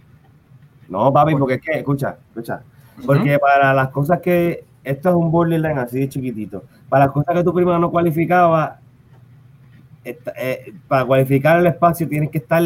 No, 0.90 1.14
papi, 1.14 1.36
porque 1.36 1.56
es 1.56 1.62
que, 1.62 1.72
escucha, 1.80 2.18
escucha. 2.30 2.62
Porque 3.06 3.40
para 3.40 3.74
las 3.74 3.90
cosas 3.90 4.20
que, 4.20 4.66
esto 4.84 5.10
es 5.10 5.16
un 5.16 5.32
borderline 5.32 5.78
así 5.80 6.00
de 6.00 6.10
chiquitito, 6.10 6.64
para 6.90 7.06
las 7.06 7.14
cosas 7.14 7.34
que 7.36 7.44
tu 7.44 7.54
prima 7.54 7.80
no 7.80 7.90
cualificaba, 7.90 8.80
esta- 10.04 10.34
eh, 10.38 10.74
para 10.88 11.06
cualificar 11.06 11.58
el 11.60 11.68
espacio 11.68 12.08
tienes 12.10 12.30
que 12.30 12.40
estar, 12.40 12.62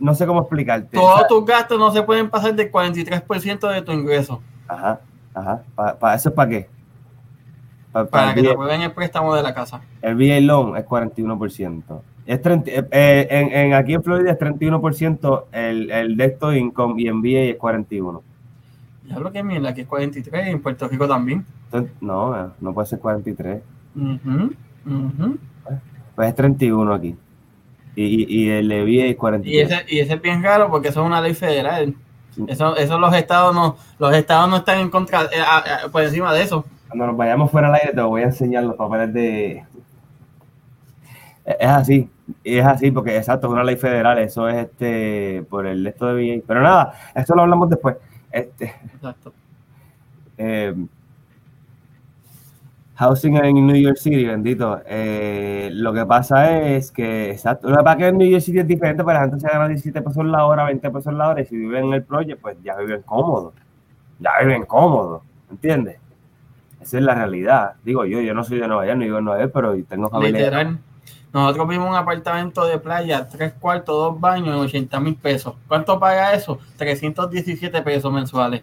no 0.00 0.14
sé 0.14 0.26
cómo 0.26 0.40
explicarte. 0.40 0.96
Todos 0.96 1.14
o 1.14 1.18
sea, 1.18 1.26
tus 1.26 1.44
gastos 1.44 1.78
no 1.78 1.92
se 1.92 2.02
pueden 2.02 2.30
pasar 2.30 2.54
del 2.54 2.70
43% 2.70 3.68
de 3.72 3.82
tu 3.82 3.92
ingreso 3.92 4.40
Ajá, 4.68 5.00
ajá. 5.34 5.62
¿Para 5.98 6.14
eso 6.14 6.28
es 6.30 6.34
para 6.34 6.50
qué? 6.50 6.68
Pa- 7.92 8.04
para 8.06 8.34
que 8.34 8.40
te 8.42 8.48
VA 8.48 8.52
aprueben 8.54 8.82
el 8.82 8.92
préstamo 8.92 9.34
de 9.34 9.42
la 9.42 9.54
casa. 9.54 9.80
El 10.02 10.14
VA 10.16 10.40
loan 10.40 10.76
es 10.76 10.84
41%. 10.86 12.02
Es 12.26 12.40
30, 12.40 12.70
eh, 12.70 12.88
eh, 12.90 13.26
en, 13.30 13.52
en- 13.52 13.74
aquí 13.74 13.94
en 13.94 14.02
Florida 14.02 14.30
es 14.32 14.38
31% 14.38 15.44
el, 15.52 15.90
el 15.90 16.16
debt 16.16 16.38
to 16.38 16.52
income 16.54 17.00
y 17.00 17.06
en 17.08 17.20
VA 17.20 17.50
es 17.52 17.58
41%. 17.58 18.20
Ya 19.06 19.18
lo 19.18 19.30
que 19.30 19.40
es 19.40 19.44
mierda, 19.44 19.74
que 19.74 19.82
es 19.82 19.86
43 19.86 20.46
y 20.46 20.50
en 20.50 20.62
Puerto 20.62 20.88
Rico 20.88 21.06
también. 21.06 21.44
Entonces, 21.66 21.92
no, 22.00 22.52
no 22.58 22.72
puede 22.72 22.86
ser 22.88 22.98
43. 23.00 23.62
Ujú, 23.94 24.50
ujú. 24.86 25.38
Pues 26.16 26.28
es 26.28 26.34
31 26.34 26.94
aquí. 26.94 27.14
Y, 27.96 28.04
y, 28.04 28.44
y 28.46 28.50
el 28.50 28.68
de 28.68 28.82
VA 28.82 29.04
es 29.06 29.10
Y 29.12 29.14
43. 29.14 29.70
ese, 29.70 29.84
y 29.94 30.00
ese 30.00 30.14
es 30.14 30.22
bien 30.22 30.42
raro 30.42 30.68
porque 30.70 30.88
eso 30.88 31.00
es 31.02 31.06
una 31.06 31.20
ley 31.20 31.34
federal. 31.34 31.94
Eso, 32.48 32.76
eso 32.76 32.98
los 32.98 33.14
estados 33.14 33.54
no, 33.54 33.76
los 33.98 34.12
estados 34.14 34.48
no 34.50 34.56
están 34.56 34.80
en 34.80 34.90
contra, 34.90 35.22
eh, 35.24 35.40
a- 35.40 35.84
a- 35.86 35.88
por 35.90 36.02
encima 36.02 36.32
de 36.34 36.42
eso. 36.42 36.64
Cuando 36.88 37.06
nos 37.06 37.16
vayamos 37.16 37.50
fuera 37.50 37.68
al 37.68 37.74
aire 37.76 37.92
te 37.92 38.00
voy 38.02 38.22
a 38.22 38.26
enseñar 38.26 38.64
los 38.64 38.74
papeles 38.76 39.12
de... 39.14 39.64
Es 41.44 41.56
es 41.60 41.68
así, 41.68 42.10
es 42.42 42.64
así 42.64 42.90
porque 42.90 43.16
exacto, 43.16 43.46
es 43.46 43.52
una 43.52 43.62
ley 43.64 43.76
federal, 43.76 44.18
eso 44.18 44.48
es 44.48 44.56
este 44.56 45.44
por 45.50 45.66
el 45.66 45.86
esto 45.86 46.06
de 46.06 46.36
VA. 46.38 46.42
Pero 46.46 46.62
nada, 46.62 46.94
esto 47.14 47.34
lo 47.34 47.42
hablamos 47.42 47.68
después. 47.68 47.96
Este, 48.32 48.74
Exacto. 48.94 49.32
eh, 50.38 50.74
housing 52.94 53.36
en 53.36 53.66
New 53.66 53.76
York 53.76 53.96
City, 53.96 54.24
bendito. 54.24 54.80
eh, 54.86 55.68
lo 55.72 55.92
que 55.92 56.06
pasa 56.06 56.60
es 56.68 56.90
que, 56.90 57.30
exacto, 57.30 57.68
lo 57.68 57.78
que 57.78 57.82
pasa 57.82 57.96
es 57.96 57.98
que 57.98 58.08
en 58.08 58.18
New 58.18 58.28
York 58.28 58.42
City 58.42 58.60
es 58.60 58.66
diferente, 58.66 59.02
pero 59.04 59.18
la 59.18 59.28
gente 59.28 59.40
se 59.40 59.48
gana 59.48 59.68
17 59.68 60.02
pesos 60.02 60.24
la 60.24 60.46
hora, 60.46 60.64
20 60.64 60.90
pesos 60.90 61.12
la 61.12 61.28
hora, 61.28 61.40
y 61.42 61.46
si 61.46 61.56
viven 61.56 61.86
en 61.86 61.94
el 61.94 62.02
proyecto, 62.04 62.42
pues 62.42 62.56
ya 62.62 62.76
viven 62.76 63.02
cómodos. 63.02 63.54
Ya 64.20 64.30
viven 64.40 64.64
cómodos, 64.64 65.22
¿entiendes? 65.50 65.98
Esa 66.80 66.98
es 66.98 67.04
la 67.04 67.14
realidad. 67.14 67.74
Digo 67.82 68.04
yo, 68.04 68.20
yo 68.20 68.34
no 68.34 68.44
soy 68.44 68.60
de 68.60 68.68
Nueva 68.68 68.86
York, 68.86 68.98
no 68.98 69.04
vivo 69.04 69.18
en 69.18 69.24
Nueva 69.24 69.40
York, 69.40 69.52
pero 69.54 69.74
tengo 69.88 70.08
familia. 70.08 70.38
Literal. 70.38 70.78
Nosotros 71.32 71.66
vimos 71.66 71.88
un 71.88 71.96
apartamento 71.96 72.64
de 72.64 72.78
playa, 72.78 73.26
tres 73.26 73.54
cuartos, 73.54 73.96
dos 73.96 74.20
baños, 74.20 74.54
en 74.54 74.54
80 74.54 75.00
mil 75.00 75.16
pesos. 75.16 75.54
¿Cuánto 75.66 75.98
paga 75.98 76.32
eso? 76.32 76.60
317 76.76 77.82
pesos 77.82 78.12
mensuales. 78.12 78.62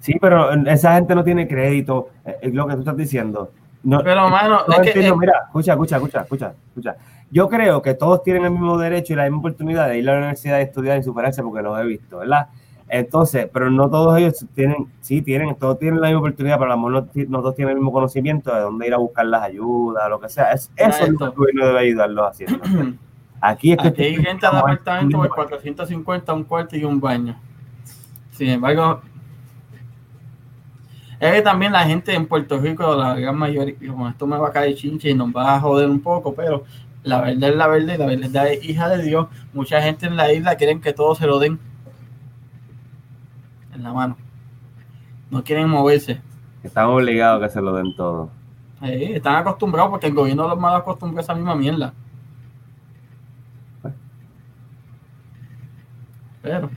Sí, 0.00 0.14
pero 0.20 0.52
esa 0.66 0.94
gente 0.94 1.14
no 1.14 1.22
tiene 1.22 1.46
crédito, 1.46 2.08
eh, 2.24 2.38
es 2.42 2.54
lo 2.54 2.66
que 2.66 2.74
tú 2.74 2.80
estás 2.80 2.96
diciendo. 2.96 3.52
No, 3.82 4.02
Pero, 4.02 4.28
mano, 4.28 4.60
No 4.66 4.74
es 4.74 4.80
que, 4.80 4.88
entiendo, 4.88 5.14
eh, 5.14 5.18
mira, 5.18 5.42
escucha, 5.46 5.72
escucha, 5.72 5.96
escucha, 5.96 6.20
escucha, 6.22 6.54
escucha. 6.68 6.96
Yo 7.30 7.48
creo 7.48 7.80
que 7.82 7.94
todos 7.94 8.22
tienen 8.22 8.44
el 8.44 8.50
mismo 8.50 8.78
derecho 8.78 9.12
y 9.12 9.16
la 9.16 9.24
misma 9.24 9.38
oportunidad 9.38 9.88
de 9.88 9.98
ir 9.98 10.08
a 10.08 10.12
la 10.12 10.18
universidad 10.18 10.58
y 10.58 10.62
estudiar 10.62 10.98
y 10.98 11.02
superarse 11.02 11.42
porque 11.42 11.62
los 11.62 11.78
he 11.78 11.84
visto, 11.84 12.18
¿verdad? 12.18 12.48
Entonces, 12.88 13.48
pero 13.52 13.70
no 13.70 13.90
todos 13.90 14.18
ellos 14.18 14.46
tienen, 14.54 14.86
sí 15.00 15.20
tienen, 15.20 15.54
todos 15.56 15.78
tienen 15.78 16.00
la 16.00 16.08
misma 16.08 16.20
oportunidad, 16.20 16.58
pero 16.58 16.72
a 16.72 16.76
lo 16.76 16.88
mejor 16.88 17.08
no, 17.14 17.22
no 17.28 17.40
todos 17.40 17.54
tienen 17.54 17.72
el 17.72 17.76
mismo 17.76 17.92
conocimiento 17.92 18.54
de 18.54 18.60
dónde 18.60 18.86
ir 18.86 18.94
a 18.94 18.96
buscar 18.96 19.26
las 19.26 19.42
ayudas, 19.42 20.08
lo 20.08 20.18
que 20.18 20.28
sea. 20.28 20.52
Es, 20.52 20.70
eso 20.74 21.04
es 21.04 21.10
lo 21.10 21.18
que 21.18 21.24
el 21.24 21.32
gobierno 21.32 21.66
debe 21.66 21.78
ayudarlos 21.80 22.30
haciendo. 22.30 22.58
Aquí 23.40 23.72
es 23.72 23.78
que 23.78 23.88
Aquí 23.88 24.02
hay 24.02 24.16
gente 24.16 24.46
de 24.50 24.56
apartamento 24.56 25.18
por 25.18 25.28
450, 25.28 26.32
un 26.32 26.44
cuarto 26.44 26.76
y 26.76 26.84
un 26.84 26.98
baño. 26.98 27.38
Sin 28.32 28.48
embargo, 28.48 29.02
es 31.20 31.32
que 31.32 31.42
también 31.42 31.72
la 31.72 31.84
gente 31.84 32.14
en 32.14 32.26
Puerto 32.26 32.58
Rico, 32.58 32.94
la 32.94 33.14
gran 33.14 33.36
mayoría, 33.36 33.74
como 33.88 34.08
esto 34.08 34.26
me 34.26 34.38
va 34.38 34.48
a 34.48 34.52
caer 34.52 34.74
chinche 34.76 35.10
y 35.10 35.14
nos 35.14 35.30
va 35.30 35.56
a 35.56 35.60
joder 35.60 35.88
un 35.90 36.00
poco, 36.00 36.34
pero 36.34 36.64
la 37.02 37.20
verdad 37.20 37.50
es 37.50 37.56
la 37.56 37.66
verdad 37.66 37.94
y 37.94 37.98
la 37.98 38.06
verdad 38.06 38.52
es 38.52 38.64
hija 38.64 38.88
de 38.88 39.02
Dios. 39.02 39.26
Mucha 39.52 39.82
gente 39.82 40.06
en 40.06 40.16
la 40.16 40.32
isla 40.32 40.56
quieren 40.56 40.80
que 40.80 40.92
todo 40.92 41.14
se 41.14 41.26
lo 41.26 41.38
den 41.38 41.58
en 43.74 43.82
la 43.82 43.92
mano. 43.92 44.16
No 45.30 45.42
quieren 45.42 45.68
moverse. 45.68 46.20
están 46.62 46.86
obligados 46.86 47.42
a 47.42 47.46
que 47.46 47.52
se 47.52 47.60
lo 47.60 47.74
den 47.74 47.94
todo. 47.96 48.30
Eh, 48.82 49.16
están 49.16 49.36
acostumbrados 49.36 49.90
porque 49.90 50.06
el 50.06 50.14
gobierno 50.14 50.46
los 50.46 50.58
mal 50.58 50.76
acostumbra 50.76 51.20
a 51.20 51.24
esa 51.24 51.34
misma 51.34 51.54
mierda. 51.56 51.92
Pero, 56.42 56.70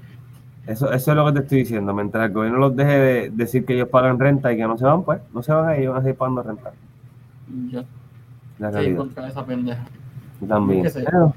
Eso, 0.68 0.92
eso 0.92 1.12
es 1.12 1.18
lo 1.18 1.26
que 1.26 1.32
te 1.34 1.40
estoy 1.40 1.58
diciendo. 1.60 1.94
Mientras 1.94 2.26
el 2.26 2.34
gobierno 2.34 2.60
los 2.60 2.76
deje 2.76 3.00
de 3.00 3.30
decir 3.32 3.66
que 3.66 3.74
ellos 3.74 3.90
pagan 3.90 4.20
renta 4.20 4.52
y 4.54 4.58
que 4.58 4.64
no 4.64 4.78
se 4.78 4.86
van, 4.86 5.04
pues 5.04 5.22
no 5.34 5.42
se 5.42 5.52
van 5.52 5.70
a 5.70 5.76
ellos, 5.76 5.94
van 5.94 6.00
a 6.00 6.04
seguir 6.04 6.18
pagando 6.18 6.44
renta. 6.44 6.72
yo 7.70 7.84
La 8.60 8.70
estoy 8.70 8.96
contra 8.96 9.28
esa 9.28 9.46
pendeja. 9.46 9.84
También. 10.48 10.88
Pero, 10.94 11.34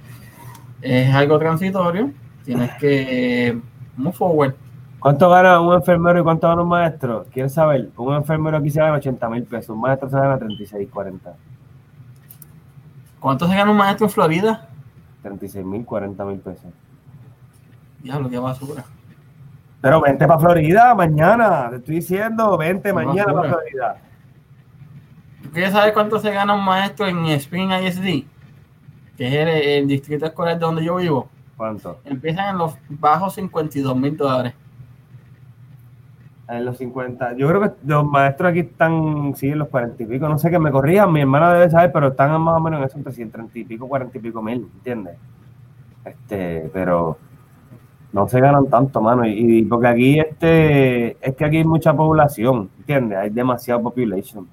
Es 0.83 1.15
algo 1.15 1.39
transitorio. 1.39 2.11
Tienes 2.45 2.71
que 2.75 3.59
move 3.97 4.13
forward. 4.13 4.55
¿Cuánto 5.05 5.29
gana 5.29 5.61
un 5.61 5.75
enfermero 5.75 6.21
y 6.21 6.23
cuánto 6.23 6.49
gana 6.49 6.63
un 6.63 6.69
maestro? 6.69 7.27
¿Quieres 7.33 7.53
saber? 7.53 7.91
Un 7.97 8.15
enfermero 8.15 8.57
aquí 8.57 8.71
se 8.71 8.81
gana 8.81 8.95
80 8.95 9.29
mil 9.29 9.45
pesos, 9.45 9.71
un 9.71 9.81
maestro 9.83 10.09
se 10.09 10.17
gana 10.17 10.39
36, 10.39 10.89
40. 10.91 11.35
¿Cuánto 13.21 13.47
se 13.47 13.55
gana 13.55 13.71
un 13.71 13.77
maestro 13.77 14.07
en 14.07 14.13
Florida? 14.13 14.69
36 15.23 15.65
mil, 15.65 15.85
40 15.85 16.25
mil 16.25 16.39
pesos. 16.39 16.73
Diablo, 18.03 18.31
qué 18.31 18.39
basura. 18.39 18.85
Pero 19.85 20.01
vente 20.01 20.27
para 20.27 20.41
Florida 20.41 20.95
mañana, 20.95 21.69
te 21.69 21.77
estoy 21.77 21.97
diciendo, 21.97 22.57
vente 22.57 22.89
No, 22.89 22.95
mañana 22.95 23.35
para. 23.35 23.49
Florida. 23.51 23.97
¿Tú 25.43 25.51
quieres 25.51 25.73
saber 25.73 25.93
cuánto 25.93 26.19
se 26.19 26.31
gana 26.31 26.55
un 26.55 26.65
maestro 26.65 27.07
en 27.07 27.27
Spring 27.27 27.71
ISD? 27.71 28.25
Que 29.19 29.27
es 29.29 29.35
el, 29.35 29.49
el 29.49 29.87
distrito 29.87 30.25
escolar 30.25 30.59
donde 30.59 30.83
yo 30.83 30.97
vivo. 30.97 31.29
¿Cuánto? 31.59 32.01
Empiezan 32.07 32.49
en 32.49 32.59
los 32.59 32.79
bajos 32.89 33.35
52 33.35 33.95
mil 33.95 34.17
dólares. 34.17 34.55
En 36.49 36.65
los 36.65 36.79
50. 36.79 37.35
Yo 37.35 37.47
creo 37.47 37.61
que 37.61 37.73
los 37.85 38.07
maestros 38.07 38.53
aquí 38.53 38.61
están, 38.61 39.35
sí, 39.37 39.49
en 39.49 39.59
los 39.59 39.69
40 39.69 40.03
y 40.03 40.07
pico. 40.07 40.27
No 40.31 40.39
sé 40.39 40.51
que 40.51 40.59
me 40.59 40.71
corrijan, 40.71 41.13
mi 41.13 41.21
hermana 41.21 41.53
debe 41.53 41.69
saber, 41.69 41.93
pero 41.93 42.09
están 42.09 42.41
más 42.41 42.57
o 42.57 42.61
menos 42.61 42.81
en 42.81 42.87
eso, 42.87 42.97
entre 42.97 43.13
100, 43.13 43.31
30 43.31 43.59
y 43.59 43.65
pico, 43.65 43.87
40 43.87 44.17
y 44.17 44.21
pico 44.23 44.41
mil, 44.41 44.67
¿entiendes? 44.77 45.19
Este, 46.07 46.71
pero 46.73 47.19
no 48.15 48.29
se 48.29 48.41
ganan 48.41 48.69
tanto, 48.69 49.03
mano. 49.03 49.27
Y, 49.27 49.59
y 49.59 49.63
porque 49.65 49.89
aquí 49.89 50.21
este, 50.21 51.17
es 51.21 51.35
que 51.35 51.45
aquí 51.45 51.57
hay 51.57 51.65
mucha 51.65 51.93
población, 51.93 52.71
¿entiendes? 52.79 53.19
Hay 53.19 53.31
demasiada 53.31 53.83
population. 53.83 54.47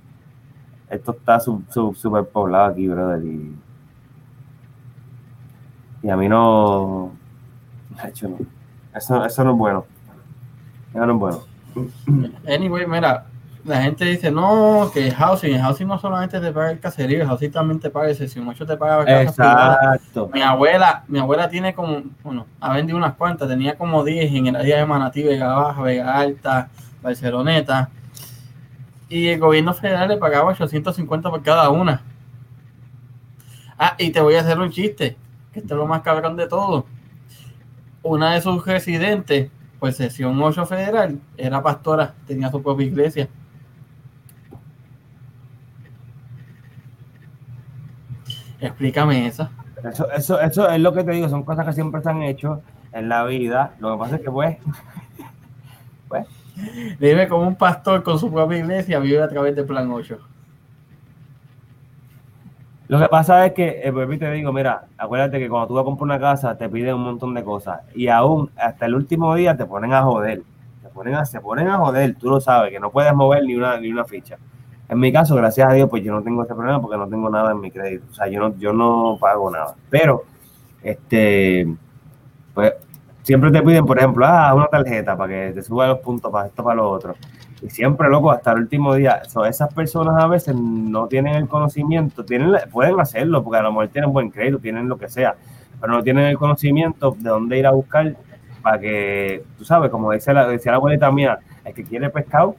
Esto 0.89 1.11
está 1.11 1.39
súper 1.39 2.25
poblado 2.25 2.71
aquí, 2.71 2.87
brother. 2.87 3.23
Y, 3.23 3.55
y 6.01 6.09
a 6.09 6.17
mí 6.17 6.27
no. 6.27 7.11
de 8.01 8.09
hecho, 8.09 8.29
no. 8.29 8.37
Eso, 8.95 9.23
eso 9.23 9.43
no 9.43 9.51
es 9.51 9.57
bueno. 9.57 9.85
Eso 10.89 11.05
no 11.05 11.13
es 11.13 11.19
bueno. 11.19 11.39
Anyway, 12.47 12.87
mira, 12.87 13.27
la 13.63 13.81
gente 13.83 14.05
dice, 14.05 14.31
no, 14.31 14.89
que 14.93 15.11
housing, 15.11 15.53
el 15.53 15.61
housing 15.61 15.87
no 15.87 15.99
solamente 15.99 16.39
te 16.39 16.51
paga 16.51 16.71
el 16.71 16.79
caserío, 16.79 17.21
el 17.21 17.27
housing 17.27 17.51
también 17.51 17.79
te 17.79 17.89
paga 17.89 18.09
el 18.09 18.15
sesión 18.15 18.47
8 18.47 18.65
te 18.65 18.77
paga 18.77 19.05
casa 19.05 19.33
privada. 19.33 19.95
Exacto. 19.95 20.29
Mi 20.33 20.41
abuela, 20.41 21.03
mi 21.07 21.19
abuela 21.19 21.49
tiene 21.49 21.75
como, 21.75 22.01
bueno, 22.23 22.47
ha 22.59 22.73
vendido 22.73 22.97
unas 22.97 23.13
cuantas, 23.13 23.47
tenía 23.47 23.77
como 23.77 24.03
10 24.03 24.33
en 24.33 24.47
el 24.47 24.55
área 24.55 24.77
de 24.77 24.85
Manatí, 24.85 25.23
Vega 25.23 25.53
Baja, 25.53 25.81
Vega 25.81 26.17
Alta, 26.17 26.69
Barceloneta. 27.01 27.89
Y 29.09 29.27
el 29.27 29.39
gobierno 29.39 29.73
federal 29.73 30.07
le 30.07 30.17
pagaba 30.17 30.49
850 30.51 31.29
por 31.29 31.43
cada 31.43 31.69
una. 31.69 32.01
Ah, 33.77 33.95
y 33.97 34.11
te 34.11 34.21
voy 34.21 34.35
a 34.35 34.41
hacer 34.41 34.57
un 34.59 34.71
chiste, 34.71 35.17
que 35.53 35.59
esto 35.59 35.73
es 35.73 35.77
lo 35.77 35.85
más 35.85 36.01
cabrón 36.01 36.35
de 36.35 36.47
todo. 36.47 36.85
Una 38.01 38.33
de 38.33 38.41
sus 38.41 38.65
residentes, 38.65 39.51
pues 39.79 39.97
sesión 39.97 40.41
8 40.41 40.65
federal, 40.65 41.19
era 41.37 41.61
pastora, 41.61 42.15
tenía 42.25 42.49
su 42.49 42.63
propia 42.63 42.87
iglesia. 42.87 43.27
Explícame 48.61 49.27
esa. 49.27 49.51
Eso, 49.83 50.09
eso, 50.11 50.39
eso 50.39 50.69
es 50.69 50.79
lo 50.79 50.93
que 50.93 51.03
te 51.03 51.11
digo, 51.11 51.27
son 51.27 51.43
cosas 51.43 51.65
que 51.65 51.73
siempre 51.73 52.01
se 52.01 52.09
han 52.09 52.21
hecho 52.21 52.61
en 52.93 53.09
la 53.09 53.25
vida. 53.25 53.73
Lo 53.79 53.93
que 53.93 53.99
pasa 53.99 54.15
es 54.15 54.21
que, 54.21 54.31
pues, 54.31 54.57
Vive 56.99 57.27
como 57.27 57.47
un 57.47 57.55
pastor 57.55 58.03
con 58.03 58.19
su 58.19 58.31
propia 58.31 58.59
iglesia, 58.59 58.99
vive 58.99 59.21
a 59.21 59.27
través 59.27 59.55
del 59.55 59.65
plan 59.65 59.91
8. 59.91 60.19
Lo 62.87 62.99
que 62.99 63.07
pasa 63.07 63.45
es 63.45 63.53
que, 63.53 63.81
eh, 63.83 63.91
pues, 63.91 64.19
te 64.19 64.31
digo, 64.31 64.51
mira, 64.51 64.85
acuérdate 64.97 65.39
que 65.39 65.47
cuando 65.47 65.67
tú 65.67 65.73
vas 65.75 65.83
a 65.83 65.85
comprar 65.85 66.03
una 66.03 66.19
casa 66.19 66.57
te 66.57 66.67
piden 66.67 66.95
un 66.95 67.03
montón 67.03 67.33
de 67.33 67.43
cosas 67.43 67.81
y 67.95 68.09
aún 68.09 68.51
hasta 68.57 68.85
el 68.85 68.95
último 68.95 69.33
día 69.33 69.55
te 69.55 69.65
ponen 69.65 69.93
a 69.93 70.03
joder. 70.03 70.43
Te 70.83 70.89
ponen 70.89 71.15
a, 71.15 71.25
se 71.25 71.39
ponen 71.39 71.69
a 71.69 71.77
joder, 71.77 72.15
tú 72.15 72.29
lo 72.29 72.41
sabes, 72.41 72.71
que 72.71 72.79
no 72.79 72.91
puedes 72.91 73.13
mover 73.13 73.45
ni 73.45 73.55
una, 73.55 73.79
ni 73.79 73.91
una 73.91 74.03
ficha. 74.03 74.37
En 74.91 74.99
mi 74.99 75.09
caso, 75.09 75.35
gracias 75.37 75.69
a 75.69 75.71
Dios, 75.71 75.89
pues 75.89 76.03
yo 76.03 76.11
no 76.11 76.21
tengo 76.21 76.43
ese 76.43 76.53
problema 76.53 76.81
porque 76.81 76.97
no 76.97 77.07
tengo 77.07 77.29
nada 77.29 77.53
en 77.53 77.61
mi 77.61 77.71
crédito. 77.71 78.03
O 78.11 78.13
sea, 78.13 78.27
yo 78.27 78.41
no, 78.41 78.57
yo 78.57 78.73
no 78.73 79.17
pago 79.21 79.49
nada. 79.49 79.73
Pero, 79.89 80.25
este, 80.83 81.65
pues 82.53 82.73
siempre 83.23 83.51
te 83.51 83.61
piden, 83.61 83.85
por 83.85 83.97
ejemplo, 83.97 84.25
ah, 84.25 84.53
una 84.53 84.67
tarjeta 84.67 85.15
para 85.15 85.29
que 85.31 85.51
te 85.53 85.61
suba 85.61 85.87
los 85.87 85.99
puntos 85.99 86.29
para 86.29 86.47
esto, 86.47 86.61
para 86.61 86.75
lo 86.75 86.89
otro. 86.89 87.15
Y 87.61 87.69
siempre, 87.69 88.09
loco, 88.09 88.31
hasta 88.31 88.51
el 88.51 88.63
último 88.63 88.93
día. 88.93 89.23
So, 89.29 89.45
esas 89.45 89.73
personas 89.73 90.21
a 90.21 90.27
veces 90.27 90.55
no 90.57 91.07
tienen 91.07 91.35
el 91.35 91.47
conocimiento, 91.47 92.25
tienen, 92.25 92.53
pueden 92.69 92.99
hacerlo, 92.99 93.45
porque 93.45 93.59
a 93.59 93.61
lo 93.61 93.71
mejor 93.71 93.87
tienen 93.87 94.11
buen 94.11 94.29
crédito, 94.29 94.59
tienen 94.59 94.89
lo 94.89 94.97
que 94.97 95.07
sea, 95.07 95.37
pero 95.79 95.93
no 95.93 96.03
tienen 96.03 96.25
el 96.25 96.37
conocimiento 96.37 97.15
de 97.17 97.29
dónde 97.29 97.57
ir 97.57 97.65
a 97.65 97.71
buscar 97.71 98.17
para 98.61 98.77
que, 98.77 99.45
tú 99.57 99.63
sabes, 99.63 99.89
como 99.89 100.11
dice 100.11 100.33
la, 100.33 100.49
decía 100.49 100.73
la 100.73 100.79
abuelita 100.79 101.09
mía, 101.13 101.39
el 101.63 101.73
que 101.73 101.85
quiere 101.85 102.09
pescado, 102.09 102.57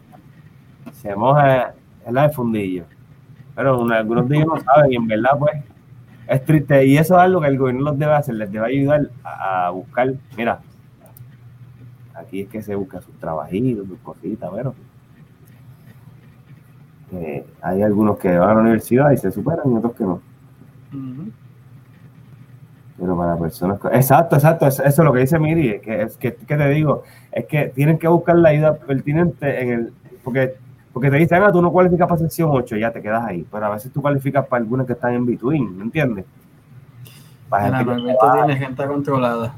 se 0.93 1.15
moja 1.15 1.75
en 2.07 2.15
la 2.15 2.29
de 2.29 2.35
fundillo. 2.35 2.85
Pero 3.55 3.81
un- 3.81 3.93
algunos 3.93 4.29
de 4.29 4.37
ellos 4.37 4.49
no 4.49 4.61
saben 4.61 4.93
y 4.93 4.97
en 4.97 5.07
verdad, 5.07 5.39
pues, 5.39 5.53
es 6.27 6.45
triste. 6.45 6.85
Y 6.87 6.97
eso 6.97 7.15
es 7.17 7.21
algo 7.21 7.41
que 7.41 7.49
el 7.49 7.59
gobierno 7.59 7.83
los 7.83 7.99
debe 7.99 8.13
hacer, 8.15 8.35
les 8.37 8.51
debe 8.51 8.67
ayudar 8.67 9.11
a, 9.25 9.67
a 9.67 9.71
buscar, 9.71 10.13
mira, 10.37 10.61
aquí 12.15 12.43
es 12.43 12.49
que 12.49 12.63
se 12.63 12.75
busca 12.75 13.01
sus 13.01 13.15
trabajitos, 13.19 13.87
sus 13.89 13.99
cositas, 13.99 14.51
bueno. 14.51 14.75
Eh, 17.15 17.45
hay 17.61 17.83
algunos 17.83 18.17
que 18.19 18.39
van 18.39 18.51
a 18.51 18.55
la 18.55 18.61
universidad 18.61 19.11
y 19.11 19.19
se 19.19 19.31
superan 19.31 19.71
y 19.71 19.77
otros 19.77 19.93
que 19.95 20.05
no. 20.05 20.21
Pero 22.99 23.17
para 23.17 23.37
personas. 23.37 23.79
Exacto, 23.93 24.37
exacto. 24.37 24.67
es- 24.67 24.79
Eso 24.81 25.03
es 25.03 25.05
lo 25.07 25.13
que 25.13 25.21
dice 25.21 25.39
Miri. 25.39 25.69
Es 25.71 25.83
que, 25.83 26.03
es 26.03 26.17
que, 26.17 26.35
que 26.35 26.57
te 26.57 26.69
digo, 26.71 27.03
es 27.33 27.47
que 27.47 27.67
tienen 27.75 27.99
que 27.99 28.09
buscar 28.09 28.37
la 28.37 28.51
ayuda 28.51 28.77
pertinente 28.77 29.61
en 29.63 29.71
el. 29.71 29.93
Porque, 30.23 30.55
porque 30.93 31.11
te 31.11 31.17
dicen, 31.17 31.43
ah, 31.43 31.51
tú 31.51 31.63
no 31.63 31.73
cualificas 31.73 32.07
para 32.07 32.19
sección 32.19 32.51
8, 32.53 32.77
ya 32.77 32.91
te 32.91 33.01
quedas 33.01 33.25
ahí. 33.25 33.47
Pero 33.51 33.67
a 33.67 33.71
veces 33.71 33.91
tú 33.93 34.03
cualificas 34.03 34.47
para 34.47 34.63
algunas 34.63 34.87
que 34.87 34.93
están 34.93 35.15
en 35.15 35.25
between, 35.25 35.77
¿me 35.77 35.85
entiendes? 35.85 36.27
Para 37.49 37.79
gente 37.79 38.17
tiene 38.35 38.57
gente 38.57 38.87
controlada. 38.87 39.55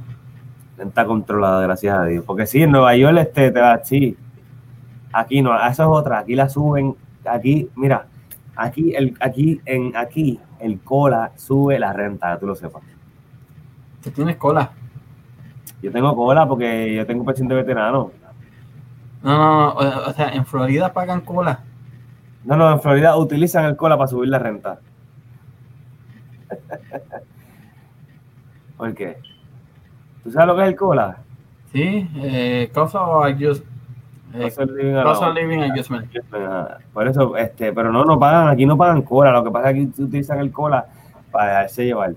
controlada, 1.07 1.63
gracias 1.63 1.99
a 1.99 2.05
Dios. 2.05 2.25
Porque 2.25 2.47
sí, 2.47 2.63
en 2.63 2.71
Nueva 2.71 2.97
York 2.97 3.19
este, 3.19 3.51
te 3.51 3.61
va, 3.61 3.83
sí. 3.83 4.17
Aquí 5.13 5.43
no, 5.43 5.57
esa 5.57 5.71
es 5.85 5.89
otra. 5.89 6.21
Aquí 6.21 6.35
la 6.35 6.49
suben. 6.49 6.95
Aquí, 7.25 7.69
mira, 7.77 8.07
aquí, 8.55 8.95
el, 8.95 9.17
aquí, 9.21 9.61
en, 9.65 9.97
aquí, 9.97 10.39
el 10.61 10.81
cola 10.81 11.33
sube 11.37 11.79
la 11.79 11.93
renta, 11.93 12.39
tú 12.39 12.47
lo 12.47 12.55
sepas. 12.55 12.83
Tú 14.03 14.11
tienes 14.11 14.37
cola. 14.37 14.71
Yo 15.83 15.91
tengo 15.91 16.15
cola 16.15 16.47
porque 16.47 16.95
yo 16.95 17.07
tengo 17.07 17.33
de 17.33 17.55
veterano. 17.55 18.11
No, 19.25 19.37
no, 19.39 19.61
no. 19.61 19.69
O, 19.71 20.11
o 20.11 20.13
sea, 20.13 20.29
en 20.29 20.47
Florida 20.47 20.93
pagan 20.93 21.23
cola. 21.23 21.61
No, 22.45 22.57
no, 22.57 22.71
en 22.71 22.81
Florida 22.81 23.17
utilizan 23.17 23.65
el 23.65 23.75
cola 23.77 23.97
para 23.97 24.09
subir 24.09 24.29
la 24.29 24.39
renta. 24.39 24.79
¿Por 28.77 28.95
qué? 28.95 29.17
¿Tú 30.23 30.31
sabes 30.31 30.49
lo 30.49 30.57
que 30.57 30.63
es 30.63 30.69
el 30.69 30.77
cola? 30.77 31.19
Sí, 31.73 32.09
eh, 32.17 32.71
cost 32.75 32.95
of 32.95 33.25
adjust- 33.25 33.65
eh, 34.35 34.51
living 34.67 35.03
cost 35.03 35.23
of 35.23 35.35
living 35.35 35.61
adjustment. 35.61 36.09
Ajá. 36.33 36.79
Por 36.93 37.07
eso, 37.09 37.37
este, 37.37 37.73
pero 37.73 37.93
no, 37.93 38.05
no 38.05 38.19
pagan, 38.19 38.49
aquí 38.49 38.67
no 38.67 38.77
pagan 38.77 39.03
cola, 39.03 39.31
lo 39.33 39.45
que 39.45 39.51
pasa 39.51 39.71
es 39.71 39.75
que 39.77 39.83
aquí 39.83 40.03
utilizan 40.03 40.39
el 40.41 40.51
cola 40.53 40.87
para 41.31 41.49
dejarse 41.51 41.85
llevar. 41.85 42.15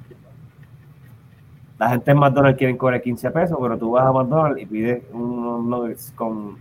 La 1.77 1.89
gente 1.89 2.09
en 2.11 2.17
McDonald's 2.17 2.57
quieren 2.57 2.77
cobrar 2.77 3.01
15 3.01 3.29
pesos, 3.31 3.57
pero 3.61 3.77
tú 3.77 3.91
vas 3.91 4.05
a 4.05 4.11
McDonald's 4.11 4.61
y 4.61 4.65
pides 4.65 5.03
unos 5.11 5.63
nuggets 5.63 6.11
con, 6.15 6.57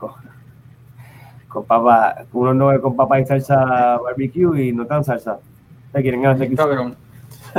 con, 0.00 0.12
con 1.48 1.64
papa, 1.64 2.24
unos 2.32 2.56
nuggets 2.56 2.82
con 2.82 2.96
papa 2.96 3.20
y 3.20 3.26
salsa 3.26 3.98
barbecue 3.98 4.64
y 4.64 4.72
no 4.72 4.86
tan 4.86 5.04
salsa. 5.04 5.38
Te 5.92 6.02
quieren 6.02 6.22
ganar 6.22 6.38
15 6.38 6.56
Cabrón. 6.56 6.96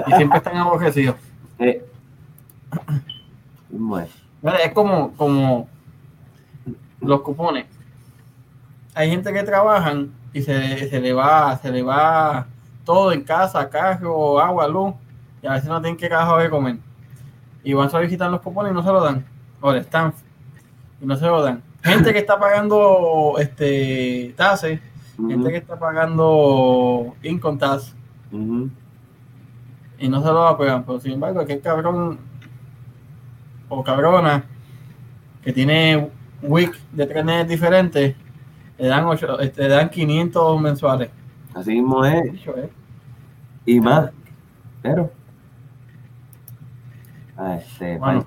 Y 0.08 0.12
siempre 0.14 0.38
están 0.38 0.58
aborrecidos. 0.58 1.16
Eh. 1.64 1.86
Es. 4.02 4.72
Como, 4.74 5.12
como 5.16 5.68
los 7.02 7.22
cupones. 7.22 7.68
Hay 8.96 9.12
gente 9.12 9.32
que 9.32 9.44
trabajan 9.44 10.12
y 10.34 10.42
se, 10.42 10.90
se 10.90 11.00
le 11.00 11.14
va, 11.14 11.56
se 11.58 11.72
le 11.72 11.84
va 11.84 12.48
todo 12.84 13.12
en 13.12 13.24
casa, 13.24 13.70
carro, 13.70 14.40
agua, 14.40 14.68
luz, 14.68 14.96
y 15.42 15.48
a 15.48 15.54
veces 15.54 15.70
no 15.70 15.82
tienen 15.82 15.98
que 15.98 16.10
carajo 16.10 16.38
de 16.38 16.50
comer. 16.50 16.78
Y 17.64 17.74
van 17.74 17.88
a 17.88 17.90
solicitar 17.90 18.30
los 18.32 18.42
cupones 18.42 18.72
y 18.72 18.76
no 18.76 18.84
se 18.84 18.92
lo 18.92 19.02
dan. 19.02 19.26
O 19.60 19.72
el 19.72 19.84
stamp. 19.84 20.16
Y 21.00 21.06
no 21.06 21.16
se 21.16 21.26
lo 21.26 21.42
dan. 21.42 21.62
Gente 21.84 22.14
que 22.14 22.20
está 22.20 22.40
pagando 22.40 23.36
este 23.40 24.34
taxes, 24.38 24.80
gente 25.18 25.50
que 25.50 25.58
está 25.58 25.80
pagando 25.80 27.16
income 27.24 27.58
tax, 27.58 27.96
y 28.32 30.10
no 30.10 30.22
se 30.22 30.28
lo 30.28 30.48
apagan. 30.48 30.84
Pero 30.84 31.00
sin 31.00 31.14
embargo, 31.14 31.40
aquel 31.40 31.62
cabrón 31.62 32.20
o 33.70 33.84
cabrona 33.84 34.44
que 35.44 35.54
tiene 35.54 36.10
week 36.42 36.78
de 36.92 37.08
tres 37.08 37.26
meses 37.26 37.48
diferentes, 37.48 38.16
le 38.78 38.88
dan, 38.88 39.06
ocho, 39.06 39.40
este, 39.40 39.64
le 39.64 39.70
dan 39.70 39.90
500 39.90 40.62
mensuales. 40.62 41.10
Así 41.54 41.72
mismo 41.72 42.04
es. 42.06 42.24
Y 43.66 43.80
más. 43.80 44.12
Pero. 44.82 45.12
Ah, 47.44 47.56
este, 47.56 47.98
Bueno. 47.98 48.24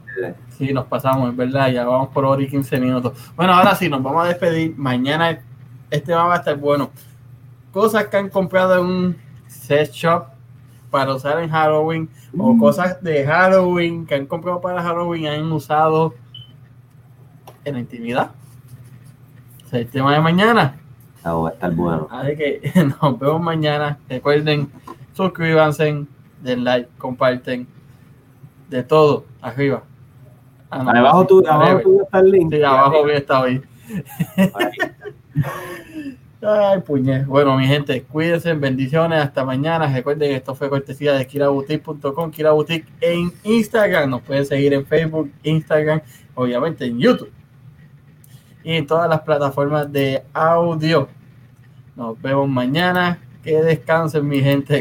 Sí, 0.58 0.72
nos 0.72 0.86
pasamos, 0.86 1.30
es 1.30 1.36
verdad, 1.36 1.68
ya 1.70 1.84
vamos 1.84 2.08
por 2.08 2.24
hora 2.24 2.42
y 2.42 2.48
15 2.48 2.80
minutos. 2.80 3.12
Bueno, 3.36 3.52
ahora 3.52 3.74
sí, 3.76 3.88
nos 3.88 4.02
vamos 4.02 4.24
a 4.24 4.28
despedir. 4.28 4.74
Mañana 4.76 5.38
este 5.90 6.12
va 6.12 6.32
a 6.34 6.36
estar 6.38 6.56
bueno. 6.56 6.90
Cosas 7.72 8.06
que 8.08 8.16
han 8.16 8.28
comprado 8.28 8.74
en 8.80 8.84
un 8.86 9.16
set 9.46 9.92
shop 9.92 10.24
para 10.90 11.14
usar 11.14 11.38
en 11.40 11.50
Halloween 11.50 12.08
o 12.36 12.54
Mm. 12.54 12.58
cosas 12.60 13.02
de 13.02 13.24
Halloween 13.24 14.04
que 14.06 14.14
han 14.16 14.26
comprado 14.26 14.60
para 14.60 14.82
Halloween 14.82 15.22
y 15.22 15.26
han 15.28 15.52
usado 15.52 16.14
en 17.64 17.74
la 17.74 17.80
intimidad. 17.80 18.30
Ese 19.66 19.80
es 19.80 19.86
el 19.86 19.88
tema 19.88 20.12
de 20.14 20.20
mañana. 20.20 20.76
Ah, 21.22 21.34
va 21.34 21.50
a 21.50 21.52
estar 21.52 21.70
bueno. 21.72 22.08
Así 22.10 22.36
que 22.36 22.60
nos 23.00 23.18
vemos 23.18 23.40
mañana. 23.40 23.98
Recuerden, 24.08 24.68
suscríbanse, 25.12 26.04
den 26.42 26.64
like, 26.64 26.88
comparten, 26.98 27.66
de 28.74 28.82
todo, 28.82 29.24
arriba. 29.40 29.84
Ah, 30.68 30.82
no, 30.82 30.90
Abajo 30.90 31.22
sí, 31.22 31.28
tú, 31.28 31.44
abajo 31.46 31.80
tú 31.80 32.02
está 32.02 32.18
el 32.18 32.30
link. 32.32 32.52
Sí, 32.52 32.62
abajo 32.62 33.04
bien 33.04 33.18
está 33.18 33.40
hoy. 33.40 33.62
Ay, 36.42 36.80
puñet. 36.80 37.24
Bueno, 37.24 37.56
mi 37.56 37.66
gente, 37.66 38.02
cuídense, 38.02 38.52
bendiciones, 38.54 39.22
hasta 39.22 39.44
mañana. 39.44 39.86
Recuerden 39.86 40.30
que 40.30 40.36
esto 40.36 40.54
fue 40.56 40.68
cortesía 40.68 41.14
de 41.14 41.24
kiraboutique.com, 41.26 42.30
kiraboutique 42.32 42.86
en 43.00 43.32
Instagram. 43.44 44.10
Nos 44.10 44.22
pueden 44.22 44.44
seguir 44.44 44.74
en 44.74 44.84
Facebook, 44.84 45.30
Instagram, 45.44 46.00
obviamente 46.34 46.84
en 46.84 46.98
YouTube 46.98 47.30
y 48.64 48.72
en 48.72 48.86
todas 48.86 49.08
las 49.08 49.20
plataformas 49.20 49.92
de 49.92 50.24
audio. 50.32 51.08
Nos 51.94 52.20
vemos 52.20 52.48
mañana. 52.48 53.20
Que 53.44 53.62
descansen, 53.62 54.26
mi 54.26 54.40
gente. 54.40 54.72